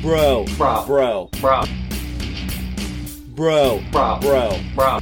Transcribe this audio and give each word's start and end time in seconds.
Bro. 0.00 0.46
Bro. 0.56 0.84
Bro. 0.86 1.30
Bro. 1.40 1.64
Bro. 3.34 3.82
Bro. 3.92 4.18
Bro. 4.20 4.60
Bro. 4.74 5.00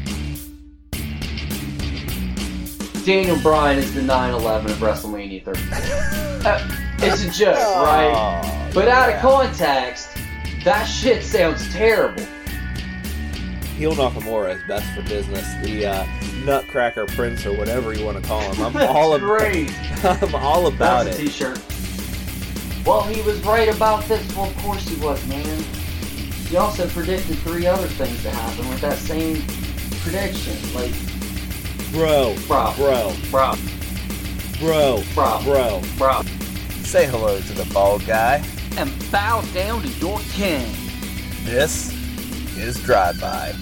Daniel 3.04 3.38
Bryan 3.40 3.78
is 3.78 3.94
the 3.94 4.00
9/11 4.02 4.66
of 4.66 4.76
WrestleMania 4.78 5.44
30. 5.44 5.60
Uh, 6.46 6.68
it's 6.98 7.24
a 7.24 7.30
joke, 7.30 7.56
right? 7.56 8.70
But 8.74 8.88
out 8.88 9.08
of 9.10 9.20
context, 9.20 10.08
that 10.64 10.84
shit 10.84 11.22
sounds 11.22 11.72
terrible. 11.72 12.24
Heel 13.76 13.92
Nakamura 13.94 14.56
is 14.56 14.62
best 14.66 14.92
for 14.94 15.02
business. 15.08 15.46
The 15.62 15.86
uh, 15.86 16.06
Nutcracker 16.44 17.06
Prince 17.06 17.46
or 17.46 17.56
whatever 17.56 17.94
you 17.94 18.04
want 18.04 18.20
to 18.20 18.28
call 18.28 18.40
him. 18.40 18.76
I'm 18.76 18.76
all 18.88 19.14
about. 19.14 19.26
great. 19.26 19.72
I'm 20.04 20.34
all 20.34 20.66
about 20.66 21.04
That's 21.06 21.18
a 21.18 21.22
it. 21.22 21.26
t-shirt. 21.26 21.58
Well, 22.88 23.02
he 23.02 23.20
was 23.20 23.38
right 23.44 23.68
about 23.68 24.04
this. 24.04 24.34
Well, 24.34 24.46
of 24.46 24.56
course 24.56 24.88
he 24.88 24.98
was, 25.04 25.22
man. 25.26 25.62
He 26.48 26.56
also 26.56 26.88
predicted 26.88 27.36
three 27.40 27.66
other 27.66 27.86
things 27.86 28.22
to 28.22 28.30
happen 28.30 28.66
with 28.70 28.80
that 28.80 28.96
same 28.96 29.42
prediction. 30.00 30.56
Like, 30.72 30.94
Bro. 31.92 32.34
Bro. 32.46 32.72
Bro. 32.78 33.12
bro, 33.30 33.54
Bro. 34.58 35.02
bro, 35.14 35.42
Bro. 35.44 35.82
bro. 35.98 36.22
Say 36.82 37.04
hello 37.04 37.38
to 37.38 37.52
the 37.52 37.70
bald 37.74 38.06
guy. 38.06 38.42
And 38.78 38.90
bow 39.12 39.42
down 39.52 39.82
to 39.82 39.88
your 39.88 40.18
king. 40.30 40.74
This 41.44 41.92
is 42.56 42.82
Drive 42.82 43.20
By. 43.20 43.54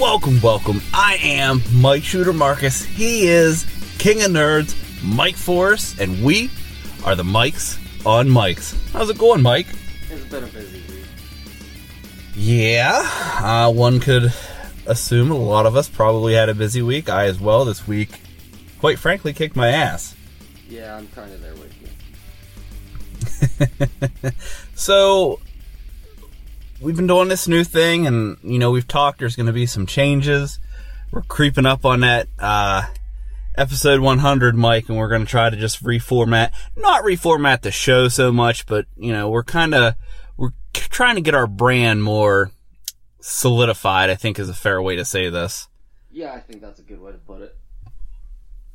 Welcome, 0.00 0.40
welcome. 0.40 0.80
I 0.94 1.18
am 1.20 1.60
Mike 1.70 2.02
Shooter 2.02 2.32
Marcus. 2.32 2.82
He 2.82 3.28
is 3.28 3.66
King 3.98 4.22
of 4.22 4.30
Nerds, 4.30 4.74
Mike 5.04 5.36
Force, 5.36 6.00
and 6.00 6.24
we 6.24 6.50
are 7.04 7.14
the 7.14 7.24
Mikes 7.24 7.78
on 8.04 8.28
Mikes. 8.28 8.74
How's 8.92 9.10
it 9.10 9.18
going, 9.18 9.42
Mike? 9.42 9.66
It's 10.10 10.24
been 10.26 10.44
a 10.44 10.48
busy 10.48 10.82
week. 10.88 11.04
Yeah, 12.34 13.08
uh, 13.40 13.72
one 13.72 14.00
could 14.00 14.32
assume 14.86 15.30
a 15.30 15.36
lot 15.36 15.66
of 15.66 15.76
us 15.76 15.88
probably 15.88 16.34
had 16.34 16.48
a 16.48 16.54
busy 16.54 16.82
week. 16.82 17.08
I 17.08 17.26
as 17.26 17.40
well 17.40 17.64
this 17.64 17.86
week, 17.86 18.20
quite 18.80 18.98
frankly, 18.98 19.32
kicked 19.32 19.56
my 19.56 19.68
ass. 19.68 20.16
Yeah, 20.68 20.96
I'm 20.96 21.06
kind 21.08 21.32
of 21.32 21.40
there 21.42 21.54
with 21.54 21.72
you. 24.22 24.30
So 24.82 25.38
we've 26.80 26.96
been 26.96 27.06
doing 27.06 27.28
this 27.28 27.46
new 27.46 27.62
thing, 27.62 28.08
and 28.08 28.36
you 28.42 28.58
know 28.58 28.72
we've 28.72 28.88
talked. 28.88 29.20
There's 29.20 29.36
going 29.36 29.46
to 29.46 29.52
be 29.52 29.66
some 29.66 29.86
changes. 29.86 30.58
We're 31.12 31.22
creeping 31.22 31.66
up 31.66 31.84
on 31.84 32.00
that 32.00 32.26
uh, 32.40 32.86
episode 33.54 34.00
100, 34.00 34.54
Mike, 34.56 34.88
and 34.88 34.96
we're 34.98 35.08
going 35.08 35.24
to 35.24 35.30
try 35.30 35.50
to 35.50 35.56
just 35.56 35.82
reformat, 35.84 36.50
not 36.76 37.04
reformat 37.04 37.62
the 37.62 37.70
show 37.70 38.08
so 38.08 38.32
much, 38.32 38.66
but 38.66 38.86
you 38.96 39.12
know 39.12 39.28
we're 39.30 39.44
kind 39.44 39.74
of 39.74 39.94
we're 40.36 40.52
trying 40.74 41.16
to 41.16 41.20
get 41.20 41.34
our 41.34 41.46
brand 41.46 42.02
more 42.02 42.50
solidified. 43.20 44.10
I 44.10 44.14
think 44.14 44.38
is 44.38 44.48
a 44.48 44.54
fair 44.54 44.80
way 44.80 44.96
to 44.96 45.04
say 45.04 45.28
this. 45.30 45.68
Yeah, 46.10 46.32
I 46.32 46.40
think 46.40 46.60
that's 46.60 46.78
a 46.78 46.82
good 46.82 47.00
way 47.00 47.12
to 47.12 47.18
put 47.18 47.42
it. 47.42 47.56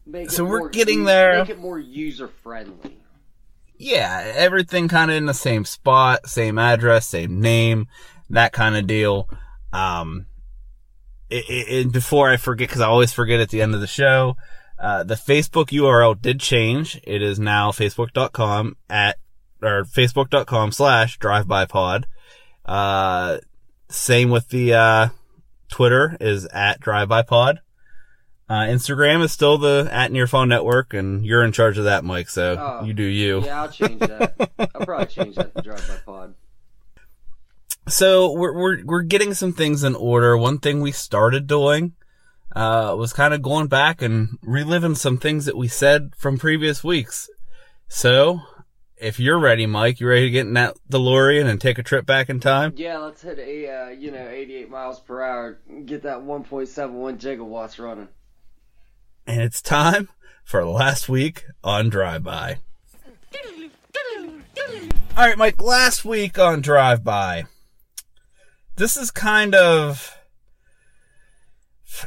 Make 0.05 0.31
So 0.31 0.45
it 0.45 0.49
we're 0.49 0.69
getting 0.69 1.03
there. 1.03 1.39
Make 1.39 1.49
it 1.49 1.59
more 1.59 1.77
user 1.77 2.27
friendly. 2.27 2.97
yeah, 3.77 4.31
everything 4.35 4.87
kind 4.87 5.11
of 5.11 5.17
in 5.17 5.25
the 5.25 5.33
same 5.33 5.65
spot, 5.65 6.27
same 6.27 6.57
address, 6.57 7.07
same 7.07 7.41
name, 7.41 7.87
that 8.29 8.53
kind 8.53 8.75
of 8.75 8.87
deal. 8.87 9.29
Um, 9.73 10.25
it, 11.29 11.45
it- 11.49 11.91
before 11.91 12.29
I 12.29 12.37
forget, 12.37 12.69
because 12.69 12.81
I 12.81 12.87
always 12.87 13.11
forget 13.13 13.39
at 13.41 13.49
the 13.49 13.61
end 13.61 13.75
of 13.75 13.81
the 13.81 13.87
show, 13.87 14.37
uh, 14.79 15.03
the 15.03 15.15
Facebook 15.15 15.67
URL 15.67 16.19
did 16.21 16.39
change. 16.39 16.99
It 17.03 17.21
is 17.21 17.39
now 17.39 17.71
facebook.com 17.71 18.77
at, 18.89 19.17
or 19.61 19.83
facebook.com 19.85 20.71
slash 20.71 21.17
drivebypod. 21.19 22.03
Uh, 22.65 23.37
same 23.89 24.29
with 24.29 24.49
the, 24.49 24.73
uh, 24.73 25.07
Twitter 25.69 26.15
is 26.21 26.45
at 26.47 26.79
drivebypod. 26.81 27.57
Uh, 28.49 28.61
Instagram 28.61 29.21
is 29.23 29.33
still 29.33 29.57
the 29.57 29.89
at 29.91 30.09
Near 30.09 30.25
Fall 30.25 30.45
Network 30.45 30.93
and 30.93 31.25
you're 31.25 31.43
in 31.43 31.51
charge 31.51 31.77
of 31.77 31.83
that, 31.83 32.05
Mike. 32.05 32.29
So 32.29 32.55
Oh. 32.57 32.85
you 32.85 32.93
do 32.93 33.03
you. 33.03 33.41
Yeah, 33.41 33.63
I'll 33.63 33.69
change 33.69 33.99
that. 33.99 34.35
I'll 34.57 34.85
probably 34.85 35.07
change 35.07 35.35
that 35.35 35.53
to 35.53 35.61
Drive 35.61 35.85
by 35.85 35.97
Pod. 36.05 36.35
so 37.89 38.31
we're 38.31 38.53
we're 38.53 38.85
we're 38.85 39.01
getting 39.01 39.33
some 39.33 39.51
things 39.53 39.83
in 39.83 39.95
order. 39.95 40.37
One 40.37 40.59
thing 40.59 40.79
we 40.81 40.91
started 40.93 41.47
doing 41.47 41.93
uh, 42.57 42.95
was 42.95 43.13
kind 43.13 43.35
of 43.35 43.43
going 43.43 43.67
back 43.67 44.01
and 44.01 44.39
reliving 44.41 44.95
some 44.95 45.19
things 45.19 45.45
that 45.45 45.55
we 45.55 45.67
said 45.67 46.15
from 46.17 46.39
previous 46.39 46.83
weeks. 46.83 47.29
So 47.87 48.41
if 48.97 49.19
you're 49.19 49.37
ready, 49.37 49.67
Mike, 49.67 49.99
you 49.99 50.07
ready 50.07 50.25
to 50.25 50.31
get 50.31 50.47
in 50.47 50.53
that 50.55 50.75
DeLorean 50.89 51.45
and 51.45 51.61
take 51.61 51.77
a 51.77 51.83
trip 51.83 52.07
back 52.07 52.29
in 52.29 52.39
time? 52.39 52.73
Yeah, 52.75 52.97
let's 52.97 53.21
hit 53.21 53.37
a 53.37 53.69
uh, 53.69 53.89
you 53.89 54.09
know 54.09 54.27
88 54.27 54.71
miles 54.71 54.99
per 54.99 55.21
hour. 55.21 55.59
Get 55.85 56.01
that 56.01 56.17
1.71 56.17 57.19
gigawatts 57.19 57.77
running. 57.77 58.07
And 59.27 59.41
it's 59.41 59.61
time 59.61 60.09
for 60.43 60.65
last 60.65 61.07
week 61.07 61.45
on 61.63 61.89
Drive 61.89 62.23
By. 62.23 62.57
All 65.15 65.27
right, 65.27 65.37
Mike. 65.37 65.61
Last 65.61 66.03
week 66.03 66.39
on 66.39 66.61
Drive 66.61 67.03
By, 67.03 67.45
this 68.77 68.97
is 68.97 69.11
kind 69.11 69.53
of 69.53 70.16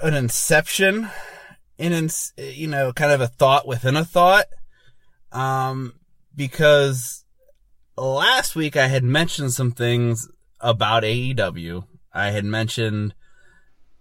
an 0.02 0.14
inception, 0.14 1.08
in 1.78 1.92
in 1.92 2.10
you 2.36 2.66
know, 2.66 2.92
kind 2.92 3.12
of 3.12 3.20
a 3.20 3.28
thought 3.28 3.66
within 3.66 3.96
a 3.96 4.04
thought, 4.04 4.46
um, 5.32 5.94
because 6.34 7.24
last 7.96 8.56
week 8.56 8.76
I 8.76 8.86
had 8.88 9.04
mentioned 9.04 9.52
some 9.52 9.72
things 9.72 10.28
about 10.60 11.02
AEW. 11.02 11.84
I 12.12 12.30
had 12.30 12.44
mentioned 12.44 13.14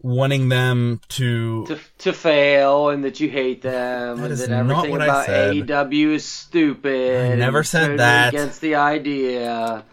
wanting 0.02 0.48
them 0.50 1.02
to 1.10 1.66
To, 1.68 1.80
to 2.00 2.14
fail 2.14 2.90
and 2.90 3.04
that 3.04 3.20
you 3.20 3.30
hate 3.30 3.62
them 3.62 4.18
That 4.18 4.24
and 4.24 4.34
is 4.34 4.48
that 4.48 4.66
not 4.66 4.86
everything 4.86 4.92
what 4.92 5.02
I 5.02 5.06
about 5.06 5.26
said. 5.26 5.54
AEW 5.56 6.14
is 6.14 6.26
stupid. 6.26 7.34
I 7.34 7.36
never 7.36 7.64
said 7.64 8.00
that. 8.00 8.34
Against 8.34 8.62
the 8.62 8.76
idea. 8.76 9.84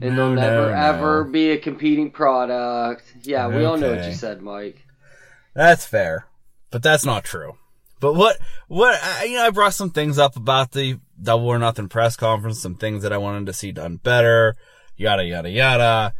And 0.00 0.16
No, 0.16 0.34
they'll 0.34 0.34
never 0.34 0.70
no, 0.70 0.76
ever 0.76 1.24
be 1.24 1.50
a 1.50 1.58
competing 1.58 2.10
product. 2.10 3.04
Yeah, 3.22 3.46
we 3.48 3.64
all 3.64 3.76
know 3.76 3.94
what 3.94 4.04
you 4.04 4.14
said, 4.14 4.42
Mike. 4.42 4.84
That's 5.54 5.84
fair, 5.84 6.26
but 6.70 6.82
that's 6.82 7.04
not 7.04 7.24
true. 7.24 7.56
But 8.00 8.14
what, 8.14 8.36
what, 8.66 8.98
I, 9.00 9.24
you 9.24 9.36
know, 9.36 9.46
I 9.46 9.50
brought 9.50 9.74
some 9.74 9.90
things 9.90 10.18
up 10.18 10.34
about 10.34 10.72
the 10.72 10.98
Double 11.22 11.46
or 11.46 11.58
Nothing 11.58 11.88
press 11.88 12.16
conference, 12.16 12.60
some 12.60 12.74
things 12.74 13.04
that 13.04 13.12
I 13.12 13.18
wanted 13.18 13.46
to 13.46 13.52
see 13.52 13.70
done 13.70 13.96
better, 13.96 14.56
yada, 14.96 15.24
yada, 15.24 15.48
yada. 15.48 16.14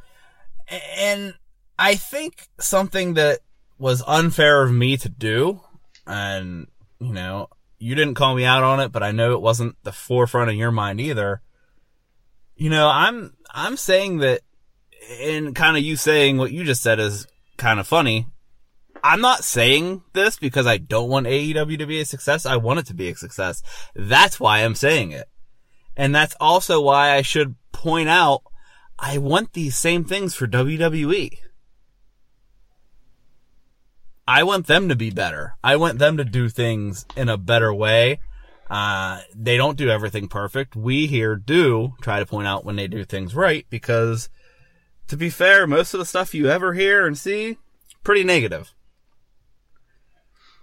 And 0.97 1.35
I 1.79 1.97
think 1.97 2.47
something 2.61 3.15
that 3.15 3.41
was 3.79 4.05
unfair 4.07 4.63
of 4.63 4.71
me 4.71 4.97
to 4.99 5.09
do, 5.09 5.61
and, 6.07 6.69
you 7.01 7.13
know, 7.13 7.49
you 7.79 7.97
didn't 7.97 8.15
call 8.15 8.37
me 8.37 8.45
out 8.45 8.63
on 8.63 8.79
it, 8.79 8.93
but 8.93 9.03
I 9.03 9.11
know 9.11 9.33
it 9.33 9.41
wasn't 9.41 9.75
the 9.83 9.91
forefront 9.91 10.51
of 10.51 10.57
your 10.57 10.71
mind 10.71 11.01
either. 11.01 11.43
You 12.55 12.71
know, 12.71 12.89
I'm, 12.89 13.35
I'm 13.51 13.77
saying 13.77 14.19
that, 14.19 14.43
and 15.21 15.53
kind 15.57 15.77
of 15.77 15.83
you 15.83 15.97
saying 15.97 16.39
what 16.39 16.53
you 16.53 16.63
just 16.63 16.81
said 16.81 17.01
is 17.01 17.27
kind 17.57 17.81
of 17.81 17.89
funny. 17.89 18.29
I'm 19.05 19.21
not 19.21 19.45
saying 19.45 20.03
this 20.13 20.39
because 20.39 20.67
I 20.67 20.77
don't 20.79 21.09
want 21.09 21.27
AEW 21.27 21.79
to 21.79 21.87
be 21.87 22.01
a 22.01 22.05
success. 22.05 22.47
I 22.47 22.57
want 22.57 22.81
it 22.81 22.87
to 22.87 22.95
be 22.95 23.09
a 23.09 23.17
success. 23.17 23.63
That's 23.95 24.39
why 24.39 24.59
I'm 24.59 24.75
saying 24.75 25.11
it. 25.11 25.29
And 25.97 26.15
that's 26.15 26.37
also 26.41 26.81
why 26.81 27.13
I 27.13 27.23
should 27.23 27.57
point 27.73 28.09
out 28.09 28.43
I 28.99 29.19
want 29.19 29.53
these 29.53 29.77
same 29.77 30.05
things 30.05 30.35
for 30.35 30.47
WWE. 30.47 31.39
I 34.29 34.45
want 34.45 34.69
them 34.69 34.89
to 34.89 34.95
be 34.95 35.11
better. 35.11 35.57
I 35.65 35.77
want 35.77 35.99
them 35.99 36.17
to 36.17 36.25
do 36.25 36.49
things 36.49 37.05
in 37.17 37.29
a 37.29 37.37
better 37.37 37.75
way. 37.75 38.21
Uh, 38.71 39.21
they 39.35 39.57
don't 39.57 39.77
do 39.77 39.91
everything 39.91 40.29
perfect. 40.29 40.77
We 40.77 41.07
here 41.07 41.35
do 41.35 41.95
try 42.01 42.21
to 42.21 42.27
point 42.27 42.47
out 42.47 42.65
when 42.65 42.77
they 42.77 42.87
do 42.87 43.05
things 43.05 43.35
right 43.35 43.67
because 43.69 44.31
to 45.09 45.17
be 45.17 45.29
fair, 45.29 45.67
most 45.67 45.93
of 45.93 45.99
the 45.99 46.07
stuff 46.07 46.35
you 46.35 46.49
ever 46.49 46.73
hear 46.73 47.05
and 47.05 47.19
see, 47.19 47.59
pretty 48.05 48.23
negative. 48.23 48.73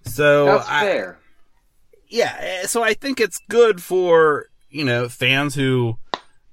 So 0.09 0.45
That's 0.45 0.67
I, 0.67 0.81
fair. 0.83 1.19
yeah, 2.07 2.35
eh, 2.39 2.67
so 2.67 2.83
I 2.83 2.93
think 2.93 3.19
it's 3.19 3.39
good 3.49 3.81
for, 3.81 4.47
you 4.69 4.83
know, 4.83 5.07
fans 5.09 5.55
who 5.55 5.97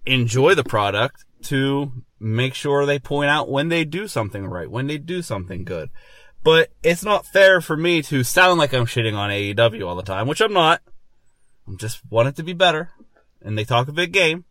enjoy 0.04 0.54
the 0.54 0.64
product 0.64 1.24
to 1.44 1.92
make 2.18 2.54
sure 2.54 2.86
they 2.86 2.98
point 2.98 3.30
out 3.30 3.50
when 3.50 3.68
they 3.68 3.84
do 3.84 4.08
something 4.08 4.46
right, 4.46 4.70
when 4.70 4.86
they 4.86 4.98
do 4.98 5.22
something 5.22 5.64
good. 5.64 5.90
But 6.42 6.70
it's 6.82 7.04
not 7.04 7.26
fair 7.26 7.60
for 7.60 7.76
me 7.76 8.02
to 8.02 8.22
sound 8.22 8.58
like 8.58 8.72
I'm 8.72 8.86
shitting 8.86 9.16
on 9.16 9.30
AEW 9.30 9.86
all 9.86 9.96
the 9.96 10.02
time, 10.02 10.28
which 10.28 10.40
I'm 10.40 10.52
not. 10.52 10.80
I 11.68 11.74
just 11.74 12.00
want 12.08 12.28
it 12.28 12.36
to 12.36 12.44
be 12.44 12.52
better. 12.52 12.90
And 13.42 13.58
they 13.58 13.64
talk 13.64 13.88
a 13.88 13.92
big 13.92 14.12
game. 14.12 14.44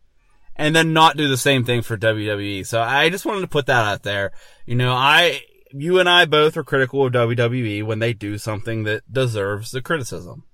And 0.58 0.74
then 0.74 0.92
not 0.92 1.16
do 1.16 1.28
the 1.28 1.36
same 1.36 1.64
thing 1.64 1.82
for 1.82 1.98
WWE. 1.98 2.66
So 2.66 2.80
I 2.80 3.10
just 3.10 3.26
wanted 3.26 3.42
to 3.42 3.46
put 3.46 3.66
that 3.66 3.84
out 3.84 4.02
there. 4.02 4.32
You 4.64 4.74
know, 4.74 4.92
I, 4.92 5.42
you 5.72 5.98
and 5.98 6.08
I 6.08 6.24
both 6.24 6.56
are 6.56 6.64
critical 6.64 7.04
of 7.06 7.12
WWE 7.12 7.84
when 7.84 7.98
they 7.98 8.12
do 8.12 8.38
something 8.38 8.84
that 8.84 9.10
deserves 9.12 9.70
the 9.70 9.82
criticism. 9.82 10.44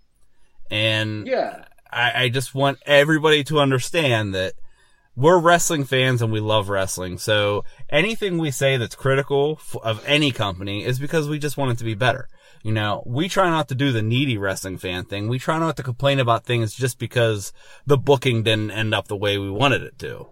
And 0.70 1.26
Yeah. 1.26 1.64
I, 1.90 2.24
I 2.24 2.28
just 2.28 2.54
want 2.54 2.78
everybody 2.86 3.44
to 3.44 3.60
understand 3.60 4.34
that 4.34 4.54
we're 5.14 5.38
wrestling 5.38 5.84
fans 5.84 6.22
and 6.22 6.32
we 6.32 6.40
love 6.40 6.70
wrestling. 6.70 7.18
So 7.18 7.64
anything 7.90 8.38
we 8.38 8.50
say 8.50 8.78
that's 8.78 8.94
critical 8.94 9.58
f- 9.60 9.76
of 9.82 10.02
any 10.06 10.30
company 10.30 10.84
is 10.84 10.98
because 10.98 11.28
we 11.28 11.38
just 11.38 11.58
want 11.58 11.72
it 11.72 11.78
to 11.78 11.84
be 11.84 11.94
better. 11.94 12.28
You 12.62 12.72
know, 12.72 13.02
we 13.04 13.28
try 13.28 13.50
not 13.50 13.68
to 13.68 13.74
do 13.74 13.92
the 13.92 14.00
needy 14.02 14.38
wrestling 14.38 14.78
fan 14.78 15.04
thing. 15.04 15.28
We 15.28 15.38
try 15.38 15.58
not 15.58 15.76
to 15.76 15.82
complain 15.82 16.18
about 16.18 16.44
things 16.46 16.72
just 16.72 16.98
because 16.98 17.52
the 17.84 17.98
booking 17.98 18.42
didn't 18.42 18.70
end 18.70 18.94
up 18.94 19.08
the 19.08 19.16
way 19.16 19.36
we 19.36 19.50
wanted 19.50 19.82
it 19.82 19.98
to. 19.98 20.28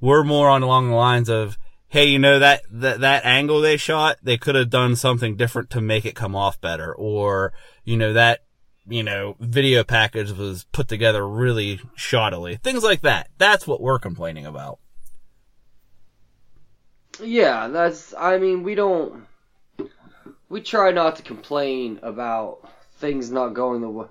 We're 0.00 0.24
more 0.24 0.50
on 0.50 0.62
along 0.62 0.90
the 0.90 0.96
lines 0.96 1.30
of, 1.30 1.56
hey, 1.88 2.06
you 2.06 2.18
know, 2.18 2.38
that, 2.38 2.62
that, 2.70 3.00
that 3.00 3.24
angle 3.24 3.60
they 3.60 3.76
shot, 3.76 4.18
they 4.22 4.36
could 4.36 4.54
have 4.54 4.70
done 4.70 4.94
something 4.96 5.36
different 5.36 5.70
to 5.70 5.80
make 5.80 6.04
it 6.04 6.14
come 6.14 6.36
off 6.36 6.60
better. 6.60 6.94
Or, 6.94 7.52
you 7.84 7.96
know, 7.96 8.12
that, 8.12 8.44
you 8.86 9.02
know, 9.02 9.36
video 9.40 9.84
package 9.84 10.32
was 10.32 10.64
put 10.72 10.88
together 10.88 11.26
really 11.26 11.78
shoddily. 11.96 12.60
Things 12.60 12.82
like 12.82 13.02
that. 13.02 13.28
That's 13.38 13.66
what 13.66 13.80
we're 13.80 13.98
complaining 13.98 14.46
about. 14.46 14.78
Yeah, 17.20 17.68
that's. 17.68 18.14
I 18.16 18.38
mean, 18.38 18.62
we 18.62 18.74
don't. 18.74 19.26
We 20.48 20.60
try 20.60 20.92
not 20.92 21.16
to 21.16 21.22
complain 21.22 21.98
about 22.02 22.70
things 22.98 23.30
not 23.30 23.50
going 23.50 23.80
the 23.80 23.90
way. 23.90 24.06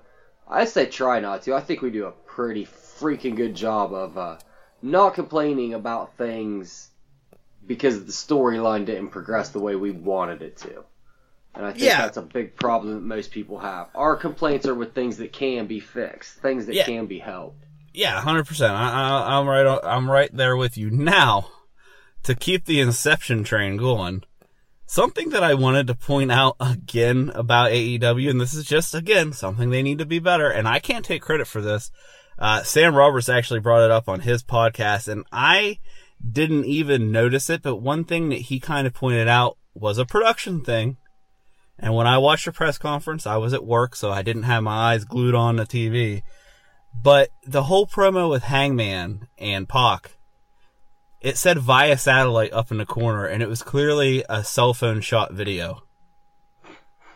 I 0.46 0.66
say 0.66 0.86
try 0.86 1.20
not 1.20 1.42
to. 1.42 1.54
I 1.54 1.60
think 1.60 1.80
we 1.80 1.90
do 1.90 2.06
a 2.06 2.12
pretty 2.12 2.66
freaking 2.66 3.34
good 3.34 3.54
job 3.54 3.92
of 3.92 4.18
uh, 4.18 4.38
not 4.82 5.14
complaining 5.14 5.74
about 5.74 6.16
things 6.16 6.87
because 7.68 8.04
the 8.04 8.10
storyline 8.12 8.84
didn't 8.86 9.10
progress 9.10 9.50
the 9.50 9.60
way 9.60 9.76
we 9.76 9.92
wanted 9.92 10.42
it 10.42 10.56
to. 10.56 10.82
And 11.54 11.64
I 11.64 11.70
think 11.72 11.84
Yeah. 11.84 12.02
that's 12.02 12.16
a 12.16 12.22
big 12.22 12.56
problem 12.56 12.94
that 12.94 13.02
most 13.02 13.30
people 13.30 13.58
have. 13.60 13.88
Our 13.94 14.16
complaints 14.16 14.66
are 14.66 14.74
with 14.74 14.94
things 14.94 15.18
that 15.18 15.32
can 15.32 15.66
be 15.66 15.78
fixed, 15.78 16.38
things 16.38 16.66
that 16.66 16.74
Yeah. 16.74 16.84
can 16.84 17.06
be 17.06 17.18
helped. 17.20 17.62
Yeah, 17.94 18.20
hundred 18.20 18.46
percent. 18.46 18.72
I, 18.74 19.38
I'm 19.38 19.46
right. 19.46 19.66
on- 19.66 19.80
I'm 19.84 20.10
right 20.10 20.30
there 20.34 20.56
with 20.56 20.76
you. 20.76 20.90
Now, 20.90 21.48
to 22.24 22.34
keep 22.34 22.64
the 22.64 22.80
Inception 22.80 23.44
train 23.44 23.76
going, 23.76 24.22
something 24.86 25.30
that 25.30 25.42
I 25.42 25.54
wanted 25.54 25.86
to 25.88 25.94
point 25.94 26.30
out 26.32 26.56
again 26.60 27.30
about 27.34 27.70
AEW, 27.72 28.30
and 28.30 28.40
this 28.40 28.54
is 28.54 28.64
just 28.64 28.94
again 28.94 29.32
something 29.32 29.70
they 29.70 29.82
need 29.82 29.98
to 29.98 30.06
be 30.06 30.18
better. 30.18 30.48
And 30.48 30.66
I 30.68 30.78
can't 30.78 31.04
take 31.04 31.22
credit 31.22 31.46
for 31.46 31.60
this. 31.60 31.90
Uh, 32.38 32.62
Sam 32.62 32.94
Roberts 32.94 33.28
actually 33.28 33.60
brought 33.60 33.84
it 33.84 33.90
up 33.90 34.08
on 34.08 34.20
his 34.20 34.42
podcast, 34.44 35.08
and 35.08 35.24
I 35.32 35.78
didn't 36.30 36.64
even 36.64 37.12
notice 37.12 37.50
it. 37.50 37.62
But 37.62 37.76
one 37.76 38.04
thing 38.04 38.28
that 38.30 38.42
he 38.42 38.60
kind 38.60 38.86
of 38.86 38.94
pointed 38.94 39.28
out 39.28 39.56
was 39.74 39.98
a 39.98 40.04
production 40.04 40.62
thing. 40.64 40.96
And 41.78 41.94
when 41.94 42.06
I 42.06 42.18
watched 42.18 42.44
the 42.44 42.52
press 42.52 42.76
conference, 42.76 43.26
I 43.26 43.36
was 43.36 43.52
at 43.52 43.64
work, 43.64 43.94
so 43.94 44.10
I 44.10 44.22
didn't 44.22 44.42
have 44.44 44.64
my 44.64 44.92
eyes 44.92 45.04
glued 45.04 45.34
on 45.34 45.56
the 45.56 45.64
TV. 45.64 46.22
But 47.02 47.28
the 47.46 47.64
whole 47.64 47.86
promo 47.86 48.28
with 48.28 48.42
Hangman 48.42 49.28
and 49.38 49.68
Pac, 49.68 50.16
it 51.20 51.36
said 51.36 51.58
via 51.58 51.96
satellite 51.96 52.52
up 52.52 52.72
in 52.72 52.78
the 52.78 52.86
corner, 52.86 53.26
and 53.26 53.42
it 53.42 53.48
was 53.48 53.62
clearly 53.62 54.24
a 54.28 54.42
cell 54.42 54.74
phone 54.74 55.00
shot 55.00 55.32
video. 55.32 55.82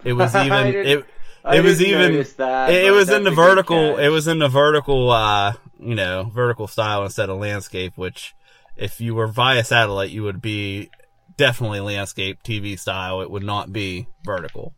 It 0.04 0.12
was 0.12 0.34
even 0.36 0.66
it. 0.68 1.04
It 1.44 1.64
was 1.64 1.82
even 1.82 2.14
it, 2.14 2.38
it 2.38 2.92
was 2.92 3.10
in 3.10 3.24
the 3.24 3.32
vertical. 3.32 3.98
It 3.98 4.10
was 4.10 4.28
in 4.28 4.38
the 4.38 4.48
vertical. 4.48 5.10
Uh, 5.10 5.54
you 5.82 5.94
know, 5.94 6.30
vertical 6.32 6.66
style 6.68 7.02
instead 7.04 7.28
of 7.28 7.38
landscape. 7.38 7.94
Which, 7.96 8.34
if 8.82 9.00
you 9.00 9.14
were 9.14 9.28
via 9.28 9.64
satellite, 9.64 10.10
you 10.10 10.24
would 10.24 10.42
be 10.42 10.90
definitely 11.36 11.80
landscape 11.80 12.42
TV 12.42 12.78
style. 12.78 13.20
It 13.20 13.30
would 13.30 13.44
not 13.44 13.72
be 13.72 14.08
vertical. 14.24 14.74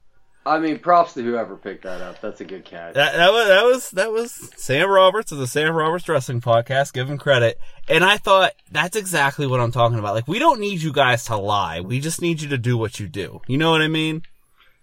I 0.46 0.58
mean, 0.58 0.78
props 0.78 1.14
to 1.14 1.22
whoever 1.22 1.56
picked 1.56 1.84
that 1.84 2.02
up. 2.02 2.20
That's 2.20 2.42
a 2.42 2.44
good 2.44 2.66
catch. 2.66 2.94
That, 2.94 3.14
that 3.14 3.32
was 3.32 3.48
that 3.48 3.64
was 3.64 3.90
that 3.92 4.12
was 4.12 4.52
Sam 4.56 4.90
Roberts 4.90 5.32
of 5.32 5.38
the 5.38 5.46
Sam 5.46 5.74
Roberts 5.74 6.06
Wrestling 6.06 6.42
Podcast. 6.42 6.92
Give 6.92 7.08
him 7.08 7.16
credit. 7.16 7.58
And 7.88 8.04
I 8.04 8.18
thought 8.18 8.52
that's 8.70 8.94
exactly 8.94 9.46
what 9.46 9.60
I'm 9.60 9.72
talking 9.72 9.98
about. 9.98 10.14
Like 10.14 10.28
we 10.28 10.38
don't 10.38 10.60
need 10.60 10.82
you 10.82 10.92
guys 10.92 11.24
to 11.26 11.36
lie. 11.38 11.80
We 11.80 11.98
just 11.98 12.20
need 12.20 12.42
you 12.42 12.48
to 12.50 12.58
do 12.58 12.76
what 12.76 13.00
you 13.00 13.08
do. 13.08 13.40
You 13.48 13.56
know 13.56 13.70
what 13.70 13.80
I 13.80 13.88
mean? 13.88 14.22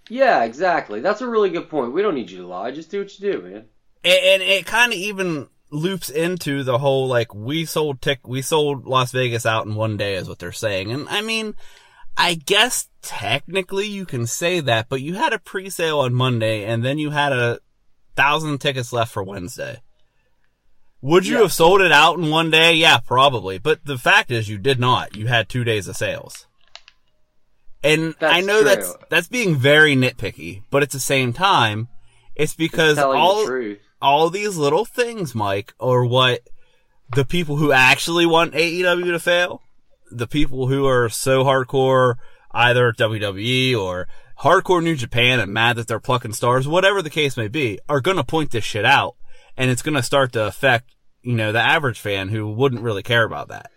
Yeah, 0.09 0.43
exactly. 0.43 0.99
That's 0.99 1.21
a 1.21 1.27
really 1.27 1.51
good 1.51 1.69
point. 1.69 1.93
We 1.93 2.01
don't 2.01 2.15
need 2.15 2.31
you 2.31 2.39
to 2.39 2.47
lie. 2.47 2.71
Just 2.71 2.89
do 2.89 2.99
what 2.99 3.19
you 3.19 3.31
do, 3.31 3.41
man. 3.43 3.65
And, 4.03 4.19
and 4.25 4.41
it 4.41 4.65
kind 4.65 4.91
of 4.91 4.97
even 4.97 5.47
loops 5.71 6.09
into 6.09 6.63
the 6.63 6.77
whole 6.77 7.07
like 7.07 7.33
we 7.33 7.65
sold 7.65 8.01
tick 8.01 8.27
we 8.27 8.41
sold 8.41 8.85
Las 8.85 9.11
Vegas 9.11 9.45
out 9.45 9.65
in 9.65 9.73
one 9.75 9.97
day 9.97 10.15
is 10.15 10.27
what 10.27 10.37
they're 10.39 10.51
saying. 10.51 10.91
And 10.91 11.07
I 11.09 11.21
mean, 11.21 11.55
I 12.17 12.33
guess 12.35 12.89
technically 13.01 13.87
you 13.87 14.05
can 14.05 14.27
say 14.27 14.59
that, 14.59 14.89
but 14.89 15.01
you 15.01 15.15
had 15.15 15.31
a 15.33 15.39
pre-sale 15.39 15.99
on 15.99 16.13
Monday 16.13 16.65
and 16.65 16.83
then 16.83 16.97
you 16.97 17.11
had 17.11 17.31
a 17.31 17.59
thousand 18.15 18.59
tickets 18.59 18.91
left 18.91 19.11
for 19.13 19.23
Wednesday. 19.23 19.81
Would 21.01 21.25
you 21.25 21.37
Yeah. 21.37 21.41
have 21.43 21.53
sold 21.53 21.81
it 21.81 21.91
out 21.91 22.19
in 22.19 22.29
one 22.29 22.51
day? 22.51 22.73
Yeah, 22.73 22.99
probably. 22.99 23.57
But 23.57 23.85
the 23.85 23.97
fact 23.97 24.29
is 24.29 24.49
you 24.49 24.57
did 24.59 24.79
not. 24.79 25.15
You 25.15 25.27
had 25.27 25.47
two 25.49 25.63
days 25.63 25.87
of 25.87 25.95
sales. 25.95 26.45
And 27.83 28.13
That's 28.19 28.33
I 28.35 28.41
know 28.41 28.59
true. 28.59 28.65
that's, 28.69 28.95
that's 29.09 29.27
being 29.27 29.55
very 29.55 29.95
nitpicky, 29.95 30.61
but 30.69 30.83
at 30.83 30.91
the 30.91 30.99
same 30.99 31.33
time, 31.33 31.87
it's 32.35 32.53
because 32.53 32.97
Telling 32.97 33.17
all, 33.19 33.39
the 33.39 33.45
truth. 33.47 33.79
All 34.01 34.29
these 34.29 34.57
little 34.57 34.85
things, 34.85 35.35
Mike, 35.35 35.73
are 35.79 36.05
what 36.05 36.41
the 37.13 37.25
people 37.25 37.57
who 37.57 37.71
actually 37.71 38.25
want 38.25 38.53
AEW 38.53 39.11
to 39.11 39.19
fail, 39.19 39.61
the 40.09 40.27
people 40.27 40.67
who 40.67 40.87
are 40.87 41.09
so 41.09 41.43
hardcore, 41.43 42.15
either 42.51 42.91
WWE 42.93 43.77
or 43.77 44.07
hardcore 44.39 44.83
New 44.83 44.95
Japan 44.95 45.39
and 45.39 45.53
mad 45.53 45.75
that 45.75 45.87
they're 45.87 45.99
plucking 45.99 46.33
stars, 46.33 46.67
whatever 46.67 47.01
the 47.01 47.09
case 47.09 47.37
may 47.37 47.47
be, 47.47 47.79
are 47.87 48.01
gonna 48.01 48.23
point 48.23 48.51
this 48.51 48.63
shit 48.63 48.85
out. 48.85 49.15
And 49.57 49.69
it's 49.69 49.81
gonna 49.81 50.03
start 50.03 50.33
to 50.33 50.45
affect, 50.45 50.95
you 51.21 51.35
know, 51.35 51.51
the 51.51 51.61
average 51.61 51.99
fan 51.99 52.29
who 52.29 52.51
wouldn't 52.51 52.81
really 52.81 53.03
care 53.03 53.23
about 53.23 53.49
that. 53.49 53.69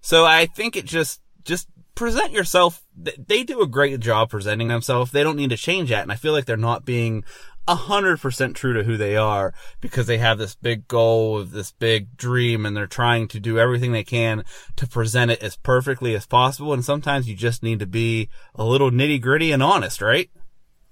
So 0.00 0.24
I 0.24 0.46
think 0.46 0.76
it 0.76 0.84
just, 0.86 1.20
just 1.44 1.68
present 1.94 2.32
yourself. 2.32 2.82
They 2.96 3.44
do 3.44 3.60
a 3.60 3.66
great 3.66 4.00
job 4.00 4.30
presenting 4.30 4.68
themselves. 4.68 5.10
They 5.10 5.22
don't 5.22 5.36
need 5.36 5.50
to 5.50 5.56
change 5.56 5.90
that. 5.90 6.02
And 6.02 6.10
I 6.10 6.16
feel 6.16 6.32
like 6.32 6.46
they're 6.46 6.56
not 6.56 6.86
being 6.86 7.24
a 7.70 7.74
hundred 7.76 8.20
percent 8.20 8.56
true 8.56 8.72
to 8.72 8.82
who 8.82 8.96
they 8.96 9.16
are 9.16 9.54
because 9.80 10.08
they 10.08 10.18
have 10.18 10.38
this 10.38 10.56
big 10.56 10.88
goal 10.88 11.38
of 11.38 11.52
this 11.52 11.70
big 11.70 12.16
dream 12.16 12.66
and 12.66 12.76
they're 12.76 12.88
trying 12.88 13.28
to 13.28 13.38
do 13.38 13.60
everything 13.60 13.92
they 13.92 14.02
can 14.02 14.44
to 14.74 14.88
present 14.88 15.30
it 15.30 15.40
as 15.40 15.54
perfectly 15.54 16.16
as 16.16 16.26
possible. 16.26 16.72
And 16.72 16.84
sometimes 16.84 17.28
you 17.28 17.36
just 17.36 17.62
need 17.62 17.78
to 17.78 17.86
be 17.86 18.28
a 18.56 18.64
little 18.64 18.90
nitty 18.90 19.20
gritty 19.20 19.52
and 19.52 19.62
honest, 19.62 20.02
right? 20.02 20.28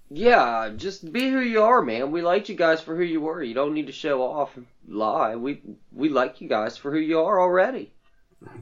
Yeah, 0.09 0.71
just 0.77 1.13
be 1.13 1.29
who 1.29 1.41
you 1.41 1.63
are, 1.63 1.83
man. 1.83 2.13
We 2.13 2.23
liked 2.23 2.49
you 2.49 2.55
guys 2.55 2.81
for 2.81 2.95
who 2.95 3.03
you 3.03 3.21
were. 3.21 3.43
You 3.43 3.55
don't 3.55 3.75
need 3.75 3.89
to 3.89 3.93
show 3.93 4.23
off 4.23 4.57
and 4.57 4.67
lie. 4.87 5.35
We 5.35 5.61
we 5.93 6.09
like 6.09 6.41
you 6.41 6.49
guys 6.49 6.77
for 6.77 6.93
who 6.93 6.99
you 6.99 7.19
are 7.19 7.41
already. 7.41 7.93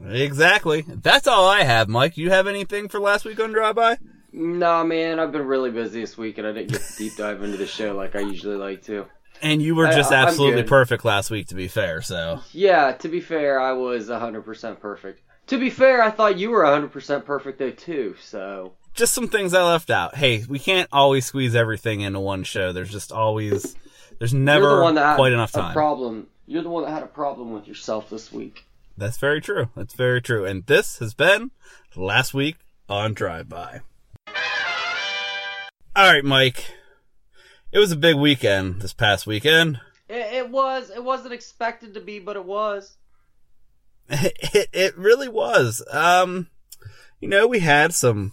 Exactly. 0.08 0.86
That's 0.88 1.26
all 1.26 1.46
I 1.46 1.64
have, 1.64 1.86
Mike. 1.86 2.16
You 2.16 2.30
have 2.30 2.46
anything 2.46 2.88
for 2.88 2.99
last 2.99 3.26
week 3.26 3.38
on 3.38 3.52
Drive 3.52 3.76
By? 3.76 3.99
Nah, 4.37 4.85
man, 4.85 5.19
I've 5.19 5.33
been 5.33 5.47
really 5.47 5.71
busy 5.71 6.02
this 6.02 6.19
week 6.19 6.37
and 6.37 6.47
I 6.47 6.52
didn't 6.52 6.73
get 6.73 6.83
to 6.83 6.97
deep 6.99 7.16
dive 7.16 7.43
into 7.43 7.57
the 7.57 7.66
show 7.66 7.95
like 7.97 8.14
I 8.14 8.21
usually 8.21 8.57
like 8.57 8.83
to. 8.83 9.07
And 9.40 9.62
you 9.62 9.75
were 9.75 9.87
just 9.87 10.12
I'm 10.12 10.28
absolutely 10.28 10.62
perfect 10.62 11.07
last 11.07 11.31
week, 11.31 11.49
to 11.49 11.55
be 11.55 11.69
fair. 11.69 12.02
So 12.02 12.40
Yeah, 12.52 12.93
to 12.93 13.09
be 13.09 13.21
fair, 13.21 13.59
I 13.59 13.73
was 13.73 14.09
100% 14.09 14.78
perfect. 14.78 15.23
To 15.47 15.59
be 15.59 15.71
fair, 15.71 16.02
I 16.02 16.11
thought 16.11 16.38
you 16.38 16.50
were 16.50 16.64
100% 16.64 17.25
perfect 17.25 17.59
though 17.59 17.71
too. 17.71 18.14
So 18.21 18.75
just 18.93 19.14
some 19.14 19.28
things 19.28 19.55
I 19.55 19.62
left 19.62 19.88
out. 19.88 20.16
Hey, 20.16 20.45
we 20.47 20.59
can't 20.59 20.88
always 20.93 21.25
squeeze 21.25 21.55
everything 21.55 22.02
into 22.02 22.21
one 22.21 22.45
show. 22.45 22.73
There's 22.73 22.90
just 22.90 23.12
always, 23.12 23.75
there's 24.19 24.35
never 24.35 24.69
the 24.93 25.14
quite 25.16 25.33
enough 25.33 25.52
time. 25.52 25.73
problem. 25.73 26.26
You're 26.47 26.62
the 26.62 26.71
one 26.71 26.85
that 26.85 26.90
had 26.90 27.02
a 27.02 27.07
problem 27.09 27.52
with 27.52 27.66
yourself 27.66 28.11
this 28.11 28.31
week. 28.31 28.66
That's 28.99 29.16
very 29.16 29.40
true. 29.40 29.71
That's 29.75 29.95
very 29.95 30.21
true. 30.21 30.45
And 30.45 30.66
this 30.66 30.99
has 30.99 31.14
been 31.14 31.52
last 31.95 32.35
week 32.35 32.57
on 32.88 33.14
Drive 33.14 33.49
By. 33.49 33.81
All 34.28 36.12
right, 36.12 36.25
Mike. 36.25 36.64
It 37.73 37.78
was 37.78 37.92
a 37.92 37.97
big 37.97 38.16
weekend 38.16 38.80
this 38.83 38.92
past 38.92 39.26
weekend. 39.26 39.80
It, 40.09 40.35
it 40.35 40.50
was. 40.50 40.90
It 40.90 41.02
wasn't 41.02 41.35
expected 41.35 41.95
to 41.95 42.00
be, 42.00 42.18
but 42.18 42.37
it 42.37 42.45
was. 42.45 42.97
It 44.09 44.68
it 44.73 44.97
really 44.97 45.28
was. 45.28 45.83
Um, 45.90 46.49
you 47.21 47.28
know, 47.28 47.47
we 47.49 47.59
had 47.59 47.92
some. 47.92 48.33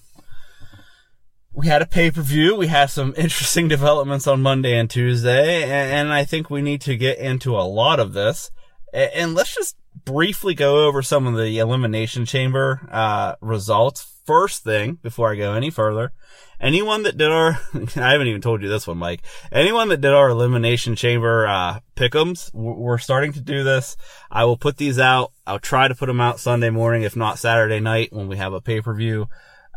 We 1.52 1.68
had 1.68 1.82
a 1.82 1.88
pay 1.88 2.12
per 2.12 2.22
view. 2.22 2.56
We 2.56 2.68
had 2.68 2.90
some 2.92 3.14
interesting 3.18 3.68
developments 3.68 4.28
on 4.28 4.42
Monday 4.44 4.78
and 4.78 4.90
Tuesday, 4.90 5.64
and, 5.64 5.92
and 5.92 6.14
I 6.14 6.26
think 6.26 6.50
we 6.50 6.62
need 6.62 6.82
to 6.82 6.96
get 6.96 7.18
into 7.18 7.56
a 7.58 7.62
lot 7.64 8.00
of 8.00 8.14
this. 8.14 8.52
A- 8.94 9.18
And 9.18 9.34
let's 9.34 9.56
just 9.56 9.76
briefly 10.06 10.54
go 10.54 10.86
over 10.86 11.02
some 11.02 11.26
of 11.26 11.36
the 11.36 11.58
elimination 11.58 12.26
chamber 12.26 12.88
uh, 12.92 13.36
results. 13.42 14.13
First 14.26 14.64
thing, 14.64 15.00
before 15.02 15.32
I 15.32 15.36
go 15.36 15.54
any 15.54 15.70
further, 15.70 16.14
anyone 16.62 17.04
that 17.04 17.18
did 17.18 17.30
our, 17.30 17.60
I 17.98 18.12
haven't 18.12 18.28
even 18.28 18.40
told 18.42 18.62
you 18.62 18.70
this 18.70 18.88
one, 18.88 18.98
Mike. 18.98 19.22
Anyone 19.52 19.90
that 19.90 20.00
did 20.00 20.14
our 20.14 20.30
elimination 20.30 20.96
chamber, 20.96 21.46
uh, 21.46 21.80
pick'ems, 21.98 22.52
w- 22.54 22.80
we're 22.80 22.98
starting 23.00 23.34
to 23.34 23.42
do 23.42 23.64
this. 23.66 23.98
I 24.32 24.46
will 24.46 24.56
put 24.58 24.78
these 24.78 24.98
out. 24.98 25.34
I'll 25.46 25.60
try 25.60 25.90
to 25.90 25.96
put 25.96 26.06
them 26.06 26.22
out 26.22 26.40
Sunday 26.40 26.70
morning, 26.70 27.04
if 27.04 27.16
not 27.18 27.38
Saturday 27.38 27.82
night 27.82 28.14
when 28.14 28.28
we 28.30 28.38
have 28.38 28.54
a 28.54 28.62
pay-per-view. 28.62 29.28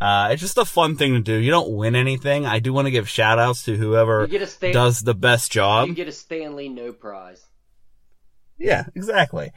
Uh, 0.00 0.28
it's 0.30 0.42
just 0.42 0.58
a 0.58 0.64
fun 0.64 0.94
thing 0.96 1.14
to 1.14 1.20
do. 1.20 1.34
You 1.34 1.50
don't 1.50 1.72
win 1.74 1.96
anything. 1.96 2.46
I 2.46 2.58
do 2.60 2.72
want 2.72 2.86
to 2.86 2.90
give 2.92 3.08
shout 3.08 3.38
outs 3.40 3.64
to 3.64 3.76
whoever 3.76 4.20
You 4.22 4.26
get 4.28 4.42
a 4.42 4.46
Stan- 4.46 4.72
does 4.74 5.00
the 5.00 5.14
best 5.14 5.50
job. 5.50 5.88
You 5.88 5.94
get 5.94 6.06
a 6.06 6.12
Stan 6.12 6.54
Lee 6.54 6.68
no 6.68 6.92
prize. 6.92 7.44
Yeah, 8.58 8.84
exactly. 8.94 9.50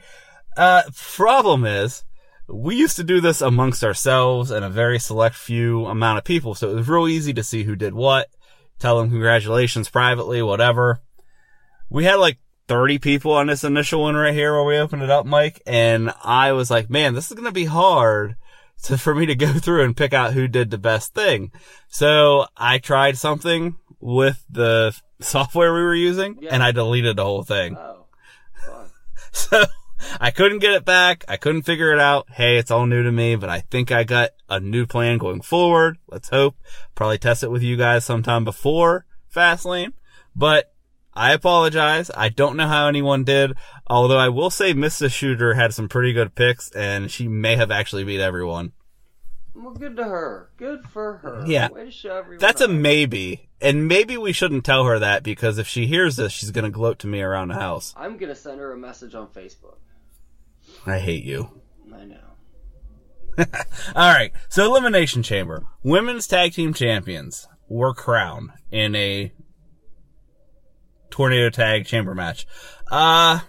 Uh, 0.56 0.82
problem 0.96 1.64
is, 1.64 2.04
we 2.52 2.76
used 2.76 2.96
to 2.96 3.04
do 3.04 3.20
this 3.20 3.40
amongst 3.40 3.84
ourselves 3.84 4.50
and 4.50 4.64
a 4.64 4.70
very 4.70 4.98
select 4.98 5.36
few 5.36 5.86
amount 5.86 6.18
of 6.18 6.24
people, 6.24 6.54
so 6.54 6.70
it 6.70 6.74
was 6.74 6.88
real 6.88 7.08
easy 7.08 7.32
to 7.34 7.42
see 7.44 7.62
who 7.64 7.76
did 7.76 7.94
what, 7.94 8.28
tell 8.78 8.98
them 8.98 9.10
congratulations 9.10 9.88
privately, 9.88 10.42
whatever. 10.42 11.00
We 11.88 12.04
had 12.04 12.16
like 12.16 12.38
30 12.68 12.98
people 12.98 13.32
on 13.32 13.48
this 13.48 13.64
initial 13.64 14.02
one 14.02 14.14
right 14.14 14.34
here 14.34 14.52
where 14.54 14.64
we 14.64 14.78
opened 14.78 15.02
it 15.02 15.10
up, 15.10 15.26
Mike, 15.26 15.60
and 15.66 16.12
I 16.22 16.52
was 16.52 16.70
like, 16.70 16.88
man, 16.90 17.14
this 17.14 17.30
is 17.30 17.36
gonna 17.36 17.52
be 17.52 17.64
hard 17.64 18.36
to, 18.84 18.96
for 18.96 19.14
me 19.14 19.26
to 19.26 19.34
go 19.34 19.52
through 19.54 19.84
and 19.84 19.96
pick 19.96 20.12
out 20.12 20.32
who 20.32 20.48
did 20.48 20.70
the 20.70 20.78
best 20.78 21.14
thing. 21.14 21.52
So 21.88 22.46
I 22.56 22.78
tried 22.78 23.18
something 23.18 23.76
with 24.00 24.44
the 24.50 24.96
software 25.20 25.74
we 25.74 25.82
were 25.82 25.94
using, 25.94 26.38
Yeah. 26.40 26.50
and 26.52 26.62
I 26.62 26.72
deleted 26.72 27.16
the 27.16 27.24
whole 27.24 27.42
thing. 27.42 27.76
Oh. 27.78 27.96
So 29.32 29.64
I 30.20 30.30
couldn't 30.30 30.58
get 30.58 30.72
it 30.72 30.84
back. 30.84 31.24
I 31.28 31.36
couldn't 31.36 31.62
figure 31.62 31.92
it 31.92 32.00
out. 32.00 32.28
Hey, 32.30 32.56
it's 32.56 32.70
all 32.70 32.86
new 32.86 33.02
to 33.02 33.12
me, 33.12 33.36
but 33.36 33.48
I 33.48 33.60
think 33.60 33.92
I 33.92 34.04
got 34.04 34.30
a 34.48 34.60
new 34.60 34.86
plan 34.86 35.18
going 35.18 35.42
forward. 35.42 35.98
Let's 36.08 36.28
hope. 36.28 36.56
Probably 36.94 37.18
test 37.18 37.42
it 37.42 37.50
with 37.50 37.62
you 37.62 37.76
guys 37.76 38.04
sometime 38.04 38.44
before 38.44 39.06
Fastlane. 39.34 39.92
But 40.34 40.72
I 41.14 41.32
apologize. 41.32 42.10
I 42.16 42.28
don't 42.28 42.56
know 42.56 42.68
how 42.68 42.86
anyone 42.86 43.24
did. 43.24 43.54
Although 43.86 44.18
I 44.18 44.28
will 44.28 44.50
say 44.50 44.72
Mrs. 44.72 45.12
Shooter 45.12 45.54
had 45.54 45.74
some 45.74 45.88
pretty 45.88 46.12
good 46.12 46.34
picks 46.34 46.70
and 46.70 47.10
she 47.10 47.28
may 47.28 47.56
have 47.56 47.70
actually 47.70 48.04
beat 48.04 48.20
everyone. 48.20 48.72
Well, 49.54 49.74
good 49.74 49.96
to 49.96 50.04
her. 50.04 50.50
Good 50.56 50.84
for 50.88 51.18
her. 51.18 51.44
Yeah. 51.46 51.68
Way 51.68 51.86
to 51.86 51.90
show 51.90 52.16
everyone. 52.16 52.38
That's 52.38 52.60
a 52.60 52.68
maybe. 52.68 53.48
And 53.60 53.88
maybe 53.88 54.16
we 54.16 54.32
shouldn't 54.32 54.64
tell 54.64 54.84
her 54.84 54.98
that 55.00 55.22
because 55.22 55.58
if 55.58 55.66
she 55.66 55.86
hears 55.86 56.16
this, 56.16 56.32
she's 56.32 56.50
gonna 56.50 56.70
gloat 56.70 57.00
to 57.00 57.06
me 57.06 57.20
around 57.20 57.48
the 57.48 57.54
house. 57.54 57.92
I'm 57.96 58.16
gonna 58.16 58.34
send 58.34 58.58
her 58.60 58.72
a 58.72 58.78
message 58.78 59.14
on 59.14 59.26
Facebook. 59.28 59.76
I 60.86 60.98
hate 60.98 61.24
you. 61.24 61.60
I 61.94 62.04
know. 62.04 62.34
All 63.94 64.12
right. 64.12 64.32
So 64.48 64.64
elimination 64.64 65.22
chamber. 65.22 65.64
Women's 65.82 66.26
tag 66.26 66.52
team 66.52 66.74
champions 66.74 67.48
were 67.68 67.94
crowned 67.94 68.50
in 68.70 68.94
a 68.94 69.32
tornado 71.10 71.50
tag 71.50 71.86
chamber 71.86 72.14
match. 72.14 72.46
Uh, 72.90 73.40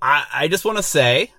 I, 0.00 0.26
I 0.32 0.48
just 0.48 0.64
want 0.64 0.78
to 0.78 0.82
say 0.82 1.32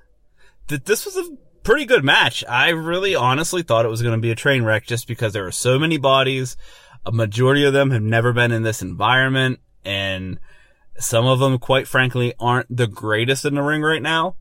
that 0.67 0.85
this 0.85 1.05
was 1.05 1.17
a 1.17 1.37
pretty 1.63 1.85
good 1.85 2.03
match. 2.03 2.43
I 2.47 2.69
really 2.69 3.15
honestly 3.15 3.63
thought 3.63 3.85
it 3.85 3.89
was 3.89 4.01
going 4.01 4.15
to 4.15 4.21
be 4.21 4.31
a 4.31 4.35
train 4.35 4.63
wreck 4.63 4.85
just 4.85 5.07
because 5.07 5.33
there 5.33 5.43
were 5.43 5.51
so 5.51 5.79
many 5.79 5.97
bodies. 5.97 6.57
A 7.05 7.11
majority 7.11 7.63
of 7.63 7.73
them 7.73 7.91
have 7.91 8.01
never 8.01 8.33
been 8.33 8.51
in 8.51 8.63
this 8.63 8.81
environment 8.81 9.59
and 9.85 10.39
some 10.99 11.25
of 11.25 11.39
them, 11.39 11.59
quite 11.59 11.87
frankly, 11.87 12.33
aren't 12.39 12.75
the 12.75 12.87
greatest 12.87 13.45
in 13.45 13.55
the 13.55 13.61
ring 13.61 13.81
right 13.81 14.01
now. 14.01 14.35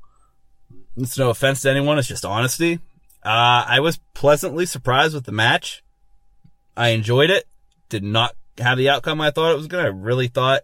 It's 0.96 1.18
no 1.18 1.30
offense 1.30 1.62
to 1.62 1.70
anyone. 1.70 1.98
It's 1.98 2.08
just 2.08 2.24
honesty. 2.24 2.80
Uh, 3.22 3.64
I 3.66 3.80
was 3.80 3.98
pleasantly 4.14 4.66
surprised 4.66 5.14
with 5.14 5.24
the 5.24 5.32
match. 5.32 5.82
I 6.76 6.90
enjoyed 6.90 7.30
it. 7.30 7.46
Did 7.88 8.04
not 8.04 8.34
have 8.58 8.78
the 8.78 8.88
outcome 8.88 9.20
I 9.20 9.30
thought 9.30 9.52
it 9.52 9.56
was 9.56 9.66
gonna. 9.66 9.84
I 9.84 9.86
really 9.88 10.28
thought, 10.28 10.62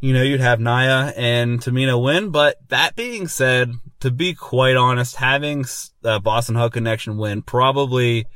you 0.00 0.12
know, 0.14 0.22
you'd 0.22 0.40
have 0.40 0.60
Nia 0.60 1.12
and 1.16 1.60
Tamina 1.60 2.02
win. 2.02 2.30
But 2.30 2.56
that 2.68 2.96
being 2.96 3.28
said, 3.28 3.72
to 4.00 4.10
be 4.10 4.34
quite 4.34 4.76
honest, 4.76 5.16
having 5.16 5.64
uh, 6.04 6.18
Boss 6.20 6.48
'n' 6.48 6.56
Hug 6.56 6.72
Connection 6.72 7.16
win 7.16 7.42
probably 7.42 8.26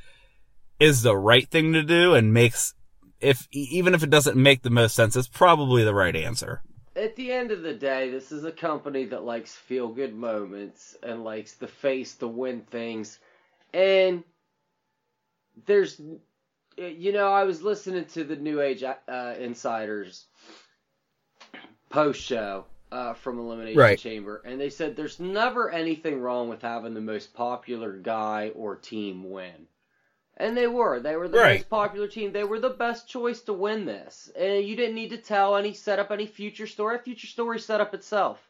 is 0.81 1.03
the 1.03 1.17
right 1.17 1.49
thing 1.49 1.73
to 1.73 1.83
do 1.83 2.15
and 2.15 2.35
makes, 2.35 2.75
if, 3.21 3.49
even 3.53 3.95
if 3.95 4.03
it 4.03 4.11
doesn't 4.11 4.37
make 4.37 4.63
the 4.63 4.71
most 4.71 4.95
sense, 4.95 5.17
it's 5.17 5.29
probably 5.29 5.85
the 5.85 5.95
right 5.95 6.17
answer. 6.17 6.63
At 6.97 7.17
the 7.17 7.33
end 7.33 7.51
of 7.51 7.63
the 7.63 7.75
day, 7.75 8.11
this 8.11 8.31
is 8.31 8.45
a 8.45 8.53
company 8.53 9.05
that 9.07 9.25
likes 9.25 9.55
feel 9.55 9.89
good 9.89 10.15
moments 10.15 10.97
and 11.03 11.25
likes 11.25 11.55
the 11.55 11.67
face 11.67 12.15
to 12.17 12.29
win 12.29 12.61
things. 12.63 13.19
And 13.73 14.23
there's, 15.67 16.01
you 16.77 17.13
know, 17.13 17.33
I 17.33 17.45
was 17.45 17.63
listening 17.63 18.05
to 18.07 18.23
the 18.23 18.37
New 18.37 18.61
Age 18.61 18.85
uh, 18.85 19.35
Insiders 19.39 20.27
post 21.91 22.23
show 22.23 22.65
uh, 22.93 23.15
from 23.15 23.41
Elimination 23.41 23.79
Right. 23.79 23.99
Chamber, 23.99 24.41
and 24.45 24.61
they 24.61 24.71
said 24.71 24.95
there's 24.95 25.19
never 25.19 25.71
anything 25.71 26.21
wrong 26.21 26.49
with 26.49 26.63
having 26.63 26.95
the 26.95 27.01
most 27.01 27.35
popular 27.35 27.93
guy 27.93 28.53
or 28.55 28.77
team 28.77 29.31
win. 29.31 29.67
And 30.37 30.57
they 30.57 30.67
were. 30.67 30.99
They 30.99 31.17
were 31.17 31.29
the 31.29 31.39
Right. 31.39 31.61
most 31.61 31.71
popular 31.71 32.09
team. 32.09 32.33
They 32.33 32.45
were 32.45 32.59
the 32.59 32.71
best 32.71 33.09
choice 33.09 33.41
to 33.43 33.53
win 33.53 33.85
this. 33.87 34.31
And 34.35 34.65
you 34.65 34.75
didn't 34.75 34.97
need 34.97 35.11
to 35.11 35.17
tell 35.17 35.57
any, 35.57 35.73
set 35.73 35.99
up 36.01 36.11
any 36.11 36.27
future 36.27 36.67
story. 36.67 36.97
A 36.97 36.99
future 36.99 37.29
story 37.29 37.61
set 37.61 37.81
up 37.81 37.95
itself. 37.95 38.49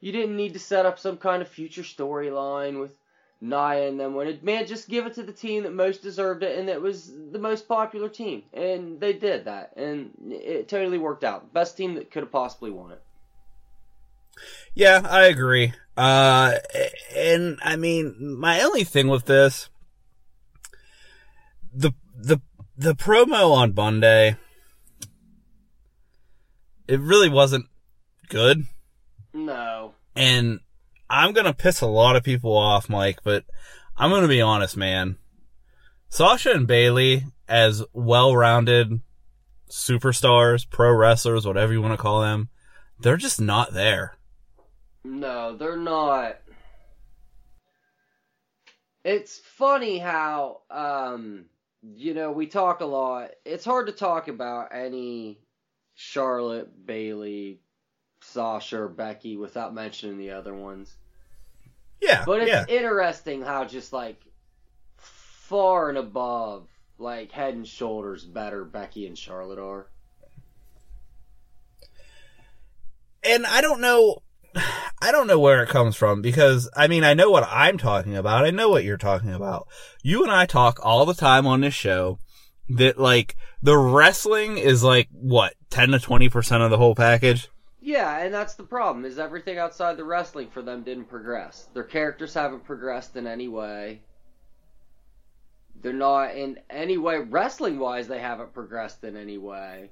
You 0.00 0.12
didn't 0.12 0.36
need 0.36 0.52
to 0.54 0.58
set 0.58 0.86
up 0.86 0.98
some 0.98 1.16
kind 1.16 1.40
of 1.42 1.48
future 1.48 1.82
storyline 1.82 2.80
with 2.80 2.92
Nia 3.40 3.88
and 3.88 3.98
them 3.98 4.14
winning. 4.14 4.40
Man, 4.42 4.66
just 4.66 4.88
give 4.88 5.06
it 5.06 5.14
to 5.14 5.22
the 5.22 5.32
team 5.32 5.62
that 5.62 5.72
most 5.72 6.02
deserved 6.02 6.42
it 6.42 6.58
and 6.58 6.68
that 6.68 6.82
was 6.82 7.10
the 7.32 7.38
most 7.38 7.66
popular 7.66 8.08
team. 8.10 8.42
And 8.52 9.00
they 9.00 9.14
did 9.14 9.46
that. 9.46 9.72
And 9.76 10.10
it 10.30 10.68
totally 10.68 10.98
worked 10.98 11.24
out. 11.24 11.52
Best 11.54 11.76
team 11.78 11.94
that 11.94 12.10
could 12.10 12.22
have 12.22 12.32
possibly 12.32 12.70
won 12.70 12.92
it. 12.92 13.02
Yeah, 14.74 15.02
I 15.04 15.24
agree. 15.24 15.72
Uh, 15.96 16.56
and 17.16 17.58
I 17.62 17.76
mean, 17.76 18.36
my 18.38 18.60
only 18.60 18.84
thing 18.84 19.08
with 19.08 19.24
this, 19.26 19.68
the, 21.72 21.92
the, 22.16 22.40
the 22.76 22.94
promo 22.94 23.52
on 23.52 23.74
Monday, 23.74 24.36
it 26.88 27.00
really 27.00 27.28
wasn't 27.28 27.66
good. 28.28 28.64
No. 29.32 29.94
And 30.16 30.60
I'm 31.08 31.32
gonna 31.32 31.54
piss 31.54 31.80
a 31.80 31.86
lot 31.86 32.16
of 32.16 32.24
people 32.24 32.56
off, 32.56 32.88
Mike, 32.88 33.20
but 33.22 33.44
I'm 33.96 34.10
gonna 34.10 34.28
be 34.28 34.40
honest, 34.40 34.76
man. 34.76 35.16
Sasha 36.08 36.50
and 36.50 36.66
Bayley, 36.66 37.24
as 37.48 37.84
well-rounded 37.92 39.00
superstars, 39.68 40.68
pro 40.68 40.92
wrestlers, 40.92 41.46
whatever 41.46 41.72
you 41.72 41.80
want 41.80 41.92
to 41.92 42.02
call 42.02 42.20
them, 42.22 42.48
they're 42.98 43.16
just 43.16 43.40
not 43.40 43.72
there. 43.72 44.16
No, 45.04 45.56
they're 45.56 45.76
not. 45.76 46.40
It's 49.04 49.38
funny 49.38 49.98
how, 49.98 50.60
um, 50.70 51.46
you 51.82 52.14
know, 52.14 52.32
we 52.32 52.46
talk 52.46 52.80
a 52.80 52.86
lot. 52.86 53.30
It's 53.44 53.64
hard 53.64 53.86
to 53.86 53.92
talk 53.92 54.28
about 54.28 54.68
any 54.72 55.38
Charlotte, 55.94 56.86
Bayley, 56.86 57.60
Sasha, 58.22 58.82
or 58.82 58.88
Becky 58.88 59.36
without 59.36 59.74
mentioning 59.74 60.18
the 60.18 60.30
other 60.32 60.54
ones. 60.54 60.94
Yeah, 62.00 62.24
But 62.24 62.42
it's 62.42 62.48
yeah. 62.50 62.64
interesting 62.68 63.42
how 63.42 63.64
just 63.66 63.92
like 63.92 64.20
far 64.96 65.88
and 65.90 65.98
above, 65.98 66.66
like 66.98 67.30
head 67.32 67.54
and 67.54 67.66
shoulders 67.66 68.24
better 68.24 68.64
Becky 68.64 69.06
and 69.06 69.18
Charlotte 69.18 69.58
are. 69.58 69.86
and 73.22 73.46
I 73.46 73.60
don't 73.60 73.80
know, 73.80 74.22
I 75.02 75.12
don't 75.12 75.26
know 75.26 75.38
where 75.38 75.62
it 75.62 75.68
comes 75.68 75.96
from 75.96 76.22
because 76.22 76.68
I 76.76 76.88
mean 76.88 77.04
I 77.04 77.14
know 77.14 77.30
what 77.30 77.48
I'm 77.48 77.78
talking 77.78 78.16
about. 78.16 78.44
I 78.44 78.50
know 78.50 78.68
what 78.68 78.84
you're 78.84 78.96
talking 78.96 79.32
about. 79.32 79.68
You 80.02 80.22
and 80.22 80.32
I 80.32 80.46
talk 80.46 80.78
all 80.82 81.06
the 81.06 81.14
time 81.14 81.46
on 81.46 81.60
this 81.60 81.74
show 81.74 82.18
that 82.68 82.98
like 82.98 83.36
the 83.62 83.76
wrestling 83.76 84.58
is 84.58 84.82
like 84.82 85.08
what 85.12 85.54
ten 85.70 85.90
to 85.90 85.98
twenty 85.98 86.28
percent 86.28 86.62
of 86.62 86.70
the 86.70 86.78
whole 86.78 86.94
package. 86.94 87.48
Yeah, 87.80 88.18
and 88.18 88.32
that's 88.32 88.54
the 88.54 88.62
problem. 88.62 89.04
Is 89.04 89.18
everything 89.18 89.58
outside 89.58 89.96
the 89.96 90.04
wrestling 90.04 90.50
for 90.50 90.62
them 90.62 90.82
didn't 90.82 91.06
progress. 91.06 91.68
Their 91.72 91.84
characters 91.84 92.34
haven't 92.34 92.64
progressed 92.64 93.16
in 93.16 93.26
any 93.26 93.48
way. 93.48 94.02
They're 95.82 95.92
not 95.94 96.36
in 96.36 96.58
any 96.68 96.98
way 96.98 97.18
wrestling 97.18 97.78
wise. 97.78 98.06
They 98.06 98.20
haven't 98.20 98.52
progressed 98.52 99.02
in 99.02 99.16
any 99.16 99.38
way. 99.38 99.90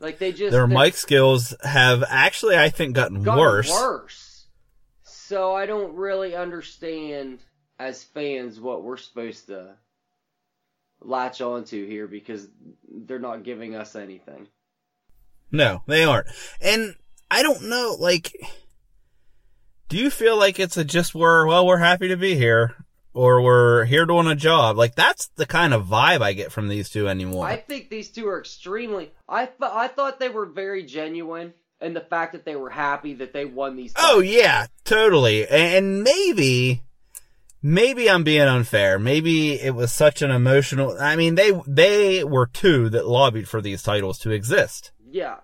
Like 0.00 0.18
they 0.18 0.32
just 0.32 0.52
Their 0.52 0.66
mic 0.66 0.94
skills 0.94 1.54
have 1.62 2.04
actually 2.06 2.56
I 2.56 2.70
think 2.70 2.94
gotten 2.94 3.22
gotten 3.22 3.40
worse. 3.40 3.70
Worse. 3.70 4.46
So 5.02 5.54
I 5.54 5.66
don't 5.66 5.94
really 5.94 6.34
understand 6.34 7.40
as 7.78 8.02
fans 8.02 8.60
what 8.60 8.82
we're 8.82 8.96
supposed 8.96 9.46
to 9.46 9.74
latch 11.00 11.40
onto 11.40 11.86
here 11.86 12.06
because 12.06 12.48
they're 12.90 13.18
not 13.18 13.44
giving 13.44 13.74
us 13.74 13.94
anything. 13.94 14.48
No, 15.50 15.82
they 15.86 16.04
aren't. 16.04 16.28
And 16.60 16.94
I 17.30 17.42
don't 17.42 17.68
know, 17.68 17.96
like, 17.98 18.32
do 19.88 19.96
you 19.96 20.10
feel 20.10 20.36
like 20.36 20.58
it's 20.58 20.76
a 20.76 20.84
just 20.84 21.14
we're, 21.14 21.46
well, 21.46 21.66
we're 21.66 21.78
happy 21.78 22.08
to 22.08 22.16
be 22.16 22.34
here 22.34 22.74
or 23.14 23.40
we're 23.42 23.84
here 23.84 24.06
doing 24.06 24.26
a 24.26 24.34
job? 24.34 24.76
Like, 24.76 24.94
that's 24.94 25.28
the 25.36 25.46
kind 25.46 25.74
of 25.74 25.86
vibe 25.86 26.20
I 26.20 26.32
get 26.32 26.52
from 26.52 26.68
these 26.68 26.88
two 26.88 27.08
anymore. 27.08 27.46
I 27.46 27.56
think 27.56 27.90
these 27.90 28.10
two 28.10 28.28
are 28.28 28.38
extremely. 28.38 29.12
I 29.28 29.46
th- 29.46 29.56
I 29.60 29.88
thought 29.88 30.18
they 30.20 30.28
were 30.28 30.46
very 30.46 30.84
genuine 30.84 31.54
and 31.80 31.94
the 31.94 32.00
fact 32.00 32.32
that 32.32 32.44
they 32.44 32.56
were 32.56 32.70
happy 32.70 33.14
that 33.14 33.32
they 33.32 33.44
won 33.44 33.76
these. 33.76 33.92
oh, 33.96 34.20
yeah, 34.20 34.66
totally. 34.84 35.46
And 35.46 36.02
maybe, 36.02 36.82
maybe 37.62 38.10
I'm 38.10 38.24
being 38.24 38.42
unfair. 38.48 38.98
Maybe 38.98 39.52
it 39.60 39.74
was 39.74 39.92
such 39.92 40.20
an 40.22 40.30
emotional, 40.32 40.96
I 41.00 41.14
mean, 41.14 41.36
they, 41.36 41.52
they 41.68 42.24
were 42.24 42.46
two 42.46 42.88
that 42.90 43.06
lobbied 43.06 43.48
for 43.48 43.60
these 43.60 43.82
titles 43.82 44.18
to 44.20 44.30
exist. 44.30 44.90
yeah. 45.08 45.36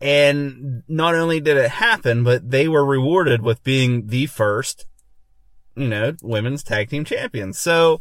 And 0.00 0.84
not 0.86 1.16
only 1.16 1.40
did 1.40 1.56
it 1.56 1.70
happen, 1.70 2.22
but 2.22 2.48
they 2.48 2.68
were 2.68 2.84
rewarded 2.84 3.42
with 3.42 3.64
being 3.64 4.06
the 4.06 4.26
first, 4.26 4.86
you 5.78 5.88
know, 5.88 6.14
women's 6.22 6.62
tag 6.62 6.90
team 6.90 7.04
champions. 7.04 7.58
So 7.58 8.00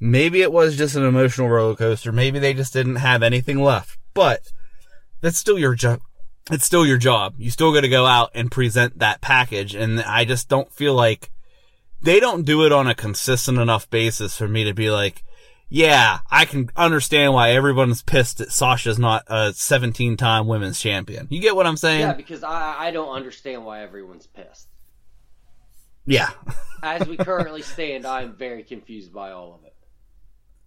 maybe 0.00 0.42
it 0.42 0.52
was 0.52 0.76
just 0.76 0.96
an 0.96 1.04
emotional 1.04 1.48
roller 1.48 1.76
coaster. 1.76 2.12
Maybe 2.12 2.38
they 2.38 2.54
just 2.54 2.72
didn't 2.72 2.96
have 2.96 3.22
anything 3.22 3.62
left, 3.62 3.98
but 4.14 4.52
that's 5.20 5.38
still 5.38 5.58
your 5.58 5.74
job. 5.74 6.00
It's 6.50 6.64
still 6.64 6.86
your 6.86 6.98
job. 6.98 7.34
You 7.38 7.50
still 7.50 7.72
got 7.74 7.80
to 7.80 7.88
go 7.88 8.06
out 8.06 8.30
and 8.34 8.50
present 8.50 9.00
that 9.00 9.20
package. 9.20 9.74
And 9.74 10.00
I 10.00 10.24
just 10.24 10.48
don't 10.48 10.72
feel 10.72 10.94
like 10.94 11.30
they 12.02 12.20
don't 12.20 12.44
do 12.44 12.64
it 12.64 12.72
on 12.72 12.86
a 12.86 12.94
consistent 12.94 13.58
enough 13.58 13.90
basis 13.90 14.36
for 14.36 14.46
me 14.46 14.64
to 14.64 14.72
be 14.72 14.90
like, 14.90 15.24
yeah, 15.68 16.20
I 16.30 16.44
can 16.44 16.70
understand 16.76 17.34
why 17.34 17.50
everyone's 17.50 18.02
pissed 18.02 18.38
that 18.38 18.52
Sasha's 18.52 18.98
not 18.98 19.24
a 19.26 19.52
17 19.52 20.16
time 20.16 20.46
women's 20.46 20.78
champion. 20.78 21.26
You 21.30 21.40
get 21.40 21.56
what 21.56 21.66
I'm 21.66 21.76
saying? 21.76 22.00
Yeah, 22.00 22.12
because 22.12 22.44
I 22.44 22.76
I 22.78 22.90
don't 22.92 23.08
understand 23.08 23.64
why 23.64 23.82
everyone's 23.82 24.28
pissed. 24.28 24.68
Yeah. 26.06 26.30
As 26.82 27.06
we 27.06 27.16
currently 27.16 27.62
stand, 27.62 28.06
I'm 28.06 28.34
very 28.34 28.62
confused 28.62 29.12
by 29.12 29.32
all 29.32 29.54
of 29.54 29.64
it. 29.64 29.74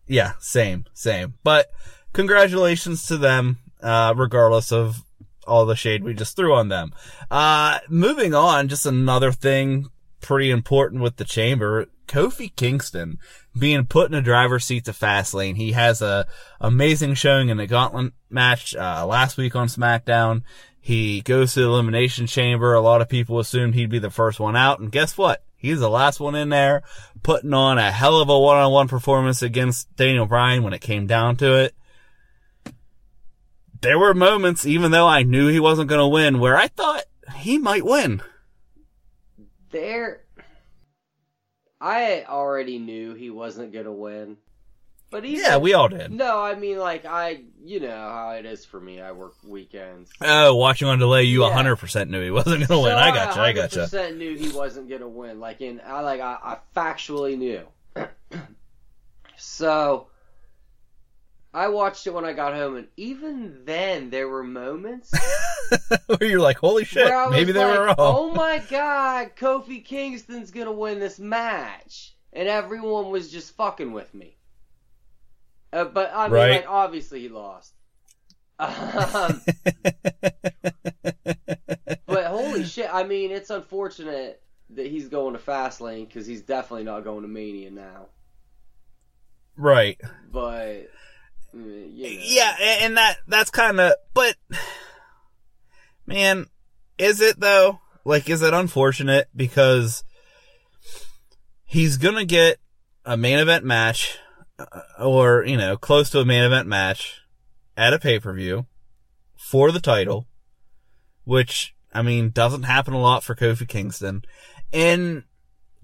Yeah, 0.07 0.33
same, 0.39 0.85
same. 0.93 1.35
But 1.43 1.71
congratulations 2.13 3.07
to 3.07 3.17
them, 3.17 3.59
uh, 3.81 4.13
regardless 4.17 4.71
of 4.71 5.03
all 5.47 5.65
the 5.65 5.75
shade 5.75 6.03
we 6.03 6.13
just 6.13 6.35
threw 6.35 6.53
on 6.53 6.69
them. 6.69 6.93
Uh, 7.31 7.79
moving 7.89 8.33
on, 8.33 8.67
just 8.67 8.85
another 8.85 9.31
thing 9.31 9.87
pretty 10.21 10.51
important 10.51 11.01
with 11.01 11.17
the 11.17 11.25
chamber. 11.25 11.87
Kofi 12.07 12.53
Kingston 12.55 13.19
being 13.57 13.85
put 13.85 14.11
in 14.11 14.17
a 14.17 14.21
driver's 14.21 14.65
seat 14.65 14.85
to 14.85 14.91
Fastlane. 14.91 15.57
He 15.57 15.73
has 15.73 16.01
a 16.01 16.25
amazing 16.59 17.13
showing 17.13 17.49
in 17.49 17.57
the 17.57 17.67
gauntlet 17.67 18.13
match, 18.29 18.75
uh, 18.75 19.05
last 19.05 19.37
week 19.37 19.55
on 19.55 19.67
SmackDown. 19.67 20.43
He 20.89 21.21
goes 21.21 21.53
to 21.53 21.59
the 21.59 21.67
elimination 21.67 22.25
chamber. 22.25 22.73
A 22.73 22.81
lot 22.81 23.01
of 23.01 23.09
people 23.09 23.37
assumed 23.37 23.75
he'd 23.75 23.91
be 23.91 23.99
the 23.99 24.09
first 24.09 24.39
one 24.39 24.55
out. 24.55 24.79
And 24.79 24.91
guess 24.91 25.15
what? 25.15 25.43
He's 25.55 25.79
the 25.79 25.87
last 25.87 26.19
one 26.19 26.33
in 26.33 26.49
there, 26.49 26.81
putting 27.21 27.53
on 27.53 27.77
a 27.77 27.91
hell 27.91 28.19
of 28.19 28.29
a 28.29 28.39
one-on-one 28.39 28.87
performance 28.87 29.43
against 29.43 29.95
Daniel 29.95 30.25
Bryan 30.25 30.63
when 30.63 30.73
it 30.73 30.81
came 30.81 31.05
down 31.05 31.35
to 31.35 31.57
it. 31.57 31.75
There 33.81 33.99
were 33.99 34.15
moments, 34.15 34.65
even 34.65 34.89
though 34.89 35.05
I 35.05 35.21
knew 35.21 35.47
he 35.47 35.59
wasn't 35.59 35.89
going 35.89 35.99
to 35.99 36.07
win, 36.07 36.39
where 36.39 36.57
I 36.57 36.69
thought 36.69 37.03
he 37.35 37.59
might 37.59 37.85
win. 37.85 38.23
There, 39.69 40.21
I 41.79 42.25
already 42.27 42.79
knew 42.79 43.13
he 43.13 43.29
wasn't 43.29 43.73
gonna 43.73 43.93
win, 43.93 44.37
but 45.09 45.25
even, 45.25 45.43
Yeah, 45.43 45.57
we 45.57 45.73
all 45.73 45.87
did. 45.89 46.11
No, 46.11 46.39
I 46.41 46.55
mean 46.55 46.77
like 46.77 47.05
I, 47.05 47.41
you 47.63 47.79
know 47.79 47.89
how 47.89 48.31
it 48.31 48.45
is 48.45 48.65
for 48.65 48.79
me. 48.79 49.01
I 49.01 49.11
work 49.11 49.33
weekends. 49.43 50.11
Oh, 50.21 50.55
watching 50.55 50.87
on 50.87 50.99
delay, 50.99 51.23
you 51.23 51.43
Yeah. 51.45 51.51
100% 51.51 52.09
knew 52.09 52.21
he 52.21 52.31
wasn't 52.31 52.67
going 52.67 52.79
to 52.79 52.83
win. 52.83 52.91
So 52.91 52.97
I 52.97 53.11
gotcha, 53.11 53.39
I 53.41 53.53
100% 53.53 53.75
gotcha. 53.91 54.11
knew 54.15 54.35
he 54.37 54.49
wasn't 54.49 54.89
gonna 54.89 55.07
win. 55.09 55.39
Like 55.39 55.61
in, 55.61 55.81
I 55.85 56.01
like 56.01 56.21
I, 56.21 56.37
I 56.41 56.57
factually 56.79 57.37
knew. 57.37 57.65
so 59.37 60.07
I 61.53 61.69
watched 61.69 62.05
it 62.05 62.13
when 62.13 62.25
I 62.25 62.33
got 62.33 62.53
home, 62.53 62.75
and 62.75 62.87
even 62.95 63.65
then 63.65 64.09
there 64.11 64.27
were 64.29 64.43
moments 64.43 65.11
Where 66.07 66.29
you're 66.29 66.39
like, 66.39 66.57
holy 66.57 66.85
shit, 66.85 67.05
where 67.05 67.17
I 67.17 67.25
was 67.27 67.33
maybe 67.33 67.51
they 67.51 67.63
like, 67.63 67.77
were 67.77 67.85
wrong. 67.85 67.95
"Oh 67.97 68.31
my 68.33 68.61
god, 68.69 69.31
Kofi 69.35 69.83
Kingston's 69.83 70.51
gonna 70.51 70.71
win 70.71 70.99
this 70.99 71.19
match," 71.19 72.13
and 72.33 72.47
everyone 72.47 73.09
was 73.11 73.31
just 73.31 73.55
fucking 73.55 73.91
with 73.91 74.13
me. 74.13 74.35
Uh, 75.71 75.85
but 75.85 76.11
I 76.13 76.23
mean, 76.27 76.33
Right. 76.33 76.51
like, 76.51 76.65
obviously 76.69 77.21
he 77.21 77.29
lost. 77.29 77.73
Um, 78.59 79.41
but 82.05 82.25
holy 82.25 82.63
shit! 82.65 82.89
I 82.91 83.03
mean, 83.03 83.31
it's 83.31 83.49
unfortunate 83.49 84.41
that 84.71 84.87
he's 84.87 85.07
going 85.07 85.33
to 85.33 85.39
Fastlane 85.39 86.07
because 86.07 86.25
he's 86.25 86.41
definitely 86.41 86.83
not 86.83 87.03
going 87.03 87.21
to 87.21 87.27
Mania 87.27 87.71
now. 87.71 88.07
right. 89.55 89.97
But 90.31 90.89
uh, 91.53 91.57
you 91.57 92.03
know. 92.03 92.19
Yeah, 92.21 92.55
and 92.81 92.97
that 92.97 93.17
that's 93.27 93.49
kind 93.49 93.79
of 93.79 93.93
but 94.13 94.35
man, 96.05 96.45
is 96.97 97.21
it 97.21 97.39
though? 97.39 97.79
Like 98.05 98.29
is 98.29 98.41
it 98.41 98.53
unfortunate 98.53 99.27
because 99.35 100.03
he's 101.65 101.97
going 101.97 102.15
to 102.15 102.25
get 102.25 102.57
a 103.05 103.15
main 103.17 103.39
event 103.39 103.63
match 103.65 104.17
or, 104.99 105.43
you 105.45 105.57
know, 105.57 105.77
close 105.77 106.09
to 106.11 106.19
a 106.19 106.25
main 106.25 106.43
event 106.43 106.67
match 106.67 107.21
at 107.77 107.93
a 107.93 107.99
pay-per-view 107.99 108.65
for 109.37 109.71
the 109.71 109.79
title, 109.79 110.27
which 111.23 111.75
I 111.93 112.01
mean 112.01 112.29
doesn't 112.29 112.63
happen 112.63 112.93
a 112.93 113.01
lot 113.01 113.23
for 113.23 113.35
Kofi 113.35 113.67
Kingston. 113.67 114.23
And 114.73 115.23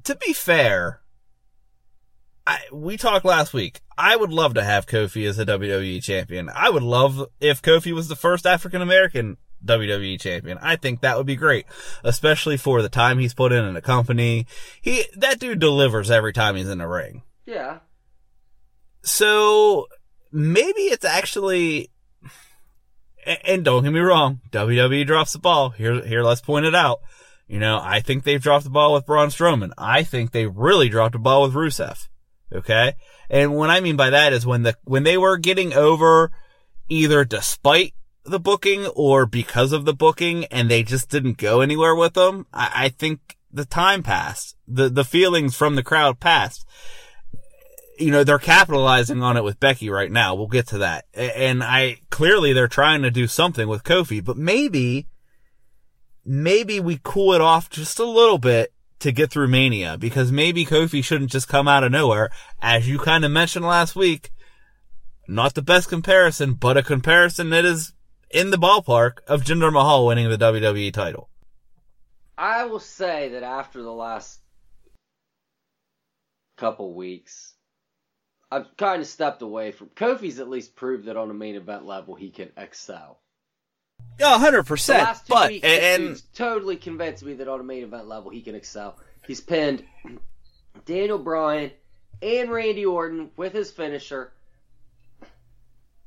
to 0.04 0.16
be 0.16 0.34
fair, 0.34 1.02
I, 2.48 2.60
we 2.72 2.98
talked 2.98 3.26
last 3.26 3.54
week. 3.54 3.82
I 3.98 4.16
would 4.16 4.32
love 4.32 4.54
to 4.56 4.64
have 4.64 4.86
Kofi 4.86 5.28
as 5.28 5.40
a 5.40 5.46
WWE 5.46 6.04
champion. 6.04 6.50
I 6.54 6.70
would 6.70 6.84
love 6.84 7.28
if 7.40 7.62
Kofi 7.62 7.92
was 7.92 8.08
the 8.08 8.16
first 8.16 8.46
African 8.46 8.82
American 8.82 9.38
WWE 9.66 10.20
champion. 10.20 10.60
I 10.62 10.76
think 10.76 11.02
that 11.02 11.18
would 11.18 11.26
be 11.26 11.36
great, 11.36 11.66
especially 12.04 12.58
for 12.58 12.82
the 12.82 12.90
time 12.90 13.18
he's 13.18 13.34
put 13.34 13.52
in 13.52 13.66
in 13.66 13.74
the 13.74 13.82
company. 13.82 14.46
He, 14.82 15.06
that 15.16 15.40
dude 15.40 15.60
delivers 15.60 16.12
every 16.12 16.34
time 16.34 16.56
he's 16.56 16.70
in 16.70 16.78
the 16.78 16.88
ring. 16.88 17.24
yeah. 17.46 17.80
So 19.06 19.88
maybe 20.32 20.82
it's 20.82 21.06
actually, 21.06 21.92
and 23.46 23.64
don't 23.64 23.84
get 23.84 23.94
me 23.94 24.00
wrong, 24.00 24.42
WWE 24.52 25.06
drops 25.06 25.34
the 25.34 25.40
ball. 25.40 25.70
Here, 25.70 26.04
here, 26.04 26.24
let's 26.24 26.42
point 26.42 26.66
it 26.66 26.74
out. 26.74 27.00
You 27.48 27.60
know, 27.60 27.80
I 27.82 28.00
think 28.00 28.24
they've 28.24 28.42
dropped 28.42 28.64
the 28.64 28.72
ball 28.72 28.96
with 28.96 29.06
Braun 29.06 29.30
Strowman. 29.30 29.72
I 29.78 30.02
think 30.02 30.32
they 30.32 30.48
really 30.48 30.90
dropped 30.90 31.14
the 31.14 31.20
ball 31.20 31.44
with 31.44 31.54
Rusev. 31.54 32.08
Okay. 32.52 32.96
And 33.30 33.56
what 33.56 33.70
I 33.70 33.80
mean 33.80 33.96
by 33.96 34.10
that 34.10 34.34
is 34.34 34.46
when 34.46 34.64
the, 34.64 34.76
when 34.84 35.04
they 35.04 35.20
were 35.20 35.38
getting 35.38 35.74
over 35.74 36.32
either 36.90 37.24
despite 37.24 37.94
the 38.24 38.40
booking 38.40 38.88
or 38.88 39.28
because 39.28 39.72
of 39.72 39.86
the 39.86 39.94
booking 39.94 40.46
and 40.46 40.70
they 40.70 40.82
just 40.82 41.10
didn't 41.10 41.38
go 41.38 41.62
anywhere 41.62 41.96
with 41.96 42.16
them, 42.16 42.48
I, 42.52 42.72
I 42.74 42.90
think 42.90 43.38
the 43.54 43.66
time 43.66 44.02
passed. 44.02 44.56
The, 44.68 44.90
the 44.90 45.06
feelings 45.06 45.56
from 45.56 45.76
the 45.76 45.84
crowd 45.84 46.20
passed 46.20 46.66
you 47.98 48.12
know, 48.12 48.24
they're 48.24 48.40
capitalizing 48.40 49.22
on 49.24 49.38
it 49.38 49.44
with 49.44 49.60
Becky 49.60 49.90
right 49.90 50.12
now. 50.12 50.36
We'll 50.36 50.48
get 50.48 50.68
to 50.68 50.80
that. 50.80 51.06
And 51.14 51.64
I, 51.64 51.98
clearly 52.10 52.54
they're 52.54 52.68
trying 52.68 53.02
to 53.04 53.12
do 53.12 53.28
something 53.28 53.68
with 53.68 53.84
Kofi, 53.84 54.24
but 54.24 54.38
maybe, 54.38 55.08
maybe 56.26 56.80
we 56.80 57.00
cool 57.04 57.34
it 57.34 57.42
off 57.42 57.70
just 57.70 58.00
a 58.00 58.06
little 58.06 58.38
bit 58.38 58.74
to 59.00 59.12
get 59.12 59.32
through 59.32 59.48
Mania 59.48 59.98
because 59.98 60.32
maybe 60.32 60.66
Kofi 60.66 61.04
shouldn't 61.04 61.32
just 61.32 61.48
come 61.48 61.68
out 61.68 61.84
of 61.84 61.92
nowhere. 61.92 62.30
As 62.62 62.88
you 62.88 62.98
kind 62.98 63.24
of 63.24 63.32
mentioned 63.32 63.66
last 63.66 63.96
week, 63.96 64.32
not 65.28 65.54
the 65.54 65.62
best 65.62 65.90
comparison, 65.90 66.54
but 66.54 66.78
a 66.78 66.84
comparison 66.84 67.50
that 67.50 67.66
is 67.66 67.94
in 68.30 68.52
the 68.52 68.58
ballpark 68.58 69.20
of 69.28 69.44
Jinder 69.44 69.72
Mahal 69.72 70.06
winning 70.06 70.30
the 70.30 70.38
WWE 70.38 70.94
title. 70.94 71.30
I 72.38 72.66
will 72.66 72.80
say 72.80 73.30
that 73.30 73.44
after 73.44 73.82
the 73.82 73.94
last 73.94 74.42
couple 76.58 76.94
weeks, 76.94 77.55
I've 78.56 78.78
kind 78.78 79.02
of 79.02 79.08
stepped 79.08 79.42
away 79.42 79.72
from 79.72 79.90
Kofi's. 79.90 80.40
At 80.40 80.50
least 80.50 80.76
proved 80.76 81.06
that 81.06 81.18
on 81.18 81.30
a 81.30 81.34
main 81.34 81.56
event 81.56 81.86
level 81.86 82.16
he 82.16 82.30
can 82.30 82.52
excel. 82.58 83.20
Yeah, 84.20 84.38
hundred 84.40 84.64
percent. 84.64 85.04
last 85.04 85.28
two 85.28 85.34
But 85.34 85.50
weeks, 85.52 85.68
and 85.68 86.04
dude's 86.04 86.22
totally 86.34 86.78
convinced 86.78 87.24
me 87.24 87.34
that 87.34 87.48
on 87.48 87.60
a 87.60 87.64
main 87.64 87.84
event 87.84 88.08
level 88.08 88.32
he 88.32 88.42
can 88.42 88.56
excel. 88.56 88.98
He's 89.28 89.42
pinned 89.42 89.84
Daniel 90.86 91.18
Bryan 91.18 91.72
and 92.22 92.50
Randy 92.50 92.86
Orton 92.86 93.32
with 93.36 93.54
his 93.54 93.72
finisher. 93.72 94.32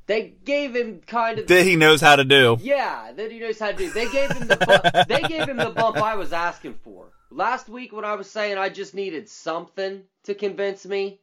They 0.07 0.33
gave 0.43 0.75
him 0.75 1.03
kind 1.07 1.39
of 1.39 1.49
that 1.49 1.65
he 1.65 1.77
knows 1.77 2.01
how 2.01 2.17
to 2.17 2.25
do. 2.25 2.57
yeah, 2.63 3.13
that 3.13 3.31
he 3.31 3.39
knows 3.41 3.59
how 3.59 3.73
to 3.73 3.77
do. 3.77 3.91
They 3.91 4.11
gave 4.11 4.31
him 4.31 4.49
the 4.49 4.57
bump, 4.57 5.07
they 5.09 5.21
gave 5.29 5.47
him 5.47 5.59
the 5.59 5.69
bump 5.69 5.99
I 5.99 6.15
was 6.17 6.33
asking 6.33 6.77
for. 6.83 7.13
Last 7.31 7.69
week 7.69 7.93
when 7.93 8.07
I 8.07 8.15
was 8.15 8.31
saying 8.31 8.57
I 8.57 8.71
just 8.71 8.95
needed 8.95 9.29
something 9.29 10.03
to 10.25 10.35
convince 10.35 10.87
me, 10.87 11.21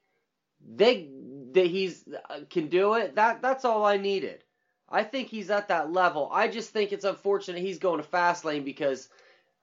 they 0.73 1.09
that 1.53 1.67
he's 1.67 2.03
uh, 2.29 2.39
can 2.49 2.67
do 2.67 2.95
it. 2.95 3.15
That 3.15 3.41
that's 3.41 3.65
all 3.65 3.85
I 3.85 3.97
needed. 3.97 4.43
I 4.89 5.03
think 5.03 5.29
he's 5.29 5.49
at 5.49 5.69
that 5.69 5.91
level. 5.91 6.29
I 6.31 6.47
just 6.47 6.69
think 6.69 6.91
it's 6.91 7.05
unfortunate 7.05 7.61
he's 7.61 7.79
going 7.79 8.01
to 8.01 8.07
Fastlane 8.07 8.63
because 8.63 9.09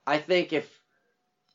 I 0.07 0.19
think 0.19 0.53
if 0.53 0.69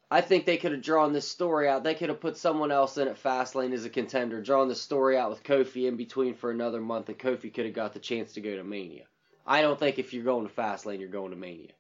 I 0.09 0.21
think 0.21 0.45
they 0.45 0.57
could 0.57 0.71
have 0.71 0.81
drawn 0.81 1.11
this 1.11 1.27
story 1.27 1.67
out. 1.67 1.83
They 1.83 1.93
could 1.93 2.09
have 2.09 2.21
put 2.21 2.37
someone 2.37 2.71
else 2.71 2.97
in 2.97 3.09
at 3.09 3.21
Fastlane 3.21 3.73
as 3.73 3.83
a 3.83 3.89
contender, 3.89 4.41
drawn 4.41 4.69
the 4.69 4.75
story 4.75 5.17
out 5.17 5.29
with 5.29 5.43
Kofi 5.43 5.87
in 5.87 5.97
between 5.97 6.33
for 6.33 6.49
another 6.49 6.79
month, 6.79 7.09
and 7.09 7.19
Kofi 7.19 7.53
could 7.53 7.65
have 7.65 7.73
got 7.73 7.93
the 7.93 7.99
chance 7.99 8.33
to 8.33 8.41
go 8.41 8.55
to 8.55 8.63
Mania. 8.63 9.03
I 9.45 9.61
don't 9.61 9.77
think 9.77 9.99
if 9.99 10.13
you're 10.13 10.23
going 10.23 10.47
to 10.47 10.53
Fastlane, 10.53 10.99
you're 10.99 11.09
going 11.09 11.31
to 11.31 11.37
Mania. 11.37 11.71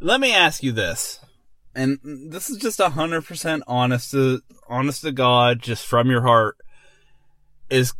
Let 0.00 0.20
me 0.20 0.34
ask 0.34 0.62
you 0.62 0.72
this, 0.72 1.20
and 1.74 1.98
this 2.02 2.50
is 2.50 2.56
just 2.58 2.80
a 2.80 2.90
hundred 2.90 3.24
percent 3.24 3.62
honest 3.66 4.10
to 4.12 4.40
honest 4.68 5.02
to 5.02 5.12
God, 5.12 5.60
just 5.60 5.86
from 5.86 6.10
your 6.10 6.22
heart. 6.22 6.56
Is, 7.70 7.94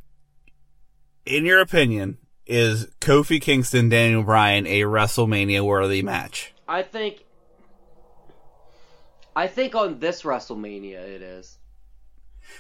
in 1.25 1.45
your 1.45 1.61
opinion, 1.61 2.19
is 2.47 2.87
Kofi 3.01 3.41
Kingston 3.41 3.89
Daniel 3.89 4.23
Bryan 4.23 4.67
a 4.67 4.83
WrestleMania 4.83 5.65
worthy 5.65 6.03
match? 6.03 6.55
I 6.69 6.83
think. 6.83 7.25
I 9.37 9.49
think 9.49 9.75
on 9.75 9.99
this 9.99 10.23
WrestleMania 10.23 10.95
it 10.95 11.23
is. 11.23 11.59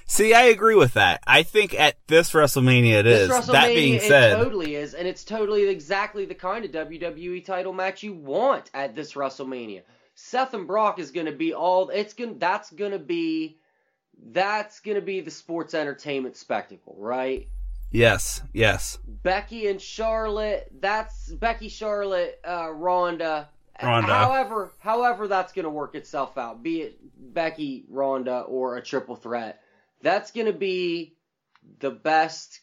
See, 0.07 0.35
I 0.35 0.44
agree 0.44 0.74
with 0.74 0.94
that. 0.94 1.22
I 1.27 1.42
think 1.42 1.74
at 1.74 1.96
this 2.09 2.33
WrestleMania 2.33 3.00
it 3.00 3.03
This 3.05 3.31
is. 3.31 3.31
WrestleMania 3.31 3.53
that 3.53 3.68
being 3.68 3.94
it 3.94 4.03
said, 4.03 4.37
totally 4.37 4.74
is, 4.74 4.94
and 4.94 5.07
it's 5.07 5.24
totally 5.24 5.68
exactly 5.68 6.24
the 6.24 6.35
kind 6.35 6.64
of 6.64 6.72
WWE 6.72 7.44
title 7.44 7.72
match 7.72 8.03
you 8.03 8.12
want 8.12 8.70
at 8.74 8.94
this 8.94 9.12
WrestleMania. 9.12 9.83
Seth 10.14 10.55
and 10.55 10.66
Brock 10.66 10.98
is 10.98 11.11
going 11.11 11.27
to 11.27 11.33
be 11.33 11.55
all. 11.55 11.90
It's 11.90 12.14
going. 12.14 12.38
That's 12.38 12.70
going 12.70 12.92
to 12.92 12.98
be. 12.98 13.59
That's 14.31 14.81
going 14.81 14.94
to 14.94 15.03
be 15.03 15.20
the 15.20 15.31
sports 15.31 15.74
entertainment 15.74 16.37
spectacle, 16.37 16.94
right? 16.98 17.48
yes, 17.94 18.42
yes. 18.53 18.98
Becky 19.07 19.68
and 19.68 19.81
Charlotte. 19.81 20.70
That's 20.81 21.31
Becky, 21.31 21.68
Charlotte, 21.68 22.40
uh, 22.46 22.70
Ronda. 22.70 23.48
Ronda. 23.83 24.14
However, 24.14 24.72
however 24.79 25.29
that's 25.29 25.53
going 25.53 25.64
to 25.64 25.70
work 25.70 25.94
itself 25.94 26.38
out, 26.38 26.62
be 26.62 26.83
it 26.83 26.98
Becky, 27.35 27.85
Ronda, 27.88 28.40
or 28.40 28.77
a 28.77 28.83
triple 28.83 29.16
threat, 29.16 29.61
that's 30.00 30.31
going 30.31 30.46
to 30.46 30.53
be 30.53 31.16
the 31.81 31.90
best 31.90 32.61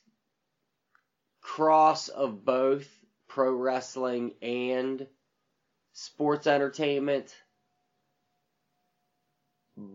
cross 1.41 2.07
of 2.07 2.45
both 2.45 2.87
pro 3.27 3.51
wrestling 3.51 4.33
and 4.41 5.07
sports 5.93 6.47
entertainment. 6.47 7.35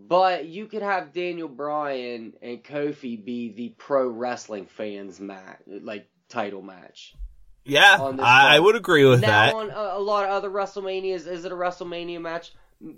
But 0.07 0.45
you 0.45 0.65
could 0.65 0.81
have 0.81 1.13
Daniel 1.13 1.47
Bryan 1.47 2.33
and 2.41 2.63
Kofi 2.63 3.23
be 3.23 3.51
the 3.53 3.69
pro 3.77 4.07
wrestling 4.07 4.65
fans 4.65 5.19
match, 5.19 5.59
like 5.67 6.07
title 6.29 6.61
match. 6.61 7.15
Yeah, 7.63 7.97
I, 8.19 8.55
I 8.55 8.59
would 8.59 8.75
agree 8.75 9.05
with 9.05 9.21
now 9.21 9.27
that. 9.27 9.53
on 9.53 9.69
a, 9.69 9.97
a 9.97 9.99
lot 9.99 10.23
of 10.23 10.31
other 10.31 10.49
WrestleManias, 10.49 11.27
is 11.27 11.43
it 11.43 11.51
a 11.51 11.55
WrestleMania 11.55 12.21
match? 12.21 12.53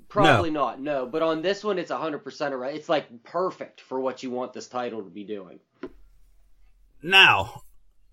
Probably 0.10 0.52
not. 0.52 0.80
No, 0.80 1.06
but 1.06 1.22
on 1.22 1.42
this 1.42 1.64
one, 1.64 1.80
it's 1.80 1.92
hundred 1.92 2.20
percent 2.20 2.54
right. 2.54 2.76
It's 2.76 2.90
like 2.90 3.24
perfect 3.24 3.82
for 3.82 4.00
what 4.00 4.22
you 4.24 4.30
want 4.30 4.54
this 4.54 4.68
title 4.68 5.02
to 5.04 5.10
be 5.10 5.24
doing. 5.24 5.60
Now, 7.02 7.64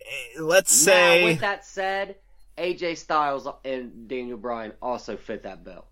eh, 0.01 0.41
let's 0.41 0.73
say. 0.73 0.93
now, 0.93 0.97
say 0.97 1.25
with 1.25 1.41
that 1.41 1.65
said, 1.65 2.17
AJ 2.57 2.99
Styles 2.99 3.49
and 3.65 4.09
Daniel 4.09 4.39
Bryan 4.39 4.73
also 4.81 5.17
fit 5.17 5.43
that 5.43 5.65
bill, 5.65 5.85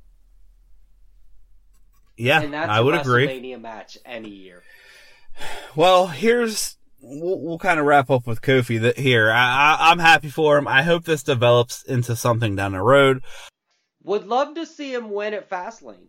yeah, 2.17 2.43
and 2.43 2.53
that's 2.53 2.71
I 2.71 2.79
a 2.79 2.85
would 2.85 2.95
agree. 2.95 3.27
WrestleMania 3.27 3.61
match 3.61 3.99
any 4.05 4.31
year. 4.31 4.63
Well, 5.75 6.07
here's 6.07 6.77
we'll, 7.01 7.41
we'll 7.41 7.59
kind 7.59 7.81
of 7.81 7.87
wrap 7.87 8.11
up 8.11 8.27
with 8.27 8.41
Kofi 8.41 8.81
that 8.83 8.99
here. 8.99 9.31
I, 9.31 9.35
I, 9.79 9.91
I'm 9.91 9.99
happy 9.99 10.29
for 10.29 10.57
him. 10.57 10.69
I 10.69 10.83
hope 10.83 11.05
this 11.05 11.23
develops 11.23 11.83
into 11.83 12.15
something 12.17 12.55
down 12.57 12.73
the 12.73 12.81
road. 12.81 13.23
Would 14.05 14.27
love 14.27 14.55
to 14.55 14.67
see 14.67 14.93
him 14.93 15.11
win 15.11 15.35
at 15.35 15.49
Fastlane. 15.49 16.09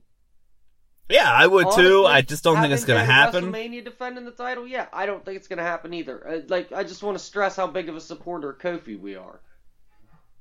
Yeah, 1.10 1.32
I 1.32 1.46
would 1.46 1.68
too. 1.76 2.06
I 2.06 2.22
just 2.22 2.44
don't 2.44 2.60
think 2.60 2.74
it's 2.74 2.86
going 2.86 3.00
to 3.00 3.06
happen. 3.06 3.52
WrestleMania 3.52 3.84
defending 3.84 4.26
the 4.26 4.32
title, 4.32 4.68
yeah, 4.68 4.88
I 4.91 5.06
don't 5.06 5.24
think 5.24 5.38
it's 5.38 5.48
going 5.48 5.58
to 5.58 5.63
happen 5.63 5.94
either. 5.94 6.28
Uh, 6.28 6.41
like, 6.48 6.72
I 6.72 6.84
just 6.84 7.04
want 7.04 7.18
to 7.18 7.24
stress 7.24 7.56
how 7.56 7.68
big 7.68 7.89
of 7.89 7.96
a 7.96 8.02
supporter 8.02 8.58
Kofi 8.60 9.00
we 9.00 9.15
are. 9.15 9.39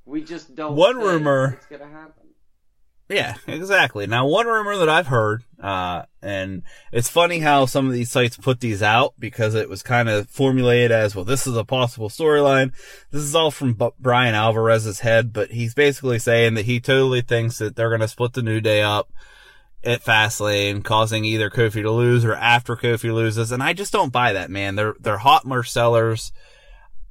We 0.06 0.22
just 0.22 0.54
don't. 0.54 0.74
One 0.74 0.96
think 0.96 1.06
rumor- 1.06 1.54
it's 1.58 1.66
going 1.66 1.82
to 1.82 1.88
happen. 1.88 2.23
Yeah, 3.14 3.36
exactly. 3.46 4.08
Now, 4.08 4.26
one 4.26 4.48
rumor 4.48 4.76
that 4.78 4.88
I've 4.88 5.06
heard, 5.06 5.44
uh, 5.60 6.02
and 6.20 6.64
it's 6.92 7.08
funny 7.08 7.38
how 7.38 7.64
some 7.64 7.86
of 7.86 7.92
these 7.92 8.10
sites 8.10 8.36
put 8.36 8.58
these 8.58 8.82
out 8.82 9.14
because 9.20 9.54
it 9.54 9.68
was 9.68 9.84
kind 9.84 10.08
of 10.08 10.28
formulated 10.28 10.90
as, 10.90 11.14
well, 11.14 11.24
this 11.24 11.46
is 11.46 11.56
a 11.56 11.64
possible 11.64 12.08
storyline. 12.08 12.72
This 13.12 13.22
is 13.22 13.36
all 13.36 13.52
from 13.52 13.74
B- 13.74 13.90
Bryan 14.00 14.34
Alvarez's 14.34 14.98
head, 14.98 15.32
but 15.32 15.52
he's 15.52 15.74
basically 15.74 16.18
saying 16.18 16.54
that 16.54 16.64
he 16.64 16.80
totally 16.80 17.20
thinks 17.20 17.58
that 17.58 17.76
they're 17.76 17.88
going 17.88 18.00
to 18.00 18.08
split 18.08 18.32
the 18.32 18.42
New 18.42 18.60
Day 18.60 18.82
up 18.82 19.12
at 19.84 20.02
Fastlane, 20.02 20.82
causing 20.82 21.24
either 21.24 21.50
Kofi 21.50 21.82
to 21.82 21.92
lose 21.92 22.24
or 22.24 22.34
after 22.34 22.74
Kofi 22.74 23.14
loses. 23.14 23.52
And 23.52 23.62
I 23.62 23.74
just 23.74 23.92
don't 23.92 24.12
buy 24.12 24.32
that, 24.32 24.50
man. 24.50 24.74
They're, 24.74 24.96
they're 24.98 25.18
hot 25.18 25.46
merch 25.46 25.70
sellers. 25.70 26.32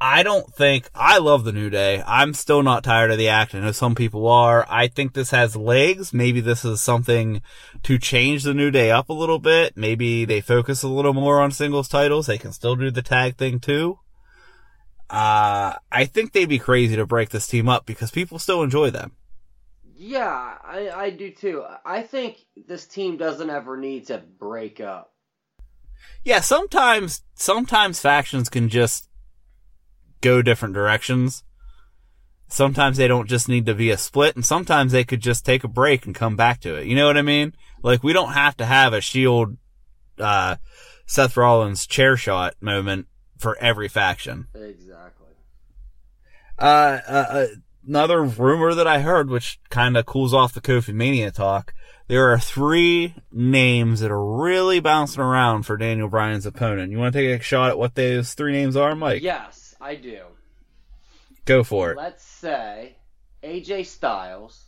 I 0.06 0.22
don't 0.22 0.54
think 0.54 0.89
I 0.94 1.20
love 1.20 1.46
the 1.46 1.54
New 1.54 1.70
Day. 1.70 2.04
I'm 2.06 2.34
still 2.34 2.62
not 2.62 2.84
tired 2.84 3.12
of 3.12 3.18
the 3.18 3.30
act. 3.30 3.56
I 3.56 3.62
know 3.62 3.72
some 3.72 3.96
people 3.96 4.28
are. 4.28 4.66
I 4.68 4.89
think 4.89 5.13
this 5.13 5.32
has 5.32 5.56
legs. 5.56 6.13
Maybe 6.13 6.42
this 6.42 6.66
is 6.66 6.82
something 6.82 7.42
to 7.84 7.98
change 7.98 8.44
the 8.44 8.54
New 8.54 8.70
Day 8.70 8.92
up 8.92 9.08
a 9.08 9.13
little 9.13 9.39
bit. 9.39 9.78
Maybe 9.78 10.26
they 10.26 10.42
focus 10.42 10.84
a 10.84 10.89
little 10.89 11.13
more 11.13 11.39
on 11.39 11.52
singles 11.52 11.88
titles. 11.88 12.28
They 12.28 12.38
can 12.38 12.52
still 12.52 12.76
do 12.76 12.92
the 12.92 13.02
tag 13.02 13.38
thing 13.38 13.62
too. 13.62 14.00
Uh, 15.10 15.76
I 15.89 16.04
think 16.04 16.34
they'd 16.34 16.50
be 16.50 16.60
crazy 16.60 16.98
to 16.98 17.06
break 17.06 17.30
this 17.30 17.48
team 17.48 17.70
up 17.70 17.86
because 17.86 18.12
people 18.12 18.39
still 18.39 18.62
enjoy 18.62 18.89
them. 18.89 19.13
Yeah, 19.96 20.58
I, 20.66 20.92
I 20.94 21.10
do 21.12 21.32
too. 21.32 21.63
I 21.86 22.02
think 22.02 22.39
this 22.68 22.86
team 22.88 23.16
doesn't 23.16 23.50
ever 23.50 23.78
need 23.78 24.08
to 24.08 24.18
break 24.18 24.82
up. 24.82 25.13
Yeah, 26.26 26.42
sometimes, 26.42 27.24
sometimes 27.36 28.02
factions 28.02 28.50
can 28.50 28.68
just 28.68 29.08
go 30.24 30.42
different 30.42 30.74
directions. 30.74 31.44
Sometimes 32.48 32.98
they 32.98 33.08
don't 33.08 33.30
just 33.30 33.48
need 33.48 33.68
to 33.68 33.76
be 33.76 33.92
a 33.92 33.98
split, 33.98 34.36
and 34.36 34.46
sometimes 34.46 34.92
they 34.92 35.04
could 35.04 35.22
just 35.22 35.46
take 35.46 35.64
a 35.64 35.68
break 35.68 36.06
and 36.06 36.16
come 36.16 36.36
back 36.36 36.60
to 36.62 36.76
it. 36.76 36.88
You 36.88 36.96
know 36.96 37.06
what 37.06 37.18
I 37.18 37.22
mean? 37.22 37.54
Like, 37.84 38.04
we 38.04 38.14
don't 38.14 38.34
have 38.34 38.58
to 38.58 38.66
have 38.66 38.94
a 38.94 39.02
Shield, 39.02 39.58
uh, 40.20 40.56
Seth 41.06 41.36
Rollins 41.36 41.86
chair 41.86 42.16
shot 42.16 42.56
moment 42.62 43.08
for 43.38 43.58
every 43.58 43.88
faction. 43.88 44.48
Exactly. 44.54 45.28
Uh, 46.60 47.00
uh, 47.08 47.26
uh, 47.30 47.48
another 47.88 48.24
rumor 48.24 48.74
that 48.74 48.88
I 48.88 49.00
heard, 49.00 49.30
which 49.30 49.60
kind 49.70 49.98
of 49.98 50.06
cools 50.06 50.34
off 50.34 50.54
the 50.54 50.62
Kofi 50.62 50.94
Mania 50.94 51.32
talk, 51.32 51.74
there 52.08 52.32
are 52.32 52.40
three 52.40 53.16
names 53.32 54.02
that 54.02 54.12
are 54.12 54.42
really 54.42 54.80
bouncing 54.80 55.22
around 55.22 55.64
for 55.64 55.78
Daniel 55.78 56.10
Bryan's 56.10 56.46
opponent. 56.46 56.92
You 56.92 57.00
want 57.00 57.14
to 57.14 57.20
take 57.20 57.40
a 57.40 57.44
shot 57.44 57.70
at 57.70 57.78
what 57.78 57.96
those 57.96 58.34
three 58.34 58.52
names 58.52 58.76
are, 58.76 58.96
Mike? 58.96 59.24
Yes, 59.24 59.62
I 59.84 59.96
do. 59.96 60.22
Go 61.43 61.65
for 61.65 61.91
it. 61.91 61.98
Let's 61.98 62.24
say 62.24 62.96
AJ 63.43 63.88
Styles. 63.88 64.67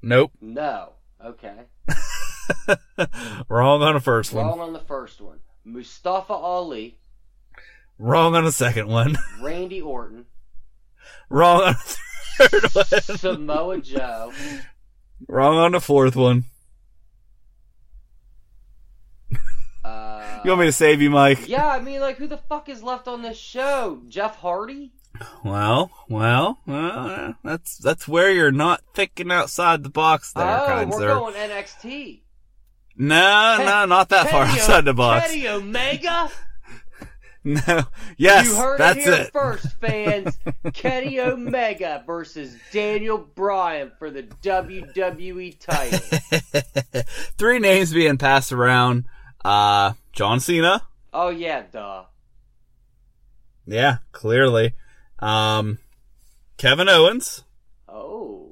Nope. 0.00 0.32
No. 0.40 0.92
Okay. 1.22 1.56
Wrong 3.50 3.82
on 3.82 3.92
the 3.92 4.00
first 4.00 4.32
one. 4.32 4.46
Wrong 4.46 4.60
on 4.60 4.72
the 4.72 4.80
first 4.80 5.20
one. 5.20 5.40
Mustafa 5.62 6.32
Ali, 6.32 6.98
Wrong 7.98 8.34
on 8.34 8.44
the 8.44 8.52
second 8.52 8.88
one. 8.88 9.16
Randy 9.42 9.82
Orton, 9.82 10.24
Wrong 11.28 11.60
on 11.62 11.74
the 11.74 12.48
third 12.48 12.74
one. 12.74 13.18
Samoa 13.18 13.80
Joe, 13.82 14.32
Wrong 15.28 15.58
on 15.58 15.72
the 15.72 15.80
fourth 15.80 16.16
one. 16.16 16.44
Uh, 19.86 20.40
You 20.44 20.50
want 20.50 20.60
me 20.60 20.66
to 20.66 20.72
save 20.72 21.00
you, 21.02 21.10
Mike? 21.10 21.48
Yeah, 21.48 21.66
I 21.68 21.80
mean, 21.80 22.00
like, 22.00 22.16
who 22.16 22.26
the 22.26 22.36
fuck 22.38 22.68
is 22.68 22.82
left 22.82 23.08
on 23.08 23.22
this 23.22 23.38
show? 23.38 24.02
Jeff 24.08 24.36
Hardy? 24.36 24.92
Well, 25.42 25.90
well, 26.10 26.58
well, 26.66 27.08
uh, 27.10 27.32
that's 27.42 27.78
that's 27.78 28.06
where 28.06 28.30
you're 28.30 28.52
not 28.52 28.82
thinking 28.94 29.32
outside 29.32 29.82
the 29.82 29.88
box 29.88 30.32
there, 30.34 30.44
oh, 30.44 30.66
kind 30.66 30.90
we're 30.90 30.98
sir. 30.98 31.08
going 31.08 31.34
NXT. 31.34 32.20
No, 32.98 33.56
no, 33.58 33.86
not 33.86 34.10
that 34.10 34.28
far 34.30 34.44
Kenny 34.44 34.58
O- 34.58 34.62
outside 34.62 34.84
the 34.84 34.92
box. 34.94 35.28
Kenny 35.30 35.48
Omega? 35.48 36.30
No. 37.48 37.84
Yes, 38.16 38.46
you 38.48 38.56
heard 38.56 38.80
that's 38.80 38.98
it 38.98 39.04
here 39.04 39.14
it. 39.14 39.32
first, 39.32 39.68
fans. 39.80 40.36
Kenny 40.74 41.20
Omega 41.20 42.02
versus 42.04 42.56
Daniel 42.72 43.18
Bryan 43.18 43.92
for 44.00 44.10
the 44.10 44.24
WWE 44.24 45.56
title. 45.60 46.00
Three 47.38 47.60
names 47.60 47.92
being 47.92 48.18
passed 48.18 48.50
around. 48.50 49.04
Uh, 49.46 49.92
John 50.12 50.40
Cena. 50.40 50.82
Oh, 51.14 51.28
yeah, 51.28 51.62
duh. 51.70 52.04
Yeah, 53.64 53.98
clearly. 54.10 54.74
Um, 55.20 55.78
Kevin 56.56 56.88
Owens, 56.88 57.44
Oh. 57.88 58.48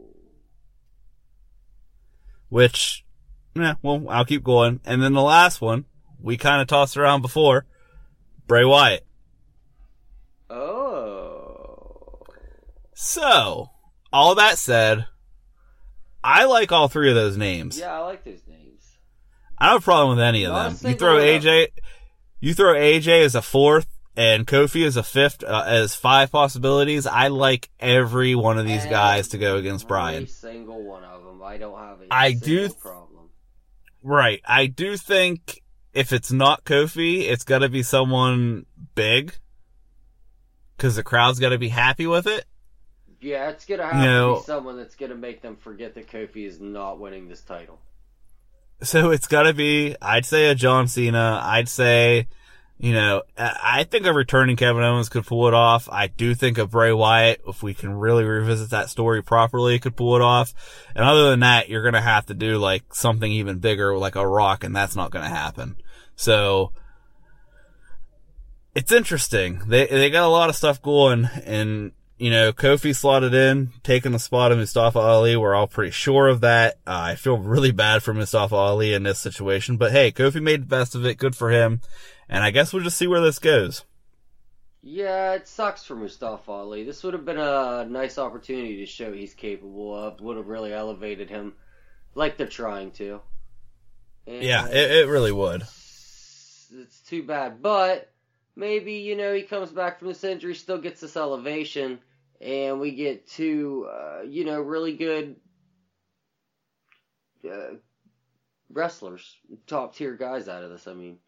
which, 2.48 3.04
yeah, 3.57 3.74
well, 3.83 4.04
I'll 4.09 4.24
keep 4.24 4.44
going. 4.44 4.78
And 4.85 5.02
then 5.02 5.12
the 5.14 5.22
last 5.22 5.61
one, 5.61 5.85
we 6.22 6.37
kind 6.37 6.62
of 6.62 6.68
tossed 6.68 6.96
around 6.96 7.22
before, 7.22 7.66
Bray 8.46 8.64
Wyatt. 8.64 9.04
Oh. 10.48 12.20
So, 12.94 13.70
all 14.12 14.37
that 14.37 14.59
said, 14.59 15.07
I 16.22 16.44
like 16.44 16.70
all 16.70 16.87
three 16.88 17.09
of 17.09 17.16
those 17.16 17.37
names. 17.37 17.78
Yeah, 17.78 17.94
I 17.94 17.98
like 18.04 18.24
those 18.24 18.42
names. 18.46 18.61
I 19.58 19.66
don't 19.66 19.74
have 19.74 19.82
a 19.82 19.84
problem 19.84 20.16
with 20.16 20.24
any 20.24 20.44
of 20.44 20.80
them. 20.80 20.90
You 20.90 20.96
throw 20.96 21.16
AJ, 21.18 21.68
you 22.40 22.54
throw 22.54 22.74
AJ 22.74 23.24
as 23.24 23.34
a 23.34 23.42
fourth 23.42 23.86
and 24.16 24.46
Kofi 24.46 24.86
as 24.86 24.96
a 24.96 25.02
fifth, 25.02 25.42
uh, 25.42 25.64
as 25.66 25.94
five 25.94 26.30
possibilities. 26.30 27.06
I 27.06 27.28
like 27.28 27.68
every 27.80 28.34
one 28.34 28.58
of 28.58 28.66
these 28.66 28.84
guys 28.86 29.28
to 29.28 29.38
go 29.38 29.56
against 29.56 29.88
Bryan. 29.88 30.16
Every 30.22 30.28
single 30.28 30.82
one 30.84 31.04
of 31.04 31.24
them. 31.24 31.42
I 31.42 31.56
don't 31.58 31.78
have 31.78 32.00
a 32.00 32.06
I 32.10 32.30
single 32.30 32.46
do- 32.68 32.74
problem. 32.74 33.28
Right. 34.02 34.40
I 34.46 34.66
do 34.66 34.96
think 34.96 35.62
if 35.92 36.12
it's 36.12 36.30
not 36.32 36.64
Kofi, 36.64 37.22
it's 37.22 37.44
gotta 37.44 37.68
be 37.68 37.82
someone 37.82 38.66
big. 38.94 39.34
Cause 40.76 40.96
the 40.96 41.02
crowd's 41.04 41.38
gotta 41.38 41.56
be 41.58 41.68
happy 41.68 42.06
with 42.06 42.26
it. 42.26 42.44
Yeah, 43.20 43.48
it's 43.50 43.64
gonna 43.64 43.86
have 43.86 44.04
You 44.04 44.34
to 44.34 44.40
be 44.40 44.44
someone 44.44 44.76
that's 44.76 44.96
gonna 44.96 45.14
make 45.14 45.40
them 45.40 45.56
forget 45.56 45.94
that 45.94 46.08
Kofi 46.08 46.46
is 46.46 46.60
not 46.60 46.98
winning 47.00 47.28
this 47.28 47.40
title. 47.40 47.78
So 48.94 49.12
it's 49.12 49.26
got 49.26 49.44
to 49.44 49.54
be, 49.54 49.96
I'd 50.02 50.26
say 50.26 50.50
a 50.50 50.54
John 50.54 50.88
Cena. 50.88 51.40
I'd 51.42 51.70
say, 51.70 52.26
you 52.78 52.92
know, 52.92 53.22
I 53.38 53.84
think 53.84 54.04
a 54.04 54.12
returning 54.12 54.56
Kevin 54.56 54.82
Owens 54.82 55.08
could 55.08 55.24
pull 55.24 55.48
it 55.48 55.54
off. 55.54 55.88
I 55.90 56.08
do 56.08 56.34
think 56.34 56.58
a 56.58 56.66
Bray 56.66 56.92
Wyatt, 56.92 57.40
if 57.48 57.62
we 57.62 57.72
can 57.72 57.94
really 57.94 58.24
revisit 58.24 58.70
that 58.70 58.90
story 58.90 59.22
properly, 59.22 59.78
could 59.78 59.96
pull 59.96 60.16
it 60.16 60.22
off. 60.22 60.52
And 60.94 61.02
other 61.02 61.30
than 61.30 61.40
that, 61.40 61.70
you're 61.70 61.82
to 61.94 62.00
have 62.02 62.26
to 62.26 62.34
do 62.34 62.58
like 62.58 62.92
something 62.92 63.32
even 63.32 63.58
bigger, 63.58 63.96
like 63.96 64.16
a 64.16 64.26
Rock, 64.26 64.64
and 64.64 64.76
that's 64.76 64.96
not 64.96 65.12
to 65.24 65.30
happen. 65.30 65.76
So 66.14 66.72
it's 68.74 68.92
interesting. 68.92 69.62
They, 69.66 69.86
they 69.86 70.10
got 70.10 70.26
a 70.26 70.28
lot 70.28 70.50
of 70.50 70.56
stuff 70.56 70.82
going 70.82 71.24
and, 71.46 71.92
you 72.24 72.30
know, 72.30 72.54
Kofi 72.54 72.96
slotted 72.96 73.34
in, 73.34 73.68
taking 73.82 74.12
the 74.12 74.18
spot 74.18 74.50
of 74.50 74.56
Mustafa 74.56 74.98
Ali. 74.98 75.37
We're 75.37 75.54
all 75.54 75.66
pretty 75.66 75.90
sure 75.90 76.26
of 76.26 76.40
that. 76.40 76.76
Uh, 76.87 77.12
I 77.12 77.14
feel 77.16 77.37
really 77.37 77.70
bad 77.70 78.02
for 78.02 78.14
Mustafa 78.14 78.54
Ali 78.54 78.94
in 78.94 79.02
this 79.02 79.18
situation, 79.18 79.76
but 79.76 79.92
hey, 79.92 80.10
Kofi 80.10 80.42
made 80.42 80.62
the 80.62 80.66
best 80.66 80.94
of 80.94 81.04
it. 81.04 81.18
Good 81.18 81.37
for 81.37 81.50
him. 81.50 81.82
And 82.26 82.42
I 82.42 82.50
guess 82.50 82.72
we'll 82.72 82.82
just 82.82 82.96
see 82.96 83.06
where 83.06 83.20
this 83.20 83.38
goes. 83.38 83.84
Yeah, 84.80 85.34
it 85.34 85.46
sucks 85.46 85.84
for 85.84 85.96
Mustafa 85.96 86.50
Ali. 86.50 86.82
This 86.82 87.02
would 87.02 87.12
have 87.12 87.26
been 87.26 87.37
a 87.38 87.84
nice 87.84 88.16
opportunity 88.16 88.78
to 88.78 88.87
show 88.87 89.12
he's 89.12 89.34
capable 89.34 89.94
of. 89.94 90.18
Would 90.22 90.38
have 90.38 90.48
really 90.48 90.72
elevated 90.72 91.28
him, 91.28 91.52
like 92.14 92.38
they're 92.38 92.46
trying 92.46 92.92
to. 92.92 93.20
And 94.26 94.42
Yeah, 94.42 94.66
it, 94.68 94.90
it 94.90 95.08
really 95.08 95.32
would. 95.32 95.60
it's, 95.60 96.70
it's 96.72 97.00
too 97.02 97.22
bad, 97.22 97.60
but 97.60 98.10
maybe 98.56 98.94
you 98.94 99.14
know 99.14 99.34
he 99.34 99.42
comes 99.42 99.70
back 99.70 99.98
from 99.98 100.08
this 100.08 100.24
injury, 100.24 100.54
still 100.54 100.78
gets 100.78 101.02
this 101.02 101.18
elevation, 101.18 101.98
and 102.44 102.78
we 102.78 102.92
get 102.92 103.26
two, 103.26 103.88
uh, 103.90 104.22
you 104.22 104.44
know, 104.44 104.61
really 104.61 104.96
good 104.96 105.37
uh, 107.50 107.76
wrestlers, 108.70 109.37
top 109.66 109.96
tier 109.96 110.14
guys 110.14 110.46
out 110.48 110.62
of 110.62 110.70
this. 110.70 110.87
I 110.87 110.94
mean. 110.94 111.18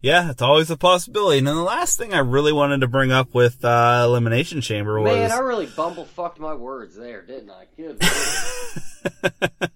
Yeah, 0.00 0.30
it's 0.30 0.42
always 0.42 0.70
a 0.70 0.76
possibility. 0.76 1.38
And 1.38 1.46
then 1.46 1.54
the 1.54 1.62
last 1.62 1.96
thing 1.96 2.12
I 2.12 2.18
really 2.18 2.52
wanted 2.52 2.80
to 2.80 2.88
bring 2.88 3.12
up 3.12 3.34
with 3.34 3.64
uh, 3.64 4.02
Elimination 4.04 4.60
Chamber 4.60 5.00
was 5.00 5.14
Man, 5.14 5.30
I 5.30 5.38
really 5.38 5.66
bumble 5.66 6.04
fucked 6.04 6.40
my 6.40 6.54
words 6.54 6.96
there, 6.96 7.22
didn't 7.22 7.50
I? 7.50 7.66
Good. 7.76 8.02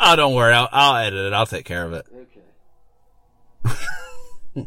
oh, 0.00 0.16
don't 0.16 0.34
worry, 0.34 0.52
I'll, 0.52 0.68
I'll 0.72 0.96
edit 0.96 1.26
it. 1.26 1.32
I'll 1.32 1.46
take 1.46 1.64
care 1.64 1.84
of 1.84 1.92
it. 1.92 2.06
okay. 3.64 4.66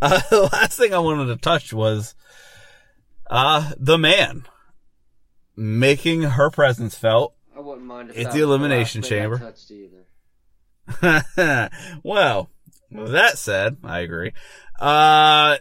Uh, 0.00 0.20
the 0.30 0.48
last 0.52 0.78
thing 0.78 0.94
I 0.94 0.98
wanted 0.98 1.26
to 1.26 1.36
touch 1.36 1.72
was 1.72 2.14
uh, 3.32 3.72
the 3.78 3.98
man 3.98 4.44
making 5.56 6.22
her 6.22 6.50
presence 6.50 6.94
felt. 6.94 7.34
I 7.56 7.60
wouldn't 7.60 7.86
mind 7.86 8.10
if 8.10 8.18
It's 8.18 8.34
the 8.34 8.40
Elimination 8.40 9.00
last 9.00 9.08
thing 9.08 9.18
I 9.18 9.22
Chamber. 9.22 9.38
well, 12.02 12.50
with 12.90 13.12
that 13.12 13.38
said, 13.38 13.78
I 13.82 14.00
agree. 14.00 14.32
Uh, 14.78 15.56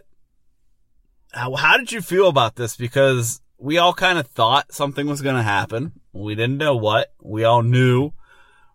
how, 1.31 1.55
how 1.55 1.77
did 1.77 1.91
you 1.91 2.01
feel 2.01 2.27
about 2.27 2.55
this? 2.55 2.75
Because 2.75 3.41
we 3.57 3.77
all 3.77 3.93
kind 3.93 4.19
of 4.19 4.27
thought 4.27 4.73
something 4.73 5.07
was 5.07 5.21
going 5.21 5.37
to 5.37 5.43
happen. 5.43 5.93
We 6.11 6.35
didn't 6.35 6.57
know 6.57 6.75
what. 6.75 7.13
We 7.21 7.45
all 7.45 7.63
knew 7.63 8.11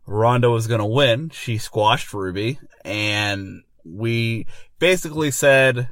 Ronda 0.07 0.49
was 0.49 0.69
going 0.69 0.81
to 0.81 0.87
win. 0.87 1.31
She 1.31 1.59
squashed 1.59 2.15
Ruby 2.15 2.61
and 2.85 3.63
we 3.85 4.47
basically 4.79 5.31
said, 5.31 5.91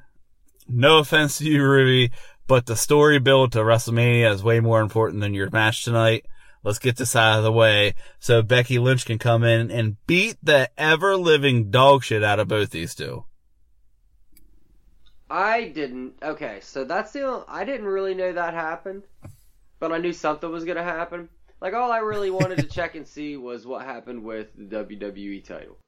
no 0.68 0.98
offense 0.98 1.38
to 1.38 1.44
you, 1.44 1.62
Ruby, 1.62 2.12
but 2.46 2.66
the 2.66 2.76
story 2.76 3.18
build 3.18 3.52
to 3.52 3.58
WrestleMania 3.58 4.32
is 4.32 4.42
way 4.42 4.60
more 4.60 4.80
important 4.80 5.20
than 5.20 5.34
your 5.34 5.50
match 5.50 5.84
tonight. 5.84 6.26
Let's 6.62 6.78
get 6.78 6.96
this 6.96 7.14
out 7.14 7.38
of 7.38 7.44
the 7.44 7.52
way 7.52 7.94
so 8.18 8.42
Becky 8.42 8.78
Lynch 8.78 9.04
can 9.04 9.18
come 9.18 9.44
in 9.44 9.70
and 9.70 9.96
beat 10.06 10.36
the 10.42 10.70
ever 10.78 11.16
living 11.16 11.70
dog 11.70 12.04
shit 12.04 12.24
out 12.24 12.40
of 12.40 12.48
both 12.48 12.70
these 12.70 12.94
two. 12.94 13.24
I 15.28 15.68
didn't. 15.68 16.14
Okay, 16.22 16.60
so 16.62 16.84
that's 16.84 17.12
the. 17.12 17.22
Only, 17.22 17.44
I 17.48 17.64
didn't 17.64 17.86
really 17.86 18.14
know 18.14 18.32
that 18.32 18.54
happened, 18.54 19.04
but 19.78 19.92
I 19.92 19.98
knew 19.98 20.12
something 20.12 20.50
was 20.50 20.64
gonna 20.64 20.82
happen. 20.82 21.28
Like 21.60 21.74
all 21.74 21.90
I 21.90 21.98
really 21.98 22.30
wanted 22.30 22.58
to 22.58 22.66
check 22.74 22.94
and 22.94 23.06
see 23.06 23.36
was 23.36 23.66
what 23.66 23.84
happened 23.84 24.22
with 24.22 24.48
the 24.56 24.84
WWE 24.84 25.44
title. 25.44 25.78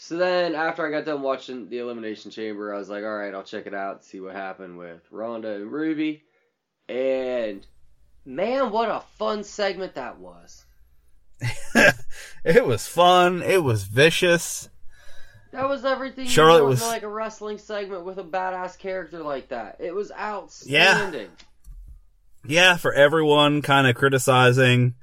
So 0.00 0.16
then, 0.16 0.54
after 0.54 0.86
I 0.86 0.92
got 0.92 1.04
done 1.04 1.22
watching 1.22 1.68
the 1.68 1.78
Elimination 1.78 2.30
Chamber, 2.30 2.72
I 2.72 2.78
was 2.78 2.88
like, 2.88 3.02
all 3.02 3.16
right, 3.16 3.34
I'll 3.34 3.42
check 3.42 3.66
it 3.66 3.74
out, 3.74 4.04
see 4.04 4.20
what 4.20 4.34
happened 4.34 4.78
with 4.78 5.00
Ronda 5.10 5.56
and 5.56 5.72
Ruby, 5.72 6.22
and 6.88 7.66
man, 8.24 8.70
what 8.70 8.88
a 8.88 9.02
fun 9.18 9.42
segment 9.42 9.96
that 9.96 10.20
was. 10.20 10.64
it 12.44 12.64
was 12.64 12.86
fun. 12.86 13.42
It 13.42 13.64
was 13.64 13.84
vicious. 13.84 14.68
That 15.50 15.68
was 15.68 15.84
everything 15.84 16.26
you 16.26 16.30
Charlotte 16.30 16.64
was- 16.64 16.82
like 16.82 17.02
a 17.02 17.08
wrestling 17.08 17.58
segment 17.58 18.04
with 18.04 18.18
a 18.18 18.24
badass 18.24 18.78
character 18.78 19.20
like 19.20 19.48
that. 19.48 19.78
It 19.80 19.94
was 19.94 20.12
outstanding. 20.12 21.30
Yeah, 22.46 22.70
Yeah, 22.70 22.76
for 22.76 22.92
everyone 22.92 23.62
kind 23.62 23.88
of 23.88 23.96
criticizing, 23.96 24.94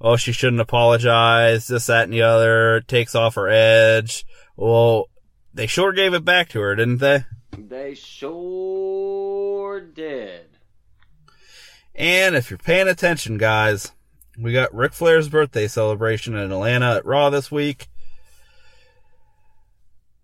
oh, 0.00 0.16
she 0.16 0.32
shouldn't 0.32 0.60
apologize, 0.60 1.66
this, 1.66 1.86
that, 1.86 2.04
and 2.04 2.12
the 2.12 2.22
other, 2.22 2.80
takes 2.80 3.14
off 3.14 3.34
her 3.36 3.48
edge. 3.48 4.24
Well, 4.56 5.08
they 5.52 5.66
sure 5.66 5.92
gave 5.92 6.14
it 6.14 6.24
back 6.24 6.48
to 6.50 6.60
her, 6.60 6.74
didn't 6.74 6.98
they? 6.98 7.24
They 7.56 7.94
sure 7.94 9.80
did. 9.80 10.58
And 11.94 12.34
if 12.34 12.50
you're 12.50 12.58
paying 12.58 12.88
attention, 12.88 13.38
guys, 13.38 13.92
we 14.38 14.52
got 14.52 14.74
Ric 14.74 14.92
Flair's 14.92 15.28
birthday 15.28 15.68
celebration 15.68 16.34
in 16.34 16.50
Atlanta 16.50 16.96
at 16.96 17.06
Raw 17.06 17.30
this 17.30 17.52
week. 17.52 17.86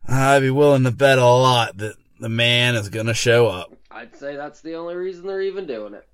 I'd 0.08 0.40
be 0.40 0.50
willing 0.50 0.82
to 0.84 0.90
bet 0.90 1.18
a 1.18 1.24
lot 1.24 1.76
that 1.76 1.94
the 2.18 2.28
man 2.28 2.74
is 2.74 2.88
gonna 2.88 3.14
show 3.14 3.46
up. 3.46 3.72
I'd 3.90 4.16
say 4.16 4.34
that's 4.34 4.60
the 4.60 4.74
only 4.74 4.96
reason 4.96 5.26
they're 5.26 5.40
even 5.42 5.66
doing 5.66 5.94
it. 5.94 6.08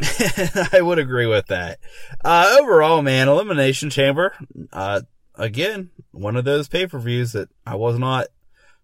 I 0.72 0.80
would 0.80 0.98
agree 0.98 1.26
with 1.26 1.46
that. 1.46 1.78
Uh, 2.24 2.56
overall, 2.60 3.02
man, 3.02 3.28
Elimination 3.28 3.90
Chamber, 3.90 4.34
uh, 4.72 5.02
again, 5.36 5.90
one 6.10 6.36
of 6.36 6.44
those 6.44 6.68
pay-per-views 6.68 7.32
that 7.32 7.48
I 7.66 7.76
was 7.76 7.98
not 7.98 8.26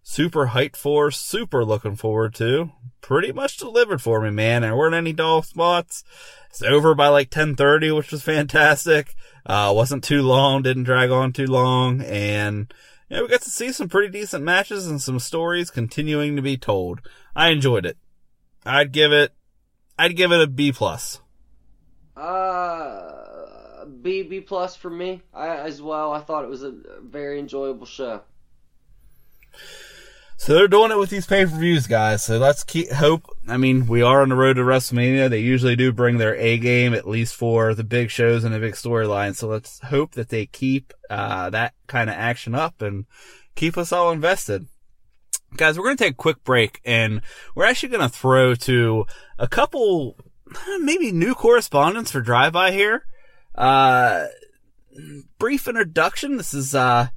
super 0.03 0.47
hyped 0.47 0.75
for, 0.75 1.11
super 1.11 1.65
looking 1.65 1.95
forward 1.95 2.33
to. 2.35 2.71
Pretty 3.01 3.31
much 3.31 3.57
delivered 3.57 4.01
for 4.01 4.21
me, 4.21 4.29
man. 4.29 4.61
There 4.61 4.75
weren't 4.75 4.95
any 4.95 5.13
dull 5.13 5.41
spots. 5.41 6.03
It's 6.49 6.61
over 6.61 6.95
by 6.95 7.07
like 7.07 7.27
1030, 7.27 7.91
which 7.91 8.11
was 8.11 8.23
fantastic. 8.23 9.15
Uh, 9.45 9.71
wasn't 9.75 10.03
too 10.03 10.21
long, 10.21 10.61
didn't 10.61 10.83
drag 10.83 11.09
on 11.09 11.33
too 11.33 11.47
long, 11.47 12.01
and 12.01 12.71
yeah, 13.09 13.21
we 13.21 13.27
got 13.27 13.41
to 13.41 13.49
see 13.49 13.71
some 13.71 13.89
pretty 13.89 14.11
decent 14.11 14.43
matches 14.43 14.87
and 14.87 15.01
some 15.01 15.19
stories 15.19 15.71
continuing 15.71 16.35
to 16.35 16.41
be 16.41 16.57
told. 16.57 17.01
I 17.35 17.49
enjoyed 17.49 17.85
it. 17.85 17.97
I'd 18.65 18.91
give 18.91 19.11
it, 19.11 19.33
I'd 20.01 20.15
give 20.15 20.31
it 20.31 20.41
a 20.41 20.47
B 20.47 20.71
plus. 20.71 21.21
Uh, 22.17 23.85
B 24.01 24.23
B 24.23 24.41
plus 24.41 24.75
for 24.75 24.89
me 24.89 25.21
I, 25.31 25.57
as 25.57 25.79
well. 25.79 26.11
I 26.11 26.21
thought 26.21 26.43
it 26.43 26.49
was 26.49 26.63
a 26.63 26.73
very 27.03 27.37
enjoyable 27.37 27.85
show. 27.85 28.21
So 30.37 30.55
they're 30.55 30.67
doing 30.67 30.89
it 30.91 30.97
with 30.97 31.11
these 31.11 31.27
pay 31.27 31.45
per 31.45 31.55
views, 31.55 31.85
guys. 31.85 32.23
So 32.23 32.39
let's 32.39 32.63
keep 32.63 32.89
hope. 32.89 33.27
I 33.47 33.57
mean, 33.57 33.85
we 33.85 34.01
are 34.01 34.23
on 34.23 34.29
the 34.29 34.35
road 34.35 34.55
to 34.55 34.63
WrestleMania. 34.63 35.29
They 35.29 35.41
usually 35.41 35.75
do 35.75 35.93
bring 35.93 36.17
their 36.17 36.35
A 36.35 36.57
game, 36.57 36.95
at 36.95 37.07
least 37.07 37.35
for 37.35 37.75
the 37.75 37.83
big 37.83 38.09
shows 38.09 38.43
and 38.43 38.55
the 38.55 38.59
big 38.59 38.73
storylines. 38.73 39.35
So 39.35 39.49
let's 39.49 39.81
hope 39.81 40.13
that 40.13 40.29
they 40.29 40.47
keep 40.47 40.93
uh, 41.11 41.51
that 41.51 41.75
kind 41.85 42.09
of 42.09 42.15
action 42.15 42.55
up 42.55 42.81
and 42.81 43.05
keep 43.53 43.77
us 43.77 43.91
all 43.91 44.09
invested. 44.09 44.65
Guys, 45.57 45.77
we're 45.77 45.85
going 45.85 45.97
to 45.97 46.03
take 46.03 46.13
a 46.13 46.17
quick 46.17 46.43
break 46.43 46.79
and 46.85 47.21
we're 47.55 47.65
actually 47.65 47.89
going 47.89 48.01
to 48.01 48.09
throw 48.09 48.55
to 48.55 49.05
a 49.37 49.47
couple, 49.47 50.15
maybe 50.79 51.11
new 51.11 51.35
correspondents 51.35 52.11
for 52.11 52.21
drive 52.21 52.53
by 52.53 52.71
here. 52.71 53.05
Uh, 53.53 54.27
brief 55.37 55.67
introduction. 55.67 56.37
This 56.37 56.53
is, 56.53 56.73
uh, 56.73 57.09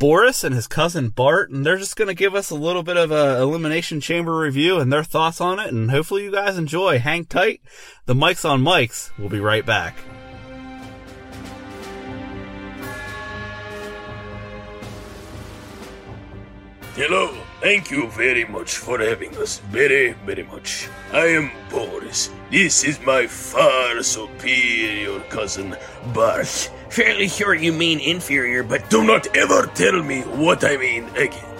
Boris 0.00 0.44
and 0.44 0.54
his 0.54 0.66
cousin 0.66 1.10
Bart, 1.10 1.50
and 1.50 1.64
they're 1.64 1.76
just 1.76 1.94
going 1.94 2.08
to 2.08 2.14
give 2.14 2.34
us 2.34 2.48
a 2.48 2.54
little 2.54 2.82
bit 2.82 2.96
of 2.96 3.12
a 3.12 3.38
elimination 3.42 4.00
chamber 4.00 4.34
review 4.34 4.80
and 4.80 4.90
their 4.90 5.04
thoughts 5.04 5.42
on 5.42 5.58
it, 5.58 5.70
and 5.70 5.90
hopefully 5.90 6.24
you 6.24 6.32
guys 6.32 6.56
enjoy. 6.56 6.98
Hang 6.98 7.26
tight. 7.26 7.60
The 8.06 8.14
Mikes 8.14 8.46
on 8.46 8.62
Mikes. 8.62 9.12
We'll 9.18 9.28
be 9.28 9.40
right 9.40 9.64
back. 9.64 9.94
Hello, 17.00 17.32
thank 17.62 17.90
you 17.90 18.08
very 18.10 18.44
much 18.44 18.76
for 18.76 18.98
having 18.98 19.34
us. 19.38 19.56
Very, 19.72 20.12
very 20.26 20.42
much. 20.42 20.86
I 21.14 21.28
am 21.28 21.50
Boris. 21.70 22.28
This 22.50 22.84
is 22.84 23.00
my 23.00 23.26
far 23.26 24.02
superior 24.02 25.18
cousin, 25.30 25.78
Bart. 26.12 26.70
Fairly 26.90 27.28
sure 27.28 27.54
you 27.54 27.72
mean 27.72 28.00
inferior, 28.00 28.62
but 28.62 28.90
Do 28.90 29.02
not 29.02 29.34
ever 29.34 29.66
tell 29.68 30.02
me 30.02 30.20
what 30.44 30.62
I 30.62 30.76
mean 30.76 31.08
again. 31.16 31.56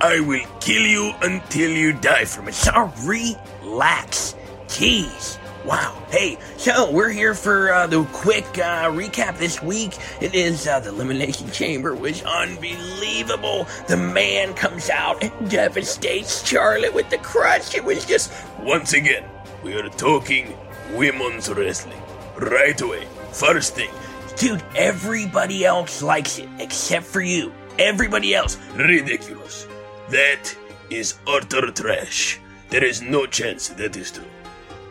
I 0.00 0.20
will 0.20 0.48
kill 0.60 0.86
you 0.86 1.12
until 1.20 1.70
you 1.70 1.92
die 1.92 2.24
from 2.24 2.48
it. 2.48 2.54
sorry. 2.54 3.36
relax. 3.60 4.36
Jeez. 4.68 5.36
Wow. 5.64 6.02
Hey, 6.10 6.38
so 6.56 6.90
we're 6.90 7.10
here 7.10 7.34
for 7.34 7.72
uh, 7.72 7.86
the 7.86 8.04
quick 8.06 8.44
uh, 8.58 8.88
recap 8.90 9.38
this 9.38 9.60
week. 9.62 9.98
It 10.20 10.34
is 10.34 10.66
uh, 10.66 10.80
the 10.80 10.88
Elimination 10.90 11.50
Chamber 11.50 11.94
was 11.94 12.22
unbelievable. 12.22 13.66
The 13.88 13.96
man 13.96 14.54
comes 14.54 14.88
out 14.88 15.22
and 15.22 15.50
devastates 15.50 16.46
Charlotte 16.46 16.94
with 16.94 17.10
the 17.10 17.18
crutch. 17.18 17.74
It 17.74 17.84
was 17.84 18.04
just 18.06 18.32
Once 18.60 18.92
again, 18.94 19.24
we 19.62 19.74
are 19.74 19.88
talking 19.90 20.56
women's 20.94 21.50
wrestling. 21.50 22.00
Right 22.38 22.80
away. 22.80 23.06
First 23.32 23.74
thing, 23.74 23.90
Dude, 24.36 24.62
everybody 24.76 25.64
else 25.66 26.00
likes 26.02 26.38
it 26.38 26.48
except 26.60 27.04
for 27.04 27.20
you. 27.20 27.52
Everybody 27.78 28.34
else. 28.34 28.56
ridiculous. 28.76 29.66
That 30.10 30.54
is 30.90 31.14
utter 31.26 31.70
trash. 31.72 32.38
There 32.70 32.84
is 32.84 33.02
no 33.02 33.26
chance 33.26 33.68
that 33.70 33.96
is 33.96 34.12
true. 34.12 34.24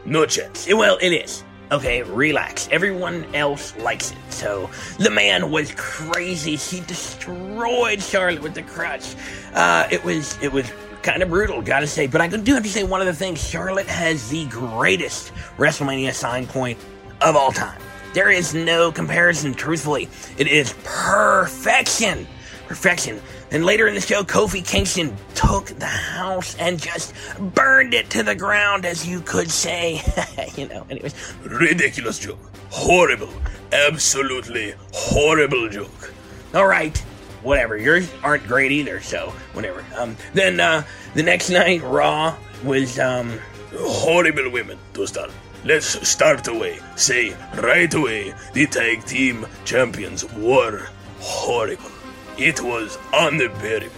No. 0.08 0.24
Eh, 0.24 0.74
Well, 0.74 0.98
it 1.02 1.12
is. 1.12 1.44
Okay, 1.70 2.02
relax. 2.02 2.70
Everyone 2.72 3.26
else 3.36 3.76
likes 3.78 4.12
it. 4.12 4.18
So 4.30 4.70
the 5.00 5.10
man 5.10 5.52
was 5.52 5.74
crazy. 5.76 6.56
He 6.56 6.80
destroyed 6.80 8.02
Charlotte 8.02 8.42
with 8.42 8.54
the 8.54 8.62
crutch. 8.64 9.16
Uh, 9.54 9.86
it 9.92 10.02
was 10.06 10.42
it 10.42 10.52
was 10.52 10.72
kind 11.04 11.22
of 11.22 11.30
brutal, 11.30 11.62
gotta 11.62 11.86
say. 11.88 12.08
But 12.08 12.22
I 12.22 12.28
do 12.28 12.54
have 12.54 12.64
to 12.64 12.70
say 12.70 12.84
one 12.86 13.02
of 13.02 13.08
the 13.08 13.14
things. 13.14 13.46
Charlotte 13.46 13.88
has 13.88 14.30
the 14.30 14.46
greatest 14.46 15.34
WrestleMania 15.58 16.14
sign 16.14 16.48
point 16.48 16.80
of 17.22 17.36
all 17.36 17.52
time. 17.52 17.82
There 18.14 18.30
is 18.32 18.54
no 18.54 18.90
comparison. 18.92 19.54
Truthfully, 19.54 20.08
it 20.38 20.48
is 20.48 20.74
perfection. 20.86 22.26
Perfection. 22.68 23.22
And 23.52 23.66
later 23.66 23.88
in 23.88 23.96
the 23.96 24.02
show, 24.02 24.24
Kofi 24.24 24.66
Kingston 24.66 25.16
took 25.34 25.68
the 25.68 25.86
house 25.86 26.56
and 26.58 26.80
just 26.80 27.14
burned 27.40 27.94
it 27.94 28.10
to 28.12 28.24
the 28.24 28.36
ground, 28.36 28.86
as 28.86 29.08
you 29.08 29.22
could 29.22 29.50
say. 29.50 30.02
you 30.56 30.68
know, 30.68 30.86
anyways. 30.90 31.16
Ridiculous 31.44 32.20
joke. 32.20 32.40
Horrible. 32.70 33.30
Absolutely 33.72 34.74
horrible 34.94 35.70
joke. 35.70 36.14
All 36.54 36.68
right. 36.68 36.98
Whatever. 37.44 37.78
Yours 37.78 38.12
aren't 38.24 38.46
great 38.48 38.72
either, 38.72 39.00
so 39.00 39.34
whatever. 39.54 39.86
Um, 39.96 40.18
then, 40.34 40.60
uh, 40.60 40.84
the 41.14 41.24
next 41.24 41.50
night, 41.50 41.82
Raw 41.84 42.36
was, 42.64 43.00
um, 43.00 43.40
Horrible 43.76 44.50
women 44.50 44.78
to 44.94 45.06
start. 45.06 45.30
Let's 45.66 46.08
start 46.08 46.48
away. 46.48 46.80
Say 46.96 47.36
right 47.58 47.94
away 47.94 48.34
the 48.54 48.66
tag 48.66 49.06
team 49.06 49.46
champions 49.66 50.24
were 50.34 50.88
horrible. 51.20 51.92
It 52.38 52.62
was 52.62 52.98
unbearable. 53.14 53.96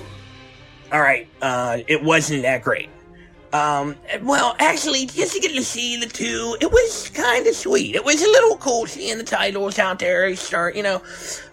all 0.91 1.01
right, 1.01 1.27
uh, 1.41 1.79
it 1.87 2.03
wasn't 2.03 2.43
that 2.43 2.63
great. 2.63 2.89
Um, 3.51 3.95
well, 4.21 4.55
actually, 4.59 5.07
just 5.07 5.33
to 5.33 5.39
get 5.39 5.53
to 5.55 5.63
see 5.63 5.97
the 5.97 6.05
two, 6.05 6.55
it 6.61 6.71
was 6.71 7.09
kind 7.09 7.47
of 7.47 7.55
sweet. 7.55 7.95
It 7.95 8.05
was 8.05 8.21
a 8.21 8.27
little 8.27 8.57
cool 8.57 8.85
seeing 8.85 9.17
the 9.17 9.23
titles 9.23 9.79
out 9.79 9.97
there 9.99 10.35
start, 10.35 10.75
you 10.75 10.83
know. 10.83 10.97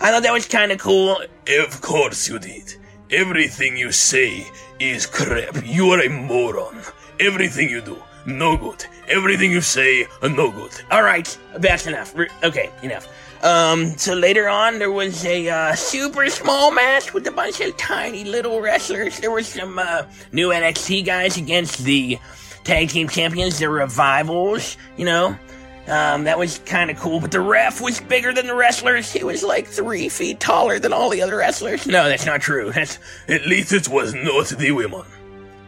I 0.01 0.11
thought 0.11 0.23
that 0.23 0.33
was 0.33 0.47
kind 0.47 0.73
of 0.73 0.79
cool. 0.79 1.19
Of 1.49 1.81
course 1.81 2.29
you 2.29 2.39
did. 2.39 2.75
Everything 3.11 3.77
you 3.79 3.93
say 3.93 4.47
is 4.79 5.07
crap. 5.07 5.57
You 5.65 5.91
are 5.93 6.01
a 6.03 6.09
moron. 6.11 6.83
Everything 7.19 7.71
you 7.71 7.81
do, 7.81 7.97
no 8.27 8.59
good. 8.59 8.85
Everything 9.09 9.51
you 9.51 9.63
say, 9.63 10.07
no 10.23 10.51
good. 10.51 10.73
All 10.91 11.03
right, 11.03 11.37
that's 11.57 11.87
enough. 11.87 12.15
Okay, 12.45 12.71
enough. 12.83 13.09
Um, 13.43 13.97
so 13.97 14.15
later 14.15 14.49
on, 14.49 14.79
there 14.79 14.91
was 14.91 15.25
a 15.25 15.49
uh, 15.49 15.75
super 15.75 16.29
small 16.29 16.71
match 16.71 17.13
with 17.13 17.27
a 17.27 17.31
bunch 17.31 17.61
of 17.61 17.77
tiny 17.77 18.25
little 18.25 18.61
wrestlers. 18.61 19.21
There 19.21 19.31
was 19.31 19.47
some 19.47 19.79
uh, 19.79 20.05
new 20.33 20.49
NXT 20.49 21.05
guys 21.05 21.37
against 21.37 21.85
the 21.85 22.19
tag 22.65 22.89
team 22.89 23.09
champions, 23.09 23.59
the 23.59 23.69
Revivals. 23.69 24.77
You 24.97 25.05
know, 25.05 25.39
um, 25.87 26.25
that 26.25 26.39
was 26.39 26.59
kind 26.61 26.91
of 26.91 26.99
cool. 26.99 27.21
But 27.21 27.31
the 27.31 27.41
ref 27.41 27.81
was 27.81 28.01
bigger 28.01 28.33
than 28.33 28.47
the 28.47 28.55
wrestlers. 28.55 29.13
He 29.13 29.23
was 29.23 29.43
like 29.43 29.67
three 29.67 30.09
feet 30.09 30.41
taller 30.41 30.79
than 30.79 30.93
all 30.93 31.11
the 31.11 31.23
other 31.23 31.37
wrestlers. 31.37 31.87
No, 31.87 32.09
that's 32.09 32.27
not 32.27 32.41
true. 32.41 32.73
That's 32.73 32.99
At 33.29 33.47
least 33.47 33.73
it 33.73 33.89
was 33.89 34.15
not 34.15 34.49
the 34.49 34.73
women. 34.73 35.05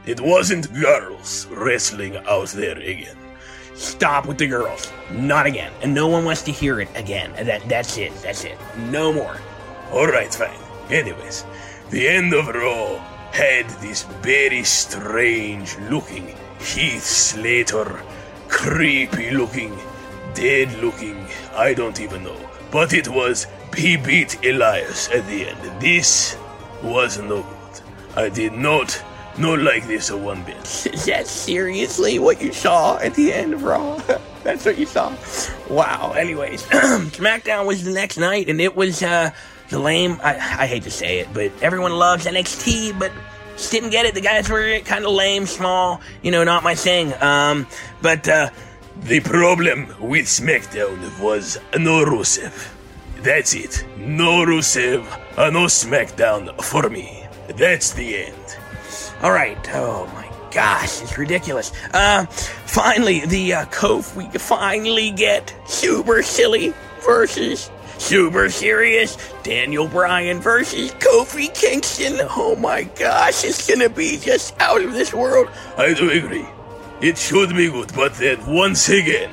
It 0.07 0.21
wasn't 0.21 0.73
girls 0.73 1.47
wrestling 1.51 2.17
out 2.17 2.49
there 2.49 2.79
again. 2.79 3.18
Stop 3.79 4.27
with 4.27 4.39
the 4.39 4.47
girls. 4.47 4.93
Not 5.11 5.47
again. 5.47 5.73
And 5.83 5.95
no 5.95 6.09
one 6.09 6.25
wants 6.25 6.43
to 6.43 6.53
hear 6.53 6.81
it 6.81 6.89
again. 6.95 7.33
That 7.47 7.69
that's 7.69 7.97
it. 7.97 8.13
That's 8.23 8.45
it. 8.45 8.59
No 8.91 9.13
more. 9.13 9.39
Alright, 9.91 10.35
fine. 10.35 10.59
Anyways, 10.91 11.45
the 11.91 12.09
end 12.09 12.35
of 12.35 12.49
Raw 12.49 12.99
had 13.33 13.69
this 13.81 14.03
very 14.23 14.65
strange 14.65 15.77
looking 15.91 16.35
Heath 16.61 17.05
Slater, 17.05 18.03
creepy 18.49 19.31
looking, 19.31 19.79
dead 20.35 20.73
looking, 20.83 21.27
I 21.55 21.73
don't 21.73 22.01
even 22.01 22.25
know. 22.25 22.37
But 22.71 22.93
it 22.93 23.09
was, 23.09 23.47
he 23.77 23.97
beat 23.97 24.45
Elias 24.45 25.09
at 25.11 25.27
the 25.27 25.49
end. 25.49 25.81
This 25.81 26.37
was 26.83 27.19
no 27.19 27.43
good. 27.43 27.81
I 28.17 28.29
did 28.29 28.53
not, 28.53 29.03
not 29.39 29.61
like 29.61 29.87
this 29.87 30.11
a 30.11 30.17
one 30.17 30.43
bit. 30.45 30.57
Is 30.93 31.05
that 31.07 31.27
seriously 31.27 32.19
what 32.19 32.41
you 32.43 32.53
saw 32.53 32.99
at 32.99 33.15
the 33.15 33.33
end 33.33 33.55
of 33.55 33.63
Raw? 33.63 33.97
That's 34.45 34.65
what 34.65 34.79
you 34.79 34.87
saw. 34.87 35.15
Wow. 35.69 36.13
Anyways, 36.17 36.63
SmackDown 36.67 37.67
was 37.67 37.85
the 37.85 37.93
next 37.93 38.17
night, 38.19 38.49
and 38.49 38.61
it 38.61 38.75
was 38.77 39.03
uh, 39.03 39.31
the 39.69 39.79
lame. 39.79 40.19
I, 40.23 40.35
I 40.35 40.67
hate 40.67 40.85
to 40.85 40.91
say 40.91 41.19
it, 41.19 41.29
but 41.33 41.53
everyone 41.63 41.93
loves 41.93 42.27
NXT, 42.27 42.99
but 42.99 43.13
just 43.57 43.71
didn't 43.73 43.91
get 43.91 44.07
it. 44.07 44.15
The 44.15 44.21
guys 44.21 44.49
were 44.49 44.81
kind 44.85 45.05
of 45.05 45.13
lame, 45.13 45.47
small. 45.47 46.01
You 46.23 46.31
know, 46.31 46.45
not 46.45 46.63
my 46.63 46.75
thing. 46.75 47.13
Um, 47.21 47.67
but 48.03 48.29
uh, 48.29 48.51
The 49.03 49.21
problem 49.21 49.87
with 50.01 50.27
SmackDown 50.27 51.21
was 51.21 51.59
no 51.77 52.05
Rusev. 52.05 52.75
That's 53.23 53.55
it. 53.55 53.85
No 53.99 54.45
Rusev, 54.47 55.05
uh, 55.37 55.51
no 55.51 55.67
SmackDown 55.67 56.55
for 56.63 56.89
me. 56.89 57.27
That's 57.49 57.93
the 57.93 58.27
end. 58.27 58.58
All 59.23 59.33
right. 59.33 59.59
Oh 59.75 60.07
my 60.15 60.31
gosh, 60.53 61.03
it's 61.03 61.19
ridiculous. 61.19 61.73
Uh, 61.93 62.25
finally, 62.27 63.27
the 63.27 63.53
uh, 63.55 63.65
Kof 63.67 64.15
we 64.15 64.27
finally 64.39 65.11
get 65.11 65.55
Super 65.67 66.23
Silly 66.23 66.73
versus 67.05 67.71
Super 67.99 68.49
Serious 68.49 69.19
Daniel 69.43 69.89
Bryan 69.89 70.41
versus 70.41 70.93
Kofi 70.93 71.53
Kingston. 71.53 72.19
Oh 72.31 72.55
my 72.57 72.85
gosh, 72.85 73.45
it's 73.45 73.69
gonna 73.69 73.89
be 73.89 74.19
just 74.19 74.55
out 74.61 74.83
of 74.83 74.93
this 74.93 75.13
world. 75.13 75.49
I 75.77 75.95
do 75.95 76.11
agree. 76.11 76.47
It 77.01 77.19
should 77.19 77.51
be 77.57 77.71
good, 77.71 77.93
but 77.95 78.15
then 78.15 78.39
once 78.47 78.89
again, 78.89 79.31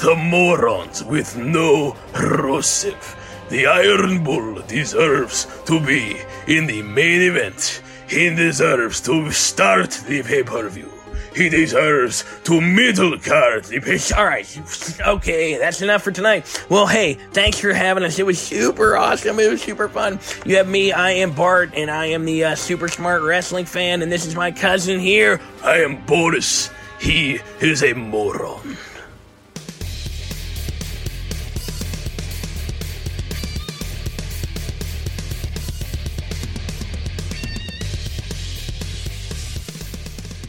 the 0.00 0.14
morons 0.14 1.02
with 1.02 1.36
no 1.36 1.96
Rusev. 2.12 3.16
The 3.48 3.66
Iron 3.66 4.22
Bull 4.22 4.62
deserves 4.62 5.46
to 5.64 5.80
be 5.80 6.20
in 6.46 6.66
the 6.66 6.82
main 6.82 7.22
event. 7.22 7.82
He 8.08 8.34
deserves 8.34 9.00
to 9.02 9.30
start 9.30 9.90
the 10.06 10.22
pay-per-view. 10.22 10.90
He 11.36 11.48
deserves 11.48 12.24
to 12.44 12.60
middle 12.60 13.18
card 13.18 13.64
the 13.64 13.80
pay 13.80 13.98
All 14.16 14.24
right, 14.24 15.00
okay, 15.06 15.58
that's 15.58 15.82
enough 15.82 16.02
for 16.02 16.10
tonight. 16.10 16.64
Well, 16.68 16.86
hey, 16.86 17.14
thanks 17.32 17.60
for 17.60 17.72
having 17.72 18.02
us. 18.02 18.18
It 18.18 18.26
was 18.26 18.40
super 18.40 18.96
awesome. 18.96 19.38
It 19.38 19.50
was 19.50 19.62
super 19.62 19.88
fun. 19.88 20.18
You 20.44 20.56
have 20.56 20.68
me. 20.68 20.90
I 20.90 21.10
am 21.12 21.32
Bart, 21.32 21.70
and 21.74 21.90
I 21.90 22.06
am 22.06 22.24
the 22.24 22.44
uh, 22.44 22.54
super 22.54 22.88
smart 22.88 23.22
wrestling 23.22 23.66
fan. 23.66 24.02
And 24.02 24.10
this 24.10 24.26
is 24.26 24.34
my 24.34 24.50
cousin 24.50 24.98
here. 24.98 25.40
I 25.62 25.76
am 25.82 26.04
Boris. 26.06 26.70
He 26.98 27.38
is 27.60 27.84
a 27.84 27.92
moron. 27.92 28.76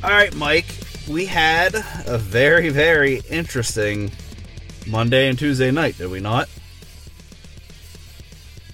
All 0.04 0.10
right, 0.12 0.34
Mike. 0.36 0.66
We 1.10 1.26
had 1.26 1.76
a 2.06 2.18
very, 2.18 2.70
very 2.70 3.22
interesting 3.30 4.12
Monday 4.88 5.28
and 5.28 5.38
Tuesday 5.38 5.72
night, 5.72 5.98
did 5.98 6.10
we 6.10 6.20
not? 6.20 6.48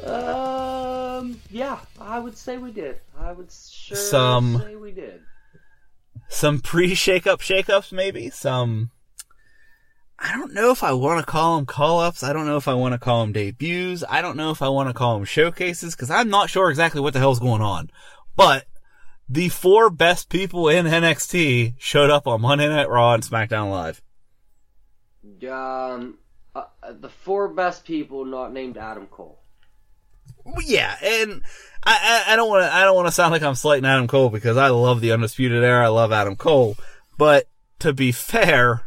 Um, 0.03 1.39
yeah, 1.49 1.79
I 1.99 2.19
would 2.19 2.37
say 2.37 2.57
we 2.57 2.71
did. 2.71 2.99
I 3.17 3.31
would 3.31 3.51
sure 3.51 3.97
Some- 3.97 4.61
say 4.63 4.75
we 4.75 4.91
did. 4.91 5.21
Some 6.27 6.59
pre-shake-up 6.59 7.41
shake-ups, 7.41 7.91
maybe. 7.91 8.29
Some. 8.29 8.91
I 10.19 10.31
don't 10.35 10.53
know 10.53 10.71
if 10.71 10.83
I 10.83 10.91
want 10.93 11.19
to 11.19 11.25
call 11.25 11.55
them 11.55 11.65
call-ups. 11.65 12.23
I 12.23 12.33
don't 12.33 12.45
know 12.45 12.57
if 12.57 12.67
I 12.67 12.73
want 12.73 12.93
to 12.93 12.99
call 12.99 13.21
them 13.21 13.33
debuts. 13.33 14.03
I 14.09 14.21
don't 14.21 14.37
know 14.37 14.51
if 14.51 14.61
I 14.61 14.69
want 14.69 14.89
to 14.89 14.93
call 14.93 15.15
them 15.15 15.25
showcases 15.25 15.95
because 15.95 16.09
I'm 16.09 16.29
not 16.29 16.49
sure 16.49 16.69
exactly 16.69 17.01
what 17.01 17.13
the 17.13 17.19
hell's 17.19 17.39
going 17.39 17.61
on. 17.61 17.89
But 18.35 18.65
the 19.27 19.49
four 19.49 19.89
best 19.89 20.29
people 20.29 20.69
in 20.69 20.85
NXT 20.85 21.75
showed 21.77 22.09
up 22.09 22.27
on 22.27 22.41
Monday 22.41 22.67
Night 22.67 22.89
Raw 22.89 23.13
and 23.13 23.23
SmackDown 23.23 23.71
Live. 23.71 24.01
Um, 25.49 26.17
uh, 26.55 26.63
the 26.91 27.09
four 27.09 27.47
best 27.49 27.85
people 27.85 28.25
not 28.25 28.53
named 28.53 28.77
Adam 28.77 29.07
Cole. 29.07 29.39
Yeah, 30.63 30.95
and 31.03 31.41
I, 31.83 32.23
I, 32.27 32.33
I 32.33 32.35
don't 32.35 32.49
want 32.49 32.63
to 32.63 32.73
I 32.73 32.83
don't 32.83 32.95
want 32.95 33.07
to 33.07 33.11
sound 33.11 33.31
like 33.31 33.41
I'm 33.41 33.55
slighting 33.55 33.85
Adam 33.85 34.07
Cole 34.07 34.29
because 34.29 34.57
I 34.57 34.69
love 34.69 35.01
the 35.01 35.11
Undisputed 35.11 35.63
Era. 35.63 35.85
I 35.85 35.87
love 35.89 36.11
Adam 36.11 36.35
Cole, 36.35 36.77
but 37.17 37.47
to 37.79 37.93
be 37.93 38.11
fair, 38.11 38.83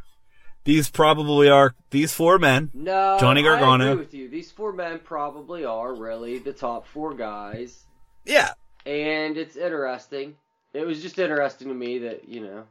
these 0.65 0.89
probably 0.89 1.49
are 1.49 1.75
these 1.91 2.13
four 2.13 2.39
men. 2.39 2.71
No, 2.75 3.17
Johnny 3.21 3.41
I 3.41 3.45
Gargano. 3.45 3.93
agree 3.93 4.05
with 4.05 4.15
you. 4.15 4.29
These 4.29 4.53
four 4.53 4.73
men 4.73 5.01
probably 5.03 5.65
are 5.65 5.95
really 5.95 6.39
the 6.39 6.53
top 6.53 6.87
four 6.87 7.15
guys, 7.15 7.85
Yeah, 8.25 8.53
and 8.87 9.37
it's 9.37 9.57
interesting. 9.57 10.37
It 10.73 10.87
was 10.87 11.03
just 11.03 11.19
interesting 11.19 11.69
to 11.69 11.75
me 11.75 11.99
that 12.01 12.29
you 12.29 12.41
know 12.41 12.65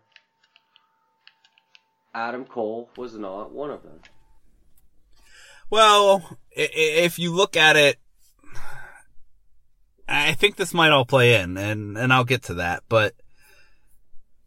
Adam 2.14 2.46
Cole 2.46 2.90
was 2.98 3.18
not 3.18 3.52
one 3.52 3.72
of 3.72 3.84
them. 3.84 4.00
Well, 5.70 6.38
if 6.52 7.20
you 7.20 7.34
look 7.34 7.58
at 7.58 7.76
it, 7.76 7.98
I 10.08 10.34
think 10.34 10.56
this 10.56 10.74
might 10.74 10.92
all 10.92 11.06
play 11.06 11.42
in, 11.42 11.58
and 11.58 11.98
and 11.98 12.14
I'll 12.14 12.24
get 12.24 12.44
to 12.44 12.56
that. 12.56 12.84
But 12.88 13.14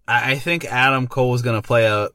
I 0.09 0.37
think 0.37 0.65
Adam 0.65 1.07
Cole 1.07 1.35
is 1.35 1.43
going 1.43 1.61
to 1.61 1.67
play 1.67 1.87
a 1.87 2.09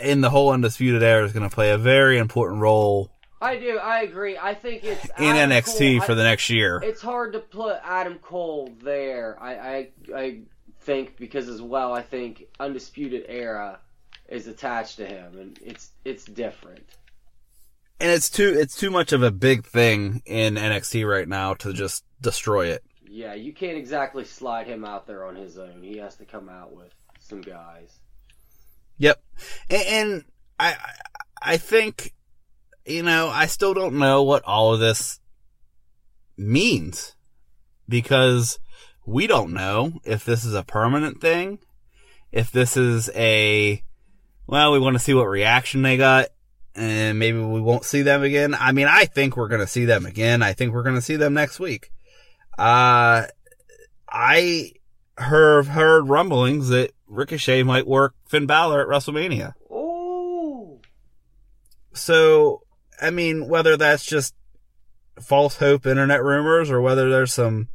in 0.00 0.20
the 0.20 0.30
whole 0.30 0.50
undisputed 0.50 1.02
era 1.02 1.24
is 1.24 1.32
going 1.32 1.48
to 1.48 1.54
play 1.54 1.70
a 1.70 1.78
very 1.78 2.18
important 2.18 2.60
role 2.60 3.10
I 3.40 3.56
do. 3.58 3.78
I 3.78 4.00
agree. 4.02 4.38
I 4.38 4.54
think 4.54 4.82
it's 4.84 5.04
in 5.18 5.36
Adam 5.36 5.50
NXT 5.50 5.98
Cole- 5.98 6.06
for 6.06 6.12
I- 6.12 6.14
the 6.16 6.24
next 6.24 6.48
year. 6.50 6.80
It's 6.82 7.02
hard 7.02 7.32
to 7.34 7.38
put 7.40 7.78
Adam 7.84 8.18
Cole 8.18 8.72
there. 8.82 9.36
I, 9.40 9.54
I 9.54 9.88
I 10.16 10.40
think 10.80 11.16
because 11.18 11.48
as 11.48 11.60
well, 11.60 11.92
I 11.92 12.02
think 12.02 12.46
Undisputed 12.58 13.26
Era 13.28 13.78
is 14.28 14.46
attached 14.46 14.96
to 14.96 15.06
him, 15.06 15.38
and 15.38 15.58
it's 15.62 15.90
it's 16.04 16.24
different. 16.24 16.84
and 18.00 18.10
it's 18.10 18.30
too 18.30 18.54
it's 18.58 18.74
too 18.76 18.90
much 18.90 19.12
of 19.12 19.22
a 19.22 19.30
big 19.30 19.64
thing 19.64 20.22
in 20.26 20.54
NXT 20.54 21.06
right 21.08 21.28
now 21.28 21.54
to 21.54 21.72
just 21.72 22.04
destroy 22.20 22.66
it. 22.68 22.82
Yeah, 23.08 23.34
you 23.34 23.52
can't 23.52 23.76
exactly 23.78 24.24
slide 24.24 24.66
him 24.66 24.84
out 24.84 25.06
there 25.06 25.24
on 25.24 25.36
his 25.36 25.58
own. 25.58 25.82
He 25.82 25.98
has 25.98 26.16
to 26.16 26.24
come 26.24 26.48
out 26.48 26.74
with 26.74 26.92
some 27.20 27.40
guys. 27.42 27.92
Yep, 28.98 29.22
and, 29.70 29.82
and 29.86 30.24
I 30.58 30.68
I- 30.72 30.92
I 31.42 31.56
think 31.58 32.12
you 32.86 33.02
know 33.02 33.28
I 33.28 33.46
still 33.46 33.74
don't 33.74 33.98
know 33.98 34.22
what 34.22 34.44
all 34.44 34.74
of 34.74 34.80
this 34.80 35.20
means 36.36 37.14
because 37.88 38.58
we 39.04 39.26
don't 39.26 39.52
know 39.52 40.00
if 40.04 40.24
this 40.24 40.44
is 40.44 40.54
a 40.54 40.62
permanent 40.64 41.20
thing, 41.20 41.58
if 42.32 42.50
this 42.50 42.76
is 42.76 43.10
a 43.14 43.82
well 44.46 44.72
we 44.72 44.78
want 44.78 44.94
to 44.94 45.02
see 45.02 45.14
what 45.14 45.28
reaction 45.28 45.82
they 45.82 45.96
got. 45.96 46.28
And 46.78 47.18
maybe 47.18 47.38
we 47.38 47.58
won't 47.58 47.86
see 47.86 48.02
them 48.02 48.22
again. 48.22 48.54
I 48.54 48.72
mean, 48.72 48.86
I 48.86 49.06
think 49.06 49.34
we're 49.34 49.48
going 49.48 49.62
to 49.62 49.66
see 49.66 49.86
them 49.86 50.04
again. 50.04 50.42
I 50.42 50.52
think 50.52 50.74
we're 50.74 50.82
going 50.82 50.94
to 50.94 51.00
see 51.00 51.16
them 51.16 51.32
next 51.32 51.58
week. 51.58 51.90
Uh, 52.58 53.24
I 54.10 54.72
heard, 55.16 55.68
heard 55.68 56.08
rumblings 56.08 56.68
that 56.68 56.92
Ricochet 57.06 57.62
might 57.62 57.86
work 57.86 58.14
Finn 58.26 58.46
Balor 58.46 58.82
at 58.82 58.88
WrestleMania. 58.88 59.54
Oh, 59.70 60.80
So, 61.94 62.62
I 63.00 63.10
mean, 63.10 63.48
whether 63.48 63.76
that's 63.76 64.04
just 64.04 64.34
false 65.20 65.56
hope 65.56 65.86
internet 65.86 66.22
rumors 66.22 66.70
or 66.70 66.80
whether 66.80 67.10
there's 67.10 67.32
some 67.32 67.68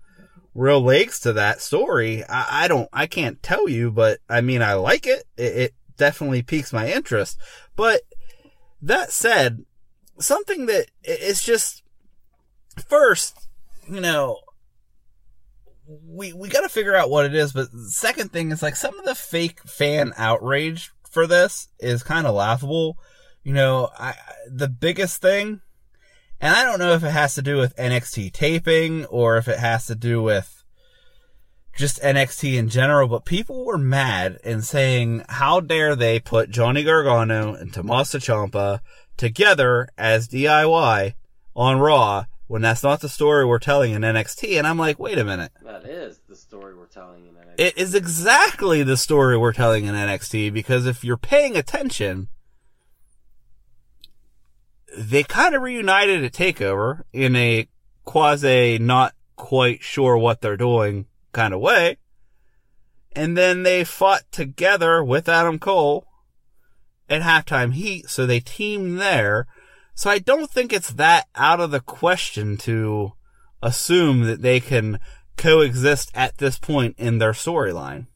real 0.53 0.81
legs 0.81 1.19
to 1.21 1.33
that 1.33 1.61
story, 1.61 2.23
I, 2.25 2.65
I 2.65 2.67
don't, 2.67 2.89
I 2.91 3.07
can't 3.07 3.41
tell 3.41 3.69
you, 3.69 3.91
but 3.91 4.19
I 4.29 4.41
mean, 4.41 4.61
I 4.61 4.73
like 4.73 5.07
it. 5.07 5.23
It, 5.37 5.57
it 5.57 5.73
definitely 5.97 6.41
piques 6.41 6.73
my 6.73 6.91
interest. 6.91 7.37
But 7.75 8.01
that 8.81 9.11
said, 9.11 9.65
something 10.19 10.65
that 10.67 10.87
is 11.03 11.43
just, 11.43 11.83
first, 12.87 13.47
you 13.89 14.01
know, 14.01 14.39
we, 15.87 16.33
we 16.33 16.47
gotta 16.49 16.69
figure 16.69 16.95
out 16.95 17.09
what 17.09 17.25
it 17.25 17.35
is, 17.35 17.53
but 17.53 17.71
second 17.89 18.31
thing 18.31 18.51
is 18.51 18.61
like 18.61 18.75
some 18.75 18.97
of 18.97 19.05
the 19.05 19.15
fake 19.15 19.61
fan 19.61 20.13
outrage 20.15 20.91
for 21.09 21.27
this 21.27 21.67
is 21.79 22.03
kind 22.03 22.25
of 22.25 22.35
laughable. 22.35 22.97
You 23.43 23.53
know, 23.53 23.89
I, 23.97 24.13
the 24.47 24.67
biggest 24.67 25.21
thing, 25.21 25.61
and 26.39 26.55
I 26.55 26.63
don't 26.63 26.79
know 26.79 26.93
if 26.93 27.03
it 27.03 27.11
has 27.11 27.35
to 27.35 27.41
do 27.41 27.57
with 27.57 27.75
NXT 27.75 28.33
taping 28.33 29.05
or 29.05 29.37
if 29.37 29.47
it 29.47 29.59
has 29.59 29.87
to 29.87 29.95
do 29.95 30.21
with 30.21 30.63
just 31.75 32.01
NXT 32.01 32.55
in 32.55 32.69
general, 32.69 33.07
but 33.07 33.25
people 33.25 33.65
were 33.65 33.77
mad 33.77 34.39
and 34.43 34.63
saying, 34.63 35.23
how 35.29 35.59
dare 35.59 35.95
they 35.95 36.19
put 36.19 36.49
Johnny 36.49 36.83
Gargano 36.83 37.53
and 37.53 37.73
Tommaso 37.73 38.17
Ciampa 38.17 38.81
together 39.17 39.87
as 39.97 40.27
DIY 40.27 41.13
on 41.55 41.79
Raw 41.79 42.25
when 42.47 42.61
that's 42.61 42.83
not 42.83 42.99
the 42.99 43.07
story 43.07 43.45
we're 43.45 43.59
telling 43.59 43.93
in 43.93 44.01
NXT. 44.01 44.57
And 44.57 44.67
I'm 44.67 44.77
like, 44.77 44.99
wait 44.99 45.17
a 45.17 45.23
minute. 45.23 45.53
that 45.63 45.85
is 45.85 46.19
the 46.27 46.35
story 46.35 46.75
we're 46.75 46.85
telling 46.85 47.25
in 47.25 47.33
NXT. 47.33 47.53
It 47.57 47.77
is 47.77 47.95
exactly 47.95 48.83
the 48.83 48.97
story 48.97 49.37
we're 49.37 49.53
telling 49.53 49.85
in 49.85 49.95
NXT 49.95 50.51
because 50.51 50.85
if 50.85 51.03
you're 51.03 51.17
paying 51.17 51.55
attention, 51.55 52.27
they 54.97 55.23
kind 55.23 55.55
of 55.55 55.61
reunited 55.61 56.23
at 56.23 56.33
TakeOver 56.33 57.03
in 57.13 57.35
a 57.35 57.67
quasi 58.03 58.77
not 58.77 59.13
quite 59.35 59.81
sure 59.81 60.17
what 60.17 60.41
they're 60.41 60.57
doing 60.57 61.05
kind 61.31 61.53
of 61.53 61.59
way. 61.59 61.97
And 63.13 63.37
then 63.37 63.63
they 63.63 63.83
fought 63.83 64.23
together 64.31 65.03
with 65.03 65.27
Adam 65.27 65.59
Cole 65.59 66.07
at 67.09 67.21
halftime 67.21 67.73
heat, 67.73 68.09
so 68.09 68.25
they 68.25 68.39
teamed 68.39 68.99
there. 68.99 69.47
So 69.93 70.09
I 70.09 70.19
don't 70.19 70.49
think 70.49 70.71
it's 70.71 70.93
that 70.93 71.27
out 71.35 71.59
of 71.59 71.71
the 71.71 71.81
question 71.81 72.57
to 72.57 73.13
assume 73.61 74.21
that 74.21 74.41
they 74.41 74.59
can 74.59 74.99
coexist 75.37 76.11
at 76.15 76.37
this 76.37 76.57
point 76.57 76.95
in 76.97 77.17
their 77.17 77.33
storyline. 77.33 78.07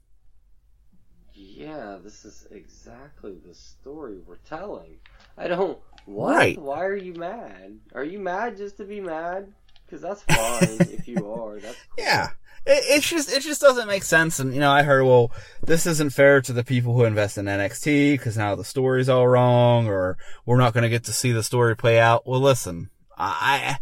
Yeah, 1.34 1.98
this 2.04 2.24
is 2.26 2.48
exactly 2.52 3.38
the 3.46 3.54
story 3.54 4.20
we're 4.26 4.38
telling. 4.38 4.98
I 5.38 5.48
don't. 5.48 5.78
What? 6.06 6.36
Right. 6.36 6.60
Why 6.60 6.86
are 6.86 6.96
you 6.96 7.14
mad? 7.14 7.80
Are 7.94 8.04
you 8.04 8.20
mad 8.20 8.58
just 8.58 8.78
to 8.78 8.86
be 8.86 9.02
mad? 9.02 9.52
Because 9.86 10.02
that's 10.02 10.24
fine 10.24 10.88
if 10.92 11.08
you 11.08 11.32
are. 11.34 11.60
That's 11.60 11.76
cool. 11.76 12.06
Yeah. 12.06 12.30
It, 12.66 12.84
it's 12.88 13.08
just, 13.08 13.32
it 13.32 13.42
just 13.42 13.62
doesn't 13.62 13.88
make 13.88 14.04
sense. 14.04 14.40
And, 14.40 14.54
you 14.54 14.60
know, 14.60 14.72
I 14.72 14.84
heard, 14.84 15.04
well, 15.04 15.32
this 15.64 15.86
isn't 15.86 16.14
fair 16.14 16.42
to 16.42 16.54
the 16.54 16.64
people 16.64 16.94
who 16.94 17.06
invest 17.06 17.38
in 17.38 17.46
NXT 17.46 18.14
because 18.14 18.38
now 18.38 18.56
the 18.56 18.64
story's 18.64 19.10
all 19.10 19.28
wrong 19.28 19.88
or 19.88 20.18
we're 20.46 20.58
not 20.58 20.74
going 20.74 20.84
to 20.84 20.90
get 20.90 21.06
to 21.06 21.14
see 21.14 21.32
the 21.32 21.44
story 21.44 21.76
play 21.76 22.00
out. 22.00 22.28
Well, 22.28 22.40
listen, 22.40 22.90
I, 23.18 23.78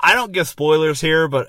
I 0.00 0.14
don't 0.14 0.32
give 0.32 0.48
spoilers 0.48 1.00
here, 1.00 1.28
but, 1.28 1.48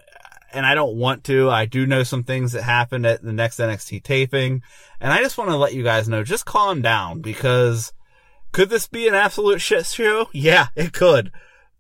and 0.52 0.66
I 0.66 0.76
don't 0.76 0.98
want 0.98 1.24
to. 1.26 1.50
I 1.50 1.66
do 1.66 1.86
know 1.86 2.04
some 2.04 2.24
things 2.24 2.54
that 2.54 2.64
happened 2.64 3.06
at 3.06 3.22
the 3.22 3.34
next 3.34 3.58
NXT 3.58 4.04
taping. 4.04 4.64
And 5.00 5.12
I 5.12 5.20
just 5.20 5.38
want 5.38 5.50
to 5.50 5.58
let 5.58 5.74
you 5.74 5.84
guys 5.84 6.08
know, 6.08 6.24
just 6.24 6.46
calm 6.46 6.82
down 6.82 7.22
because 7.22 7.94
could 8.52 8.70
this 8.70 8.88
be 8.88 9.08
an 9.08 9.14
absolute 9.14 9.60
shit 9.60 9.86
show? 9.86 10.30
Yeah, 10.32 10.68
it 10.76 10.94
could. 10.94 11.32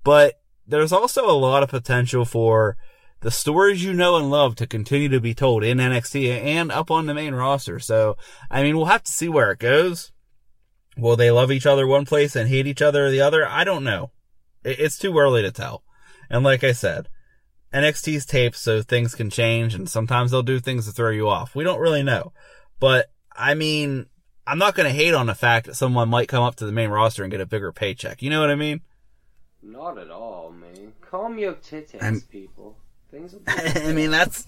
But 0.03 0.35
there's 0.67 0.91
also 0.91 1.29
a 1.29 1.31
lot 1.31 1.63
of 1.63 1.69
potential 1.69 2.25
for 2.25 2.77
the 3.21 3.31
stories 3.31 3.83
you 3.83 3.93
know 3.93 4.15
and 4.15 4.29
love 4.29 4.55
to 4.55 4.67
continue 4.67 5.09
to 5.09 5.19
be 5.19 5.33
told 5.33 5.63
in 5.63 5.79
NXT 5.79 6.29
and 6.43 6.71
up 6.71 6.91
on 6.91 7.05
the 7.05 7.13
main 7.13 7.33
roster. 7.33 7.79
So, 7.79 8.15
I 8.51 8.61
mean, 8.61 8.77
we'll 8.77 8.85
have 8.85 9.03
to 9.03 9.11
see 9.11 9.27
where 9.27 9.51
it 9.51 9.59
goes. 9.59 10.11
Will 10.97 11.15
they 11.15 11.31
love 11.31 11.51
each 11.51 11.65
other 11.65 11.87
one 11.87 12.05
place 12.05 12.35
and 12.35 12.49
hate 12.49 12.67
each 12.67 12.81
other 12.81 13.09
the 13.09 13.21
other? 13.21 13.47
I 13.47 13.63
don't 13.63 13.83
know. 13.83 14.11
It's 14.63 14.97
too 14.97 15.17
early 15.17 15.41
to 15.41 15.51
tell. 15.51 15.83
And 16.29 16.43
like 16.43 16.63
I 16.63 16.73
said, 16.73 17.07
NXT's 17.73 18.25
taped 18.25 18.55
so 18.55 18.81
things 18.81 19.15
can 19.15 19.29
change 19.29 19.73
and 19.73 19.89
sometimes 19.89 20.31
they'll 20.31 20.43
do 20.43 20.59
things 20.59 20.85
to 20.85 20.91
throw 20.91 21.11
you 21.11 21.29
off. 21.29 21.55
We 21.55 21.63
don't 21.63 21.79
really 21.79 22.03
know. 22.03 22.33
But, 22.79 23.07
I 23.35 23.53
mean, 23.53 24.07
I'm 24.47 24.57
not 24.57 24.75
going 24.75 24.87
to 24.87 24.93
hate 24.95 25.13
on 25.13 25.25
the 25.27 25.35
fact 25.35 25.65
that 25.67 25.75
someone 25.75 26.07
might 26.09 26.27
come 26.29 26.43
up 26.43 26.55
to 26.57 26.65
the 26.65 26.71
main 26.71 26.89
roster 26.89 27.23
and 27.23 27.31
get 27.31 27.41
a 27.41 27.45
bigger 27.45 27.71
paycheck. 27.73 28.21
You 28.21 28.29
know 28.29 28.39
what 28.39 28.49
I 28.49 28.55
mean? 28.55 28.81
Not 29.61 29.97
at 29.97 30.09
all, 30.09 30.51
man. 30.51 30.93
Calm 31.01 31.37
your 31.37 31.53
titties, 31.55 32.01
I'm- 32.01 32.21
people. 32.21 32.77
Things 33.11 33.33
will 33.33 33.39
be 33.45 33.51
I 33.81 33.93
mean, 33.93 34.11
that's, 34.11 34.45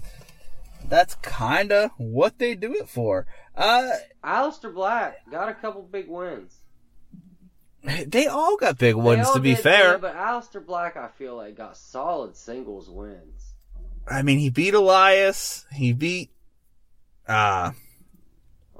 that's 0.87 1.15
kinda 1.15 1.91
what 1.97 2.37
they 2.39 2.55
do 2.55 2.73
it 2.73 2.89
for. 2.89 3.25
Uh, 3.55 3.89
Aleister 4.23 4.73
Black 4.73 5.29
got 5.31 5.49
a 5.49 5.53
couple 5.53 5.81
big 5.81 6.07
wins. 6.09 6.57
they 8.07 8.27
all 8.27 8.57
got 8.57 8.77
big 8.77 8.95
They 8.95 9.01
ones 9.01 9.31
to 9.31 9.39
be 9.39 9.55
did, 9.55 9.63
fair. 9.63 9.91
man, 9.91 10.01
but 10.01 10.15
Aleister 10.15 10.65
Black, 10.65 10.97
I 10.97 11.07
feel 11.07 11.35
like, 11.37 11.55
got 11.55 11.77
solid 11.77 12.35
singles 12.35 12.89
wins. 12.89 13.53
I 14.07 14.21
mean, 14.23 14.39
he 14.39 14.49
beat 14.49 14.73
Elias. 14.73 15.65
He 15.71 15.93
beat, 15.93 16.31
uh, 17.27 17.71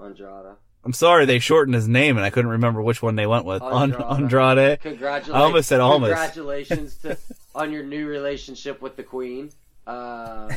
Andrade. 0.01 0.55
I'm 0.89 0.93
sorry 0.93 1.27
they 1.27 1.37
shortened 1.37 1.75
his 1.75 1.87
name 1.87 2.17
and 2.17 2.25
I 2.25 2.31
couldn't 2.31 2.49
remember 2.49 2.81
which 2.81 2.99
one 3.03 3.15
they 3.15 3.27
went 3.27 3.45
with. 3.45 3.61
Andrade. 3.61 4.01
Andrade. 4.09 4.81
Congratulations. 4.81 5.35
I 5.35 5.39
almost 5.39 5.69
said 5.69 5.81
almost. 5.81 6.13
Congratulations 6.13 6.95
to, 7.03 7.15
on 7.55 7.71
your 7.71 7.83
new 7.83 8.07
relationship 8.07 8.81
with 8.81 8.95
the 8.95 9.03
Queen. 9.03 9.51
Um, 9.87 10.51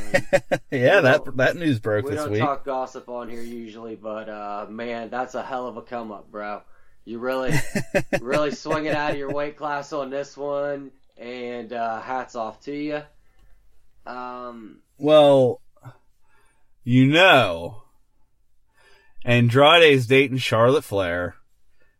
yeah, 0.69 1.01
that, 1.01 1.21
that 1.37 1.55
news 1.55 1.79
broke 1.79 2.05
we 2.05 2.11
this 2.11 2.23
don't 2.23 2.37
talk 2.37 2.63
gossip 2.65 3.09
on 3.09 3.29
here 3.29 3.41
usually, 3.41 3.95
but 3.95 4.29
uh, 4.29 4.67
man, 4.69 5.09
that's 5.09 5.33
a 5.33 5.41
hell 5.41 5.65
of 5.65 5.75
a 5.75 5.81
come 5.81 6.11
up, 6.11 6.29
bro. 6.29 6.61
You 7.03 7.17
really, 7.17 7.51
really 8.21 8.51
swing 8.51 8.85
it 8.85 8.95
out 8.95 9.11
of 9.11 9.17
your 9.17 9.31
weight 9.31 9.57
class 9.57 9.91
on 9.91 10.11
this 10.11 10.37
one, 10.37 10.91
and 11.17 11.73
uh, 11.73 11.99
hats 12.01 12.35
off 12.35 12.61
to 12.65 12.75
you. 12.75 13.01
Um, 14.05 14.81
Well, 14.99 15.61
you 16.83 17.07
know, 17.07 17.82
Andrade's 19.25 20.05
dating 20.07 20.37
Charlotte 20.37 20.83
Flair. 20.83 21.35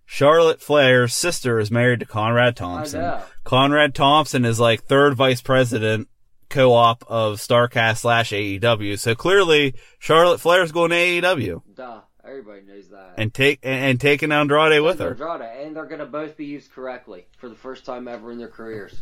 Charlotte 0.06 0.62
Flair's 0.62 1.16
sister 1.16 1.60
is 1.60 1.72
married 1.72 2.02
to 2.02 2.06
Conrad 2.06 2.56
Thompson. 2.56 3.02
know. 3.02 3.22
Conrad 3.44 3.96
Thompson 3.96 4.46
is 4.46 4.60
like 4.60 4.84
third 4.84 5.16
vice 5.16 5.42
president 5.42 6.08
co-op 6.50 7.04
of 7.08 7.38
Starrcast 7.38 7.98
slash 8.00 8.32
AEW. 8.32 9.00
So 9.00 9.16
clearly 9.16 9.74
Charlotte 9.98 10.40
Flair's 10.40 10.72
going 10.72 10.92
to 10.92 10.96
AEW 10.96 11.62
Duh. 11.74 12.02
Everybody 12.24 12.62
knows 12.62 12.90
that. 12.90 13.14
and 13.18 13.34
take 13.34 13.60
and, 13.64 13.86
and 13.86 14.02
taking 14.02 14.32
Andrade 14.32 14.82
with 14.82 15.00
her. 15.00 15.12
Andrade, 15.12 15.42
and 15.66 15.76
they're 15.76 15.86
gonna 15.86 16.06
both 16.06 16.38
be 16.38 16.46
used 16.46 16.72
correctly 16.72 17.26
for 17.38 17.50
the 17.50 17.56
first 17.56 17.86
time 17.86 18.08
ever 18.08 18.32
in 18.32 18.38
their 18.38 18.48
careers. 18.50 19.02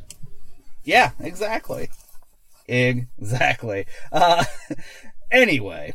Yeah, 0.84 1.12
exactly. 1.20 1.90
Exactly. 2.68 3.86
Uh, 4.12 4.44
anyway, 5.32 5.94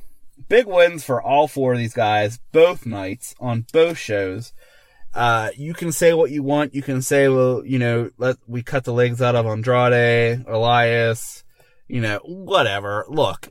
big 0.49 0.67
wins 0.67 1.05
for 1.05 1.23
all 1.23 1.49
four 1.49 1.73
of 1.73 1.79
these 1.79 1.95
guys, 1.95 2.39
both 2.53 2.87
nights 2.87 3.35
on 3.41 3.67
both 3.73 3.99
shows. 3.99 4.53
Uh, 5.15 5.51
you 5.57 5.73
can 5.73 5.93
say 5.93 6.13
what 6.13 6.31
you 6.31 6.43
want. 6.43 6.75
You 6.75 6.83
can 6.83 7.01
say, 7.01 7.29
well, 7.29 7.65
you 7.65 7.79
know, 7.79 8.11
let 8.19 8.37
we 8.47 8.63
cut 8.63 8.85
the 8.85 8.93
legs 8.93 9.23
out 9.23 9.35
of 9.35 9.47
Andrade, 9.47 10.45
Elias, 10.47 11.43
you 11.89 12.01
know, 12.01 12.21
whatever. 12.25 13.07
Look, 13.09 13.49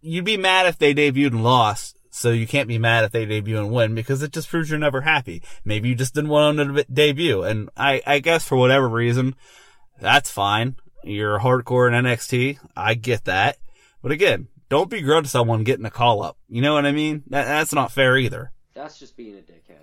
you'd 0.00 0.24
be 0.24 0.36
mad 0.36 0.66
if 0.66 0.78
they 0.78 0.94
debuted 0.94 1.28
and 1.28 1.44
lost. 1.44 1.96
So 2.12 2.32
you 2.32 2.46
can't 2.46 2.68
be 2.68 2.78
mad 2.78 3.04
if 3.04 3.12
they 3.12 3.24
debut 3.24 3.56
and 3.56 3.70
win 3.70 3.94
because 3.94 4.22
it 4.22 4.32
just 4.32 4.48
proves 4.48 4.68
you're 4.68 4.80
never 4.80 5.02
happy. 5.02 5.42
Maybe 5.64 5.88
you 5.88 5.94
just 5.94 6.12
didn't 6.12 6.30
want 6.30 6.56
them 6.56 6.74
to 6.74 6.84
debut. 6.84 7.44
And 7.44 7.70
I, 7.76 8.02
I 8.04 8.18
guess 8.18 8.44
for 8.44 8.56
whatever 8.56 8.88
reason, 8.88 9.36
that's 10.00 10.28
fine. 10.28 10.76
You're 11.04 11.38
hardcore 11.38 11.88
in 11.88 12.04
NXT. 12.04 12.58
I 12.76 12.94
get 12.94 13.24
that. 13.24 13.58
But 14.02 14.10
again, 14.10 14.48
don't 14.70 14.88
begrudge 14.88 15.26
someone 15.26 15.64
getting 15.64 15.84
a 15.84 15.90
call 15.90 16.22
up. 16.22 16.38
You 16.48 16.62
know 16.62 16.72
what 16.72 16.86
I 16.86 16.92
mean? 16.92 17.24
That, 17.26 17.44
that's 17.44 17.74
not 17.74 17.92
fair 17.92 18.16
either. 18.16 18.52
That's 18.72 18.98
just 18.98 19.16
being 19.16 19.34
a 19.34 19.42
dickhead. 19.42 19.82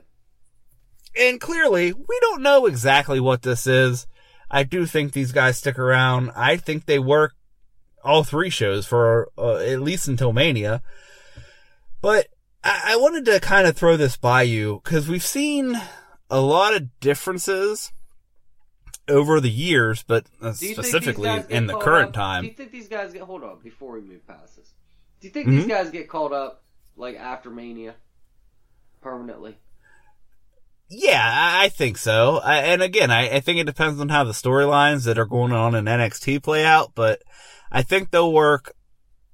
And 1.19 1.39
clearly, 1.39 1.93
we 1.93 2.19
don't 2.21 2.41
know 2.41 2.65
exactly 2.65 3.19
what 3.19 3.43
this 3.43 3.67
is. 3.67 4.07
I 4.49 4.63
do 4.63 4.85
think 4.85 5.11
these 5.11 5.33
guys 5.33 5.57
stick 5.57 5.77
around. 5.77 6.31
I 6.35 6.57
think 6.57 6.85
they 6.85 6.99
work 6.99 7.33
all 8.03 8.23
three 8.23 8.49
shows 8.49 8.87
for 8.87 9.29
uh, 9.37 9.57
at 9.57 9.81
least 9.81 10.07
until 10.07 10.31
Mania. 10.31 10.81
But 12.01 12.27
I, 12.63 12.93
I 12.93 12.95
wanted 12.95 13.25
to 13.25 13.39
kind 13.41 13.67
of 13.67 13.75
throw 13.75 13.97
this 13.97 14.15
by 14.15 14.43
you 14.43 14.81
because 14.83 15.09
we've 15.09 15.25
seen 15.25 15.79
a 16.29 16.39
lot 16.39 16.73
of 16.75 16.97
differences 17.01 17.91
over 19.09 19.39
the 19.39 19.49
years, 19.49 20.03
but 20.03 20.25
uh, 20.41 20.45
Do 20.45 20.47
you 20.47 20.53
think 20.53 20.59
these 20.59 20.77
specifically 20.77 21.43
in 21.49 21.67
the 21.67 21.77
current 21.77 22.09
up- 22.09 22.13
time. 22.13 22.43
Do 22.43 22.47
you 22.49 22.53
think 22.53 22.71
these 22.71 22.87
guys 22.87 23.13
get 23.13 23.23
hold 23.23 23.43
on 23.43 23.59
before 23.63 23.93
we 23.93 24.01
move 24.01 24.25
past 24.27 24.57
this? 24.57 24.73
Do 25.21 25.27
you 25.27 25.33
think 25.33 25.47
Mm-hmm. 25.47 25.57
these 25.57 25.67
guys 25.67 25.89
get 25.91 26.09
called 26.09 26.33
up 26.33 26.63
like 26.95 27.15
after 27.17 27.49
Mania 27.49 27.95
permanently? 29.01 29.57
Yeah, 30.89 31.19
I 31.21 31.67
think 31.69 31.97
so. 31.97 32.37
I, 32.37 32.57
and 32.59 32.81
again, 32.81 33.11
I, 33.11 33.29
I 33.35 33.39
think 33.41 33.59
it 33.59 33.65
depends 33.65 33.99
on 33.99 34.07
how 34.09 34.23
the 34.23 34.31
storylines 34.31 35.03
that 35.05 35.17
are 35.19 35.25
going 35.25 35.51
on 35.51 35.75
in 35.75 35.85
NXT 35.85 36.41
play 36.41 36.63
out, 36.63 36.93
but 36.95 37.21
I 37.69 37.81
think 37.81 38.09
they'll 38.09 38.31
work 38.31 38.73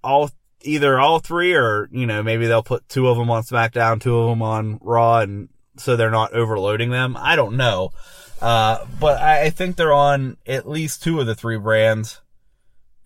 all, 0.04 0.32
either 0.64 1.00
all 1.00 1.20
three 1.20 1.54
or, 1.54 1.90
you 1.92 2.08
know, 2.08 2.24
maybe 2.24 2.48
they'll 2.48 2.64
put 2.64 2.90
two 2.90 3.08
of 3.08 3.18
them 3.18 3.30
on 3.30 3.44
SmackDown, 3.44 4.02
two 4.02 4.18
of 4.18 4.30
them 4.30 4.42
on 4.42 4.80
Raw, 4.82 5.20
and 5.20 5.50
so 5.78 5.96
they're 5.96 6.10
not 6.10 6.34
overloading 6.34 6.90
them. 6.90 7.16
I 7.20 7.36
don't 7.36 7.56
know. 7.56 7.92
Uh, 8.42 8.86
but 9.00 9.22
I, 9.22 9.44
I 9.44 9.50
think 9.52 9.76
they're 9.76 9.94
on 9.94 10.38
at 10.48 10.68
least 10.68 11.04
two 11.04 11.20
of 11.20 11.28
the 11.28 11.36
three 11.36 11.58
brands, 11.58 12.20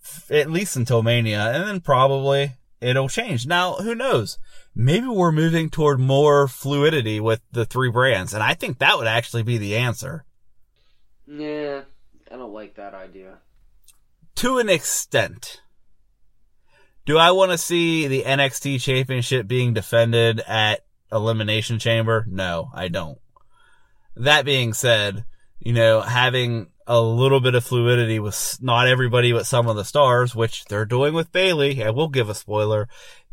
f- 0.03 0.32
at 0.32 0.49
least 0.49 0.78
until 0.78 1.03
Mania, 1.03 1.51
and 1.51 1.63
then 1.67 1.82
probably 1.82 2.53
it'll 2.82 3.09
change. 3.09 3.45
Now, 3.45 3.75
who 3.75 3.95
knows? 3.95 4.38
Maybe 4.75 5.07
we're 5.07 5.32
moving 5.32 5.69
toward 5.69 5.99
more 5.99 6.47
fluidity 6.47 7.19
with 7.19 7.41
the 7.51 7.65
three 7.65 7.89
brands, 7.89 8.34
and 8.34 8.43
I 8.43 8.53
think 8.53 8.80
that 8.80 8.97
would 8.97 9.07
actually 9.07 9.43
be 9.43 9.57
the 9.57 9.75
answer. 9.75 10.25
Yeah, 11.28 11.82
I 12.32 12.38
don't 12.38 12.53
like 12.53 12.75
that 12.75 12.93
idea. 12.93 13.39
To 14.36 14.59
an 14.59 14.69
extent. 14.69 15.61
Do 17.05 17.17
I 17.17 17.32
want 17.32 17.51
to 17.51 17.57
see 17.57 18.07
the 18.07 18.23
NXT 18.23 18.82
championship 18.82 19.47
being 19.47 19.73
defended 19.73 20.41
at 20.41 20.86
Elimination 21.11 21.80
Chamber? 21.80 22.25
No, 22.28 22.69
I 22.73 22.89
don't. 22.89 23.17
That 24.15 24.45
being 24.45 24.73
said, 24.73 25.25
you 25.59 25.73
know, 25.73 26.01
having 26.01 26.67
a 26.88 27.01
little 27.01 27.39
bit 27.41 27.53
of 27.53 27.65
fluidity 27.65 28.17
with 28.17 28.57
not 28.61 28.88
everybody 28.88 29.33
but 29.33 29.45
some 29.45 29.67
of 29.67 29.75
the 29.75 29.83
stars, 29.83 30.33
which 30.33 30.65
they're 30.65 30.85
doing 30.85 31.13
with 31.13 31.31
Bayley, 31.31 31.83
I 31.83 31.89
will 31.89 32.07
give 32.07 32.29
a 32.29 32.35
spoiler. 32.35 32.88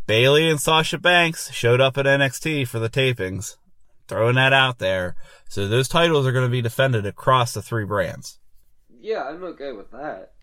Bayley 0.07 0.51
and 0.51 0.61
Sasha 0.61 0.99
Banks 0.99 1.51
showed 1.53 1.81
up 1.81 1.97
at 1.97 2.05
NXT 2.05 2.69
for 2.69 2.79
the 2.79 2.91
tapings. 2.91 3.57
Throwing 4.07 4.35
that 4.35 4.53
out 4.53 4.81
there. 4.81 5.17
So 5.49 5.67
those 5.67 5.89
titles 5.89 6.27
are 6.27 6.33
going 6.33 6.45
to 6.45 6.51
be 6.51 6.61
defended 6.61 7.07
across 7.07 7.55
the 7.55 7.63
three 7.63 7.87
brands. 7.87 8.39
Yeah, 9.01 9.23
I'm 9.23 9.43
okay 9.45 9.73
with 9.73 9.91
that. 9.93 10.34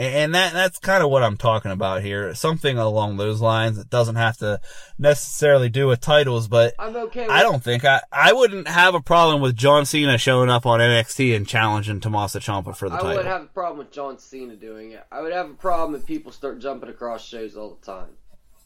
And 0.00 0.32
that 0.36 0.52
that's 0.52 0.78
kind 0.78 1.02
of 1.02 1.10
what 1.10 1.24
I'm 1.24 1.36
talking 1.36 1.72
about 1.72 2.02
here. 2.02 2.32
Something 2.32 2.78
along 2.78 3.16
those 3.16 3.40
lines. 3.40 3.78
It 3.78 3.90
doesn't 3.90 4.14
have 4.14 4.36
to 4.38 4.60
necessarily 4.96 5.68
do 5.68 5.88
with 5.88 6.00
titles, 6.00 6.46
but 6.46 6.74
I'm 6.78 6.94
okay. 6.94 7.22
With 7.22 7.30
I 7.30 7.42
don't 7.42 7.62
think 7.62 7.84
I 7.84 8.02
I 8.12 8.32
wouldn't 8.32 8.68
have 8.68 8.94
a 8.94 9.00
problem 9.00 9.40
with 9.40 9.56
John 9.56 9.86
Cena 9.86 10.16
showing 10.16 10.50
up 10.50 10.66
on 10.66 10.78
NXT 10.78 11.34
and 11.34 11.48
challenging 11.48 11.98
Tommaso 11.98 12.38
Ciampa 12.38 12.76
for 12.76 12.88
the 12.88 12.94
I 12.94 12.98
title. 12.98 13.10
I 13.10 13.16
wouldn't 13.16 13.32
have 13.32 13.42
a 13.42 13.46
problem 13.46 13.78
with 13.78 13.90
John 13.90 14.18
Cena 14.20 14.54
doing 14.54 14.92
it. 14.92 15.04
I 15.10 15.20
would 15.20 15.32
have 15.32 15.50
a 15.50 15.54
problem 15.54 16.00
if 16.00 16.06
people 16.06 16.30
start 16.30 16.60
jumping 16.60 16.90
across 16.90 17.26
shows 17.26 17.56
all 17.56 17.76
the 17.80 17.84
time. 17.84 18.10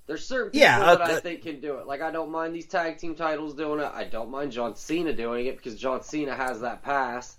There's 0.07 0.27
certain 0.27 0.51
people 0.51 0.67
Yeah, 0.67 0.85
uh, 0.85 0.97
that 0.97 1.11
I 1.11 1.15
uh, 1.15 1.21
think 1.21 1.45
can 1.45 1.61
do 1.61 1.79
it. 1.79 1.87
Like 1.87 2.03
I 2.03 2.11
don't 2.11 2.31
mind 2.31 2.55
these 2.55 2.67
tag 2.67 2.99
team 2.99 3.15
titles 3.15 3.55
doing 3.55 3.81
it. 3.81 3.91
I 3.91 4.05
don't 4.05 4.31
mind 4.31 4.53
John 4.53 4.77
Cena 4.77 5.15
doing 5.15 5.47
it 5.47 5.57
because 5.57 5.81
John 5.81 6.03
Cena 6.03 6.35
has 6.35 6.61
that 6.61 6.83
pass. 6.83 7.39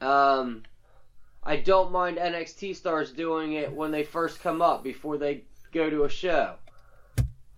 Um, 0.00 0.62
I 1.46 1.56
don't 1.56 1.92
mind 1.92 2.18
NXT 2.18 2.74
stars 2.74 3.12
doing 3.12 3.52
it 3.52 3.72
when 3.72 3.92
they 3.92 4.02
first 4.02 4.40
come 4.40 4.60
up 4.60 4.82
before 4.82 5.16
they 5.16 5.44
go 5.72 5.88
to 5.88 6.02
a 6.02 6.08
show. 6.08 6.56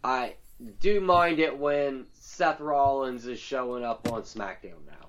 I 0.04 0.34
do 0.80 1.00
mind 1.00 1.38
it 1.38 1.58
when 1.58 2.04
Seth 2.12 2.60
Rollins 2.60 3.26
is 3.26 3.38
showing 3.38 3.84
up 3.84 4.06
on 4.12 4.22
SmackDown 4.22 4.84
now. 4.86 5.08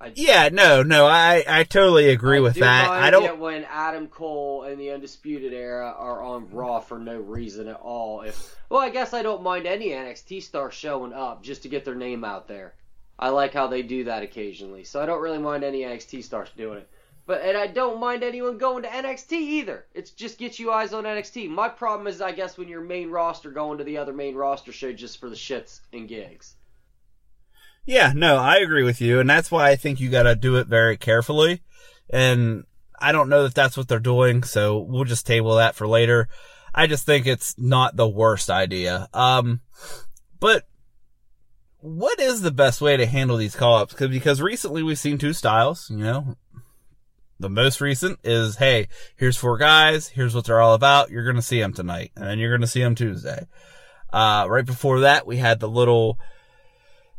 I 0.00 0.12
yeah, 0.14 0.48
no, 0.50 0.82
no, 0.82 1.06
I 1.06 1.44
I 1.46 1.64
totally 1.64 2.08
agree 2.08 2.38
I 2.38 2.40
with 2.40 2.54
that. 2.56 2.90
I 2.90 3.10
don't. 3.10 3.24
it 3.24 3.38
when 3.38 3.64
Adam 3.64 4.08
Cole 4.08 4.62
and 4.62 4.80
the 4.80 4.92
Undisputed 4.92 5.52
Era 5.52 5.94
are 5.96 6.22
on 6.22 6.50
Raw 6.50 6.80
for 6.80 6.98
no 6.98 7.18
reason 7.18 7.68
at 7.68 7.76
all. 7.76 8.22
If 8.22 8.56
well, 8.70 8.80
I 8.80 8.88
guess 8.88 9.12
I 9.12 9.22
don't 9.22 9.42
mind 9.42 9.66
any 9.66 9.88
NXT 9.88 10.42
star 10.42 10.70
showing 10.70 11.12
up 11.12 11.42
just 11.42 11.62
to 11.62 11.68
get 11.68 11.84
their 11.84 11.94
name 11.94 12.24
out 12.24 12.48
there. 12.48 12.74
I 13.18 13.30
like 13.30 13.54
how 13.54 13.66
they 13.66 13.82
do 13.82 14.04
that 14.04 14.22
occasionally, 14.22 14.84
so 14.84 15.00
I 15.00 15.06
don't 15.06 15.22
really 15.22 15.38
mind 15.38 15.64
any 15.64 15.80
NXT 15.80 16.24
stars 16.24 16.50
doing 16.56 16.78
it. 16.78 16.88
But 17.26 17.42
and 17.42 17.56
I 17.56 17.66
don't 17.66 17.98
mind 17.98 18.22
anyone 18.22 18.56
going 18.56 18.84
to 18.84 18.88
NXT 18.88 19.32
either. 19.32 19.86
It's 19.94 20.10
just 20.10 20.38
get 20.38 20.58
you 20.58 20.70
eyes 20.70 20.92
on 20.92 21.04
NXT. 21.04 21.50
My 21.50 21.68
problem 21.68 22.06
is, 22.06 22.20
I 22.20 22.30
guess, 22.30 22.56
when 22.56 22.68
your 22.68 22.82
main 22.82 23.10
roster 23.10 23.50
going 23.50 23.78
to 23.78 23.84
the 23.84 23.98
other 23.98 24.12
main 24.12 24.36
roster 24.36 24.70
show 24.70 24.92
just 24.92 25.18
for 25.18 25.28
the 25.28 25.34
shits 25.34 25.80
and 25.92 26.08
gigs. 26.08 26.54
Yeah, 27.84 28.12
no, 28.14 28.36
I 28.36 28.56
agree 28.56 28.84
with 28.84 29.00
you, 29.00 29.18
and 29.18 29.28
that's 29.28 29.50
why 29.50 29.70
I 29.70 29.76
think 29.76 29.98
you 29.98 30.08
got 30.08 30.24
to 30.24 30.36
do 30.36 30.56
it 30.56 30.68
very 30.68 30.96
carefully. 30.96 31.62
And 32.10 32.64
I 33.00 33.12
don't 33.12 33.28
know 33.28 33.44
that 33.44 33.54
that's 33.54 33.76
what 33.76 33.88
they're 33.88 33.98
doing, 33.98 34.42
so 34.42 34.78
we'll 34.78 35.04
just 35.04 35.26
table 35.26 35.56
that 35.56 35.74
for 35.74 35.88
later. 35.88 36.28
I 36.74 36.86
just 36.86 37.06
think 37.06 37.26
it's 37.26 37.56
not 37.58 37.96
the 37.96 38.08
worst 38.08 38.50
idea. 38.50 39.08
Um, 39.14 39.60
but 40.38 40.64
what 41.80 42.18
is 42.20 42.40
the 42.40 42.50
best 42.50 42.80
way 42.80 42.96
to 42.96 43.06
handle 43.06 43.36
these 43.36 43.56
call-ups? 43.56 43.94
Cause, 43.94 44.40
recently 44.40 44.82
we've 44.82 44.98
seen 44.98 45.18
two 45.18 45.32
styles, 45.32 45.90
you 45.90 45.98
know. 45.98 46.36
The 47.38 47.50
most 47.50 47.80
recent 47.80 48.18
is, 48.24 48.56
hey, 48.56 48.88
here's 49.16 49.36
four 49.36 49.58
guys, 49.58 50.08
here's 50.08 50.34
what 50.34 50.46
they're 50.46 50.60
all 50.60 50.74
about, 50.74 51.10
you're 51.10 51.26
gonna 51.26 51.42
see 51.42 51.60
them 51.60 51.74
tonight, 51.74 52.12
and 52.16 52.24
then 52.24 52.38
you're 52.38 52.56
gonna 52.56 52.66
see 52.66 52.80
them 52.80 52.94
Tuesday. 52.94 53.46
Uh, 54.10 54.46
right 54.48 54.64
before 54.64 55.00
that, 55.00 55.26
we 55.26 55.36
had 55.36 55.60
the 55.60 55.68
little, 55.68 56.18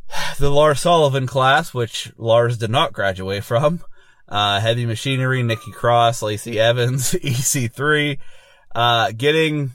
the 0.40 0.50
Lars 0.50 0.80
Sullivan 0.80 1.28
class, 1.28 1.74
which 1.74 2.12
Lars 2.18 2.58
did 2.58 2.72
not 2.72 2.94
graduate 2.94 3.44
from. 3.44 3.82
Uh, 4.28 4.60
Heavy 4.60 4.86
Machinery, 4.86 5.44
Nikki 5.44 5.72
Cross, 5.72 6.22
Lacey 6.22 6.60
Evans, 6.60 7.12
EC3, 7.14 8.18
uh, 8.76 9.12
getting 9.16 9.72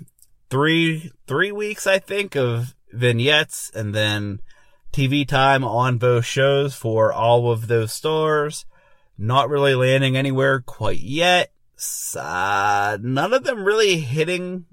three, 0.50 1.10
three 1.26 1.52
weeks, 1.52 1.86
I 1.86 1.98
think, 1.98 2.36
of 2.36 2.74
vignettes 2.92 3.70
and 3.74 3.94
then 3.94 4.40
TV 4.92 5.26
time 5.26 5.64
on 5.64 5.98
both 5.98 6.24
shows 6.24 6.74
for 6.74 7.12
all 7.12 7.50
of 7.50 7.66
those 7.66 7.92
stars. 7.92 8.66
Not 9.16 9.48
really 9.48 9.74
landing 9.74 10.16
anywhere 10.16 10.60
quite 10.60 11.00
yet. 11.00 11.52
Uh, 12.16 12.98
none 13.00 13.32
of 13.32 13.44
them 13.44 13.64
really 13.64 13.98
hitting 13.98 14.66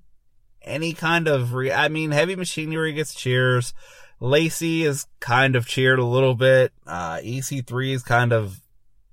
any 0.61 0.93
kind 0.93 1.27
of 1.27 1.53
re- 1.53 1.71
I 1.71 1.87
mean, 1.87 2.11
Heavy 2.11 2.35
Machinery 2.35 2.93
gets 2.93 3.13
cheers. 3.15 3.73
Lacey 4.19 4.83
is 4.83 5.07
kind 5.19 5.55
of 5.55 5.65
cheered 5.65 5.99
a 5.99 6.05
little 6.05 6.35
bit. 6.35 6.73
Uh, 6.85 7.17
EC3 7.17 7.93
is 7.93 8.03
kind 8.03 8.33
of 8.33 8.59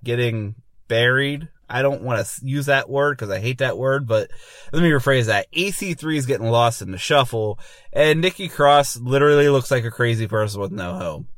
getting 0.02 0.56
buried. 0.88 1.48
I 1.68 1.82
don't 1.82 2.02
want 2.02 2.24
to 2.24 2.46
use 2.46 2.66
that 2.66 2.88
word 2.88 3.16
because 3.16 3.30
I 3.30 3.40
hate 3.40 3.58
that 3.58 3.78
word, 3.78 4.06
but 4.06 4.30
let 4.72 4.82
me 4.82 4.90
rephrase 4.90 5.26
that. 5.26 5.50
EC3 5.52 6.16
is 6.16 6.26
getting 6.26 6.50
lost 6.50 6.82
in 6.82 6.90
the 6.90 6.98
shuffle, 6.98 7.58
and 7.92 8.20
Nikki 8.20 8.48
Cross 8.48 8.98
literally 8.98 9.48
looks 9.48 9.70
like 9.70 9.84
a 9.84 9.90
crazy 9.90 10.26
person 10.26 10.60
with 10.60 10.72
no 10.72 10.94
home. 10.94 11.28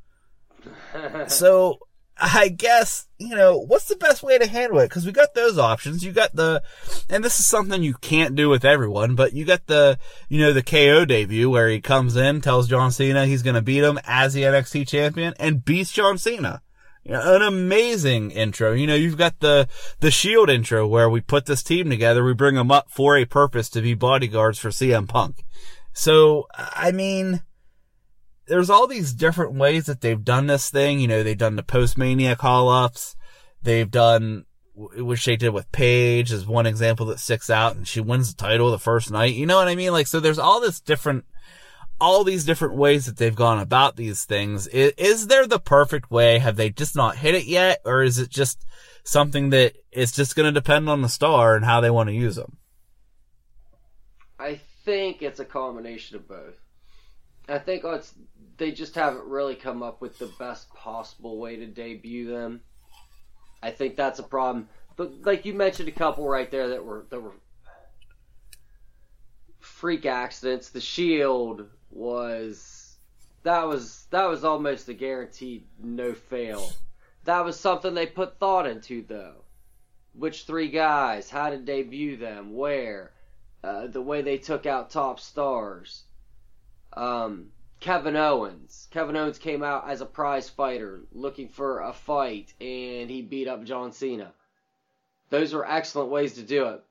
so 1.29 1.79
I 2.21 2.49
guess, 2.49 3.07
you 3.19 3.37
know, 3.37 3.59
what's 3.59 3.87
the 3.87 3.97
best 3.97 4.25
way 4.25 4.39
to 4.39 4.47
handle 4.47 4.81
it? 4.81 4.91
Cause 4.91 5.07
we 5.07 5.13
got 5.13 5.35
those 5.35 5.57
options. 5.57 6.05
You 6.05 6.11
got 6.13 6.35
the, 6.35 6.63
and 7.09 7.23
this 7.23 7.39
is 7.39 7.47
something 7.47 7.83
you 7.83 7.95
can't 7.95 8.35
do 8.35 8.49
with 8.49 8.65
everyone, 8.65 9.15
but 9.15 9.35
you 9.35 9.45
got 9.45 9.67
the, 9.67 9.99
you 10.29 10.41
know, 10.41 10.53
the 10.53 10.63
KO 10.63 11.05
debut 11.05 11.49
where 11.49 11.69
he 11.69 11.81
comes 11.81 12.17
in, 12.17 12.41
tells 12.41 12.69
John 12.69 12.91
Cena 12.91 13.25
he's 13.27 13.43
going 13.43 13.55
to 13.55 13.63
beat 13.63 13.85
him 13.85 14.01
as 14.05 14.35
the 14.35 14.43
NXT 14.43 14.89
champion 14.89 15.33
and 15.39 15.65
beats 15.65 15.93
John 15.93 16.19
Cena. 16.19 16.61
An 17.09 17.41
amazing 17.41 18.33
intro. 18.33 18.73
You 18.73 18.87
know, 18.87 18.95
you've 18.95 19.17
got 19.17 19.41
the, 19.41 19.67
the 20.01 20.11
Shield 20.11 20.51
intro 20.51 20.87
where 20.87 21.09
we 21.09 21.23
put 21.23 21.47
this 21.47 21.63
team 21.63 21.89
together. 21.89 22.23
We 22.23 22.35
bring 22.35 22.55
them 22.55 22.71
up 22.71 22.91
for 22.91 23.17
a 23.17 23.25
purpose 23.25 23.71
to 23.71 23.81
be 23.81 23.95
bodyguards 23.95 24.59
for 24.59 24.69
CM 24.69 25.09
Punk. 25.09 25.45
So, 25.95 26.47
I 26.55 26.93
mean, 26.93 27.43
there's 28.47 28.69
all 28.69 28.87
these 28.87 29.15
different 29.15 29.55
ways 29.55 29.87
that 29.87 30.03
they've 30.03 30.23
done 30.23 30.49
this 30.49 30.69
thing. 30.71 31.01
You 31.01 31.09
know, 31.09 31.23
they've 31.23 31.37
done 31.37 31.57
the 31.57 31.63
post-mania 31.63 32.37
call-ups. 32.37 33.17
They've 33.63 33.91
done, 33.91 34.45
which 34.75 35.25
they 35.25 35.37
did 35.37 35.51
with 35.51 35.73
Paige 35.73 36.31
is 36.31 36.47
one 36.47 36.67
example 36.67 37.07
that 37.07 37.21
sticks 37.21 37.49
out 37.49 37.75
and 37.75 37.89
she 37.89 38.01
wins 38.01 38.35
the 38.35 38.43
title 38.43 38.71
the 38.71 38.79
first 38.79 39.11
night. 39.11 39.35
You 39.35 39.47
know 39.47 39.57
what 39.57 39.69
I 39.69 39.75
mean? 39.75 39.93
Like, 39.93 40.07
so 40.07 40.21
there's 40.21 40.39
all 40.39 40.61
this 40.61 40.79
different, 40.79 41.25
all 42.01 42.25
these 42.25 42.45
different 42.45 42.75
ways 42.75 43.07
that 43.07 43.17
they've 43.17 43.35
gone 43.35 43.59
about 43.59 43.97
these 43.97 44.25
things. 44.25 44.67
Is, 44.69 44.93
is 44.97 45.27
there 45.27 45.47
the 45.47 45.59
perfect 45.59 46.11
way? 46.11 46.39
Have 46.39 46.57
they 46.57 46.71
just 46.71 46.95
not 46.95 47.17
hit 47.17 47.35
it 47.35 47.45
yet? 47.45 47.81
Or 47.85 48.03
is 48.03 48.19
it 48.19 48.31
just 48.31 48.65
something 49.05 49.51
that 49.51 49.75
it's 49.91 50.13
just 50.13 50.37
going 50.37 50.53
to 50.53 50.61
depend 50.61 50.89
on 50.89 51.03
the 51.03 51.09
star 51.09 51.57
and 51.57 51.65
how 51.65 51.81
they 51.81 51.91
want 51.91 52.09
to 52.09 52.15
use 52.15 52.37
them? 52.37 52.57
I 54.39 54.61
think 54.85 55.23
it's 55.23 55.41
a 55.41 55.45
combination 55.45 56.17
of 56.17 56.29
both. 56.29 56.59
I 57.49 57.59
think 57.59 57.85
oh, 57.85 57.95
it's 57.95 58.15
they 58.59 58.73
just 58.73 58.95
haven't 58.95 59.25
really 59.25 59.55
come 59.55 59.83
up 59.83 60.01
with 60.01 60.19
the 60.19 60.31
best 60.39 60.69
possible 60.75 61.39
way 61.39 61.57
to 61.57 61.67
debut 61.67 62.31
them. 62.31 62.61
I 63.63 63.71
think 63.71 63.97
that's 63.97 64.19
a 64.19 64.25
problem. 64.25 64.69
But 64.97 65.23
like 65.25 65.45
you 65.47 65.55
mentioned 65.55 65.89
a 65.89 65.93
couple 65.93 66.29
right 66.29 66.51
there 66.51 66.69
that 66.69 66.85
were 66.85 67.07
that 67.11 67.21
were 67.21 67.35
freak 69.61 70.07
accidents. 70.07 70.71
The 70.71 70.81
Shield 70.81 71.69
was 71.91 72.97
that 73.43 73.67
was 73.67 74.07
that 74.11 74.27
was 74.27 74.45
almost 74.45 74.89
a 74.89 74.95
guaranteed 74.95 75.65
no 75.83 76.13
fail. 76.15 76.71
That 77.25 77.45
was 77.45 77.59
something 77.59 77.95
they 77.95 78.07
put 78.07 78.39
thought 78.39 78.67
into 78.67 79.03
though. 79.07 79.45
Which 80.15 80.45
three 80.45 80.69
guys? 80.69 81.31
How 81.31 81.51
did 81.51 81.67
they 81.67 81.83
debut 81.83 82.17
them? 82.17 82.55
Where? 82.55 83.13
Uh, 83.63 83.87
the 83.87 84.03
way 84.03 84.23
they 84.23 84.39
took 84.39 84.67
out 84.67 84.91
top 84.91 85.21
stars. 85.21 86.05
Um, 86.93 87.51
Kevin 87.81 88.17
Owens. 88.17 88.89
Kevin 88.91 89.17
Owens 89.17 89.39
came 89.39 89.63
out 89.63 89.89
as 89.89 90.01
a 90.01 90.07
prize 90.07 90.49
fighter 90.49 91.01
looking 91.13 91.49
for 91.49 91.81
a 91.81 91.93
fight 91.93 92.53
and 92.61 93.11
he 93.11 93.23
beat 93.23 93.49
up 93.49 93.65
John 93.65 93.93
Cena. 93.93 94.33
Those 95.31 95.53
were 95.53 95.71
excellent 95.71 96.11
ways 96.11 96.35
to 96.35 96.43
do 96.43 96.69
it. 96.69 96.83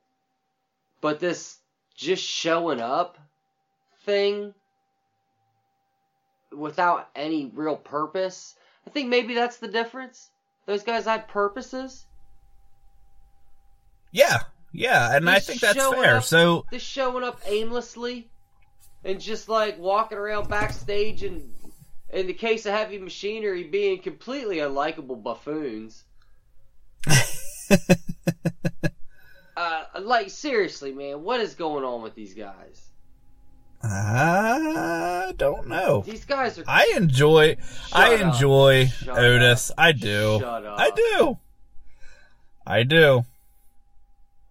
But 1.00 1.20
this 1.20 1.58
just 1.94 2.22
showing 2.22 2.80
up 2.80 3.18
thing 4.04 4.54
without 6.58 7.08
any 7.14 7.50
real 7.54 7.76
purpose, 7.76 8.54
I 8.86 8.90
think 8.90 9.08
maybe 9.08 9.34
that's 9.34 9.58
the 9.58 9.68
difference. 9.68 10.30
Those 10.66 10.82
guys 10.82 11.04
had 11.04 11.28
purposes. 11.28 12.04
Yeah, 14.12 14.40
yeah, 14.72 15.14
and 15.14 15.28
I 15.28 15.38
think 15.38 15.60
that's 15.60 15.74
fair. 15.78 16.16
up- 16.16 16.24
So, 16.24 16.66
Just 16.72 16.86
showing 16.86 17.24
up 17.24 17.40
aimlessly 17.46 18.30
and 19.04 19.20
just 19.20 19.48
like 19.48 19.78
walking 19.78 20.18
around 20.18 20.48
backstage 20.48 21.22
and 21.22 21.54
in 22.10 22.26
the 22.26 22.32
case 22.34 22.66
of 22.66 22.72
heavy 22.72 22.98
machinery 22.98 23.64
being 23.64 24.00
completely 24.02 24.56
unlikable 24.56 25.22
buffoons. 25.22 26.04
uh, 29.56 29.84
like 30.00 30.30
seriously, 30.30 30.92
man, 30.92 31.22
what 31.22 31.40
is 31.40 31.54
going 31.54 31.84
on 31.84 32.02
with 32.02 32.14
these 32.14 32.34
guys? 32.34 32.82
I 33.90 35.32
don't 35.36 35.66
know. 35.68 36.02
These 36.06 36.24
guys 36.24 36.58
are. 36.58 36.64
I 36.66 36.92
enjoy, 36.96 37.56
I 37.92 38.10
Shut 38.16 38.20
up. 38.20 38.34
enjoy 38.34 38.86
Shut 38.86 39.18
Otis. 39.18 39.70
up. 39.70 39.74
I 39.78 39.92
do. 39.92 40.38
Shut 40.40 40.64
up. 40.66 40.78
I 40.78 40.90
do. 40.90 41.38
I 42.66 42.82
do. 42.82 43.24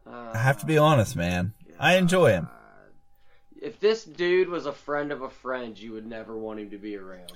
Uh, 0.08 0.32
I 0.34 0.38
have 0.38 0.58
to 0.60 0.66
be 0.66 0.78
honest, 0.78 1.16
man. 1.16 1.54
I 1.80 1.98
enjoy 1.98 2.32
him. 2.32 2.50
If 3.62 3.80
this 3.80 4.04
dude 4.04 4.50
was 4.50 4.66
a 4.66 4.72
friend 4.72 5.12
of 5.12 5.22
a 5.22 5.30
friend, 5.30 5.78
you 5.78 5.94
would 5.94 6.06
never 6.08 6.36
want 6.38 6.60
him 6.60 6.70
to 6.72 6.78
be 6.78 6.96
around. 6.96 7.32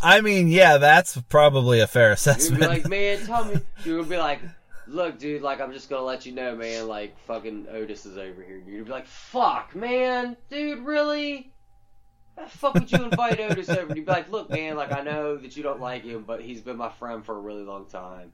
I 0.00 0.20
mean, 0.20 0.48
yeah, 0.48 0.78
that's 0.78 1.20
probably 1.28 1.80
a 1.80 1.86
fair 1.86 2.04
You'd 2.04 2.10
be 2.10 2.14
assessment. 2.14 2.60
like, 2.62 2.88
man, 2.88 3.26
tell 3.26 3.44
me. 3.44 3.60
You 3.84 3.96
would 3.98 4.08
be 4.08 4.16
like, 4.16 4.40
look, 4.88 5.18
dude, 5.18 5.42
like, 5.42 5.60
I'm 5.60 5.72
just 5.72 5.90
gonna 5.90 6.04
let 6.04 6.26
you 6.26 6.32
know, 6.32 6.54
man, 6.56 6.88
like, 6.88 7.18
fucking 7.26 7.66
Otis 7.70 8.06
is 8.06 8.18
over 8.18 8.42
here. 8.42 8.62
You'd 8.66 8.86
be 8.86 8.90
like, 8.90 9.06
fuck, 9.06 9.74
man, 9.74 10.36
dude, 10.50 10.80
really? 10.80 11.52
Why 12.34 12.44
the 12.44 12.50
fuck 12.50 12.74
would 12.74 12.90
you 12.90 13.04
invite 13.04 13.40
Otis 13.40 13.68
over? 13.68 13.94
You'd 13.94 14.06
be 14.06 14.12
like, 14.12 14.30
look, 14.30 14.50
man, 14.50 14.76
like, 14.76 14.92
I 14.92 15.02
know 15.02 15.36
that 15.36 15.56
you 15.56 15.62
don't 15.62 15.80
like 15.80 16.04
him, 16.04 16.24
but 16.26 16.40
he's 16.40 16.60
been 16.60 16.76
my 16.76 16.90
friend 16.90 17.24
for 17.24 17.36
a 17.36 17.40
really 17.40 17.64
long 17.64 17.86
time. 17.86 18.32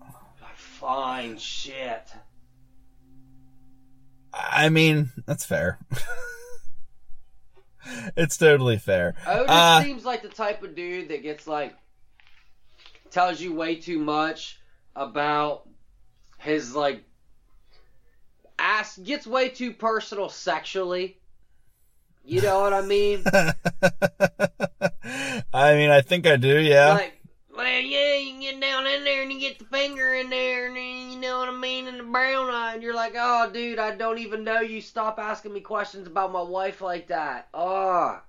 Like, 0.00 0.56
fine, 0.56 1.38
shit. 1.38 2.08
I 4.32 4.68
mean, 4.68 5.10
that's 5.26 5.44
fair. 5.44 5.78
it's 8.16 8.36
totally 8.36 8.78
fair. 8.78 9.14
Otis 9.26 9.46
Uh, 9.48 9.82
seems 9.82 10.04
like 10.04 10.22
the 10.22 10.28
type 10.28 10.62
of 10.62 10.74
dude 10.74 11.08
that 11.08 11.22
gets 11.22 11.46
like 11.46 11.74
tells 13.10 13.40
you 13.40 13.54
way 13.54 13.76
too 13.76 13.98
much 13.98 14.60
about 14.96 15.68
his 16.38 16.74
like 16.74 17.04
ass 18.58 18.96
gets 18.98 19.26
way 19.26 19.50
too 19.50 19.72
personal 19.72 20.28
sexually. 20.28 21.18
You 22.24 22.40
know 22.42 22.60
what 22.60 22.72
I 22.72 22.82
mean? 22.82 23.22
I 25.54 25.74
mean, 25.74 25.90
I 25.90 26.00
think 26.00 26.26
I 26.26 26.34
do, 26.34 26.58
yeah. 26.58 26.94
Like, 26.94 27.20
well, 27.56 27.80
yeah, 27.80 28.16
you 28.16 28.32
can 28.32 28.40
get 28.40 28.60
down 28.60 28.84
in 28.86 29.04
there 29.04 29.22
and 29.22 29.32
you 29.32 29.38
get 29.38 29.60
the 29.60 29.64
finger 29.66 30.12
in 30.14 30.28
there, 30.28 30.66
and 30.66 30.76
you 31.12 31.20
know 31.20 31.38
what 31.38 31.48
I 31.48 31.56
mean, 31.56 31.86
and 31.86 32.00
the 32.00 32.04
brown 32.04 32.50
eye, 32.50 32.74
and 32.74 32.82
you're 32.82 32.96
like, 32.96 33.14
oh, 33.16 33.48
dude, 33.52 33.78
I 33.78 33.94
don't 33.94 34.18
even 34.18 34.42
know 34.42 34.60
you. 34.60 34.80
Stop 34.80 35.20
asking 35.20 35.52
me 35.52 35.60
questions 35.60 36.08
about 36.08 36.32
my 36.32 36.42
wife 36.42 36.80
like 36.80 37.06
that. 37.08 37.48
Oh. 37.54 38.20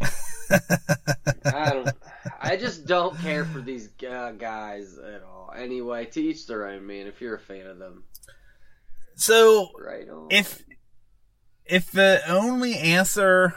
I 0.00 1.70
don't. 1.72 1.88
I 2.42 2.56
just 2.56 2.86
don't 2.86 3.16
care 3.20 3.44
for 3.44 3.60
these 3.60 3.88
uh, 4.08 4.32
guys 4.32 4.98
at 4.98 5.22
all. 5.22 5.52
Anyway, 5.56 6.06
to 6.06 6.20
each 6.20 6.46
their 6.46 6.66
own, 6.66 6.86
man. 6.86 7.06
If 7.06 7.20
you're 7.20 7.36
a 7.36 7.40
fan 7.40 7.66
of 7.66 7.78
them, 7.78 8.04
so, 9.14 9.70
right 9.78 10.08
on. 10.08 10.28
if 10.30 10.64
if 11.64 11.90
the 11.92 12.20
only 12.28 12.76
answer 12.76 13.54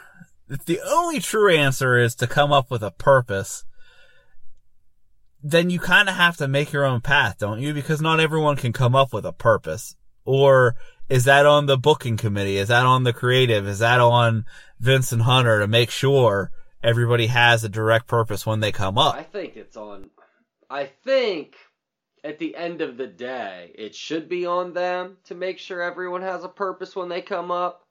if 0.48 0.64
the 0.66 0.80
only 0.86 1.20
true 1.20 1.56
answer 1.56 1.98
is 1.98 2.16
to 2.16 2.28
come 2.28 2.52
up 2.52 2.70
with 2.70 2.84
a 2.84 2.92
purpose 2.92 3.66
then 5.42 5.70
you 5.70 5.80
kind 5.80 6.08
of 6.10 6.16
have 6.16 6.38
to 6.38 6.48
make 6.48 6.72
your 6.72 6.86
own 6.86 7.02
path 7.02 7.38
don't 7.40 7.60
you 7.60 7.74
because 7.74 8.02
not 8.02 8.20
everyone 8.20 8.56
can 8.56 8.74
come 8.74 8.96
up 8.96 9.12
with 9.12 9.26
a 9.26 9.34
purpose 9.34 9.96
or 10.24 10.76
is 11.10 11.26
that 11.26 11.46
on 11.46 11.66
the 11.66 11.78
booking 11.78 12.18
committee 12.18 12.58
is 12.58 12.68
that 12.68 12.86
on 12.86 13.04
the 13.04 13.14
creative 13.14 13.68
is 13.68 13.80
that 13.80 14.00
on 14.00 14.46
Vince 14.80 15.12
and 15.12 15.24
Hunter 15.24 15.60
to 15.60 15.68
make 15.68 15.90
sure 15.90 16.52
everybody 16.86 17.28
has 17.28 17.64
a 17.64 17.70
direct 17.70 18.08
purpose 18.08 18.46
when 18.46 18.60
they 18.60 18.72
come 18.72 18.98
up 18.98 19.16
I 19.16 19.24
think 19.24 19.58
it's 19.58 19.76
on. 19.76 20.10
I 20.70 20.86
think 20.86 21.56
at 22.24 22.40
the 22.40 22.56
end 22.56 22.82
of 22.82 22.98
the 22.98 23.08
day, 23.08 23.72
it 23.76 23.94
should 23.94 24.28
be 24.28 24.46
on 24.46 24.74
them 24.74 25.18
to 25.26 25.36
make 25.36 25.60
sure 25.60 25.82
everyone 25.82 26.24
has 26.24 26.44
a 26.44 26.50
purpose 26.50 26.96
when 26.96 27.08
they 27.08 27.22
come 27.22 27.52
up. 27.52 27.84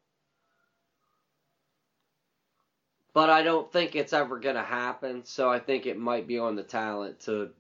But 3.13 3.31
I 3.31 3.43
don't 3.43 3.73
think 3.73 3.95
it's 3.95 4.13
ever 4.13 4.41
going 4.41 4.57
to 4.57 4.63
happen, 4.63 5.25
so 5.25 5.49
I 5.49 5.61
think 5.61 5.87
it 5.87 5.97
might 5.97 6.27
be 6.27 6.39
on 6.41 6.57
the 6.57 6.65
talent 6.65 7.21
to 7.21 7.51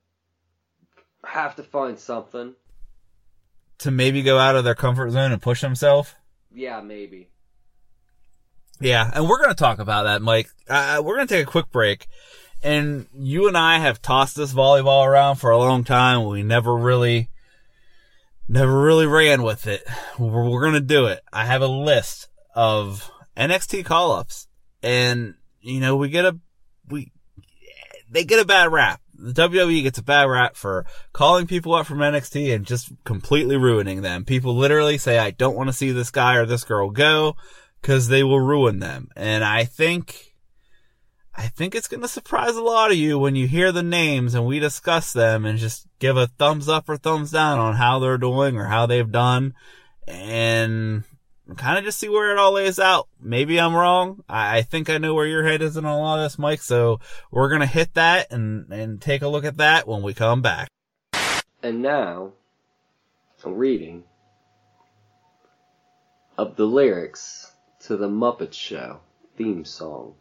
have 1.25 1.55
to 1.57 1.63
find 1.63 1.97
something. 1.99 2.55
to 3.79 3.91
maybe 3.93 4.23
go 4.23 4.37
out 4.37 4.57
of 4.57 4.65
their 4.65 4.75
comfort 4.75 5.11
zone 5.11 5.33
and 5.33 5.41
push 5.41 5.61
themselves 5.61 6.15
Yeah, 6.53 6.81
maybe. 6.81 7.31
Yeah, 8.85 9.11
and 9.15 9.27
we're 9.27 9.39
going 9.39 9.49
to 9.49 9.55
talk 9.55 9.79
about 9.79 10.03
that, 10.03 10.21
Mike. 10.21 10.51
Uh, 10.69 11.01
we're 11.03 11.15
going 11.17 11.27
to 11.27 11.35
take 11.35 11.47
a 11.47 11.51
quick 11.51 11.71
break. 11.73 12.07
And 12.63 13.07
you 13.15 13.49
and 13.49 13.57
I 13.57 13.79
have 13.79 14.03
tossed 14.03 14.37
this 14.37 14.53
volleyball 14.53 15.07
around 15.07 15.37
for 15.37 15.51
a 15.51 15.57
long 15.57 15.85
time. 15.85 16.27
We 16.27 16.43
never 16.43 16.77
really, 16.77 17.31
never 18.47 18.83
really 18.83 19.07
ran 19.07 19.43
with 19.43 19.67
it. 19.67 19.85
We're, 20.19 20.51
we're 20.51 20.61
going 20.61 20.75
to 20.75 20.81
do 20.81 21.07
it. 21.07 21.23
I 21.33 21.47
have 21.47 21.63
a 21.63 21.67
list 21.67 22.29
of 22.55 23.11
NXT 23.39 23.87
call 23.87 24.13
ups. 24.13 24.49
And, 24.83 25.33
you 25.63 25.81
know, 25.81 25.97
we 25.97 26.11
get 26.11 26.27
a, 26.27 26.39
we, 26.87 27.11
they 28.11 28.25
get 28.25 28.43
a 28.43 28.45
bad 28.45 28.71
rap. 28.71 29.01
the 29.15 29.33
WWE 29.33 29.83
gets 29.83 29.99
a 29.99 30.03
bad 30.03 30.25
rap 30.25 30.57
for 30.57 30.85
calling 31.15 31.47
people 31.47 31.73
up 31.75 31.87
from 31.87 32.01
NXT 32.01 32.55
and 32.55 32.67
just 32.67 32.93
completely 33.05 33.57
ruining 33.57 34.03
them. 34.03 34.27
People 34.27 34.55
literally 34.55 34.99
say, 34.99 35.19
I 35.19 35.31
don't 35.31 35.57
want 35.57 35.71
to 35.71 35.75
see 35.75 35.91
this 35.91 36.11
guy 36.11 36.37
or 36.37 36.45
this 36.45 36.65
girl 36.65 36.91
go 36.91 37.35
because 37.85 38.09
they 38.09 38.25
will 38.25 38.41
ruin 38.41 38.79
them. 38.79 39.11
And 39.15 39.45
I 39.45 39.65
think, 39.65 40.33
I 41.35 41.49
think 41.49 41.75
it's 41.75 41.87
going 41.87 42.01
to 42.01 42.09
surprise 42.09 42.57
a 42.57 42.63
lot 42.63 42.91
of 42.91 42.97
you 42.97 43.19
when 43.19 43.37
you 43.37 43.47
hear 43.47 43.73
the 43.73 43.83
names 43.83 44.35
and 44.35 44.47
we 44.47 44.59
discuss 44.59 45.13
them 45.13 45.45
and 45.45 45.59
just 45.59 45.87
give 45.99 46.17
a 46.17 46.27
thumbs 46.27 46.67
up 46.67 46.89
or 46.89 46.97
thumbs 46.97 47.31
down 47.31 47.59
on 47.59 47.75
how 47.75 47.99
they're 47.99 48.17
doing 48.17 48.57
or 48.57 48.65
how 48.65 48.87
they've 48.87 49.13
done. 49.13 49.53
And 50.09 51.05
kind 51.59 51.77
of 51.77 51.85
just 51.85 51.99
see 51.99 52.09
where 52.09 52.33
it 52.33 52.39
all 52.39 52.53
lays 52.53 52.79
out. 52.79 53.09
Maybe 53.21 53.61
I'm 53.61 53.77
wrong. 53.77 54.25
I, 54.31 54.59
I 54.59 54.63
think 54.63 54.89
I 54.89 54.97
know 54.97 55.13
where 55.13 55.27
your 55.27 55.45
head 55.45 55.61
is 55.61 55.77
in 55.77 55.85
a 55.85 55.99
lot 55.99 56.21
of 56.21 56.25
this, 56.25 56.39
Mike. 56.39 56.63
So 56.63 57.01
we're 57.31 57.51
gonna 57.51 57.67
hit 57.67 57.93
that 57.95 58.33
and 58.33 58.73
and 58.73 58.99
take 58.99 59.21
a 59.21 59.29
look 59.29 59.45
at 59.45 59.59
that 59.59 59.87
when 59.87 60.01
we 60.01 60.15
come 60.15 60.41
back. 60.41 60.69
And 61.63 61.83
now, 61.83 62.33
a 63.45 63.53
reading 63.53 64.05
of 66.39 66.57
the 66.57 66.65
lyrics 66.65 67.44
to 67.85 67.99
the 67.99 68.09
Muppet 68.09 68.55
Show 68.55 69.01
theme 69.37 69.63
song 69.63 70.15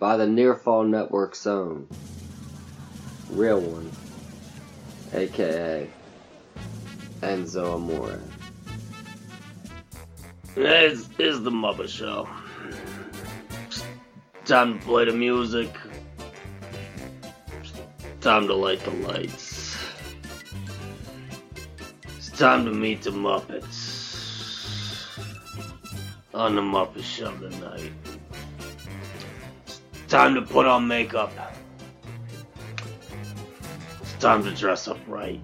by 0.00 0.16
the 0.16 0.26
Near 0.26 0.56
Fall 0.56 0.82
Network's 0.82 1.46
own 1.46 1.86
real 3.30 3.60
one, 3.60 3.88
aka 5.14 5.88
Enzo 7.20 7.74
Amore. 7.76 8.18
It's, 10.56 11.08
is 11.20 11.40
the 11.44 11.52
Muppet 11.52 11.88
Show. 11.88 12.28
It's 13.68 13.84
time 14.44 14.80
to 14.80 14.84
play 14.84 15.04
the 15.04 15.12
music. 15.12 15.70
It's 17.60 17.72
time 18.20 18.48
to 18.48 18.54
light 18.54 18.80
the 18.80 18.90
lights. 18.90 19.76
It's 22.16 22.30
time 22.30 22.64
to 22.64 22.72
meet 22.72 23.02
the 23.02 23.10
Muppets. 23.10 23.77
On 26.34 26.54
the 26.54 26.60
Muppet 26.60 27.02
Show 27.02 27.32
tonight. 27.38 27.92
It's 29.66 29.80
time 30.08 30.34
to 30.34 30.42
put 30.42 30.66
on 30.66 30.86
makeup. 30.86 31.32
It's 34.00 34.12
time 34.14 34.44
to 34.44 34.54
dress 34.54 34.88
up 34.88 34.98
right. 35.06 35.40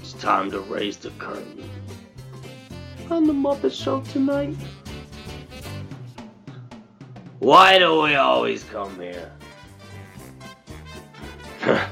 It's 0.00 0.12
time 0.14 0.50
to 0.50 0.60
raise 0.60 0.96
the 0.96 1.10
curtain 1.12 1.68
on 3.10 3.26
the 3.26 3.32
Muppet 3.32 3.72
Show 3.72 4.00
tonight? 4.00 4.56
Why 7.38 7.78
do 7.78 8.02
we 8.02 8.14
always 8.14 8.64
come 8.64 8.98
here? 9.00 9.30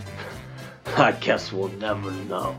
I 0.97 1.13
guess 1.13 1.53
we'll 1.53 1.69
never 1.69 2.11
know. 2.11 2.57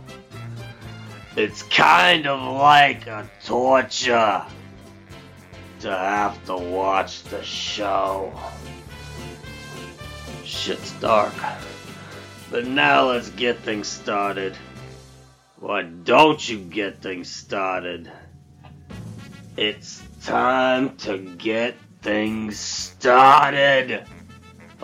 It's 1.35 1.63
kind 1.63 2.27
of 2.27 2.57
like 2.57 3.07
a 3.07 3.27
torture 3.43 4.45
to 5.79 5.89
have 5.89 6.45
to 6.45 6.55
watch 6.55 7.23
the 7.23 7.41
show. 7.43 8.31
Shit's 10.43 10.91
dark. 10.93 11.33
But 12.51 12.67
now 12.67 13.09
let's 13.09 13.29
get 13.31 13.57
things 13.59 13.87
started. 13.87 14.55
Why 15.59 15.81
don't 15.81 16.47
you 16.47 16.59
get 16.59 17.01
things 17.01 17.31
started? 17.31 18.11
It's 19.57 20.03
time 20.23 20.95
to 20.97 21.17
get 21.17 21.75
things 22.03 22.59
started 22.59 24.05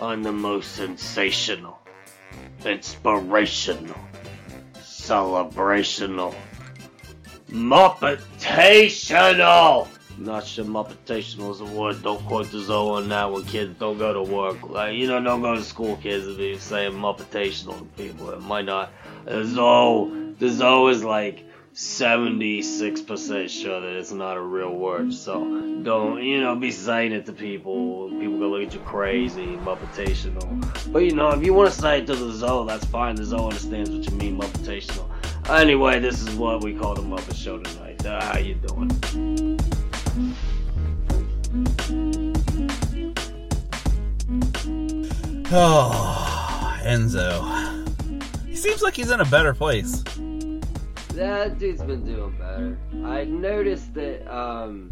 on 0.00 0.22
the 0.22 0.32
most 0.32 0.72
sensational, 0.72 1.78
inspirational, 2.64 3.94
celebrational, 5.10 6.32
Muppetational! 7.48 9.88
Not 10.18 10.46
sure 10.46 10.64
Muppetational 10.64 11.50
is 11.50 11.60
a 11.60 11.64
word. 11.64 12.00
Don't 12.04 12.24
quote 12.26 12.52
the 12.52 12.60
Zoe 12.60 13.02
on 13.02 13.08
that 13.08 13.28
one, 13.28 13.44
kids. 13.44 13.76
Don't 13.80 13.98
go 13.98 14.12
to 14.12 14.22
work. 14.22 14.62
Like, 14.62 14.94
you 14.94 15.08
know, 15.08 15.20
don't 15.20 15.42
go 15.42 15.56
to 15.56 15.64
school, 15.64 15.96
kids, 15.96 16.28
if 16.28 16.38
you 16.38 16.56
saying 16.60 16.92
Muppetational 16.92 17.80
to 17.80 17.84
people. 18.00 18.30
It 18.30 18.42
might 18.42 18.66
not. 18.66 18.92
The 19.24 19.44
Zoe, 19.46 20.32
the 20.38 20.48
Zoe 20.48 20.92
is 20.92 21.02
like 21.02 21.44
76% 21.74 23.48
sure 23.48 23.80
that 23.80 23.96
it's 23.96 24.10
not 24.10 24.36
a 24.36 24.40
real 24.40 24.74
word. 24.74 25.12
So 25.12 25.40
don't, 25.82 26.22
you 26.22 26.40
know, 26.40 26.56
be 26.56 26.72
saying 26.72 27.12
it 27.12 27.26
to 27.26 27.32
people. 27.32 28.10
People 28.10 28.38
gonna 28.38 28.46
look 28.46 28.66
at 28.66 28.74
you 28.74 28.80
crazy, 28.80 29.56
Muppetational. 29.56 30.92
But 30.92 31.00
you 31.00 31.12
know, 31.12 31.30
if 31.30 31.44
you 31.44 31.54
want 31.54 31.72
to 31.72 31.80
say 31.80 32.00
it 32.00 32.06
to 32.08 32.16
the 32.16 32.32
Zoe, 32.32 32.66
that's 32.66 32.84
fine. 32.86 33.14
The 33.14 33.24
Zoe 33.24 33.44
understands 33.44 33.90
what 33.90 34.04
you 34.10 34.16
mean, 34.16 34.40
Muppetational. 34.40 35.08
Anyway, 35.48 36.00
this 36.00 36.20
is 36.20 36.34
what 36.34 36.62
we 36.64 36.74
call 36.74 36.94
the 36.94 37.02
Muppet 37.02 37.36
Show 37.36 37.58
tonight. 37.58 38.04
Uh, 38.04 38.20
how 38.24 38.38
you 38.38 38.54
doing? 38.54 38.90
Oh, 45.52 46.78
Enzo. 46.84 47.42
He 48.46 48.54
seems 48.54 48.82
like 48.82 48.94
he's 48.94 49.10
in 49.10 49.20
a 49.20 49.24
better 49.24 49.52
place. 49.52 50.04
That 51.14 51.58
dude's 51.58 51.82
been 51.82 52.04
doing 52.04 52.36
better. 52.38 52.78
I 53.04 53.24
noticed 53.24 53.92
that 53.94 54.26
um, 54.32 54.90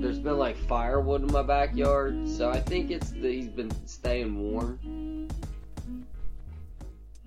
there's 0.00 0.18
been 0.18 0.38
like 0.38 0.56
firewood 0.56 1.22
in 1.22 1.32
my 1.32 1.42
backyard, 1.42 2.28
so 2.28 2.50
I 2.50 2.60
think 2.60 2.90
it's 2.90 3.10
that 3.10 3.22
he's 3.32 3.48
been 3.48 3.70
staying 3.86 4.36
warm. 4.36 4.78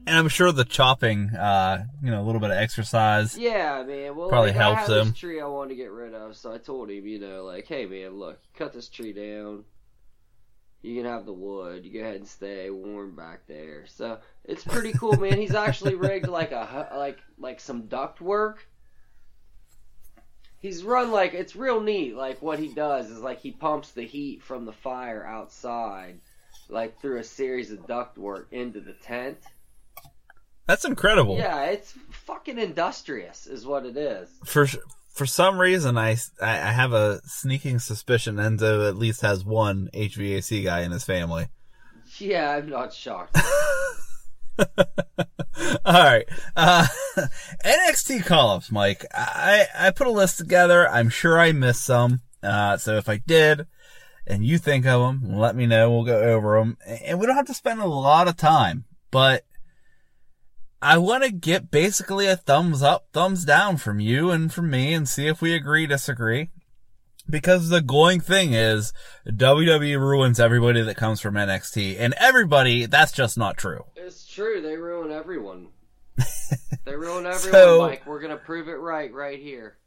And 0.05 0.15
I'm 0.15 0.29
sure 0.29 0.51
the 0.53 0.63
chopping, 0.63 1.31
uh, 1.35 1.85
you 2.01 2.11
know, 2.11 2.21
a 2.21 2.23
little 2.23 2.39
bit 2.39 2.51
of 2.51 2.57
exercise. 2.57 3.37
Yeah, 3.37 3.83
man. 3.83 4.15
Well, 4.15 4.29
Probably 4.29 4.51
like, 4.51 4.57
helps 4.57 4.89
I 4.89 4.93
had 4.93 5.01
him. 5.01 5.09
This 5.09 5.19
tree 5.19 5.41
I 5.41 5.47
wanted 5.47 5.69
to 5.69 5.75
get 5.75 5.91
rid 5.91 6.13
of, 6.13 6.35
so 6.37 6.53
I 6.53 6.57
told 6.59 6.89
him, 6.89 7.05
you 7.05 7.19
know, 7.19 7.43
like, 7.43 7.67
hey, 7.67 7.85
man, 7.85 8.17
look, 8.17 8.39
cut 8.55 8.71
this 8.71 8.87
tree 8.87 9.11
down. 9.11 9.65
You 10.81 10.95
can 10.95 11.05
have 11.05 11.25
the 11.25 11.33
wood. 11.33 11.85
You 11.85 11.93
go 11.93 11.99
ahead 11.99 12.15
and 12.15 12.27
stay 12.27 12.69
warm 12.69 13.15
back 13.15 13.47
there. 13.47 13.85
So 13.87 14.19
it's 14.45 14.63
pretty 14.63 14.93
cool, 14.93 15.17
man. 15.17 15.37
He's 15.37 15.55
actually 15.55 15.95
rigged 15.95 16.27
like 16.27 16.51
a 16.51 16.89
like 16.95 17.19
like 17.37 17.59
some 17.59 17.87
duct 17.87 18.21
work. 18.21 18.67
He's 20.59 20.83
run 20.83 21.11
like 21.11 21.33
it's 21.33 21.55
real 21.55 21.81
neat. 21.81 22.15
Like 22.15 22.41
what 22.41 22.59
he 22.59 22.67
does 22.67 23.09
is 23.09 23.19
like 23.19 23.41
he 23.41 23.51
pumps 23.51 23.91
the 23.91 24.05
heat 24.05 24.43
from 24.43 24.65
the 24.65 24.73
fire 24.73 25.25
outside, 25.25 26.19
like 26.69 26.99
through 26.99 27.19
a 27.19 27.23
series 27.23 27.71
of 27.71 27.87
duct 27.87 28.17
work 28.17 28.47
into 28.51 28.79
the 28.79 28.93
tent. 28.93 29.39
That's 30.67 30.83
incredible. 30.83 31.37
Yeah, 31.37 31.65
it's 31.67 31.93
fucking 32.11 32.59
industrious, 32.59 33.47
is 33.47 33.65
what 33.65 33.85
it 33.85 33.95
is. 33.95 34.29
For 34.45 34.67
for 35.17 35.25
some 35.25 35.59
reason, 35.59 35.97
I, 35.97 36.11
I 36.41 36.51
I 36.51 36.71
have 36.71 36.93
a 36.93 37.19
sneaking 37.25 37.79
suspicion 37.79 38.35
Enzo 38.35 38.87
at 38.87 38.95
least 38.95 39.21
has 39.21 39.43
one 39.43 39.89
HVAC 39.93 40.63
guy 40.63 40.81
in 40.81 40.91
his 40.91 41.03
family. 41.03 41.47
Yeah, 42.19 42.51
I'm 42.51 42.69
not 42.69 42.93
shocked. 42.93 43.37
All 44.59 44.65
right. 45.85 46.25
Uh, 46.55 46.87
NXT 47.65 48.25
call-ups, 48.25 48.71
Mike. 48.71 49.05
I, 49.13 49.65
I 49.77 49.91
put 49.91 50.07
a 50.07 50.11
list 50.11 50.37
together. 50.37 50.89
I'm 50.89 51.09
sure 51.09 51.39
I 51.39 51.51
missed 51.51 51.83
some. 51.83 52.21
Uh, 52.41 52.77
so 52.77 52.97
if 52.97 53.09
I 53.09 53.17
did 53.17 53.67
and 54.25 54.45
you 54.45 54.57
think 54.57 54.85
of 54.85 55.01
them, 55.01 55.35
let 55.35 55.55
me 55.55 55.65
know. 55.65 55.91
We'll 55.91 56.05
go 56.05 56.21
over 56.21 56.59
them 56.59 56.77
and 56.85 57.19
we 57.19 57.25
don't 57.25 57.35
have 57.35 57.47
to 57.47 57.53
spend 57.53 57.81
a 57.81 57.87
lot 57.87 58.27
of 58.27 58.37
time, 58.37 58.85
but 59.11 59.43
I 60.81 60.97
want 60.99 61.23
to 61.23 61.31
get 61.31 61.71
basically 61.71 62.27
a 62.27 62.35
thumbs 62.35 62.83
up, 62.83 63.07
thumbs 63.11 63.43
down 63.45 63.77
from 63.77 63.99
you 63.99 64.29
and 64.29 64.53
from 64.53 64.69
me 64.69 64.93
and 64.93 65.07
see 65.09 65.27
if 65.27 65.41
we 65.41 65.55
agree, 65.55 65.87
disagree. 65.87 66.51
Because 67.29 67.67
the 67.69 67.81
going 67.81 68.21
thing 68.21 68.53
is 68.53 68.93
WWE 69.27 69.99
ruins 69.99 70.39
everybody 70.39 70.81
that 70.81 70.95
comes 70.95 71.19
from 71.19 71.33
NXT 71.35 71.97
and 71.99 72.13
everybody, 72.17 72.85
that's 72.85 73.11
just 73.11 73.37
not 73.37 73.57
true. 73.57 73.83
It's 73.95 74.25
true. 74.25 74.61
They 74.61 74.77
ruin 74.77 75.11
everyone. 75.11 75.69
They 76.85 76.95
ruin 76.95 77.25
everyone, 77.25 77.51
So- 77.51 77.81
Mike. 77.81 78.05
We're 78.07 78.21
gonna 78.21 78.37
prove 78.37 78.69
it 78.69 78.75
right, 78.79 79.11
right 79.13 79.39
here. 79.39 79.77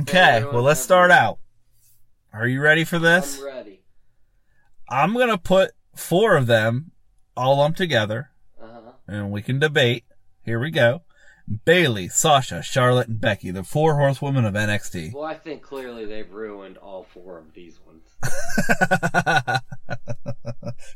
Okay, 0.00 0.42
well 0.44 0.62
let's 0.62 0.80
start 0.80 1.10
out. 1.10 1.38
Are 2.32 2.46
you 2.48 2.62
ready 2.62 2.84
for 2.84 2.98
this? 2.98 3.38
I'm 3.38 3.44
ready. 3.44 3.82
I'm 4.88 5.12
gonna 5.12 5.36
put 5.36 5.72
four 5.94 6.36
of 6.36 6.46
them 6.46 6.92
all 7.36 7.58
lumped 7.58 7.76
together 7.76 8.30
Uh 8.58 8.66
huh. 8.66 8.92
and 9.06 9.30
we 9.30 9.42
can 9.42 9.58
debate. 9.58 10.04
Here 10.44 10.58
we 10.58 10.70
go. 10.70 11.02
Bayley, 11.64 12.08
Sasha, 12.08 12.62
Charlotte, 12.62 13.08
and 13.08 13.20
Becky, 13.20 13.50
the 13.50 13.64
four 13.64 13.96
horsewomen 13.96 14.44
of 14.44 14.54
NXT. 14.54 15.12
Well, 15.14 15.24
I 15.24 15.34
think 15.34 15.62
clearly 15.62 16.04
they've 16.04 16.30
ruined 16.32 16.78
all 16.78 17.04
four 17.12 17.38
of 17.38 17.52
these 17.54 17.78
ones. 17.86 18.02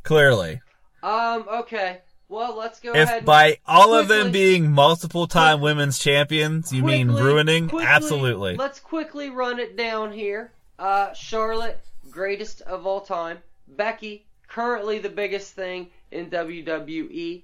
Clearly. 0.02 0.60
Um. 1.02 1.46
Okay. 1.48 1.98
Well, 2.28 2.56
let's 2.56 2.80
go 2.80 2.92
ahead. 2.92 3.02
If 3.08 3.14
and 3.18 3.26
by 3.26 3.58
all 3.66 3.94
of 3.94 4.08
them 4.08 4.32
being 4.32 4.72
multiple 4.72 5.26
time 5.28 5.60
women's 5.60 5.98
champions, 5.98 6.72
you 6.72 6.82
mean 6.82 7.08
ruining? 7.10 7.68
quickly- 7.68 7.86
Absolutely. 7.86 8.56
Let's 8.56 8.80
quickly 8.80 9.30
run 9.30 9.60
it 9.60 9.76
down 9.76 10.12
here. 10.12 10.50
Uh, 10.78 11.12
Charlotte, 11.12 11.78
greatest 12.10 12.62
of 12.62 12.84
all 12.86 13.00
time. 13.00 13.38
Becky, 13.68 14.26
currently 14.48 14.98
the 14.98 15.08
biggest 15.08 15.54
thing 15.54 15.88
in 16.10 16.28
WWE. 16.30 17.42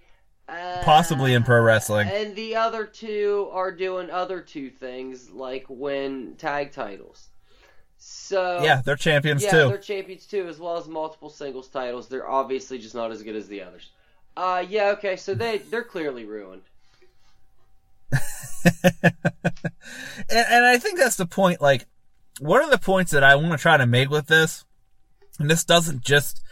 Possibly 0.49 1.35
in 1.35 1.45
pro 1.45 1.61
wrestling. 1.63 2.09
And 2.09 2.35
the 2.37 2.57
other 2.57 2.85
two 2.85 3.49
are 3.53 3.71
doing 3.71 4.11
other 4.11 4.41
two 4.41 4.71
things, 4.71 5.31
like 5.31 5.65
win 5.69 6.35
tag 6.37 6.73
titles. 6.73 7.29
So 7.99 8.63
Yeah, 8.63 8.83
they're 8.85 8.97
champions 8.97 9.45
yeah, 9.45 9.51
too. 9.51 9.69
they're 9.69 9.79
champions 9.79 10.27
too, 10.27 10.49
as 10.49 10.59
well 10.59 10.77
as 10.77 10.89
multiple 10.89 11.31
singles 11.31 11.69
titles. 11.69 12.09
They're 12.09 12.29
obviously 12.29 12.79
just 12.79 12.95
not 12.95 13.13
as 13.13 13.23
good 13.23 13.37
as 13.37 13.47
the 13.47 13.63
others. 13.63 13.91
Uh, 14.37 14.65
yeah, 14.69 14.91
okay, 14.91 15.17
so 15.17 15.35
they 15.35 15.59
they're 15.59 15.85
clearly 15.85 16.25
ruined. 16.25 16.63
and, 18.65 19.15
and 20.31 20.65
I 20.65 20.79
think 20.79 20.99
that's 20.99 21.17
the 21.17 21.27
point. 21.27 21.61
Like, 21.61 21.87
one 22.41 22.63
of 22.63 22.71
the 22.71 22.79
points 22.79 23.13
that 23.13 23.23
I 23.23 23.37
want 23.37 23.53
to 23.53 23.59
try 23.59 23.77
to 23.77 23.87
make 23.87 24.11
with 24.11 24.27
this, 24.27 24.65
and 25.39 25.51
this 25.51 25.65
doesn't 25.65 26.03
just, 26.03 26.43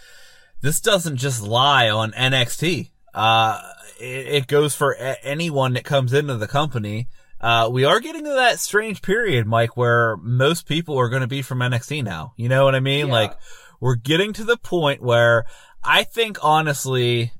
this 0.60 0.80
doesn't 0.80 1.16
just 1.16 1.42
lie 1.42 1.90
on 1.90 2.12
NXT. 2.12 2.90
Uh, 3.14 3.60
it, 3.98 4.26
it 4.26 4.46
goes 4.46 4.74
for 4.74 4.92
a- 4.92 5.24
anyone 5.24 5.74
that 5.74 5.84
comes 5.84 6.12
into 6.12 6.36
the 6.36 6.48
company. 6.48 7.08
Uh, 7.40 7.68
we 7.72 7.84
are 7.84 8.00
getting 8.00 8.24
to 8.24 8.34
that 8.34 8.60
strange 8.60 9.00
period, 9.00 9.46
Mike, 9.46 9.76
where 9.76 10.16
most 10.18 10.66
people 10.66 10.98
are 10.98 11.08
going 11.08 11.22
to 11.22 11.26
be 11.26 11.42
from 11.42 11.60
NXT 11.60 12.04
now. 12.04 12.34
You 12.36 12.48
know 12.48 12.64
what 12.64 12.74
I 12.74 12.80
mean? 12.80 13.06
Yeah. 13.06 13.12
Like, 13.12 13.36
we're 13.80 13.96
getting 13.96 14.32
to 14.34 14.44
the 14.44 14.58
point 14.58 15.02
where 15.02 15.46
I 15.82 16.04
think 16.04 16.38
honestly, 16.42 17.32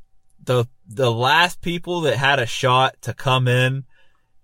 the, 0.42 0.66
the 0.86 1.12
last 1.12 1.60
people 1.60 2.00
that 2.02 2.16
had 2.16 2.38
a 2.38 2.46
shot 2.46 2.96
to 3.02 3.12
come 3.12 3.46
in 3.46 3.84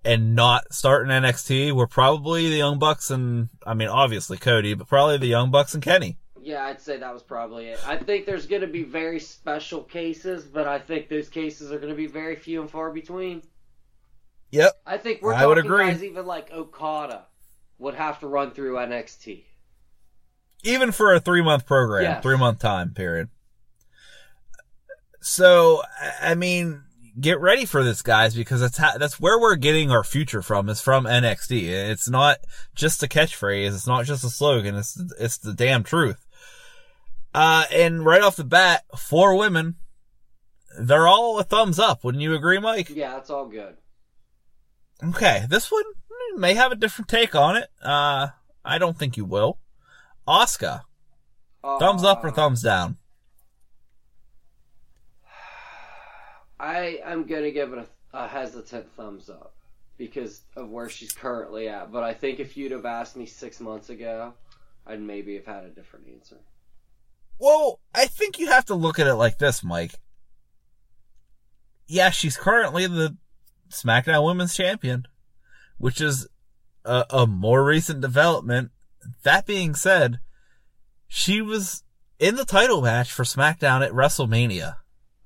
and 0.04 0.34
not 0.34 0.72
start 0.72 1.08
in 1.08 1.22
NXT 1.22 1.72
were 1.72 1.86
probably 1.86 2.50
the 2.50 2.56
Young 2.56 2.78
Bucks 2.78 3.10
and, 3.10 3.48
I 3.66 3.72
mean, 3.74 3.88
obviously 3.88 4.36
Cody, 4.36 4.74
but 4.74 4.88
probably 4.88 5.16
the 5.16 5.26
Young 5.26 5.50
Bucks 5.50 5.74
and 5.74 5.82
Kenny. 5.82 6.18
Yeah, 6.46 6.64
I'd 6.64 6.80
say 6.80 6.96
that 6.98 7.12
was 7.12 7.24
probably 7.24 7.66
it. 7.66 7.80
I 7.88 7.96
think 7.96 8.24
there's 8.24 8.46
going 8.46 8.60
to 8.60 8.68
be 8.68 8.84
very 8.84 9.18
special 9.18 9.82
cases, 9.82 10.44
but 10.44 10.68
I 10.68 10.78
think 10.78 11.08
those 11.08 11.28
cases 11.28 11.72
are 11.72 11.78
going 11.78 11.88
to 11.90 11.96
be 11.96 12.06
very 12.06 12.36
few 12.36 12.60
and 12.60 12.70
far 12.70 12.92
between. 12.92 13.42
Yep. 14.52 14.72
I 14.86 14.96
think 14.96 15.22
we're 15.22 15.32
I 15.34 15.38
talking 15.42 15.48
would 15.48 15.58
agree. 15.58 15.86
guys 15.90 16.04
even 16.04 16.24
like 16.24 16.52
Okada 16.52 17.24
would 17.78 17.96
have 17.96 18.20
to 18.20 18.28
run 18.28 18.52
through 18.52 18.76
NXT. 18.76 19.42
Even 20.62 20.92
for 20.92 21.12
a 21.14 21.18
three 21.18 21.42
month 21.42 21.66
program, 21.66 22.04
Yes. 22.04 22.22
three 22.22 22.38
month 22.38 22.60
time 22.60 22.94
period. 22.94 23.28
So, 25.20 25.82
I- 26.22 26.36
mean, 26.36 26.84
get 27.18 27.40
ready 27.40 27.64
for 27.64 27.82
this, 27.82 28.02
guys, 28.02 28.36
because 28.36 28.60
that's 28.60 28.76
how, 28.78 28.96
that's 28.98 29.18
where 29.18 29.40
we're 29.40 29.56
getting 29.56 29.90
our 29.90 30.04
future 30.04 30.42
from, 30.42 30.68
is 30.68 30.80
from 30.80 31.06
NXT. 31.06 31.64
It's 31.90 32.08
not 32.08 32.38
just 32.76 33.02
a 33.02 33.08
catchphrase. 33.08 33.74
It's 33.74 33.86
not 33.88 34.04
just 34.04 34.22
a 34.22 34.30
slogan. 34.30 34.76
It's, 34.76 34.96
it's 35.18 35.38
the 35.38 35.52
damn 35.54 35.82
truth. 35.82 36.22
Uh, 37.36 37.64
and 37.70 38.02
right 38.02 38.22
off 38.22 38.36
the 38.36 38.44
bat, 38.44 38.84
four 38.96 39.36
women, 39.36 39.76
they're 40.80 41.06
all 41.06 41.38
a 41.38 41.44
thumbs 41.44 41.78
up. 41.78 42.02
Wouldn't 42.02 42.22
you 42.22 42.34
agree, 42.34 42.58
Mike? 42.58 42.88
Yeah, 42.88 43.12
that's 43.12 43.28
all 43.28 43.44
good. 43.46 43.76
Okay, 45.04 45.44
this 45.50 45.70
one 45.70 45.84
may 46.36 46.54
have 46.54 46.72
a 46.72 46.76
different 46.76 47.08
take 47.08 47.34
on 47.34 47.56
it. 47.56 47.68
Uh, 47.82 48.28
I 48.64 48.78
don't 48.78 48.98
think 48.98 49.18
you 49.18 49.26
will. 49.26 49.58
Asuka, 50.26 50.80
thumbs 51.62 52.02
up 52.02 52.24
or 52.24 52.28
Uh, 52.28 52.32
thumbs 52.32 52.62
down? 52.62 52.96
I 56.58 57.00
I'm 57.04 57.26
gonna 57.26 57.50
give 57.50 57.72
it 57.74 57.78
a, 58.14 58.18
a 58.18 58.26
hesitant 58.26 58.90
thumbs 58.96 59.28
up 59.28 59.54
because 59.98 60.40
of 60.56 60.70
where 60.70 60.88
she's 60.88 61.12
currently 61.12 61.68
at. 61.68 61.92
But 61.92 62.02
I 62.02 62.14
think 62.14 62.40
if 62.40 62.56
you'd 62.56 62.72
have 62.72 62.86
asked 62.86 63.14
me 63.16 63.26
six 63.26 63.60
months 63.60 63.90
ago, 63.90 64.32
I'd 64.86 65.02
maybe 65.02 65.34
have 65.34 65.44
had 65.46 65.64
a 65.64 65.68
different 65.68 66.06
answer. 66.08 66.38
Well, 67.38 67.80
I 67.94 68.06
think 68.06 68.38
you 68.38 68.48
have 68.48 68.64
to 68.66 68.74
look 68.74 68.98
at 68.98 69.06
it 69.06 69.14
like 69.14 69.38
this, 69.38 69.62
Mike. 69.62 69.94
Yeah, 71.86 72.10
she's 72.10 72.36
currently 72.36 72.86
the 72.86 73.16
SmackDown 73.70 74.24
Women's 74.24 74.56
Champion, 74.56 75.06
which 75.78 76.00
is 76.00 76.26
a, 76.84 77.04
a 77.10 77.26
more 77.26 77.64
recent 77.64 78.00
development. 78.00 78.70
That 79.22 79.46
being 79.46 79.74
said, 79.74 80.18
she 81.06 81.40
was 81.40 81.84
in 82.18 82.36
the 82.36 82.44
title 82.44 82.80
match 82.82 83.12
for 83.12 83.22
SmackDown 83.22 83.84
at 83.84 83.92
WrestleMania. 83.92 84.76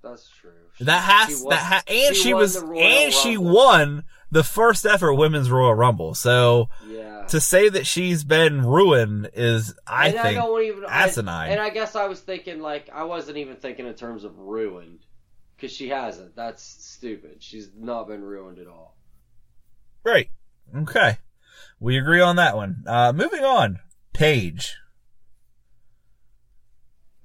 That's 0.03 0.29
true. 0.29 0.51
That 0.81 1.03
has 1.03 1.41
won- 1.43 1.51
that 1.51 1.63
ha- 1.63 1.83
and 1.87 2.17
she 2.17 2.23
she, 2.23 2.35
was 2.35 2.57
and 2.57 3.13
she 3.13 3.37
won 3.37 4.05
the 4.31 4.43
first 4.45 4.85
ever 4.87 5.13
women's 5.13 5.51
Royal 5.51 5.75
Rumble. 5.75 6.15
So 6.15 6.69
Yeah. 6.87 7.10
To 7.31 7.41
say 7.41 7.68
that 7.68 7.87
she's 7.87 8.22
been 8.24 8.64
ruined 8.64 9.31
is, 9.35 9.74
I 9.87 10.09
and 10.09 10.18
I 10.18 10.22
think, 10.22 10.37
don't 10.37 10.62
even 10.62 10.85
I- 10.85 11.05
asinine. 11.05 11.51
and 11.51 11.61
I 11.61 11.70
guess 11.70 11.97
I 11.97 12.07
was 12.07 12.20
thinking 12.20 12.61
like 12.61 12.89
I 12.93 13.05
wasn't 13.05 13.39
even 13.39 13.57
thinking 13.57 13.87
in 13.87 13.95
terms 13.95 14.24
of 14.24 14.39
ruined 14.39 15.01
because 15.57 15.72
she 15.72 15.89
hasn't. 15.89 16.37
That's 16.37 16.62
stupid. 16.62 17.37
She's 17.43 17.70
not 17.76 18.09
been 18.09 18.22
ruined 18.22 18.59
at 18.59 18.66
all. 18.66 18.97
right. 20.05 20.28
Okay, 20.76 21.18
we 21.81 21.99
agree 21.99 22.20
on 22.20 22.37
that 22.37 22.55
one. 22.57 22.85
Uh, 22.87 23.12
moving 23.12 23.43
on, 23.43 23.81
Paige. 24.12 24.76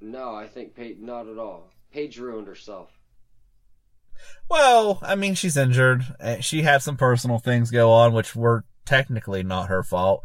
No, 0.01 0.33
I 0.35 0.47
think 0.47 0.75
Paige 0.75 0.97
not 0.99 1.27
at 1.27 1.37
all. 1.37 1.69
Paige 1.91 2.17
ruined 2.19 2.47
herself. 2.47 2.89
Well, 4.49 4.99
I 5.01 5.15
mean, 5.15 5.35
she's 5.35 5.57
injured. 5.57 6.05
Uh, 6.19 6.39
She 6.39 6.61
had 6.61 6.81
some 6.81 6.97
personal 6.97 7.37
things 7.39 7.71
go 7.71 7.91
on, 7.91 8.13
which 8.13 8.35
were 8.35 8.63
technically 8.85 9.43
not 9.43 9.69
her 9.69 9.83
fault. 9.83 10.23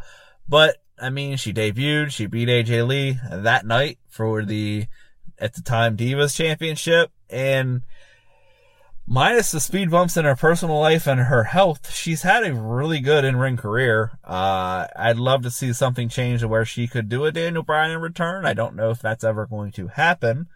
But, 0.48 0.76
I 0.98 1.10
mean, 1.10 1.36
she 1.36 1.52
debuted, 1.52 2.10
she 2.10 2.26
beat 2.26 2.48
AJ 2.48 2.86
Lee 2.86 3.18
that 3.30 3.66
night 3.66 3.98
for 4.08 4.44
the, 4.44 4.86
at 5.38 5.54
the 5.54 5.62
time, 5.62 5.96
Divas 5.96 6.36
Championship, 6.36 7.10
and 7.28 7.82
minus 9.06 9.50
the 9.50 9.58
speed 9.58 9.90
bumps 9.90 10.16
in 10.16 10.24
her 10.24 10.36
personal 10.36 10.78
life 10.78 11.08
and 11.08 11.20
her 11.20 11.44
health, 11.44 11.92
she's 11.92 12.22
had 12.22 12.44
a 12.44 12.54
really 12.54 13.00
good 13.00 13.24
in-ring 13.24 13.56
career. 13.56 14.12
Uh, 14.22 14.86
I'd 14.94 15.18
love 15.18 15.42
to 15.42 15.50
see 15.50 15.72
something 15.72 16.08
change 16.08 16.40
to 16.40 16.48
where 16.48 16.64
she 16.64 16.86
could 16.86 17.08
do 17.08 17.24
a 17.24 17.32
Daniel 17.32 17.64
Bryan 17.64 18.00
return. 18.00 18.46
I 18.46 18.54
don't 18.54 18.76
know 18.76 18.90
if 18.90 19.00
that's 19.00 19.24
ever 19.24 19.46
going 19.46 19.72
to 19.72 19.88
happen, 19.88 20.48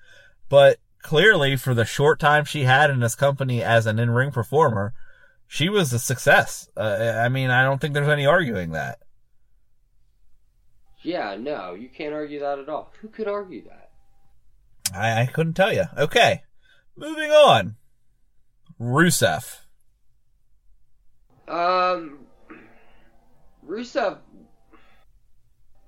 but 0.49 0.79
clearly 1.03 1.57
for 1.57 1.75
the 1.75 1.85
short 1.85 2.21
time 2.21 2.45
she 2.45 2.63
had 2.63 2.91
in 2.91 3.01
this 3.01 3.17
company 3.17 3.61
as 3.63 3.87
an 3.87 3.99
in-ring 3.99 4.31
performer, 4.31 4.95
she 5.47 5.69
was 5.69 5.93
a 5.93 5.99
success. 5.99 6.69
Uh, 6.77 7.15
I 7.17 7.29
mean, 7.29 7.51
I 7.51 7.63
don't 7.63 7.81
think 7.81 7.95
there's 7.95 8.09
any 8.09 8.27
arguing 8.27 8.73
that. 8.73 8.99
Yeah, 11.03 11.37
no, 11.39 11.75
you 11.75 11.89
can't 11.89 12.15
argue 12.15 12.41
that 12.41 12.59
at 12.59 12.69
all. 12.69 12.93
Who 13.01 13.09
could 13.09 13.29
argue 13.29 13.65
that? 13.65 13.91
I, 14.95 15.23
I 15.23 15.27
couldn't 15.27 15.53
tell 15.55 15.73
you. 15.73 15.85
Okay. 15.97 16.43
Moving 16.97 17.31
on. 17.31 17.77
Rusev. 18.81 19.59
Um, 21.47 22.21
Rusev. 23.67 24.19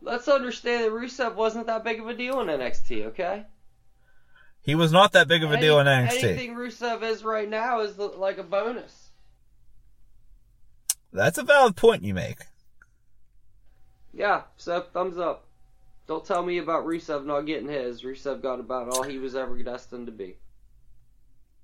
Let's 0.03 0.29
understand 0.29 0.85
that 0.85 0.91
Rusev 0.93 1.35
wasn't 1.35 1.67
that 1.67 1.83
big 1.83 2.01
of 2.01 2.09
a 2.09 2.15
deal 2.15 2.41
in 2.41 2.49
NXT. 2.49 3.07
Okay. 3.07 3.45
He 4.63 4.75
was 4.75 4.93
not 4.93 5.13
that 5.13 5.29
big 5.29 5.43
of 5.45 5.53
a 5.53 5.61
deal 5.61 5.79
in 5.81 5.87
Any- 5.87 6.09
NXT. 6.09 6.25
Anything 6.25 6.55
Rusev 6.57 7.03
is 7.03 7.25
right 7.25 7.49
now 7.49 7.81
is 7.81 7.97
like 7.99 8.39
a 8.39 8.43
bonus. 8.43 9.06
That's 11.17 11.39
a 11.39 11.43
valid 11.43 11.77
point 11.77 12.05
you 12.05 12.15
make. 12.15 12.39
Yeah, 14.13 14.43
so 14.57 14.81
thumbs 14.93 15.19
up. 15.19 15.47
Don't 16.07 16.25
tell 16.25 16.45
me 16.45 16.59
about 16.59 16.87
Rusev 16.87 17.27
not 17.27 17.43
getting 17.43 17.69
his. 17.69 18.03
Rusev 18.03 18.41
got 18.41 18.61
about 18.61 18.89
all 18.89 19.03
he 19.03 19.19
was 19.19 19.35
ever 19.35 19.61
destined 19.63 20.07
to 20.07 20.13
be. 20.13 20.37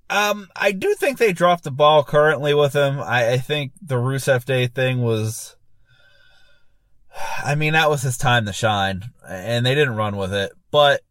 Um, 0.09 0.49
I 0.55 0.73
do 0.73 0.93
think 0.95 1.17
they 1.17 1.33
dropped 1.33 1.63
the 1.63 1.71
ball 1.71 2.03
currently 2.03 2.53
with 2.53 2.73
him. 2.73 2.99
I, 2.99 3.31
I 3.31 3.37
think 3.37 3.71
the 3.81 3.95
Rusev 3.95 4.45
Day 4.45 4.67
thing 4.67 5.01
was, 5.01 5.55
I 7.43 7.55
mean, 7.55 7.73
that 7.73 7.89
was 7.89 8.01
his 8.01 8.17
time 8.17 8.45
to 8.45 8.53
shine, 8.53 9.03
and 9.27 9.65
they 9.65 9.75
didn't 9.75 9.95
run 9.95 10.17
with 10.17 10.33
it. 10.33 10.51
But 10.71 11.01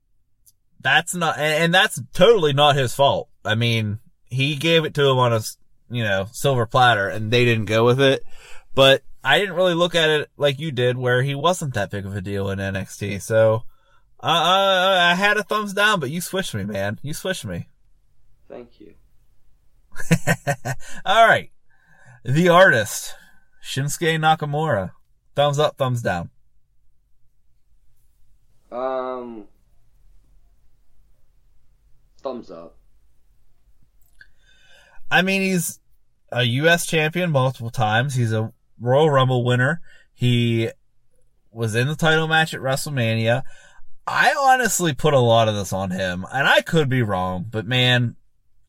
that's 0.80 1.14
not, 1.14 1.38
and, 1.38 1.64
and 1.64 1.74
that's 1.74 2.00
totally 2.12 2.52
not 2.52 2.76
his 2.76 2.94
fault. 2.94 3.28
I 3.44 3.54
mean, 3.54 3.98
he 4.26 4.56
gave 4.56 4.84
it 4.84 4.94
to 4.94 5.08
him 5.08 5.18
on 5.18 5.32
a, 5.32 5.40
you 5.92 6.04
know, 6.04 6.26
silver 6.32 6.66
platter, 6.66 7.08
and 7.08 7.30
they 7.30 7.44
didn't 7.44 7.66
go 7.66 7.84
with 7.84 8.00
it. 8.00 8.24
But 8.74 9.02
I 9.24 9.38
didn't 9.38 9.54
really 9.54 9.74
look 9.74 9.94
at 9.94 10.10
it 10.10 10.30
like 10.36 10.58
you 10.58 10.72
did, 10.72 10.96
where 10.96 11.22
he 11.22 11.34
wasn't 11.34 11.74
that 11.74 11.90
big 11.90 12.06
of 12.06 12.16
a 12.16 12.20
deal 12.20 12.50
in 12.50 12.58
NXT. 12.58 13.22
So, 13.22 13.64
uh, 14.20 14.26
uh, 14.26 14.98
I 15.00 15.14
had 15.14 15.36
a 15.36 15.42
thumbs 15.42 15.72
down, 15.72 16.00
but 16.00 16.10
you 16.10 16.20
switched 16.20 16.54
me, 16.54 16.64
man. 16.64 16.98
You 17.02 17.14
switched 17.14 17.44
me. 17.44 17.68
Thank 18.48 18.80
you. 18.80 18.94
All 21.04 21.26
right. 21.26 21.50
The 22.24 22.48
artist, 22.48 23.14
Shinsuke 23.64 24.18
Nakamura. 24.18 24.92
Thumbs 25.34 25.58
up, 25.58 25.76
thumbs 25.76 26.02
down. 26.02 26.30
Um, 28.70 29.44
thumbs 32.22 32.50
up. 32.50 32.76
I 35.10 35.22
mean, 35.22 35.42
he's 35.42 35.78
a 36.32 36.42
U.S. 36.42 36.86
champion 36.86 37.30
multiple 37.30 37.70
times. 37.70 38.14
He's 38.14 38.32
a 38.32 38.52
Royal 38.80 39.10
Rumble 39.10 39.44
winner. 39.44 39.80
He 40.12 40.70
was 41.50 41.74
in 41.74 41.88
the 41.88 41.96
title 41.96 42.28
match 42.28 42.54
at 42.54 42.60
WrestleMania. 42.60 43.42
I 44.06 44.34
honestly 44.36 44.94
put 44.94 45.14
a 45.14 45.20
lot 45.20 45.48
of 45.48 45.54
this 45.54 45.72
on 45.72 45.90
him, 45.90 46.26
and 46.32 46.48
I 46.48 46.60
could 46.60 46.88
be 46.88 47.02
wrong, 47.02 47.46
but 47.48 47.66
man, 47.66 48.16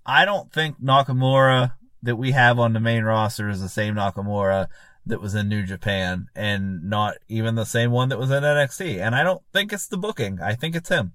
I 0.06 0.26
don't 0.26 0.52
think 0.52 0.82
Nakamura 0.82 1.74
that 2.04 2.18
we 2.18 2.32
have 2.32 2.60
on 2.60 2.74
the 2.74 2.80
main 2.80 3.04
roster 3.04 3.50
is 3.50 3.62
the 3.62 3.70
same 3.70 3.96
Nakamura 3.96 4.68
that 5.06 5.22
was 5.22 5.36
in 5.36 5.50
New 5.50 5.64
Japan, 5.64 6.28
and 6.36 6.84
not 6.84 7.16
even 7.28 7.56
the 7.56 7.66
same 7.66 7.92
one 7.92 8.10
that 8.10 8.20
was 8.20 8.32
in 8.32 8.44
NXT. 8.44 9.00
And 9.00 9.16
I 9.16 9.24
don't 9.24 9.42
think 9.52 9.74
it's 9.74 9.88
the 9.88 9.98
booking. 9.98 10.40
I 10.42 10.56
think 10.56 10.76
it's 10.76 10.90
him. 10.90 11.14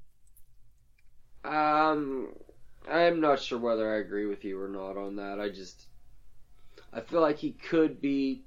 Um, 1.45 2.29
I'm 2.91 3.21
not 3.21 3.41
sure 3.41 3.59
whether 3.59 3.95
I 3.95 3.99
agree 3.99 4.27
with 4.27 4.45
you 4.45 4.61
or 4.61 4.69
not 4.69 4.97
on 4.97 5.17
that. 5.17 5.41
I 5.41 5.49
just, 5.49 5.88
I 6.93 7.01
feel 7.01 7.21
like 7.21 7.39
he 7.39 7.53
could 7.53 8.01
be 8.01 8.43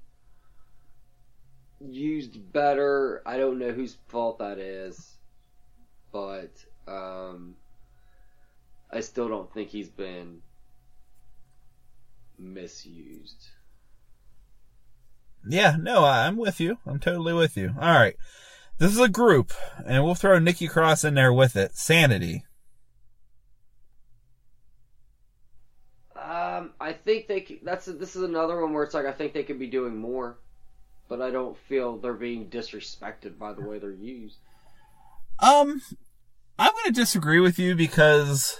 used 1.79 2.51
better. 2.51 3.21
I 3.25 3.37
don't 3.37 3.59
know 3.59 3.71
whose 3.71 3.97
fault 4.07 4.39
that 4.39 4.57
is, 4.57 5.17
but 6.11 6.51
um, 6.87 7.55
I 8.91 9.01
still 9.01 9.27
don't 9.27 9.51
think 9.53 9.69
he's 9.69 9.89
been 9.89 10.41
misused. 12.37 13.47
Yeah, 15.47 15.75
no, 15.79 16.03
I'm 16.03 16.37
with 16.37 16.59
you. 16.59 16.77
I'm 16.85 16.99
totally 16.99 17.33
with 17.33 17.57
you. 17.57 17.73
All 17.79 17.93
right. 17.93 18.15
This 18.77 18.91
is 18.91 18.99
a 18.99 19.09
group, 19.09 19.53
and 19.85 20.03
we'll 20.03 20.15
throw 20.15 20.39
Nikki 20.39 20.67
Cross 20.67 21.03
in 21.03 21.13
there 21.13 21.33
with 21.33 21.55
it. 21.55 21.75
Sanity. 21.75 22.43
Um, 26.61 26.71
I 26.79 26.93
think 26.93 27.27
they. 27.27 27.43
c- 27.45 27.59
That's 27.63 27.85
this 27.85 28.15
is 28.15 28.23
another 28.23 28.61
one 28.61 28.73
where 28.73 28.83
it's 28.83 28.93
like 28.93 29.05
I 29.05 29.11
think 29.11 29.33
they 29.33 29.43
could 29.43 29.59
be 29.59 29.67
doing 29.67 29.97
more, 29.97 30.37
but 31.07 31.21
I 31.21 31.31
don't 31.31 31.57
feel 31.57 31.97
they're 31.97 32.13
being 32.13 32.49
disrespected 32.49 33.37
by 33.37 33.53
the 33.53 33.61
way 33.61 33.79
they're 33.79 33.91
used. 33.91 34.37
Um, 35.39 35.81
I'm 36.59 36.71
going 36.71 36.85
to 36.85 36.91
disagree 36.91 37.39
with 37.39 37.57
you 37.57 37.75
because 37.75 38.59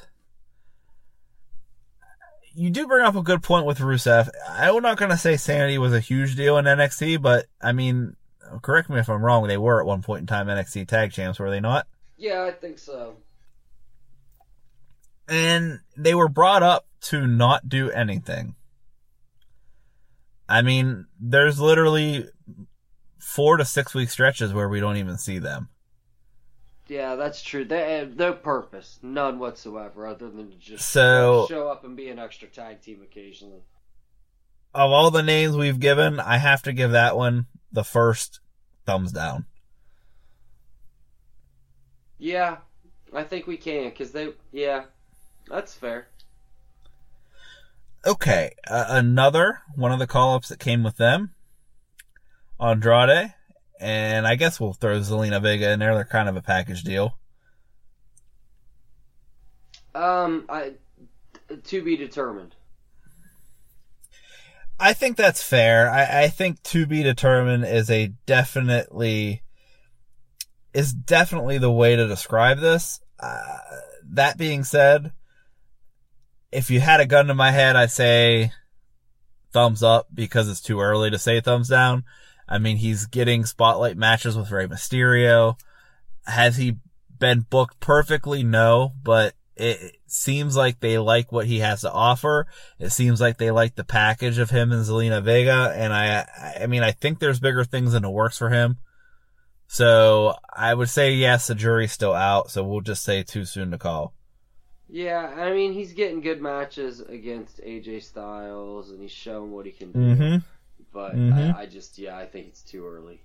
you 2.53 2.69
do 2.69 2.87
bring 2.87 3.05
up 3.05 3.15
a 3.15 3.21
good 3.21 3.43
point 3.43 3.65
with 3.65 3.79
Rusev. 3.79 4.29
I'm 4.49 4.81
not 4.81 4.97
going 4.97 5.11
to 5.11 5.17
say 5.17 5.37
Sanity 5.37 5.77
was 5.77 5.93
a 5.93 5.99
huge 5.99 6.35
deal 6.35 6.57
in 6.57 6.65
NXT, 6.65 7.21
but 7.21 7.45
I 7.61 7.71
mean, 7.71 8.15
correct 8.61 8.89
me 8.89 8.99
if 8.99 9.09
I'm 9.09 9.23
wrong. 9.23 9.47
They 9.47 9.57
were 9.57 9.79
at 9.79 9.85
one 9.85 10.01
point 10.01 10.21
in 10.21 10.27
time 10.27 10.47
NXT 10.47 10.87
tag 10.87 11.11
champs, 11.11 11.39
were 11.39 11.51
they 11.51 11.59
not? 11.59 11.87
Yeah, 12.17 12.43
I 12.43 12.51
think 12.51 12.79
so. 12.79 13.17
And 15.27 15.79
they 15.95 16.13
were 16.15 16.27
brought 16.27 16.63
up 16.63 16.85
to 17.01 17.27
not 17.27 17.67
do 17.69 17.89
anything. 17.91 18.55
I 20.47 20.61
mean, 20.61 21.05
there's 21.19 21.59
literally 21.59 22.27
four 23.19 23.57
to 23.57 23.65
six 23.65 23.93
week 23.93 24.09
stretches 24.09 24.53
where 24.53 24.67
we 24.67 24.79
don't 24.79 24.97
even 24.97 25.17
see 25.17 25.39
them. 25.39 25.69
Yeah, 26.87 27.15
that's 27.15 27.41
true. 27.41 27.63
They 27.63 27.81
eh, 27.81 27.99
have 27.99 28.17
no 28.17 28.33
purpose, 28.33 28.99
none 29.01 29.39
whatsoever, 29.39 30.05
other 30.07 30.29
than 30.29 30.51
to 30.51 30.57
just 30.57 30.89
So- 30.89 31.45
show 31.47 31.69
up 31.69 31.85
and 31.85 31.95
be 31.95 32.09
an 32.09 32.19
extra 32.19 32.49
tag 32.49 32.81
team 32.81 33.01
occasionally. 33.01 33.61
Of 34.73 34.91
all 34.91 35.09
the 35.11 35.23
names 35.23 35.55
we've 35.55 35.79
given, 35.79 36.19
I 36.19 36.37
have 36.37 36.61
to 36.63 36.73
give 36.73 36.91
that 36.91 37.15
one 37.15 37.45
the 37.71 37.83
first 37.83 38.41
thumbs 38.85 39.11
down. 39.11 39.45
Yeah, 42.17 42.57
I 43.13 43.23
think 43.23 43.47
we 43.47 43.57
can 43.57 43.89
because 43.89 44.11
they. 44.11 44.33
Yeah, 44.51 44.83
that's 45.47 45.73
fair. 45.73 46.07
Okay, 48.05 48.55
uh, 48.67 48.85
another 48.89 49.61
one 49.75 49.91
of 49.91 49.99
the 49.99 50.07
call 50.07 50.35
ups 50.35 50.49
that 50.49 50.59
came 50.59 50.83
with 50.83 50.97
them, 50.97 51.35
Andrade, 52.59 53.33
and 53.79 54.25
I 54.25 54.35
guess 54.35 54.59
we'll 54.59 54.73
throw 54.73 54.99
Zelina 54.99 55.41
Vega 55.41 55.71
in 55.71 55.79
there. 55.79 55.93
They're 55.93 56.05
kind 56.05 56.27
of 56.27 56.35
a 56.35 56.41
package 56.41 56.83
deal. 56.83 57.17
Um, 59.93 60.45
I 60.49 60.73
to 61.63 61.83
be 61.83 61.95
determined. 61.95 62.55
I 64.79 64.93
think 64.93 65.15
that's 65.15 65.43
fair. 65.43 65.89
I, 65.91 66.23
I 66.23 66.27
think 66.29 66.63
to 66.63 66.87
be 66.87 67.03
determined 67.03 67.65
is 67.65 67.91
a 67.91 68.13
definitely 68.25 69.43
is 70.73 70.91
definitely 70.91 71.59
the 71.59 71.71
way 71.71 71.95
to 71.95 72.07
describe 72.07 72.59
this. 72.59 72.99
Uh, 73.19 73.57
that 74.09 74.37
being 74.37 74.63
said, 74.63 75.11
if 76.51 76.69
you 76.69 76.79
had 76.79 76.99
a 76.99 77.05
gun 77.05 77.27
to 77.27 77.33
my 77.33 77.51
head, 77.51 77.75
I'd 77.75 77.91
say 77.91 78.51
thumbs 79.51 79.83
up 79.83 80.07
because 80.13 80.49
it's 80.49 80.61
too 80.61 80.79
early 80.79 81.09
to 81.09 81.19
say 81.19 81.41
thumbs 81.41 81.69
down. 81.69 82.03
I 82.47 82.57
mean, 82.57 82.77
he's 82.77 83.05
getting 83.05 83.45
spotlight 83.45 83.97
matches 83.97 84.35
with 84.35 84.51
Rey 84.51 84.67
Mysterio. 84.67 85.55
Has 86.25 86.57
he 86.57 86.77
been 87.17 87.41
booked 87.49 87.79
perfectly? 87.79 88.43
No, 88.43 88.93
but 89.03 89.33
it, 89.55 89.97
seems 90.07 90.57
like 90.57 90.81
they 90.81 90.97
like 90.97 91.31
what 91.31 91.45
he 91.45 91.59
has 91.59 91.81
to 91.81 91.91
offer. 91.91 92.45
It 92.79 92.89
seems 92.89 93.21
like 93.21 93.37
they 93.37 93.49
like 93.49 93.75
the 93.75 93.85
package 93.85 94.39
of 94.39 94.49
him 94.49 94.73
and 94.73 94.83
Zelina 94.83 95.23
Vega. 95.23 95.73
And 95.73 95.93
I, 95.93 96.27
I 96.61 96.67
mean, 96.67 96.83
I 96.83 96.91
think 96.91 97.19
there's 97.19 97.39
bigger 97.39 97.63
things 97.63 97.93
in 97.93 98.01
the 98.01 98.09
works 98.09 98.37
for 98.37 98.49
him. 98.49 98.77
So 99.67 100.35
I 100.53 100.73
would 100.73 100.89
say 100.89 101.13
yes, 101.13 101.47
the 101.47 101.55
jury's 101.55 101.93
still 101.93 102.13
out. 102.13 102.51
So 102.51 102.61
we'll 102.61 102.81
just 102.81 103.05
say 103.05 103.23
too 103.23 103.45
soon 103.45 103.71
to 103.71 103.77
call. 103.77 104.13
Yeah, 104.93 105.25
I 105.37 105.53
mean 105.53 105.71
he's 105.71 105.93
getting 105.93 106.19
good 106.19 106.41
matches 106.41 106.99
against 106.99 107.61
AJ 107.61 108.03
Styles, 108.03 108.89
and 108.91 109.01
he's 109.01 109.11
showing 109.11 109.51
what 109.51 109.65
he 109.65 109.71
can 109.71 109.93
do. 109.93 109.99
Mm-hmm. 109.99 110.37
But 110.91 111.15
mm-hmm. 111.15 111.55
I, 111.55 111.61
I 111.61 111.65
just, 111.65 111.97
yeah, 111.97 112.17
I 112.17 112.25
think 112.25 112.47
it's 112.47 112.61
too 112.61 112.85
early. 112.85 113.21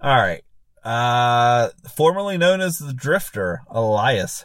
All 0.00 0.16
right. 0.16 0.42
Uh, 0.82 1.68
formerly 1.94 2.36
known 2.38 2.60
as 2.60 2.78
the 2.78 2.92
Drifter, 2.92 3.62
Elias. 3.68 4.44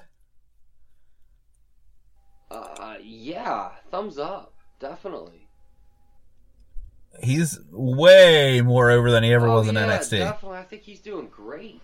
Uh, 2.51 2.97
yeah, 3.01 3.69
thumbs 3.89 4.19
up, 4.19 4.53
definitely. 4.79 5.47
He's 7.23 7.59
way 7.71 8.61
more 8.61 8.91
over 8.91 9.09
than 9.09 9.23
he 9.23 9.34
ever 9.34 9.47
oh, 9.47 9.55
was 9.55 9.67
in 9.67 9.75
yeah, 9.75 9.97
NXT. 9.97 10.19
Definitely, 10.19 10.57
I 10.59 10.63
think 10.63 10.84
he's 10.84 10.99
doing 10.99 11.27
great. 11.27 11.81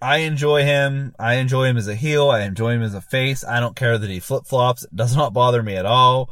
I 0.00 0.18
enjoy 0.18 0.62
him. 0.64 1.14
I 1.18 1.34
enjoy 1.34 1.66
him 1.66 1.76
as 1.76 1.88
a 1.88 1.94
heel. 1.94 2.30
I 2.30 2.42
enjoy 2.42 2.72
him 2.72 2.82
as 2.82 2.94
a 2.94 3.00
face. 3.00 3.44
I 3.44 3.60
don't 3.60 3.76
care 3.76 3.98
that 3.98 4.10
he 4.10 4.20
flip 4.20 4.46
flops. 4.46 4.84
It 4.84 4.94
does 4.94 5.16
not 5.16 5.32
bother 5.32 5.62
me 5.62 5.74
at 5.74 5.86
all. 5.86 6.30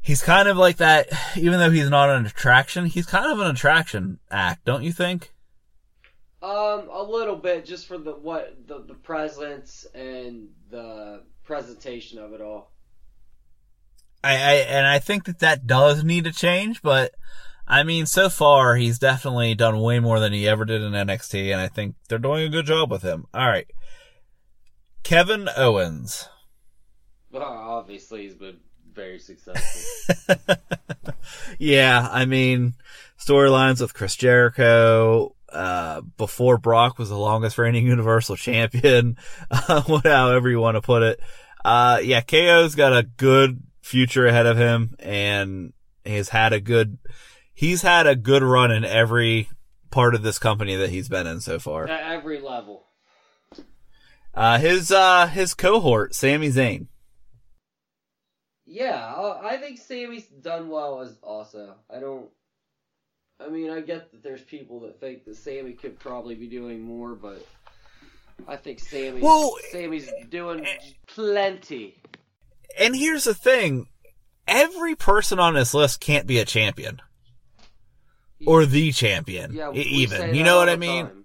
He's 0.00 0.22
kind 0.22 0.48
of 0.48 0.56
like 0.56 0.76
that, 0.78 1.08
even 1.36 1.58
though 1.58 1.70
he's 1.70 1.88
not 1.88 2.10
an 2.10 2.26
attraction, 2.26 2.84
he's 2.84 3.06
kind 3.06 3.32
of 3.32 3.38
an 3.38 3.46
attraction 3.46 4.18
act, 4.30 4.66
don't 4.66 4.82
you 4.82 4.92
think? 4.92 5.32
Um, 6.42 6.90
a 6.92 7.02
little 7.02 7.36
bit, 7.36 7.64
just 7.64 7.86
for 7.86 7.96
the 7.96 8.12
what 8.12 8.66
the 8.66 8.80
the 8.80 8.92
presence 8.92 9.86
and 9.94 10.48
the 10.68 11.22
presentation 11.42 12.18
of 12.18 12.34
it 12.34 12.42
all. 12.42 12.70
I, 14.22 14.34
I, 14.34 14.52
and 14.68 14.86
I 14.86 14.98
think 14.98 15.24
that 15.24 15.38
that 15.38 15.66
does 15.66 16.04
need 16.04 16.24
to 16.24 16.32
change, 16.32 16.82
but 16.82 17.14
I 17.66 17.82
mean, 17.82 18.06
so 18.06 18.28
far 18.28 18.76
he's 18.76 18.98
definitely 18.98 19.54
done 19.54 19.80
way 19.80 19.98
more 20.00 20.20
than 20.20 20.32
he 20.32 20.46
ever 20.48 20.64
did 20.64 20.82
in 20.82 20.92
NXT, 20.92 21.52
and 21.52 21.60
I 21.60 21.68
think 21.68 21.96
they're 22.08 22.18
doing 22.18 22.46
a 22.46 22.50
good 22.50 22.66
job 22.66 22.90
with 22.90 23.02
him. 23.02 23.26
All 23.32 23.46
right. 23.46 23.66
Kevin 25.02 25.48
Owens. 25.56 26.28
Well, 27.30 27.42
obviously, 27.44 28.22
he's 28.22 28.34
been 28.34 28.58
very 28.92 29.18
successful. 29.18 30.44
yeah, 31.58 32.08
I 32.10 32.24
mean, 32.24 32.74
storylines 33.18 33.80
with 33.80 33.94
Chris 33.94 34.16
Jericho, 34.16 35.34
uh, 35.54 36.00
before 36.16 36.58
Brock 36.58 36.98
was 36.98 37.08
the 37.08 37.18
longest 37.18 37.58
reigning 37.58 37.86
Universal 37.86 38.36
Champion, 38.36 39.16
uh, 39.50 40.00
however 40.02 40.50
you 40.50 40.60
want 40.60 40.76
to 40.76 40.82
put 40.82 41.02
it. 41.02 41.20
Uh, 41.64 42.00
yeah, 42.02 42.20
KO's 42.20 42.74
got 42.74 42.92
a 42.92 43.04
good 43.04 43.62
future 43.80 44.26
ahead 44.26 44.46
of 44.46 44.56
him 44.58 44.96
and 44.98 45.72
he's 46.04 46.28
had 46.28 46.52
a 46.52 46.60
good, 46.60 46.98
he's 47.54 47.82
had 47.82 48.06
a 48.06 48.16
good 48.16 48.42
run 48.42 48.70
in 48.70 48.84
every 48.84 49.48
part 49.90 50.14
of 50.14 50.22
this 50.22 50.38
company 50.38 50.76
that 50.76 50.90
he's 50.90 51.08
been 51.08 51.26
in 51.26 51.40
so 51.40 51.58
far. 51.58 51.88
At 51.88 52.12
every 52.12 52.40
level. 52.40 52.84
Uh, 54.34 54.58
his, 54.58 54.90
uh, 54.90 55.28
his 55.28 55.54
cohort, 55.54 56.14
Sami 56.14 56.48
Zayn. 56.48 56.88
Yeah, 58.66 59.14
I 59.42 59.56
think 59.58 59.78
Sammy's 59.78 60.24
done 60.24 60.68
well 60.68 61.00
as 61.00 61.16
also. 61.22 61.76
I 61.88 62.00
don't. 62.00 62.28
I 63.38 63.48
mean, 63.48 63.70
I 63.70 63.80
get 63.80 64.10
that 64.10 64.22
there's 64.22 64.42
people 64.42 64.80
that 64.80 64.98
think 65.00 65.24
that 65.24 65.36
Sammy 65.36 65.72
could 65.72 65.98
probably 65.98 66.34
be 66.34 66.48
doing 66.48 66.80
more, 66.80 67.14
but 67.14 67.46
I 68.48 68.56
think 68.56 68.80
Sammy. 68.80 69.20
Well, 69.20 69.54
Sammy's 69.70 70.10
doing 70.30 70.66
plenty. 71.06 72.00
And 72.78 72.96
here's 72.96 73.24
the 73.24 73.34
thing. 73.34 73.86
Every 74.48 74.94
person 74.94 75.38
on 75.38 75.54
this 75.54 75.74
list 75.74 76.00
can't 76.00 76.26
be 76.26 76.38
a 76.38 76.44
champion. 76.44 77.00
Or 78.46 78.66
the 78.66 78.92
champion. 78.92 79.52
Yeah, 79.52 79.72
even. 79.72 80.34
You 80.34 80.42
know 80.44 80.56
what 80.56 80.68
I 80.68 80.76
mean? 80.76 81.06
time. 81.06 81.24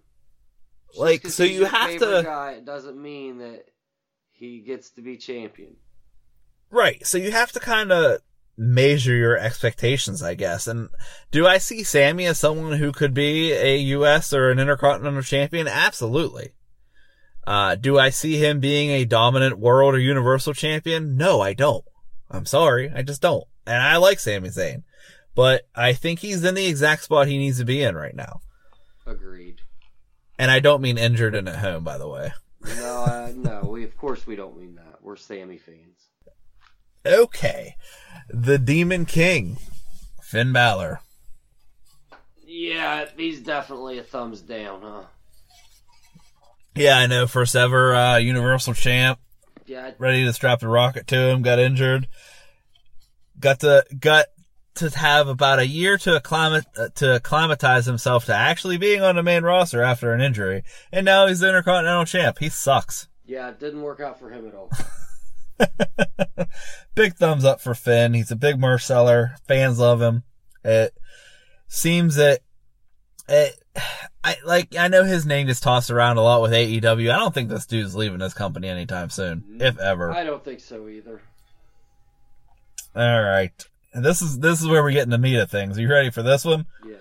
Like, 0.98 1.28
so 1.28 1.44
you 1.44 1.66
have 1.66 2.00
to- 2.00 2.22
Guy, 2.24 2.52
it 2.58 2.66
doesn't 2.66 3.02
mean 3.02 3.40
that 3.40 3.66
he 4.32 4.60
gets 4.62 4.92
to 4.92 5.02
be 5.02 5.18
champion. 5.18 5.76
Right. 6.72 7.06
So 7.06 7.18
you 7.18 7.32
have 7.32 7.52
to 7.54 7.60
kind 7.60 7.92
of 7.92 8.22
measure 8.58 9.16
your 9.16 9.38
expectations, 9.38 10.22
I 10.22 10.36
guess. 10.36 10.68
And 10.68 10.90
do 11.32 11.48
I 11.48 11.58
see 11.58 11.84
Sammy 11.84 12.26
as 12.26 12.40
someone 12.40 12.74
who 12.78 12.92
could 12.92 13.14
be 13.14 13.52
a 13.54 13.78
US 13.78 14.34
or 14.34 14.50
an 14.50 14.60
Intercontinental 14.60 15.22
champion? 15.22 15.68
Absolutely. 15.68 16.52
Uh, 17.48 17.76
do 17.76 17.98
I 17.98 18.10
see 18.10 18.38
him 18.38 18.60
being 18.60 18.92
a 18.92 19.06
dominant 19.06 19.58
world 19.58 19.96
or 19.96 20.00
universal 20.00 20.54
champion? 20.54 21.16
No, 21.18 21.42
I 21.42 21.54
don't. 21.54 21.86
I'm 22.30 22.46
sorry. 22.46 22.92
I 22.94 23.02
just 23.02 23.22
don't. 23.22 23.46
And 23.66 23.82
I 23.82 23.98
like 23.98 24.20
Sami 24.20 24.50
Zayn, 24.50 24.84
but 25.40 25.70
I 25.74 25.94
think 25.94 26.20
he's 26.20 26.44
in 26.44 26.56
the 26.56 26.66
exact 26.66 27.06
spot 27.06 27.30
he 27.30 27.38
needs 27.38 27.60
to 27.60 27.64
be 27.64 27.82
in 27.82 27.96
right 27.96 28.14
now. 28.14 28.42
Agreed. 29.06 29.62
And 30.38 30.52
I 30.52 30.60
don't 30.60 30.82
mean 30.82 30.98
injured 30.98 31.34
and 31.34 31.48
at 31.48 31.60
home, 31.60 31.86
by 31.86 31.98
the 31.98 32.10
way. 32.10 32.34
No, 32.76 33.06
uh, 33.06 33.32
no. 33.34 33.62
We 33.62 33.86
of 33.86 33.96
course 33.96 34.28
we 34.28 34.36
don't 34.36 34.60
mean 34.60 34.76
that. 34.76 35.02
We're 35.02 35.16
Sammy 35.16 35.58
fans. 35.58 36.10
Okay. 37.06 37.78
The 38.28 38.58
Demon 38.58 39.06
King, 39.06 39.60
Finn 40.22 40.52
Balor. 40.52 41.00
Yeah, 42.46 43.06
he's 43.16 43.40
definitely 43.40 43.98
a 43.98 44.04
thumbs 44.04 44.42
down, 44.42 44.82
huh? 44.82 45.04
Yeah, 46.76 46.98
I 46.98 47.08
know. 47.08 47.28
First 47.28 47.56
ever 47.56 47.96
uh, 47.96 48.18
Universal 48.18 48.74
Champ. 48.74 49.20
Yeah, 49.66 49.92
Ready 50.00 50.26
to 50.26 50.34
strap 50.34 50.60
the 50.60 50.68
rocket 50.68 51.08
to 51.08 51.16
him. 51.16 51.44
Got 51.44 51.60
injured. 51.60 52.10
Got 53.40 53.60
the 53.60 53.86
got 53.98 54.26
to 54.76 54.90
have 54.90 55.28
about 55.28 55.60
a 55.60 55.68
year 55.68 55.98
to 55.98 56.20
acclimat 56.20 56.64
uh, 56.78 56.90
to 56.96 57.16
acclimatize 57.16 57.86
himself 57.86 58.26
to 58.26 58.36
actually 58.36 58.78
being 58.78 59.02
on 59.02 59.16
the 59.16 59.24
main 59.24 59.44
roster 59.44 59.82
after 59.84 60.14
an 60.14 60.22
injury, 60.22 60.64
and 60.92 61.06
now 61.06 61.28
he's 61.28 61.40
the 61.40 61.48
Intercontinental 61.48 62.06
Champ. 62.06 62.38
He 62.40 62.50
sucks. 62.50 63.08
yeah, 63.26 63.50
it 63.50 63.60
didn't 63.60 63.82
work 63.82 64.00
out 64.00 64.20
for 64.20 64.30
him 64.30 64.48
at 64.48 64.56
all. 64.56 64.72
big 66.96 67.16
thumbs 67.16 67.46
up 67.46 67.62
for 67.62 67.76
Finn. 67.76 68.14
He's 68.14 68.32
a 68.32 68.36
big 68.36 68.60
merch 68.60 68.86
seller. 68.86 69.36
Fans 69.48 69.80
love 69.80 70.02
him. 70.02 70.24
It 70.64 70.98
seems 71.68 72.16
that 72.16 72.42
it, 73.28 73.62
I 74.24 74.38
like. 74.46 74.76
I 74.76 74.88
know 74.88 75.04
his 75.04 75.26
name 75.26 75.48
gets 75.48 75.60
tossed 75.60 75.92
around 75.92 76.18
a 76.18 76.22
lot 76.22 76.42
with 76.42 76.52
AEW. 76.52 77.12
I 77.12 77.18
don't 77.18 77.34
think 77.34 77.50
this 77.50 77.66
dude's 77.66 77.96
leaving 77.96 78.20
this 78.20 78.34
company 78.34 78.68
anytime 78.68 79.10
soon, 79.10 79.58
if 79.60 79.80
ever. 79.80 80.12
I 80.12 80.24
don't 80.24 80.44
think 80.44 80.60
so 80.60 80.88
either. 80.88 81.22
All 82.96 83.22
right. 83.22 83.68
And 83.94 84.06
this 84.06 84.22
is 84.22 84.40
this 84.40 84.62
is 84.62 84.68
where 84.68 84.84
we're 84.84 84.92
getting 84.92 85.10
the 85.10 85.18
meat 85.18 85.38
of 85.38 85.50
things. 85.50 85.78
Are 85.78 85.82
you 85.82 85.90
ready 85.90 86.12
for 86.12 86.22
this 86.22 86.46
one? 86.46 86.66
Yeah, 86.88 86.96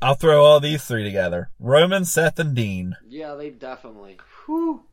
I'll 0.00 0.14
throw 0.14 0.44
all 0.44 0.60
these 0.60 0.84
three 0.84 1.04
together: 1.04 1.50
Roman, 1.58 2.04
Seth, 2.04 2.38
and 2.38 2.54
Dean. 2.54 2.96
yeah, 3.08 3.34
they 3.34 3.50
definitely. 3.50 4.18
Whew. 4.46 4.84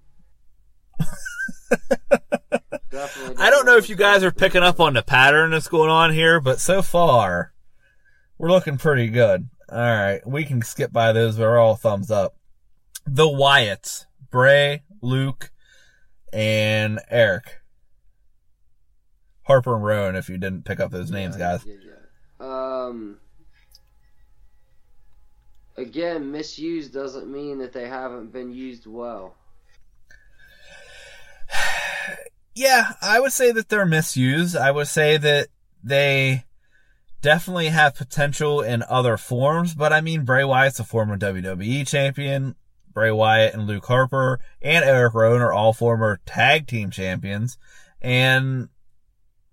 definitely. 2.89 3.35
I 3.37 3.49
don't 3.49 3.65
know 3.65 3.77
if 3.77 3.89
you 3.89 3.95
guys 3.95 4.23
are 4.23 4.31
picking 4.31 4.63
up 4.63 4.79
on 4.79 4.93
the 4.93 5.01
pattern 5.03 5.51
that's 5.51 5.67
going 5.67 5.89
on 5.89 6.13
here, 6.13 6.39
but 6.39 6.59
so 6.59 6.81
far, 6.81 7.53
we're 8.37 8.49
looking 8.51 8.77
pretty 8.77 9.07
good. 9.07 9.49
All 9.71 9.77
right, 9.77 10.25
we 10.25 10.45
can 10.45 10.61
skip 10.63 10.91
by 10.91 11.11
those. 11.13 11.37
We're 11.37 11.59
all 11.59 11.75
thumbs 11.75 12.09
up. 12.09 12.35
The 13.05 13.25
Wyatts, 13.25 14.05
Bray, 14.31 14.81
Luke, 15.01 15.51
and 16.33 16.99
Eric. 17.09 17.58
Harper 19.49 19.73
and 19.73 19.83
Rowan, 19.83 20.15
if 20.15 20.29
you 20.29 20.37
didn't 20.37 20.63
pick 20.63 20.79
up 20.79 20.91
those 20.91 21.09
names, 21.09 21.35
guys. 21.35 21.65
Yeah, 21.65 21.73
yeah. 21.83 22.85
Um. 22.85 23.17
Again, 25.75 26.31
misuse 26.31 26.89
doesn't 26.89 27.27
mean 27.31 27.57
that 27.57 27.73
they 27.73 27.87
haven't 27.87 28.31
been 28.31 28.53
used 28.53 28.85
well. 28.85 29.35
Yeah, 32.55 32.91
I 33.01 33.21
would 33.21 33.31
say 33.31 33.53
that 33.53 33.69
they're 33.69 33.85
misused. 33.85 34.57
I 34.57 34.71
would 34.71 34.89
say 34.89 35.15
that 35.15 35.47
they 35.81 36.43
definitely 37.21 37.67
have 37.67 37.95
potential 37.95 38.59
in 38.59 38.83
other 38.89 39.15
forms, 39.15 39.75
but 39.75 39.93
I 39.93 40.01
mean, 40.01 40.25
Bray 40.25 40.43
Wyatt's 40.43 40.79
a 40.79 40.83
former 40.83 41.17
WWE 41.17 41.87
champion. 41.87 42.55
Bray 42.91 43.11
Wyatt 43.11 43.53
and 43.53 43.65
Luke 43.65 43.85
Harper 43.85 44.41
and 44.61 44.83
Eric 44.83 45.13
Rowan 45.13 45.41
are 45.41 45.53
all 45.53 45.71
former 45.71 46.19
tag 46.25 46.67
team 46.67 46.91
champions. 46.91 47.57
And 48.01 48.67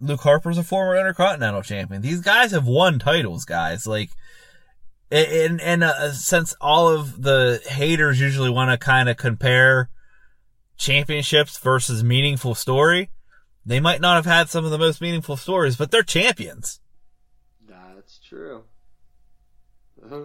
Luke 0.01 0.21
Harper's 0.21 0.59
a 0.59 0.63
former 0.63 0.97
Intercontinental 0.97 1.63
champion. 1.63 2.03
These 2.03 2.21
guys 2.21 2.51
have 2.53 2.67
won 2.67 2.99
titles, 2.99 3.45
guys. 3.45 3.87
Like, 3.87 4.11
and, 5.11 5.61
and 5.61 5.83
uh, 5.85 6.13
since 6.13 6.55
all 6.61 6.89
of 6.89 7.23
the 7.23 7.63
haters 7.67 8.21
usually 8.21 8.51
want 8.51 8.71
to 8.71 8.77
kind 8.85 9.09
of 9.09 9.17
compare 9.17 9.89
championships 10.77 11.59
versus 11.59 12.05
meaningful 12.05 12.55
story, 12.55 13.11
they 13.65 13.81
might 13.81 14.01
not 14.01 14.17
have 14.17 14.27
had 14.27 14.49
some 14.49 14.65
of 14.65 14.71
the 14.71 14.79
most 14.79 15.01
meaningful 15.01 15.37
stories, 15.37 15.77
but 15.77 15.91
they're 15.91 16.03
champions. 16.03 16.81
That's 17.69 18.19
true. 18.19 18.65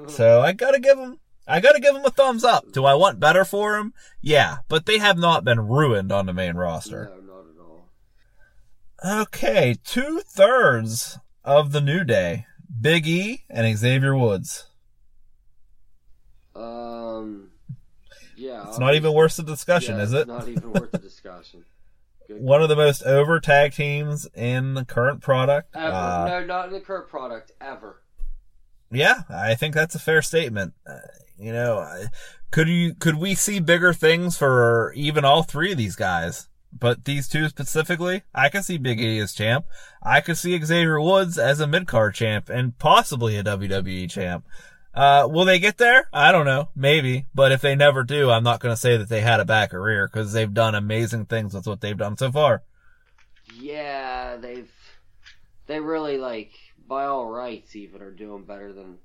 So 0.09 0.41
I 0.41 0.51
gotta 0.51 0.79
give 0.79 0.95
them, 0.97 1.19
I 1.47 1.59
gotta 1.59 1.79
give 1.79 1.95
them 1.95 2.05
a 2.05 2.11
thumbs 2.11 2.43
up. 2.43 2.71
Do 2.71 2.85
I 2.85 2.93
want 2.93 3.19
better 3.19 3.43
for 3.43 3.77
them? 3.77 3.95
Yeah, 4.21 4.57
but 4.67 4.85
they 4.85 4.99
have 4.99 5.17
not 5.17 5.43
been 5.43 5.59
ruined 5.67 6.11
on 6.11 6.27
the 6.27 6.33
main 6.33 6.55
roster. 6.55 7.05
no, 7.05 7.15
not 7.15 7.15
at 7.15 7.19
all. 7.19 7.20
Okay, 9.03 9.77
two 9.83 10.21
thirds 10.27 11.17
of 11.43 11.71
the 11.71 11.81
New 11.81 12.03
Day. 12.03 12.45
Big 12.79 13.07
E 13.07 13.43
and 13.49 13.77
Xavier 13.77 14.15
Woods. 14.15 14.67
Um. 16.55 17.49
Yeah. 18.35 18.67
It's 18.67 18.79
not 18.79 18.95
even 18.95 19.13
worth 19.13 19.37
the 19.37 19.43
discussion, 19.43 19.97
yeah, 19.97 20.03
is 20.03 20.13
it's 20.13 20.21
it? 20.23 20.27
Not 20.27 20.47
even 20.47 20.71
worth 20.71 20.91
the 20.91 20.97
discussion. 20.99 21.65
Good. 22.27 22.41
One 22.41 22.61
of 22.61 22.69
the 22.69 22.75
most 22.75 23.03
over 23.03 23.39
tag 23.39 23.73
teams 23.73 24.27
in 24.35 24.73
the 24.75 24.85
current 24.85 25.21
product. 25.21 25.75
Ever. 25.75 25.93
Uh, 25.93 26.25
no, 26.27 26.45
not 26.45 26.67
in 26.67 26.73
the 26.73 26.79
current 26.79 27.07
product. 27.07 27.51
Ever. 27.59 28.01
Yeah, 28.91 29.21
I 29.29 29.55
think 29.55 29.73
that's 29.73 29.95
a 29.95 29.99
fair 29.99 30.21
statement. 30.21 30.73
Uh, 30.87 30.99
you 31.37 31.51
know, 31.51 32.05
could 32.51 32.67
you 32.67 32.93
could 32.93 33.15
we 33.15 33.33
see 33.35 33.59
bigger 33.59 33.93
things 33.93 34.37
for 34.37 34.93
even 34.95 35.25
all 35.25 35.43
three 35.43 35.71
of 35.71 35.77
these 35.77 35.95
guys? 35.95 36.47
But 36.73 37.05
these 37.05 37.27
two 37.27 37.49
specifically, 37.49 38.23
I 38.33 38.49
could 38.49 38.65
see 38.65 38.77
Big 38.77 38.99
E 38.99 39.19
as 39.19 39.33
champ. 39.33 39.65
I 40.01 40.21
could 40.21 40.37
see 40.37 40.59
Xavier 40.59 40.99
Woods 40.99 41.37
as 41.37 41.59
a 41.59 41.67
mid 41.67 41.87
card 41.87 42.15
champ 42.15 42.49
and 42.49 42.77
possibly 42.77 43.35
a 43.37 43.43
WWE 43.43 44.09
champ. 44.09 44.45
Uh, 44.93 45.27
will 45.29 45.45
they 45.45 45.59
get 45.59 45.77
there? 45.77 46.07
I 46.11 46.31
don't 46.31 46.45
know. 46.45 46.69
Maybe. 46.75 47.25
But 47.33 47.51
if 47.51 47.61
they 47.61 47.75
never 47.75 48.03
do, 48.03 48.29
I'm 48.29 48.43
not 48.43 48.59
going 48.59 48.73
to 48.73 48.79
say 48.81 48.97
that 48.97 49.09
they 49.09 49.21
had 49.21 49.39
a 49.39 49.45
bad 49.45 49.69
career 49.69 50.07
because 50.07 50.33
they've 50.33 50.53
done 50.53 50.75
amazing 50.75 51.25
things 51.25 51.53
with 51.53 51.67
what 51.67 51.81
they've 51.81 51.97
done 51.97 52.17
so 52.17 52.31
far. 52.31 52.63
Yeah, 53.55 54.37
they've. 54.37 54.71
They 55.67 55.79
really 55.79 56.17
like, 56.17 56.51
by 56.87 57.05
all 57.05 57.25
rights, 57.25 57.75
even 57.75 58.01
are 58.01 58.11
doing 58.11 58.43
better 58.43 58.73
than 58.73 58.97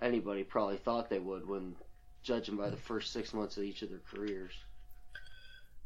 anybody 0.00 0.42
probably 0.42 0.76
thought 0.76 1.08
they 1.08 1.20
would 1.20 1.46
when 1.46 1.76
judging 2.22 2.56
by 2.56 2.70
the 2.70 2.76
first 2.76 3.12
six 3.12 3.32
months 3.32 3.56
of 3.56 3.62
each 3.62 3.82
of 3.82 3.90
their 3.90 4.00
careers. 4.12 4.52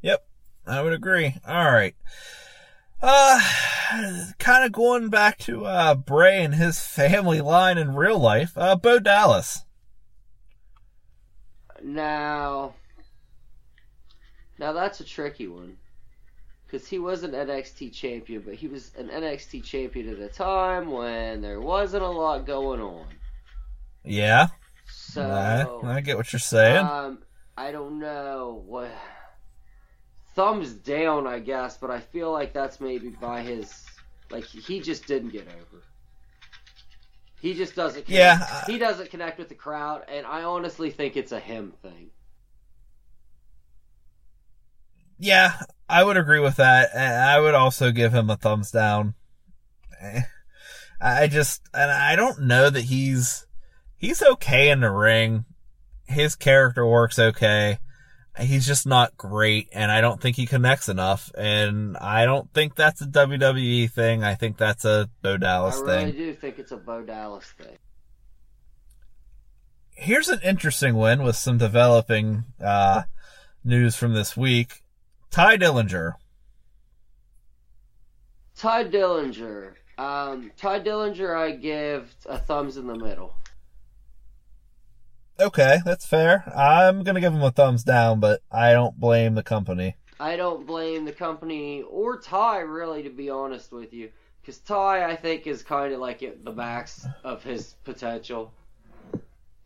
Yep, 0.02 0.26
I 0.66 0.82
would 0.82 0.92
agree. 0.92 1.36
All 1.46 1.72
right. 1.72 1.94
Uh, 3.02 3.40
kind 4.38 4.64
of 4.64 4.72
going 4.72 5.10
back 5.10 5.38
to, 5.38 5.64
uh, 5.66 5.94
Bray 5.94 6.42
and 6.42 6.54
his 6.54 6.80
family 6.80 7.40
line 7.40 7.78
in 7.78 7.94
real 7.94 8.18
life, 8.18 8.52
uh, 8.56 8.74
Bo 8.74 8.98
Dallas. 8.98 9.64
Now, 11.82 12.74
now 14.58 14.72
that's 14.72 15.00
a 15.00 15.04
tricky 15.04 15.46
one. 15.46 15.76
Because 16.66 16.88
he 16.88 16.98
was 16.98 17.22
an 17.22 17.30
NXT 17.30 17.92
champion, 17.94 18.42
but 18.42 18.54
he 18.54 18.66
was 18.66 18.90
an 18.98 19.08
NXT 19.08 19.62
champion 19.62 20.08
at 20.08 20.18
a 20.18 20.28
time 20.28 20.90
when 20.90 21.40
there 21.40 21.60
wasn't 21.60 22.02
a 22.02 22.08
lot 22.08 22.44
going 22.44 22.80
on. 22.80 23.06
Yeah, 24.04 24.48
So, 24.88 25.80
I, 25.82 25.96
I 25.96 26.00
get 26.00 26.16
what 26.16 26.32
you're 26.32 26.40
saying. 26.40 26.84
um, 26.84 27.18
I 27.56 27.70
don't 27.70 27.98
know 28.00 28.62
what. 28.66 28.90
Thumbs 30.36 30.72
down, 30.72 31.26
I 31.26 31.40
guess, 31.40 31.76
but 31.76 31.90
I 31.90 31.98
feel 31.98 32.30
like 32.30 32.52
that's 32.52 32.80
maybe 32.80 33.08
by 33.08 33.42
his. 33.42 33.84
Like, 34.30 34.44
he 34.44 34.80
just 34.80 35.06
didn't 35.06 35.30
get 35.30 35.48
over. 35.48 35.82
He 37.40 37.54
just 37.54 37.74
doesn't. 37.74 38.06
Connect. 38.06 38.10
Yeah, 38.10 38.64
he 38.66 38.78
doesn't 38.78 39.10
connect 39.10 39.38
with 39.38 39.48
the 39.48 39.54
crowd, 39.54 40.04
and 40.08 40.24
I 40.24 40.44
honestly 40.44 40.90
think 40.90 41.16
it's 41.16 41.32
a 41.32 41.40
him 41.40 41.72
thing. 41.82 42.10
yeah, 45.18 45.54
I 45.88 46.04
would 46.04 46.16
agree 46.16 46.40
with 46.40 46.56
that. 46.56 46.94
I 46.94 47.38
would 47.40 47.54
also 47.54 47.90
give 47.90 48.12
him 48.12 48.28
a 48.30 48.36
thumbs 48.36 48.70
down. 48.70 49.14
I 51.00 51.26
just, 51.26 51.62
and 51.72 51.90
I 51.90 52.16
don't 52.16 52.42
know 52.42 52.70
that 52.70 52.84
he's, 52.84 53.46
he's 53.96 54.22
okay 54.22 54.70
in 54.70 54.80
the 54.80 54.90
ring. 54.90 55.44
His 56.06 56.36
character 56.36 56.86
works 56.86 57.18
okay. 57.18 57.78
He's 58.38 58.66
just 58.66 58.86
not 58.86 59.16
great, 59.16 59.68
and 59.72 59.90
I 59.90 60.00
don't 60.00 60.20
think 60.20 60.36
he 60.36 60.46
connects 60.46 60.88
enough. 60.88 61.32
And 61.38 61.96
I 61.96 62.26
don't 62.26 62.52
think 62.52 62.74
that's 62.74 63.00
a 63.00 63.06
WWE 63.06 63.90
thing. 63.90 64.22
I 64.24 64.34
think 64.34 64.58
that's 64.58 64.84
a 64.84 65.08
Bo 65.22 65.38
Dallas 65.38 65.76
thing. 65.80 65.88
I 65.88 65.94
really 65.94 66.12
thing. 66.12 66.20
do 66.20 66.34
think 66.34 66.58
it's 66.58 66.72
a 66.72 66.76
Bo 66.76 67.02
Dallas 67.02 67.46
thing. 67.58 67.78
Here's 69.92 70.28
an 70.28 70.40
interesting 70.44 70.94
one 70.94 71.22
with 71.22 71.36
some 71.36 71.56
developing 71.56 72.44
uh, 72.62 73.04
news 73.64 73.96
from 73.96 74.12
this 74.12 74.36
week. 74.36 74.82
Tye 75.30 75.56
Dillinger. 75.56 76.14
Tye 78.56 78.84
Dillinger. 78.84 79.72
Um, 79.98 80.50
Tye 80.56 80.80
Dillinger, 80.80 81.34
I 81.34 81.52
give 81.52 82.14
a 82.26 82.38
thumbs 82.38 82.76
in 82.76 82.86
the 82.86 82.96
middle. 82.96 83.34
Okay, 85.38 85.78
that's 85.84 86.06
fair. 86.06 86.50
I'm 86.56 87.02
gonna 87.02 87.20
give 87.20 87.32
him 87.32 87.42
a 87.42 87.50
thumbs 87.50 87.84
down, 87.84 88.20
but 88.20 88.40
I 88.50 88.72
don't 88.72 88.98
blame 88.98 89.34
the 89.34 89.42
company. 89.42 89.96
I 90.18 90.36
don't 90.36 90.66
blame 90.66 91.04
the 91.04 91.12
company 91.12 91.82
or 91.82 92.18
Tye, 92.18 92.60
really, 92.60 93.02
to 93.02 93.10
be 93.10 93.28
honest 93.28 93.70
with 93.72 93.92
you. 93.92 94.10
Because 94.40 94.58
Tye, 94.58 95.04
I 95.04 95.14
think, 95.16 95.46
is 95.46 95.62
kind 95.62 95.92
of 95.92 96.00
like 96.00 96.22
at 96.22 96.44
the 96.44 96.52
max 96.52 97.06
of 97.22 97.42
his 97.42 97.74
potential. 97.84 98.52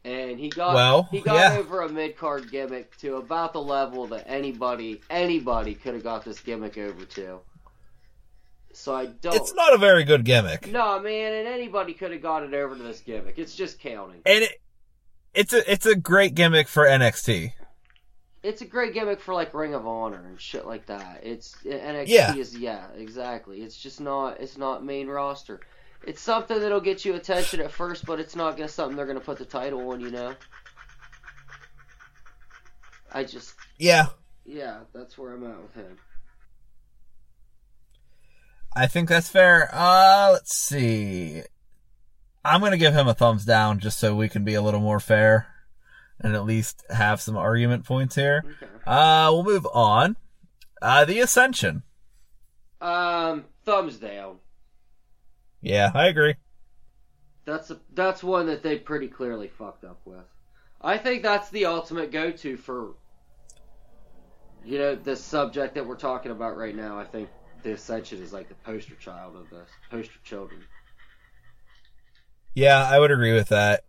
And 0.03 0.41
he 0.41 0.49
got 0.49 0.75
Well, 0.75 1.09
he 1.11 1.21
got 1.21 1.53
yeah. 1.53 1.59
over 1.59 1.83
a 1.83 1.89
mid 1.89 2.17
card 2.17 2.51
gimmick 2.51 2.97
to 2.99 3.17
about 3.17 3.53
the 3.53 3.61
level 3.63 4.07
that 4.09 4.25
anybody 4.27 5.03
anybody 5.11 5.75
could 5.75 5.93
have 5.95 6.03
got 6.03 6.25
this 6.25 6.41
gimmick 6.41 6.79
over 6.79 7.05
to. 7.05 7.41
So 8.73 8.95
I 8.95 9.07
don't. 9.07 9.35
It's 9.35 9.53
not 9.55 9.75
a 9.75 9.79
very 9.79 10.05
good 10.05 10.25
gimmick, 10.25 10.67
No, 10.71 10.99
man, 11.01 11.33
and 11.35 11.47
anybody 11.47 11.93
could 11.93 12.13
have 12.13 12.23
got 12.23 12.43
it 12.45 12.55
over 12.55 12.77
to 12.77 12.83
this 12.83 13.01
gimmick. 13.01 13.39
It's 13.39 13.55
just 13.55 13.79
counting. 13.79 14.23
and 14.25 14.45
it, 14.45 14.61
it's 15.35 15.53
a 15.53 15.71
it's 15.71 15.87
a 15.87 15.95
great 15.97 16.35
gimmick 16.35 16.69
for 16.69 16.85
NXT. 16.85 17.53
It's 18.43 18.63
a 18.63 18.65
great 18.67 18.95
gimmick 18.95 19.21
for 19.21 19.35
like 19.35 19.53
Ring 19.53 19.75
of 19.75 19.87
Honor 19.87 20.25
and 20.27 20.41
shit 20.41 20.67
like 20.67 20.87
that. 20.87 21.21
It's 21.23 21.55
NXT 21.65 22.09
Yeah. 22.09 22.35
is 22.35 22.57
yeah, 22.57 22.87
exactly. 22.97 23.61
It's 23.61 23.77
just 23.77 24.01
not 24.01 24.41
it's 24.41 24.57
not 24.57 24.85
main 24.85 25.09
roster. 25.09 25.61
It's 26.07 26.23
something 26.23 26.59
that'll 26.59 26.81
get 26.81 27.05
you 27.05 27.15
attention 27.15 27.61
at 27.61 27.71
first, 27.71 28.07
but 28.07 28.19
it's 28.19 28.35
not 28.35 28.57
gonna 28.57 28.69
something 28.69 28.97
they're 28.97 29.07
gonna 29.07 29.21
put 29.21 29.39
the 29.39 29.45
title 29.45 29.91
on, 29.91 30.01
you 30.01 30.11
know. 30.11 30.35
I 33.13 33.25
just 33.25 33.55
Yeah, 33.79 34.07
yeah, 34.47 34.81
that's 34.95 35.19
where 35.19 35.33
I'm 35.35 35.45
at 35.45 35.61
with 35.63 35.75
him. 35.75 35.99
I 38.75 38.87
think 38.87 39.09
that's 39.09 39.29
fair. 39.29 39.69
Uh, 39.73 40.31
let's 40.33 40.55
see. 40.55 41.43
I'm 42.45 42.61
gonna 42.61 42.77
give 42.77 42.95
him 42.95 43.09
a 43.09 43.15
thumbs 43.15 43.45
down 43.45 43.79
just 43.81 43.99
so 43.99 44.15
we 44.15 44.29
can 44.29 44.45
be 44.45 44.55
a 44.55 44.63
little 44.63 44.81
more 44.81 45.01
fair 45.01 45.47
and 46.21 46.35
at 46.35 46.45
least 46.45 46.85
have 46.91 47.21
some 47.21 47.37
argument 47.37 47.85
points 47.85 48.15
here. 48.15 48.45
Okay. 48.45 48.73
Uh, 48.87 49.31
we'll 49.33 49.45
move 49.45 49.67
on. 49.73 50.17
Uh, 50.83 51.05
the 51.05 51.21
Ascension. 51.21 51.83
Um, 52.81 53.45
thumbs 53.65 53.97
down. 53.97 54.39
Yeah, 55.61 55.91
I 55.95 56.07
agree. 56.07 56.37
That's 57.45 57.71
a, 57.71 57.81
that's 57.95 58.23
one 58.23 58.47
that 58.47 58.63
they 58.63 58.79
pretty 58.79 59.09
clearly 59.09 59.49
fucked 59.49 59.85
up 59.85 60.01
with. 60.05 60.25
I 60.81 60.97
think 60.97 61.23
that's 61.23 61.51
the 61.51 61.67
ultimate 61.67 62.11
go-to 62.11 62.57
for 62.57 62.95
you 64.65 64.79
know 64.79 64.95
the 64.95 65.17
subject 65.17 65.75
that 65.75 65.87
we're 65.87 65.97
talking 65.97 66.33
about 66.33 66.57
right 66.57 66.75
now. 66.75 66.99
I 66.99 67.05
think 67.05 67.29
the 67.63 67.73
Ascension 67.73 68.23
is 68.23 68.33
like 68.33 68.49
the 68.49 68.55
poster 68.55 68.95
child 68.95 69.37
of 69.37 69.51
this, 69.51 69.69
poster 69.91 70.19
children. 70.25 70.63
Yeah, 72.55 72.83
I 72.83 72.99
would 72.99 73.11
agree 73.11 73.33
with 73.33 73.49
that. 73.49 73.85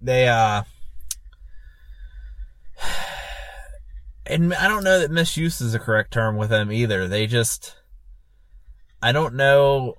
They, 0.00 0.26
uh, 0.28 0.62
and 4.26 4.52
I 4.54 4.68
don't 4.68 4.84
know 4.84 5.00
that 5.00 5.10
misuse 5.10 5.60
is 5.60 5.74
a 5.74 5.78
correct 5.78 6.12
term 6.12 6.36
with 6.36 6.50
them 6.50 6.72
either. 6.72 7.06
They 7.06 7.26
just, 7.26 7.76
I 9.02 9.12
don't 9.12 9.34
know. 9.34 9.96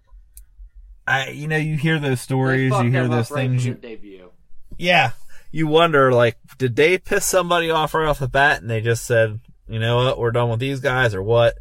I, 1.07 1.29
you 1.29 1.47
know, 1.47 1.57
you 1.57 1.77
hear 1.77 1.99
those 1.99 2.21
stories, 2.21 2.71
you 2.85 2.91
hear 2.91 3.07
those 3.09 3.29
things, 3.29 3.63
from 3.63 3.71
you, 3.71 3.77
yeah, 4.77 5.11
you 5.51 5.67
wonder, 5.67 6.11
like, 6.13 6.37
did 6.57 6.75
they 6.75 6.97
piss 6.97 7.25
somebody 7.25 7.69
off 7.69 7.93
right 7.93 8.07
off 8.07 8.19
the 8.19 8.27
bat 8.27 8.61
and 8.61 8.69
they 8.69 8.81
just 8.81 9.05
said, 9.05 9.39
you 9.67 9.79
know 9.79 9.97
what, 9.97 10.17
we're 10.17 10.31
done 10.31 10.49
with 10.49 10.59
these 10.59 10.79
guys 10.79 11.13
or 11.13 11.21
what? 11.21 11.55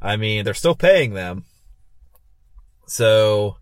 I 0.00 0.16
mean, 0.16 0.44
they're 0.44 0.54
still 0.54 0.74
paying 0.76 1.14
them. 1.14 1.44
So, 2.86 3.56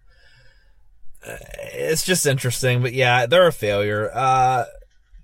uh, 1.26 1.36
it's 1.72 2.04
just 2.04 2.26
interesting, 2.26 2.82
but 2.82 2.92
yeah, 2.92 3.26
they're 3.26 3.46
a 3.46 3.52
failure. 3.52 4.10
Uh, 4.12 4.64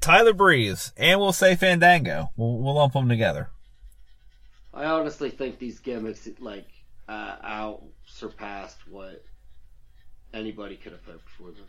Tyler 0.01 0.33
Breeze, 0.33 0.93
and 0.97 1.19
we'll 1.21 1.33
say 1.33 1.57
Fandango. 1.57 2.31
We'll, 2.37 2.59
we'll 2.59 2.75
lump 2.75 2.93
them 2.93 3.09
together. 3.09 3.51
I 4.73 4.85
honestly 4.85 5.31
think 5.31 5.59
these 5.59 5.81
gimmicks 5.81 6.29
like 6.39 6.69
uh, 7.09 7.37
out 7.43 7.83
surpassed 8.07 8.79
what 8.89 9.25
anybody 10.33 10.77
could 10.77 10.93
have 10.93 11.05
hoped 11.05 11.29
for 11.31 11.51
them. 11.51 11.65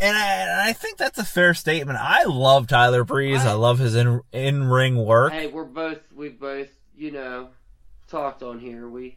And 0.00 0.16
I, 0.16 0.26
and 0.42 0.60
I 0.60 0.72
think 0.74 0.98
that's 0.98 1.18
a 1.18 1.24
fair 1.24 1.54
statement. 1.54 1.98
I 2.00 2.24
love 2.24 2.66
Tyler 2.68 3.02
Breeze. 3.04 3.44
I, 3.44 3.50
I- 3.50 3.54
love 3.54 3.78
his 3.78 3.94
in, 3.96 4.20
in-ring 4.32 4.96
work. 4.96 5.32
Hey, 5.32 5.48
we're 5.48 5.64
both 5.64 5.98
we've 6.14 6.38
both 6.38 6.68
you 6.96 7.10
know 7.10 7.48
talked 8.08 8.42
on 8.42 8.58
here. 8.60 8.88
We 8.88 9.16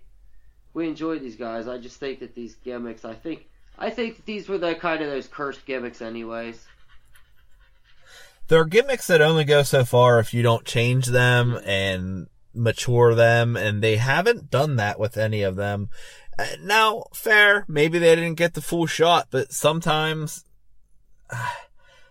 we 0.74 0.88
enjoy 0.88 1.20
these 1.20 1.36
guys. 1.36 1.68
I 1.68 1.78
just 1.78 2.00
think 2.00 2.20
that 2.20 2.36
these 2.36 2.56
gimmicks. 2.56 3.06
I 3.06 3.14
think 3.14 3.48
I 3.78 3.90
think 3.90 4.18
that 4.18 4.26
these 4.26 4.48
were 4.48 4.58
the 4.58 4.76
kind 4.76 5.02
of 5.02 5.10
those 5.10 5.28
cursed 5.28 5.66
gimmicks, 5.66 6.02
anyways. 6.02 6.66
there 8.48 8.60
are 8.60 8.66
gimmicks 8.66 9.08
that 9.08 9.22
only 9.22 9.44
go 9.46 9.64
so 9.64 9.86
far 9.86 10.20
if 10.20 10.34
you 10.34 10.44
don't 10.44 10.66
change 10.66 11.08
them 11.08 11.58
and 11.66 12.28
mature 12.54 13.16
them, 13.16 13.56
and 13.56 13.82
they 13.82 13.96
haven't 13.96 14.50
done 14.52 14.76
that 14.76 15.00
with 15.00 15.18
any 15.18 15.42
of 15.42 15.56
them. 15.56 15.90
Uh, 16.38 16.46
Now, 16.62 17.06
fair, 17.14 17.66
maybe 17.68 17.98
they 17.98 18.14
didn't 18.16 18.36
get 18.36 18.54
the 18.54 18.62
full 18.62 18.86
shot, 18.88 19.28
but 19.32 19.54
sometimes, 19.54 20.44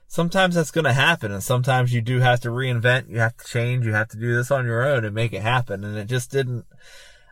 sometimes 0.09 0.55
that's 0.55 0.71
going 0.71 0.87
to 0.87 0.95
happen, 0.95 1.31
and 1.31 1.43
sometimes 1.43 1.93
you 1.93 2.01
do 2.01 2.21
have 2.21 2.41
to 2.41 2.49
reinvent, 2.49 3.11
you 3.11 3.19
have 3.19 3.37
to 3.37 3.45
change, 3.47 3.85
you 3.85 3.93
have 3.93 4.09
to 4.09 4.19
do 4.19 4.35
this 4.35 4.51
on 4.51 4.65
your 4.65 4.83
own 4.83 5.05
and 5.05 5.15
make 5.15 5.35
it 5.35 5.43
happen, 5.43 5.85
and 5.85 5.97
it 5.99 6.07
just 6.07 6.31
didn't. 6.31 6.65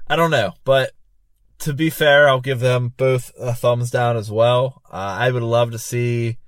I 0.06 0.16
don't 0.16 0.30
know, 0.30 0.52
but 0.64 0.92
to 1.60 1.72
be 1.72 1.90
fair, 1.90 2.28
I'll 2.28 2.40
give 2.40 2.60
them 2.60 2.93
both 2.97 3.32
a 3.39 3.52
thumbs 3.52 3.90
down 3.90 4.16
as 4.16 4.30
well. 4.30 4.82
Uh, 4.90 4.97
I 4.97 5.30
would 5.30 5.43
love 5.43 5.72
to 5.72 5.78
see. 5.78 6.39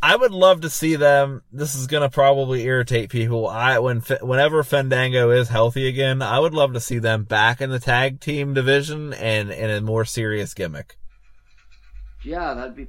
I 0.00 0.14
would 0.16 0.32
love 0.32 0.60
to 0.60 0.70
see 0.70 0.96
them. 0.96 1.42
This 1.52 1.74
is 1.74 1.86
gonna 1.86 2.08
probably 2.08 2.62
irritate 2.64 3.10
people. 3.10 3.48
I 3.48 3.78
when 3.78 4.00
whenever 4.20 4.62
Fandango 4.62 5.30
is 5.30 5.48
healthy 5.48 5.88
again, 5.88 6.22
I 6.22 6.38
would 6.38 6.54
love 6.54 6.72
to 6.74 6.80
see 6.80 6.98
them 6.98 7.24
back 7.24 7.60
in 7.60 7.70
the 7.70 7.80
tag 7.80 8.20
team 8.20 8.54
division 8.54 9.12
and 9.12 9.50
in 9.50 9.70
a 9.70 9.80
more 9.80 10.04
serious 10.04 10.54
gimmick. 10.54 10.96
Yeah, 12.24 12.54
that'd 12.54 12.76
be. 12.76 12.88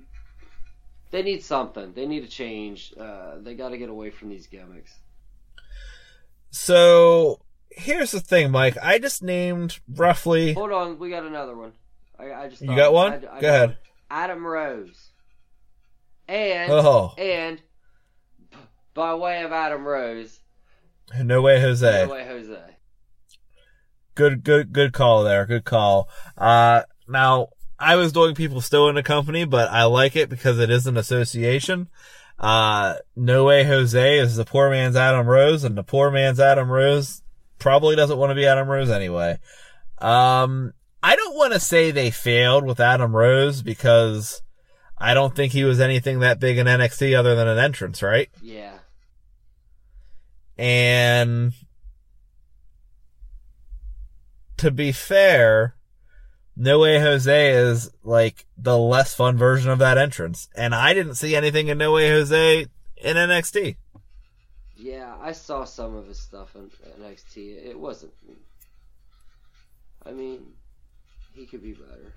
They 1.12 1.24
need 1.24 1.44
something. 1.44 1.94
They 1.94 2.06
need 2.06 2.24
a 2.24 2.28
change. 2.28 2.94
Uh, 3.00 3.40
they 3.40 3.56
got 3.56 3.70
to 3.70 3.78
get 3.78 3.90
away 3.90 4.12
from 4.12 4.30
these 4.30 4.46
gimmicks. 4.46 4.94
So 6.52 7.42
here's 7.72 8.12
the 8.12 8.20
thing, 8.20 8.52
Mike. 8.52 8.78
I 8.82 9.00
just 9.00 9.24
named 9.24 9.80
roughly. 9.88 10.54
Hold 10.54 10.72
on, 10.72 11.00
we 11.00 11.10
got 11.10 11.24
another 11.24 11.56
one. 11.56 11.74
I, 12.20 12.34
I 12.34 12.48
just 12.50 12.62
You 12.62 12.76
got 12.76 12.94
one? 12.94 13.14
I- 13.14 13.38
I 13.38 13.42
Go 13.42 13.48
ahead. 13.48 13.78
Adam 14.10 14.46
Rose. 14.46 15.12
And 16.28 16.72
Oh. 16.72 17.14
and 17.18 17.62
by 18.94 19.14
way 19.16 19.44
of 19.44 19.52
Adam 19.52 19.86
Rose, 19.86 20.40
No 21.24 21.42
way, 21.42 21.60
Jose. 21.62 22.06
by 22.06 22.12
way 22.12 22.26
Jose. 22.26 22.60
Good, 24.16 24.44
good, 24.44 24.74
good 24.74 24.94
call 24.94 25.24
there. 25.24 25.46
Good 25.46 25.64
call. 25.64 26.10
Uh, 26.38 26.84
now 27.08 27.48
I 27.80 27.96
was 27.96 28.12
doing 28.12 28.36
people 28.36 28.62
still 28.62 28.90
in 28.90 28.96
the 28.96 29.04
company, 29.04 29.46
but 29.46 29.70
I 29.70 29.86
like 29.86 30.16
it 30.16 30.30
because 30.30 30.60
it 30.60 30.70
is 30.70 30.86
an 30.88 30.98
association. 30.98 31.88
Uh, 32.38 32.96
no 33.16 33.46
way 33.46 33.64
Jose 33.64 34.18
is 34.20 34.36
the 34.36 34.46
poor 34.46 34.70
man's 34.70 34.96
Adam 34.96 35.26
Rose 35.28 35.64
and 35.64 35.78
the 35.78 35.84
poor 35.84 36.12
man's 36.12 36.40
Adam 36.40 36.70
Rose 36.70 37.22
probably 37.60 37.96
doesn't 37.96 38.18
want 38.18 38.32
to 38.32 38.36
be 38.36 38.46
Adam 38.46 38.68
Rose 38.68 38.90
anyway. 38.90 39.38
Um, 40.00 40.74
I 41.04 41.16
don't 41.16 41.36
want 41.36 41.54
to 41.54 41.60
say 41.60 41.92
they 41.92 42.12
failed 42.12 42.66
with 42.66 42.80
Adam 42.80 43.16
Rose 43.16 43.62
because 43.62 44.42
I 44.98 45.14
don't 45.14 45.36
think 45.36 45.54
he 45.54 45.64
was 45.64 45.80
anything 45.80 46.20
that 46.20 46.40
big 46.40 46.58
in 46.58 46.68
NXT 46.68 47.18
other 47.18 47.36
than 47.36 47.48
an 47.48 47.58
entrance, 47.58 48.02
right? 48.02 48.30
Yeah. 48.42 48.74
And 50.58 51.54
to 54.58 54.72
be 54.72 54.92
fair, 54.92 55.76
No 56.58 56.80
Way 56.80 57.00
Jose 57.00 57.52
is 57.52 57.90
like 58.04 58.46
the 58.58 58.78
less 58.78 59.16
fun 59.16 59.38
version 59.38 59.72
of 59.72 59.80
that 59.80 59.98
entrance. 59.98 60.50
And 60.56 60.76
I 60.76 60.94
didn't 60.94 61.16
see 61.16 61.34
anything 61.34 61.70
in 61.70 61.78
No 61.78 61.94
Way 61.94 62.10
Jose 62.10 62.66
in 62.98 63.16
NXT. 63.16 63.78
Yeah, 64.80 65.14
I 65.20 65.34
saw 65.34 65.66
some 65.66 65.96
of 65.96 66.08
his 66.08 66.20
stuff 66.20 66.56
in 66.56 66.72
NXT. 67.02 67.68
It 67.68 67.78
wasn't. 67.78 68.14
I 70.06 70.12
mean, 70.12 70.54
he 71.34 71.46
could 71.46 71.62
be 71.62 71.74
better. 71.74 72.14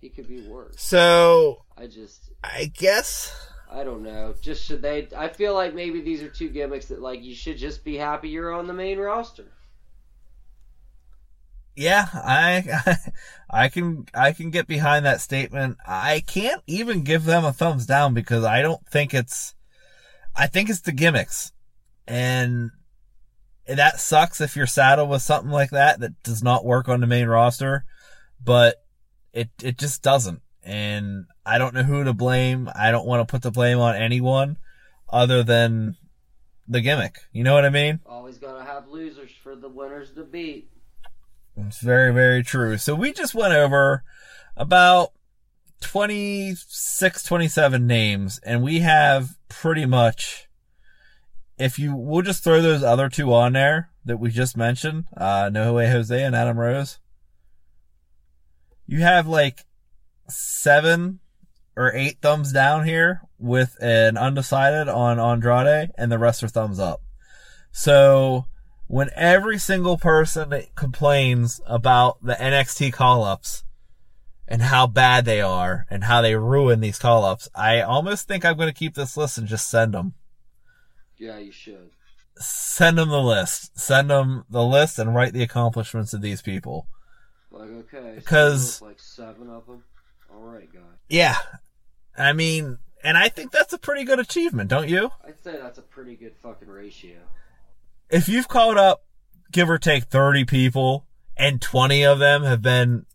He 0.00 0.10
could 0.10 0.28
be 0.28 0.42
worse. 0.42 0.74
So 0.80 1.64
I 1.76 1.88
just, 1.88 2.30
I 2.44 2.70
guess 2.72 3.48
I 3.68 3.82
don't 3.82 4.04
know. 4.04 4.34
Just 4.40 4.64
should 4.64 4.82
they? 4.82 5.08
I 5.16 5.28
feel 5.28 5.54
like 5.54 5.74
maybe 5.74 6.00
these 6.00 6.22
are 6.22 6.28
two 6.28 6.48
gimmicks 6.50 6.86
that 6.86 7.02
like 7.02 7.24
you 7.24 7.34
should 7.34 7.58
just 7.58 7.82
be 7.82 7.96
happy 7.96 8.28
you're 8.28 8.52
on 8.52 8.68
the 8.68 8.72
main 8.72 8.98
roster. 8.98 9.46
yeah, 11.74 12.06
I 12.12 12.96
I 13.50 13.68
can 13.68 14.06
I 14.14 14.32
can 14.32 14.50
get 14.50 14.68
behind 14.68 15.04
that 15.04 15.20
statement. 15.20 15.78
I 15.84 16.22
can't 16.24 16.62
even 16.68 17.02
give 17.02 17.24
them 17.24 17.44
a 17.44 17.52
thumbs 17.52 17.86
down 17.86 18.14
because 18.14 18.44
I 18.44 18.62
don't 18.62 18.86
think 18.86 19.14
it's 19.14 19.54
I 20.36 20.46
think 20.46 20.68
it's 20.68 20.80
the 20.80 20.92
gimmicks. 20.92 21.52
And 22.06 22.70
that 23.66 24.00
sucks 24.00 24.40
if 24.40 24.56
you're 24.56 24.66
saddled 24.66 25.08
with 25.08 25.22
something 25.22 25.50
like 25.50 25.70
that 25.70 26.00
that 26.00 26.22
does 26.22 26.42
not 26.42 26.64
work 26.64 26.88
on 26.88 27.00
the 27.00 27.06
main 27.06 27.28
roster, 27.28 27.84
but 28.42 28.84
it 29.32 29.48
it 29.62 29.78
just 29.78 30.02
doesn't. 30.02 30.42
And 30.62 31.26
I 31.44 31.58
don't 31.58 31.74
know 31.74 31.82
who 31.82 32.04
to 32.04 32.12
blame. 32.12 32.70
I 32.74 32.90
don't 32.90 33.06
want 33.06 33.26
to 33.26 33.30
put 33.30 33.42
the 33.42 33.50
blame 33.50 33.78
on 33.78 33.96
anyone 33.96 34.58
other 35.08 35.42
than 35.42 35.96
the 36.68 36.80
gimmick. 36.80 37.18
You 37.32 37.44
know 37.44 37.54
what 37.54 37.64
I 37.64 37.70
mean? 37.70 38.00
Always 38.06 38.38
gotta 38.38 38.64
have 38.64 38.88
losers 38.88 39.30
for 39.42 39.54
the 39.56 39.68
winners 39.68 40.10
to 40.12 40.24
beat. 40.24 40.70
It's 41.56 41.80
very, 41.80 42.12
very 42.12 42.42
true. 42.42 42.78
So 42.78 42.94
we 42.94 43.12
just 43.12 43.34
went 43.34 43.54
over 43.54 44.02
about 44.56 45.12
26, 45.80 47.22
27 47.22 47.86
names, 47.86 48.40
and 48.44 48.62
we 48.62 48.80
have 48.80 49.36
pretty 49.60 49.86
much, 49.86 50.48
if 51.58 51.78
you, 51.78 51.94
we'll 51.94 52.22
just 52.22 52.44
throw 52.44 52.60
those 52.60 52.82
other 52.82 53.08
two 53.08 53.32
on 53.32 53.52
there 53.52 53.90
that 54.04 54.18
we 54.18 54.30
just 54.30 54.56
mentioned, 54.56 55.04
uh, 55.16 55.50
No 55.52 55.74
Jose 55.74 56.22
and 56.22 56.34
Adam 56.34 56.58
Rose. 56.58 56.98
You 58.86 59.00
have 59.00 59.26
like 59.26 59.64
seven 60.28 61.20
or 61.76 61.92
eight 61.94 62.18
thumbs 62.20 62.52
down 62.52 62.84
here 62.84 63.22
with 63.38 63.76
an 63.80 64.16
undecided 64.16 64.88
on 64.88 65.18
Andrade 65.18 65.90
and 65.96 66.12
the 66.12 66.18
rest 66.18 66.42
are 66.42 66.48
thumbs 66.48 66.78
up. 66.78 67.02
So 67.72 68.46
when 68.86 69.10
every 69.14 69.58
single 69.58 69.96
person 69.96 70.52
complains 70.74 71.60
about 71.66 72.22
the 72.22 72.34
NXT 72.34 72.92
call 72.92 73.24
ups 73.24 73.64
and 74.46 74.62
how 74.62 74.86
bad 74.86 75.24
they 75.24 75.40
are 75.40 75.86
and 75.90 76.04
how 76.04 76.20
they 76.20 76.34
ruin 76.36 76.80
these 76.80 76.98
call 76.98 77.24
ups, 77.24 77.48
I 77.54 77.80
almost 77.80 78.28
think 78.28 78.44
I'm 78.44 78.56
going 78.56 78.68
to 78.68 78.74
keep 78.78 78.94
this 78.94 79.16
list 79.16 79.38
and 79.38 79.46
just 79.48 79.68
send 79.70 79.94
them. 79.94 80.14
Yeah, 81.16 81.38
you 81.38 81.52
should. 81.52 81.90
Send 82.38 82.98
them 82.98 83.08
the 83.10 83.22
list. 83.22 83.78
Send 83.78 84.10
them 84.10 84.44
the 84.50 84.64
list 84.64 84.98
and 84.98 85.14
write 85.14 85.32
the 85.32 85.42
accomplishments 85.42 86.12
of 86.12 86.20
these 86.20 86.42
people. 86.42 86.88
Like, 87.50 87.70
okay. 87.70 88.12
Because- 88.16 88.76
so 88.76 88.86
like 88.86 88.98
seven 89.00 89.48
of 89.48 89.66
them. 89.66 89.84
All 90.32 90.40
right, 90.42 90.70
guy. 90.72 90.80
Yeah. 91.08 91.36
I 92.18 92.32
mean, 92.32 92.78
and 93.04 93.16
I 93.16 93.28
think 93.28 93.52
that's 93.52 93.72
a 93.72 93.78
pretty 93.78 94.04
good 94.04 94.18
achievement, 94.18 94.68
don't 94.70 94.88
you? 94.88 95.10
I'd 95.26 95.38
say 95.42 95.56
that's 95.60 95.78
a 95.78 95.82
pretty 95.82 96.16
good 96.16 96.34
fucking 96.42 96.68
ratio. 96.68 97.18
if 98.10 98.28
you've 98.28 98.48
called 98.48 98.76
up, 98.76 99.04
give 99.52 99.70
or 99.70 99.78
take 99.78 100.04
30 100.04 100.44
people, 100.44 101.06
and 101.36 101.60
20 101.62 102.04
of 102.04 102.18
them 102.18 102.42
have 102.42 102.62
been 102.62 103.06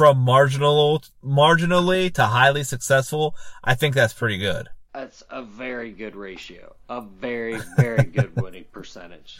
from 0.00 0.16
marginal, 0.16 1.02
marginally 1.22 2.10
to 2.10 2.24
highly 2.24 2.64
successful, 2.64 3.36
I 3.62 3.74
think 3.74 3.94
that's 3.94 4.14
pretty 4.14 4.38
good. 4.38 4.70
That's 4.94 5.22
a 5.28 5.42
very 5.42 5.90
good 5.90 6.16
ratio. 6.16 6.74
A 6.88 7.02
very, 7.02 7.60
very 7.76 8.04
good 8.04 8.34
winning 8.40 8.64
percentage. 8.72 9.38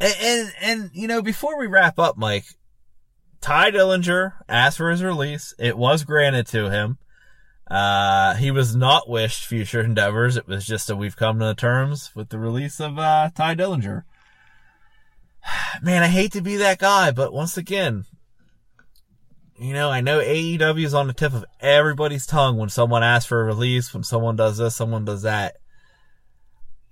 And, 0.00 0.14
and, 0.20 0.52
and, 0.60 0.90
you 0.94 1.06
know, 1.06 1.22
before 1.22 1.56
we 1.60 1.68
wrap 1.68 2.00
up, 2.00 2.16
Mike, 2.16 2.44
Tye 3.40 3.70
Dillinger 3.70 4.32
asked 4.48 4.78
for 4.78 4.90
his 4.90 5.00
release. 5.00 5.54
It 5.60 5.78
was 5.78 6.02
granted 6.02 6.48
to 6.48 6.68
him. 6.68 6.98
Uh, 7.70 8.34
he 8.34 8.50
was 8.50 8.74
not 8.74 9.08
wished 9.08 9.46
future 9.46 9.80
endeavors. 9.84 10.36
It 10.36 10.48
was 10.48 10.66
just 10.66 10.88
that 10.88 10.96
we've 10.96 11.14
come 11.14 11.38
to 11.38 11.54
terms 11.54 12.10
with 12.16 12.30
the 12.30 12.38
release 12.40 12.80
of, 12.80 12.98
uh, 12.98 13.30
Tye 13.32 13.54
Dillinger. 13.54 14.02
Man, 15.82 16.02
I 16.02 16.08
hate 16.08 16.32
to 16.32 16.40
be 16.40 16.56
that 16.56 16.80
guy, 16.80 17.12
but 17.12 17.32
once 17.32 17.56
again, 17.56 18.06
you 19.58 19.72
know, 19.74 19.90
I 19.90 20.00
know 20.00 20.20
AEW 20.20 20.84
is 20.84 20.94
on 20.94 21.06
the 21.06 21.12
tip 21.12 21.32
of 21.34 21.44
everybody's 21.60 22.26
tongue 22.26 22.56
when 22.56 22.68
someone 22.68 23.02
asks 23.02 23.26
for 23.28 23.40
a 23.40 23.44
release, 23.44 23.92
when 23.94 24.02
someone 24.04 24.36
does 24.36 24.58
this, 24.58 24.74
someone 24.76 25.04
does 25.04 25.22
that. 25.22 25.56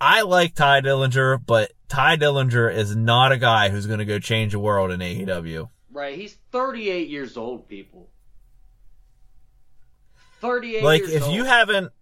I 0.00 0.22
like 0.22 0.54
Tye 0.54 0.80
Dillinger, 0.80 1.44
but 1.44 1.72
Tye 1.88 2.16
Dillinger 2.16 2.72
is 2.74 2.96
not 2.96 3.32
a 3.32 3.36
guy 3.38 3.68
who's 3.68 3.86
going 3.86 3.98
to 3.98 4.04
go 4.04 4.18
change 4.18 4.52
the 4.52 4.58
world 4.58 4.90
in 4.90 5.00
AEW. 5.00 5.68
Right, 5.92 6.16
he's 6.16 6.38
38 6.52 7.08
years 7.08 7.36
old, 7.36 7.68
people. 7.68 8.08
38 10.40 10.82
Like, 10.82 11.00
years 11.02 11.12
if 11.14 11.22
old. 11.24 11.34
you 11.34 11.44
haven't, 11.44 11.92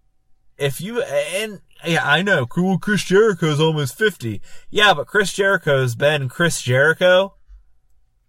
if 0.57 0.79
you, 0.79 1.01
and 1.01 1.59
yeah, 1.85 2.07
I 2.07 2.21
know, 2.21 2.45
cool, 2.45 2.77
Chris 2.77 3.03
Jericho's 3.03 3.59
almost 3.59 3.97
50. 3.97 4.41
Yeah, 4.69 4.93
but 4.93 5.07
Chris 5.07 5.33
Jericho's 5.33 5.95
been 5.95 6.29
Chris 6.29 6.61
Jericho, 6.61 7.33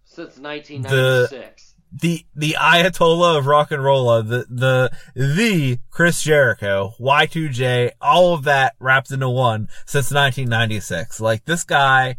Since 0.03 0.37
1996. 0.37 1.29
the, 1.69 1.70
the 1.91 2.25
the 2.35 2.55
Ayatollah 2.59 3.37
of 3.37 3.47
rock 3.47 3.71
and 3.71 3.83
roll, 3.83 4.09
uh, 4.09 4.21
the, 4.21 4.45
the, 4.49 4.91
the 5.15 5.79
Chris 5.89 6.21
Jericho, 6.21 6.93
Y2J, 6.99 7.91
all 7.99 8.33
of 8.33 8.43
that 8.45 8.75
wrapped 8.79 9.11
into 9.11 9.29
one 9.29 9.67
since 9.85 10.11
1996. 10.11 11.19
Like, 11.19 11.45
this 11.45 11.63
guy 11.63 12.15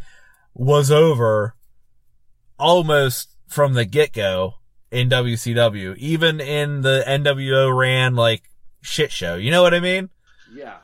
was 0.54 0.90
over 0.90 1.54
almost 2.58 3.34
from 3.48 3.74
the 3.74 3.84
get-go 3.84 4.54
in 4.90 5.08
WCW, 5.08 5.96
even 5.96 6.40
in 6.40 6.82
the 6.82 7.02
NWO 7.06 7.74
ran 7.74 8.14
like 8.14 8.42
shit 8.82 9.10
show. 9.10 9.36
You 9.36 9.50
know 9.50 9.62
what 9.62 9.74
I 9.74 9.80
mean? 9.80 10.10
Yeah. 10.52 10.76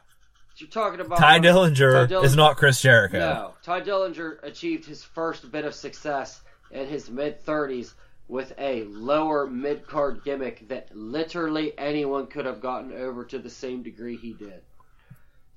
You're 0.56 0.70
talking 0.70 0.98
about. 1.00 1.18
Tye 1.18 1.38
Dillinger 1.38 2.08
Tye 2.08 2.14
Dillinger- 2.14 2.24
is 2.24 2.34
not 2.34 2.56
Chris 2.56 2.80
Jericho. 2.82 3.18
No. 3.18 3.54
Tye 3.62 3.80
Dillinger 3.80 4.42
achieved 4.42 4.86
his 4.86 5.04
first 5.04 5.52
bit 5.52 5.64
of 5.64 5.72
success 5.72 6.40
in 6.72 6.88
his 6.88 7.10
mid 7.10 7.44
30s 7.44 7.94
with 8.28 8.52
a 8.58 8.84
lower 8.84 9.46
mid 9.46 9.86
card 9.86 10.22
gimmick 10.24 10.68
that 10.68 10.94
literally 10.94 11.76
anyone 11.78 12.26
could 12.26 12.44
have 12.44 12.60
gotten 12.60 12.92
over 12.92 13.24
to 13.24 13.38
the 13.38 13.50
same 13.50 13.82
degree 13.82 14.16
he 14.16 14.34
did. 14.34 14.62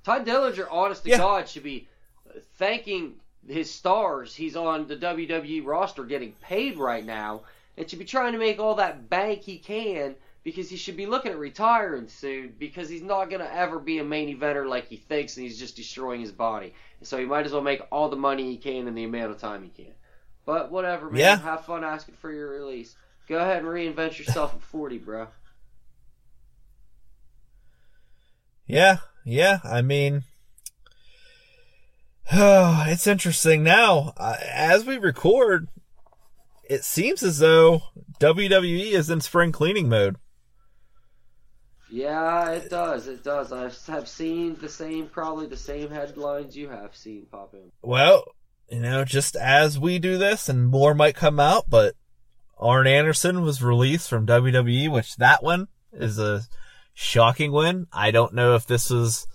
Tye 0.03 0.23
Dillinger, 0.23 0.67
honest 0.71 1.03
to 1.03 1.09
Yeah. 1.09 1.17
God, 1.17 1.47
should 1.49 1.63
be 1.63 1.87
thanking 2.57 3.15
his 3.47 3.69
stars 3.71 4.35
he's 4.35 4.55
on 4.55 4.87
the 4.87 4.95
WWE 4.95 5.65
roster 5.65 6.03
getting 6.03 6.33
paid 6.41 6.77
right 6.77 7.05
now 7.05 7.41
and 7.75 7.89
should 7.89 7.99
be 7.99 8.05
trying 8.05 8.33
to 8.33 8.39
make 8.39 8.59
all 8.59 8.75
that 8.75 9.09
bank 9.09 9.41
he 9.41 9.57
can 9.57 10.15
because 10.43 10.69
he 10.69 10.77
should 10.77 10.97
be 10.97 11.05
looking 11.05 11.31
at 11.31 11.37
retiring 11.37 12.07
soon 12.07 12.53
because 12.57 12.89
he's 12.89 13.01
not 13.01 13.29
going 13.29 13.41
to 13.41 13.55
ever 13.55 13.79
be 13.79 13.99
a 13.99 14.03
main 14.03 14.35
eventer 14.35 14.67
like 14.67 14.87
he 14.87 14.97
thinks 14.97 15.37
and 15.37 15.45
he's 15.45 15.59
just 15.59 15.75
destroying 15.75 16.21
his 16.21 16.31
body. 16.31 16.73
So 17.03 17.17
he 17.17 17.25
might 17.25 17.45
as 17.45 17.51
well 17.51 17.61
make 17.61 17.81
all 17.91 18.09
the 18.09 18.15
money 18.15 18.49
he 18.49 18.57
can 18.57 18.87
in 18.87 18.95
the 18.95 19.03
amount 19.03 19.31
of 19.31 19.39
time 19.39 19.63
he 19.63 19.83
can. 19.83 19.93
But 20.45 20.71
whatever, 20.71 21.09
man. 21.09 21.19
Yeah. 21.19 21.37
Have 21.37 21.65
fun 21.65 21.83
asking 21.83 22.15
for 22.15 22.31
your 22.31 22.49
release. 22.49 22.95
Go 23.27 23.37
ahead 23.37 23.63
and 23.63 23.67
reinvent 23.67 24.17
yourself 24.17 24.53
at 24.55 24.61
40, 24.61 24.97
bro. 24.97 25.27
Yeah, 28.65 28.97
yeah. 29.25 29.59
I 29.63 29.81
mean, 29.81 30.23
oh, 32.31 32.85
it's 32.87 33.07
interesting 33.07 33.63
now. 33.63 34.13
Uh, 34.17 34.37
as 34.49 34.85
we 34.85 34.97
record, 34.97 35.67
it 36.69 36.83
seems 36.83 37.21
as 37.21 37.39
though 37.39 37.83
WWE 38.19 38.91
is 38.91 39.09
in 39.09 39.21
spring 39.21 39.51
cleaning 39.51 39.89
mode. 39.89 40.15
Yeah, 41.89 42.51
it 42.51 42.69
does. 42.69 43.07
It 43.07 43.23
does. 43.23 43.51
I 43.51 43.69
have 43.91 44.07
seen 44.07 44.55
the 44.55 44.69
same, 44.69 45.07
probably 45.07 45.47
the 45.47 45.57
same 45.57 45.89
headlines 45.89 46.55
you 46.55 46.69
have 46.69 46.95
seen 46.95 47.25
pop 47.29 47.53
in. 47.53 47.69
Well, 47.81 48.23
you 48.71 48.79
know, 48.79 49.03
just 49.05 49.35
as 49.35 49.77
we 49.77 49.99
do 49.99 50.17
this, 50.17 50.47
and 50.49 50.67
more 50.67 50.93
might 50.93 51.15
come 51.15 51.39
out, 51.39 51.65
but 51.69 51.95
Arn 52.57 52.87
Anderson 52.87 53.41
was 53.41 53.61
released 53.61 54.09
from 54.09 54.25
WWE, 54.25 54.89
which 54.91 55.17
that 55.17 55.43
one 55.43 55.67
is 55.91 56.17
a 56.17 56.43
shocking 56.93 57.51
win. 57.51 57.87
I 57.91 58.11
don't 58.11 58.33
know 58.33 58.55
if 58.55 58.65
this 58.65 58.89
was 58.89 59.27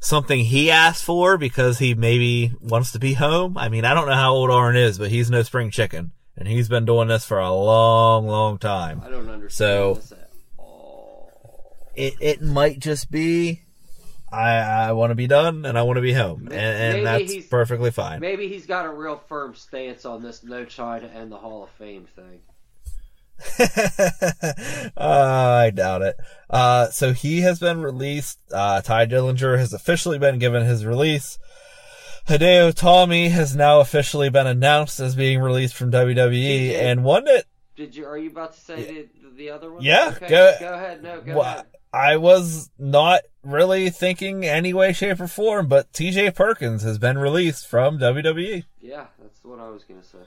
something 0.00 0.40
he 0.40 0.70
asked 0.70 1.02
for 1.02 1.38
because 1.38 1.78
he 1.78 1.94
maybe 1.94 2.52
wants 2.60 2.92
to 2.92 2.98
be 2.98 3.14
home. 3.14 3.56
I 3.56 3.68
mean, 3.68 3.84
I 3.84 3.94
don't 3.94 4.06
know 4.06 4.14
how 4.14 4.32
old 4.34 4.50
Arn 4.50 4.76
is, 4.76 4.98
but 4.98 5.10
he's 5.10 5.30
no 5.30 5.42
spring 5.42 5.70
chicken, 5.70 6.12
and 6.36 6.46
he's 6.46 6.68
been 6.68 6.84
doing 6.84 7.08
this 7.08 7.24
for 7.24 7.38
a 7.38 7.52
long, 7.52 8.26
long 8.26 8.58
time. 8.58 9.00
I 9.04 9.08
don't 9.08 9.28
understand 9.28 9.50
So- 9.50 9.94
this 9.94 10.12
at 10.12 10.30
all. 10.58 11.30
It 11.94 12.14
it 12.20 12.42
might 12.42 12.78
just 12.80 13.10
be. 13.10 13.62
I, 14.32 14.56
I 14.88 14.92
want 14.92 15.10
to 15.10 15.14
be 15.14 15.26
done 15.26 15.64
and 15.64 15.78
I 15.78 15.82
want 15.82 15.96
to 15.96 16.02
be 16.02 16.12
home, 16.12 16.48
and, 16.50 16.52
and 16.96 17.06
that's 17.06 17.46
perfectly 17.46 17.90
fine. 17.90 18.20
Maybe 18.20 18.48
he's 18.48 18.66
got 18.66 18.84
a 18.86 18.90
real 18.90 19.16
firm 19.28 19.54
stance 19.54 20.04
on 20.04 20.22
this 20.22 20.42
no 20.44 20.64
try 20.64 20.98
to 21.00 21.06
end 21.10 21.32
the 21.32 21.36
Hall 21.36 21.64
of 21.64 21.70
Fame 21.70 22.06
thing. 22.14 22.40
uh, 24.96 24.96
I 24.96 25.70
doubt 25.70 26.02
it. 26.02 26.16
Uh, 26.50 26.88
so 26.90 27.12
he 27.12 27.40
has 27.42 27.58
been 27.58 27.80
released. 27.82 28.38
Uh, 28.52 28.80
Tye 28.80 29.06
Dillinger 29.06 29.58
has 29.58 29.72
officially 29.72 30.18
been 30.18 30.38
given 30.38 30.64
his 30.64 30.84
release. 30.84 31.38
Hideo 32.26 32.72
Itami 32.72 33.30
has 33.30 33.56
now 33.56 33.80
officially 33.80 34.28
been 34.28 34.46
announced 34.46 35.00
as 35.00 35.14
being 35.14 35.40
released 35.40 35.74
from 35.74 35.90
WWE, 35.90 36.74
and 36.74 37.02
one 37.02 37.24
that 37.24 37.44
Did 37.74 37.96
you? 37.96 38.04
Are 38.06 38.18
you 38.18 38.28
about 38.30 38.52
to 38.52 38.60
say 38.60 38.84
the, 39.22 39.30
the 39.36 39.50
other 39.50 39.72
one? 39.72 39.82
Yeah, 39.82 40.12
Okay, 40.16 40.28
go- 40.28 40.54
go 40.60 40.72
ahead. 40.74 41.02
No, 41.02 41.20
go 41.22 41.36
Wha- 41.36 41.42
ahead. 41.44 41.66
I 41.92 42.16
was 42.16 42.70
not 42.78 43.22
really 43.42 43.88
thinking 43.90 44.44
any 44.44 44.74
way, 44.74 44.92
shape, 44.92 45.20
or 45.20 45.26
form, 45.28 45.68
but 45.68 45.92
TJ 45.92 46.34
Perkins 46.34 46.82
has 46.82 46.98
been 46.98 47.18
released 47.18 47.66
from 47.66 47.98
WWE. 47.98 48.64
Yeah, 48.80 49.06
that's 49.20 49.42
what 49.42 49.58
I 49.58 49.68
was 49.68 49.84
gonna 49.84 50.02
say. 50.02 50.18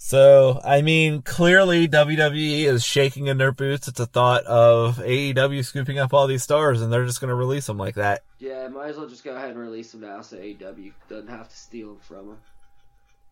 So, 0.00 0.60
I 0.64 0.80
mean, 0.82 1.22
clearly 1.22 1.88
WWE 1.88 2.64
is 2.66 2.84
shaking 2.84 3.26
in 3.26 3.36
their 3.36 3.50
boots 3.50 3.88
at 3.88 3.96
the 3.96 4.06
thought 4.06 4.44
of 4.44 4.98
AEW 4.98 5.64
scooping 5.64 5.98
up 5.98 6.14
all 6.14 6.28
these 6.28 6.44
stars 6.44 6.80
and 6.80 6.92
they're 6.92 7.04
just 7.04 7.20
going 7.20 7.30
to 7.30 7.34
release 7.34 7.66
them 7.66 7.78
like 7.78 7.96
that. 7.96 8.22
Yeah, 8.38 8.68
might 8.68 8.90
as 8.90 8.96
well 8.96 9.08
just 9.08 9.24
go 9.24 9.34
ahead 9.34 9.50
and 9.50 9.58
release 9.58 9.90
them 9.90 10.02
now 10.02 10.20
so 10.20 10.36
AEW 10.36 10.92
doesn't 11.08 11.26
have 11.28 11.48
to 11.48 11.56
steal 11.56 11.88
them 11.88 11.98
from 12.00 12.26
them. 12.28 12.36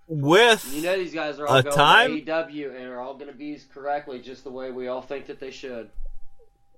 With 0.08 0.68
You 0.74 0.82
know 0.82 0.96
these 0.96 1.14
guys 1.14 1.38
are 1.38 1.46
all 1.46 1.56
A 1.58 1.62
going 1.62 1.76
time- 1.76 2.10
to 2.26 2.32
AEW 2.32 2.74
and 2.76 2.84
are 2.86 2.98
all 3.00 3.14
going 3.14 3.30
to 3.30 3.36
be 3.38 3.46
used 3.46 3.70
correctly 3.72 4.18
just 4.20 4.42
the 4.42 4.50
way 4.50 4.72
we 4.72 4.88
all 4.88 5.02
think 5.02 5.26
that 5.26 5.38
they 5.38 5.52
should. 5.52 5.88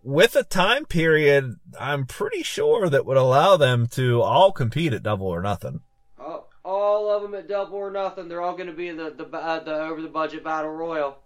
With 0.02 0.36
a 0.36 0.42
time 0.44 0.84
period, 0.84 1.56
I'm 1.78 2.06
pretty 2.06 2.42
sure 2.42 2.88
that 2.88 3.04
would 3.06 3.16
allow 3.16 3.56
them 3.56 3.86
to 3.88 4.22
all 4.22 4.52
compete 4.52 4.92
at 4.92 5.02
double 5.02 5.26
or 5.26 5.42
nothing. 5.42 5.80
All, 6.18 6.48
all 6.64 7.10
of 7.10 7.22
them 7.22 7.34
at 7.34 7.48
double 7.48 7.76
or 7.78 7.90
nothing. 7.90 8.28
They're 8.28 8.42
all 8.42 8.54
going 8.56 8.68
to 8.68 8.72
be 8.72 8.88
in 8.88 8.96
the 8.96 9.10
the, 9.10 9.24
uh, 9.26 9.60
the 9.64 9.74
over 9.74 10.00
the 10.02 10.08
budget 10.08 10.44
battle 10.44 10.70
royal. 10.70 11.18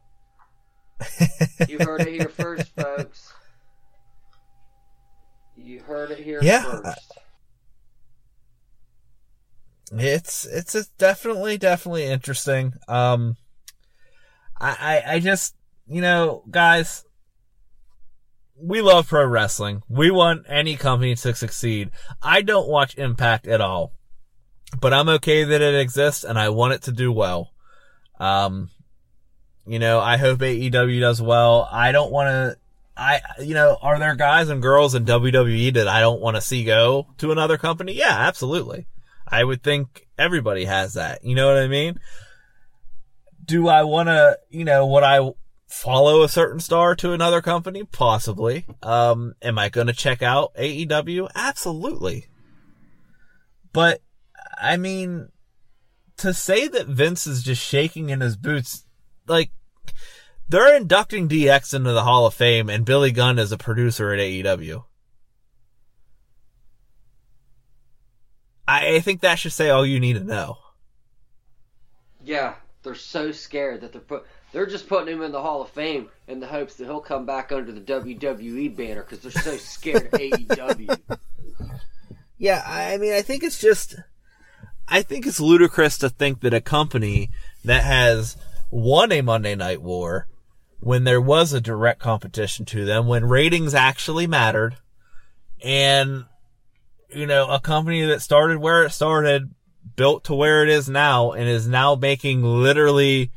you 1.68 1.78
heard 1.78 2.02
it 2.02 2.08
here 2.14 2.28
first, 2.28 2.74
folks. 2.74 3.32
You 5.56 5.80
heard 5.80 6.10
it 6.10 6.18
here 6.20 6.40
Yeah. 6.42 6.62
first. 6.62 7.18
It's 9.94 10.46
it's 10.46 10.74
it's 10.74 10.88
definitely 10.96 11.58
definitely 11.58 12.04
interesting. 12.04 12.72
Um, 12.88 13.36
I 14.58 15.02
I, 15.06 15.14
I 15.14 15.20
just 15.20 15.54
you 15.86 16.00
know 16.00 16.44
guys, 16.50 17.04
we 18.62 18.80
love 18.80 19.08
pro 19.08 19.26
wrestling. 19.26 19.82
We 19.88 20.10
want 20.10 20.46
any 20.48 20.76
company 20.76 21.14
to 21.16 21.34
succeed. 21.34 21.90
I 22.22 22.42
don't 22.42 22.68
watch 22.68 22.96
Impact 22.96 23.46
at 23.48 23.60
all, 23.60 23.92
but 24.80 24.94
I'm 24.94 25.08
okay 25.08 25.44
that 25.44 25.60
it 25.60 25.74
exists 25.74 26.22
and 26.22 26.38
I 26.38 26.48
want 26.50 26.74
it 26.74 26.82
to 26.82 26.92
do 26.92 27.10
well. 27.12 27.52
Um, 28.20 28.70
you 29.66 29.78
know, 29.78 29.98
I 30.00 30.16
hope 30.16 30.40
AEW 30.40 31.00
does 31.00 31.20
well. 31.20 31.68
I 31.70 31.92
don't 31.92 32.12
want 32.12 32.28
to. 32.28 32.56
I, 32.94 33.20
you 33.40 33.54
know, 33.54 33.78
are 33.80 33.98
there 33.98 34.14
guys 34.14 34.48
and 34.48 34.60
girls 34.60 34.94
in 34.94 35.06
WWE 35.06 35.74
that 35.74 35.88
I 35.88 36.00
don't 36.00 36.20
want 36.20 36.36
to 36.36 36.42
see 36.42 36.62
go 36.62 37.06
to 37.18 37.32
another 37.32 37.56
company? 37.56 37.94
Yeah, 37.94 38.14
absolutely. 38.14 38.86
I 39.26 39.42
would 39.42 39.62
think 39.62 40.06
everybody 40.18 40.66
has 40.66 40.94
that. 40.94 41.24
You 41.24 41.34
know 41.34 41.46
what 41.46 41.62
I 41.62 41.68
mean? 41.68 41.98
Do 43.44 43.68
I 43.68 43.82
want 43.84 44.08
to, 44.08 44.38
you 44.50 44.64
know, 44.64 44.86
what 44.86 45.04
I 45.04 45.32
follow 45.72 46.22
a 46.22 46.28
certain 46.28 46.60
star 46.60 46.94
to 46.96 47.12
another 47.12 47.40
company? 47.40 47.82
Possibly. 47.84 48.66
Um, 48.82 49.34
am 49.40 49.58
I 49.58 49.70
going 49.70 49.86
to 49.86 49.92
check 49.92 50.22
out 50.22 50.54
AEW? 50.54 51.30
Absolutely. 51.34 52.26
But, 53.72 54.02
I 54.60 54.76
mean, 54.76 55.30
to 56.18 56.34
say 56.34 56.68
that 56.68 56.86
Vince 56.86 57.26
is 57.26 57.42
just 57.42 57.64
shaking 57.64 58.10
in 58.10 58.20
his 58.20 58.36
boots, 58.36 58.84
like, 59.26 59.50
they're 60.48 60.76
inducting 60.76 61.28
DX 61.28 61.72
into 61.74 61.92
the 61.92 62.04
Hall 62.04 62.26
of 62.26 62.34
Fame 62.34 62.68
and 62.68 62.84
Billy 62.84 63.10
Gunn 63.10 63.38
is 63.38 63.50
a 63.50 63.58
producer 63.58 64.12
at 64.12 64.20
AEW. 64.20 64.84
I, 68.68 68.96
I 68.96 69.00
think 69.00 69.22
that 69.22 69.36
should 69.36 69.52
say 69.52 69.70
all 69.70 69.86
you 69.86 69.98
need 69.98 70.14
to 70.14 70.24
know. 70.24 70.58
Yeah, 72.22 72.54
they're 72.82 72.94
so 72.94 73.32
scared 73.32 73.80
that 73.80 73.92
they're 73.92 74.00
put. 74.00 74.26
They're 74.52 74.66
just 74.66 74.88
putting 74.88 75.14
him 75.14 75.22
in 75.22 75.32
the 75.32 75.40
Hall 75.40 75.62
of 75.62 75.70
Fame 75.70 76.08
in 76.28 76.38
the 76.40 76.46
hopes 76.46 76.74
that 76.74 76.84
he'll 76.84 77.00
come 77.00 77.24
back 77.24 77.52
under 77.52 77.72
the 77.72 77.80
WWE 77.80 78.76
banner 78.76 79.02
because 79.02 79.20
they're 79.20 79.42
so 79.42 79.56
scared 79.56 80.06
of 80.06 80.12
AEW. 80.12 80.98
Yeah, 82.42 82.60
I 82.66 82.96
mean, 82.98 83.12
I 83.12 83.22
think 83.22 83.44
it's 83.44 83.60
just, 83.60 83.94
I 84.88 85.02
think 85.02 85.28
it's 85.28 85.38
ludicrous 85.38 85.96
to 85.98 86.08
think 86.08 86.40
that 86.40 86.52
a 86.52 86.60
company 86.60 87.30
that 87.64 87.84
has 87.84 88.36
won 88.68 89.12
a 89.12 89.20
Monday 89.20 89.54
Night 89.54 89.80
War 89.80 90.26
when 90.80 91.04
there 91.04 91.20
was 91.20 91.52
a 91.52 91.60
direct 91.60 92.00
competition 92.00 92.64
to 92.64 92.84
them, 92.84 93.06
when 93.06 93.26
ratings 93.26 93.74
actually 93.74 94.26
mattered, 94.26 94.74
and, 95.62 96.24
you 97.14 97.28
know, 97.28 97.46
a 97.48 97.60
company 97.60 98.02
that 98.06 98.22
started 98.22 98.58
where 98.58 98.82
it 98.82 98.90
started, 98.90 99.54
built 99.94 100.24
to 100.24 100.34
where 100.34 100.64
it 100.64 100.68
is 100.68 100.88
now, 100.88 101.30
and 101.30 101.48
is 101.48 101.68
now 101.68 101.94
making 101.94 102.42
literally 102.42 103.30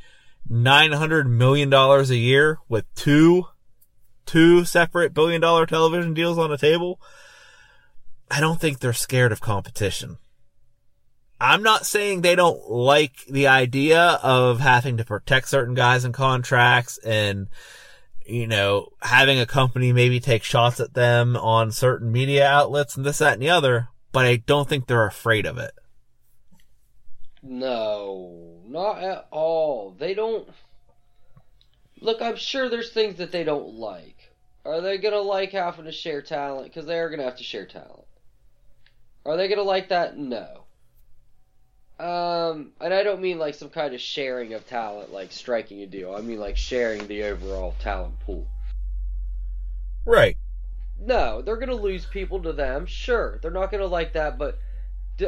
$900 0.49 1.27
million 1.27 1.73
a 1.73 2.03
year 2.13 2.59
with 2.69 2.85
two, 2.95 3.45
two 4.25 4.65
separate 4.65 5.13
billion 5.13 5.41
dollar 5.41 5.65
television 5.65 6.13
deals 6.13 6.37
on 6.37 6.49
the 6.49 6.57
table. 6.57 6.99
I 8.29 8.39
don't 8.39 8.59
think 8.59 8.79
they're 8.79 8.93
scared 8.93 9.31
of 9.31 9.41
competition. 9.41 10.17
I'm 11.39 11.63
not 11.63 11.85
saying 11.85 12.21
they 12.21 12.35
don't 12.35 12.69
like 12.69 13.25
the 13.29 13.47
idea 13.47 14.19
of 14.23 14.59
having 14.59 14.97
to 14.97 15.05
protect 15.05 15.49
certain 15.49 15.75
guys 15.75 16.05
in 16.05 16.13
contracts 16.13 16.97
and, 16.99 17.47
you 18.25 18.47
know, 18.47 18.89
having 19.01 19.39
a 19.39 19.45
company 19.45 19.91
maybe 19.91 20.19
take 20.19 20.43
shots 20.43 20.79
at 20.79 20.93
them 20.93 21.35
on 21.35 21.71
certain 21.71 22.11
media 22.11 22.47
outlets 22.47 22.95
and 22.95 23.05
this, 23.05 23.17
that, 23.17 23.33
and 23.33 23.41
the 23.41 23.49
other, 23.49 23.89
but 24.11 24.25
I 24.25 24.37
don't 24.37 24.67
think 24.67 24.87
they're 24.87 25.05
afraid 25.05 25.45
of 25.45 25.57
it. 25.57 25.71
No, 27.43 28.54
not 28.67 29.03
at 29.03 29.27
all. 29.31 29.95
They 29.97 30.13
don't. 30.13 30.47
Look, 32.01 32.21
I'm 32.21 32.35
sure 32.35 32.69
there's 32.69 32.91
things 32.91 33.17
that 33.17 33.31
they 33.31 33.43
don't 33.43 33.75
like. 33.75 34.31
Are 34.65 34.81
they 34.81 34.97
gonna 34.97 35.19
like 35.19 35.51
having 35.51 35.85
to 35.85 35.91
share 35.91 36.21
talent? 36.21 36.65
Because 36.65 36.85
they 36.85 36.99
are 36.99 37.09
gonna 37.09 37.23
have 37.23 37.37
to 37.37 37.43
share 37.43 37.65
talent. 37.65 38.05
Are 39.25 39.37
they 39.37 39.47
gonna 39.47 39.61
like 39.61 39.89
that? 39.89 40.17
No. 40.17 40.65
Um, 41.97 42.73
and 42.81 42.93
I 42.93 43.03
don't 43.03 43.21
mean 43.21 43.39
like 43.39 43.55
some 43.55 43.69
kind 43.69 43.93
of 43.93 44.01
sharing 44.01 44.53
of 44.53 44.67
talent, 44.67 45.13
like 45.13 45.31
striking 45.31 45.81
a 45.81 45.87
deal. 45.87 46.13
I 46.13 46.21
mean 46.21 46.39
like 46.39 46.57
sharing 46.57 47.07
the 47.07 47.23
overall 47.23 47.75
talent 47.79 48.19
pool. 48.21 48.47
Right. 50.03 50.37
No, 50.99 51.41
they're 51.41 51.57
gonna 51.57 51.73
lose 51.73 52.05
people 52.05 52.41
to 52.43 52.53
them. 52.53 52.85
Sure, 52.85 53.39
they're 53.41 53.51
not 53.51 53.71
gonna 53.71 53.85
like 53.85 54.13
that, 54.13 54.37
but 54.37 54.59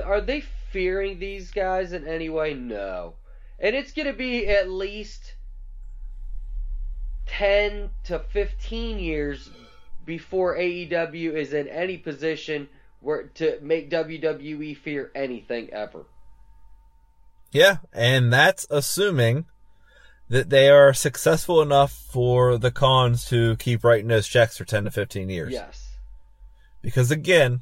are 0.04 0.22
they 0.22 0.42
fearing 0.72 1.20
these 1.20 1.52
guys 1.52 1.94
in 1.94 2.08
any 2.08 2.30
way? 2.30 2.54
No, 2.54 3.16
and 3.60 3.76
it's 3.76 3.92
gonna 3.92 4.14
be 4.14 4.48
at 4.48 4.70
least 4.70 5.36
ten 7.26 7.90
to 8.06 8.20
fifteen 8.20 9.00
years 9.00 9.50
before 10.06 10.58
AEW 10.58 11.34
is 11.34 11.54
in 11.54 11.68
any 11.68 11.98
position 11.98 12.70
where 13.02 13.24
to 13.24 13.60
make 13.62 13.92
WWE 13.92 14.78
fear 14.78 15.12
anything 15.14 15.70
ever. 15.72 16.06
Yeah, 17.52 17.78
and 17.94 18.32
that's 18.32 18.66
assuming 18.70 19.46
that 20.30 20.50
they 20.50 20.70
are 20.70 20.94
successful 20.94 21.62
enough 21.62 21.92
for 21.92 22.58
the 22.58 22.72
Khans 22.72 23.26
to 23.26 23.56
keep 23.58 23.84
writing 23.84 24.08
those 24.08 24.28
checks 24.28 24.58
for 24.58 24.66
10 24.66 24.86
to 24.86 24.92
15 24.92 25.30
years. 25.30 25.54
Yes. 25.54 25.88
Because 26.82 27.12
again, 27.12 27.62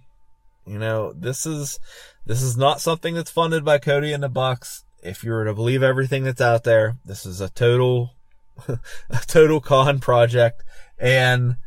you 0.65 0.79
know, 0.79 1.13
this 1.13 1.45
is 1.45 1.79
this 2.25 2.41
is 2.41 2.57
not 2.57 2.81
something 2.81 3.13
that's 3.13 3.29
funded 3.29 3.63
by 3.63 3.77
Cody 3.77 4.13
and 4.13 4.23
the 4.23 4.29
Bucks. 4.29 4.83
If 5.05 5.23
you 5.23 5.31
were 5.31 5.45
to 5.45 5.53
believe 5.53 5.83
everything 5.83 6.23
that's 6.23 6.41
out 6.41 6.63
there, 6.63 6.97
this 7.05 7.25
is 7.25 7.41
a 7.41 7.49
total 7.49 8.11
a 8.67 8.79
total 9.27 9.59
Khan 9.61 9.99
project. 9.99 10.63
And 10.97 11.57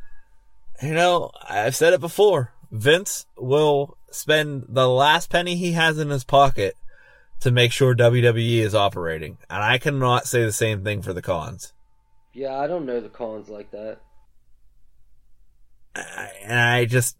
you 0.82 0.94
know, 0.94 1.30
I've 1.48 1.76
said 1.76 1.92
it 1.92 2.00
before. 2.00 2.52
Vince 2.70 3.26
will 3.36 3.96
spend 4.10 4.66
the 4.68 4.88
last 4.88 5.30
penny 5.30 5.56
he 5.56 5.72
has 5.72 5.98
in 5.98 6.10
his 6.10 6.24
pocket 6.24 6.74
to 7.40 7.50
make 7.50 7.72
sure 7.72 7.94
WWE 7.94 8.58
is 8.60 8.74
operating. 8.74 9.38
And 9.48 9.62
I 9.62 9.78
cannot 9.78 10.26
say 10.26 10.44
the 10.44 10.52
same 10.52 10.84
thing 10.84 11.02
for 11.02 11.12
the 11.12 11.22
Khans. 11.22 11.72
Yeah, 12.32 12.58
I 12.58 12.66
don't 12.66 12.86
know 12.86 13.00
the 13.00 13.08
Khans 13.08 13.48
like 13.48 13.70
that. 13.70 13.98
I- 15.94 16.32
and 16.42 16.58
I 16.58 16.84
just, 16.84 17.16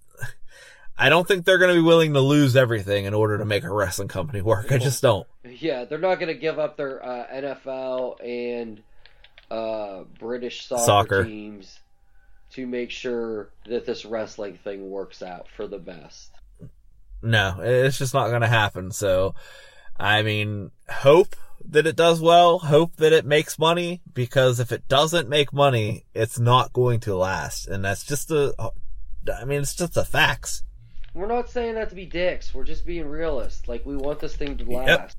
I 0.98 1.08
don't 1.10 1.26
think 1.26 1.44
they're 1.44 1.58
going 1.58 1.74
to 1.74 1.80
be 1.80 1.86
willing 1.86 2.14
to 2.14 2.20
lose 2.20 2.56
everything 2.56 3.04
in 3.04 3.14
order 3.14 3.38
to 3.38 3.44
make 3.44 3.62
a 3.62 3.70
wrestling 3.72 4.08
company 4.08 4.42
work. 4.42 4.72
I 4.72 4.78
just 4.78 5.00
don't. 5.00 5.26
Yeah, 5.44 5.84
they're 5.84 5.98
not 5.98 6.16
going 6.16 6.34
to 6.34 6.40
give 6.40 6.58
up 6.58 6.76
their 6.76 7.04
uh, 7.04 7.26
NFL 7.32 8.16
and 8.24 8.82
uh, 9.50 10.02
British 10.18 10.66
soccer, 10.66 10.84
Soccer. 10.84 11.24
teams 11.24 11.78
to 12.52 12.66
make 12.66 12.90
sure 12.90 13.50
that 13.66 13.86
this 13.86 14.04
wrestling 14.04 14.58
thing 14.64 14.90
works 14.90 15.22
out 15.22 15.46
for 15.56 15.66
the 15.68 15.78
best. 15.78 16.30
No, 17.22 17.58
it's 17.60 17.98
just 17.98 18.14
not 18.14 18.28
going 18.28 18.42
to 18.42 18.48
happen. 18.48 18.90
So, 18.90 19.34
I 19.96 20.22
mean, 20.22 20.70
hope 20.88 21.36
that 21.64 21.86
it 21.86 21.96
does 21.96 22.20
well, 22.20 22.58
hope 22.58 22.96
that 22.96 23.12
it 23.12 23.26
makes 23.26 23.58
money, 23.58 24.00
because 24.14 24.60
if 24.60 24.72
it 24.72 24.88
doesn't 24.88 25.28
make 25.28 25.52
money, 25.52 26.06
it's 26.14 26.38
not 26.38 26.72
going 26.72 27.00
to 27.00 27.16
last. 27.16 27.68
And 27.68 27.84
that's 27.84 28.04
just 28.04 28.30
a, 28.30 28.54
I 29.32 29.44
mean, 29.44 29.60
it's 29.60 29.74
just 29.74 29.94
the 29.94 30.04
facts. 30.04 30.62
We're 31.14 31.26
not 31.26 31.50
saying 31.50 31.74
that 31.74 31.88
to 31.90 31.94
be 31.94 32.06
dicks. 32.06 32.54
We're 32.54 32.64
just 32.64 32.86
being 32.86 33.06
realists. 33.06 33.68
Like 33.68 33.84
we 33.84 33.96
want 33.96 34.20
this 34.20 34.36
thing 34.36 34.56
to 34.58 34.64
last. 34.64 35.16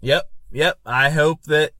Yep, 0.00 0.30
yep. 0.50 0.78
I 0.84 1.10
hope 1.10 1.42
that, 1.44 1.72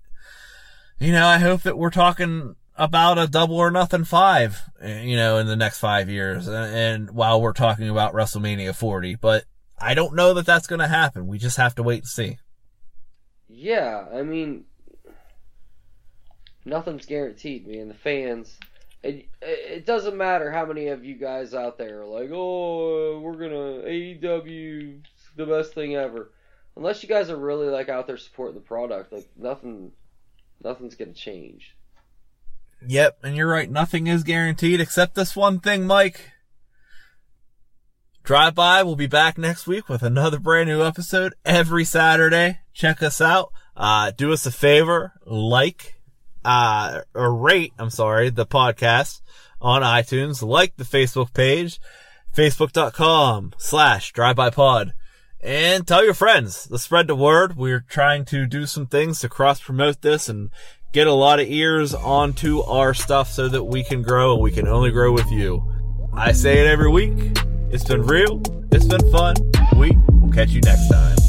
you 0.98 1.12
know, 1.12 1.26
I 1.26 1.39
hope 1.39 1.62
that 1.62 1.78
we're 1.78 1.90
talking 1.90 2.56
about 2.76 3.18
a 3.18 3.26
double 3.26 3.56
or 3.56 3.70
nothing 3.70 4.05
five, 4.05 4.62
you 4.82 5.16
know, 5.16 5.39
in 5.39 5.47
the 5.47 5.56
next 5.56 5.78
five 5.78 6.09
years. 6.09 6.47
And, 6.47 6.74
and 6.74 7.10
while 7.10 7.40
we're 7.40 7.52
talking 7.52 7.89
about 7.89 8.14
WrestleMania 8.14 8.74
40, 8.74 9.16
but 9.16 9.44
I 9.80 9.94
don't 9.94 10.14
know 10.14 10.35
that 10.35 10.47
that's 10.47 10.66
going 10.66 10.80
to 10.80 10.89
happen. 10.89 11.26
We 11.26 11.39
just 11.39 11.56
have 11.56 11.74
to 11.76 11.82
wait 11.82 12.01
and 12.01 12.09
see. 12.09 12.39
Yeah, 13.48 14.06
I 14.12 14.22
mean, 14.22 14.64
nothing's 16.64 17.06
guaranteed, 17.06 17.66
man. 17.66 17.89
The 17.89 17.94
fans, 17.94 18.59
it, 19.03 19.29
it 19.41 19.87
doesn't 19.87 20.16
matter 20.16 20.51
how 20.51 20.66
many 20.66 20.89
of 20.89 21.05
you 21.05 21.15
guys 21.15 21.55
out 21.55 21.79
there 21.79 22.03
are 22.03 22.07
like, 22.07 22.31
oh, 22.33 23.20
we're 23.20 23.37
gonna 23.37 23.85
AEW 23.87 25.01
the 25.37 25.47
best 25.47 25.75
thing 25.75 25.95
ever. 25.95 26.33
Unless 26.77 27.03
you 27.03 27.09
guys 27.09 27.31
are 27.31 27.37
really 27.37 27.69
like 27.69 27.89
out 27.89 28.07
there 28.07 28.16
supporting 28.16 28.55
the 28.55 28.61
product, 28.61 29.12
like 29.12 29.29
nothing, 29.37 29.93
nothing's 30.62 30.95
gonna 30.95 31.12
change. 31.12 31.77
Yep, 32.87 33.19
and 33.25 33.37
you're 33.37 33.49
right. 33.49 33.70
Nothing 33.70 34.07
is 34.07 34.23
guaranteed 34.23 34.81
except 34.81 35.15
this 35.15 35.35
one 35.35 35.61
thing, 35.61 35.87
Mike. 35.87 36.33
Drive 38.23 38.55
by. 38.55 38.83
We'll 38.83 38.95
be 38.95 39.07
back 39.07 39.39
next 39.39 39.66
week 39.66 39.89
with 39.89 40.03
another 40.03 40.39
brand 40.39 40.69
new 40.69 40.83
episode 40.83 41.35
every 41.45 41.85
Saturday. 41.85 42.59
Check 42.75 43.03
us 43.03 43.20
out. 43.20 43.53
Uh, 43.77 44.11
do 44.11 44.33
us 44.33 44.45
a 44.45 44.51
favor, 44.53 45.15
like, 45.25 45.98
uh, 46.49 47.03
or 47.15 47.35
rate, 47.35 47.75
I'm 47.79 47.91
sorry, 47.91 48.31
the 48.31 48.47
podcast 48.47 49.20
on 49.61 49.83
iTunes, 49.83 50.43
like 50.43 50.77
the 50.77 50.85
Facebook 50.85 51.35
page, 51.35 51.79
facebook.com 52.35 53.53
slash 53.59 54.12
drive-by-pod, 54.12 54.95
and 55.43 55.87
tell 55.87 56.03
your 56.03 56.15
friends. 56.15 56.66
Let's 56.70 56.85
spread 56.85 57.07
the 57.07 57.15
word. 57.15 57.57
We're 57.57 57.85
trying 57.87 58.25
to 58.27 58.47
do 58.47 58.65
some 58.65 58.87
things 58.87 59.20
to 59.20 59.29
cross 59.29 59.61
promote 59.61 60.01
this 60.01 60.31
and 60.31 60.49
get 60.93 61.07
a 61.07 61.12
lot 61.12 61.39
of 61.39 61.51
ears 61.51 61.93
onto 61.93 62.62
our 62.62 62.95
stuff 62.95 63.31
so 63.31 63.49
that 63.49 63.65
we 63.65 63.85
can 63.85 64.01
grow 64.01 64.33
and 64.33 64.43
we 64.43 64.51
can 64.51 64.66
only 64.66 64.91
grow 64.91 65.12
with 65.12 65.31
you. 65.31 65.62
I 66.15 66.33
say 66.33 66.61
it 66.61 66.66
every 66.66 66.91
week. 66.91 67.37
It's 67.70 67.85
been 67.85 68.03
real. 68.03 68.41
It's 68.73 68.87
been 68.87 69.12
fun. 69.12 69.35
We 69.77 69.91
will 70.09 70.33
catch 70.33 70.49
you 70.49 70.62
next 70.62 70.89
time. 70.89 71.28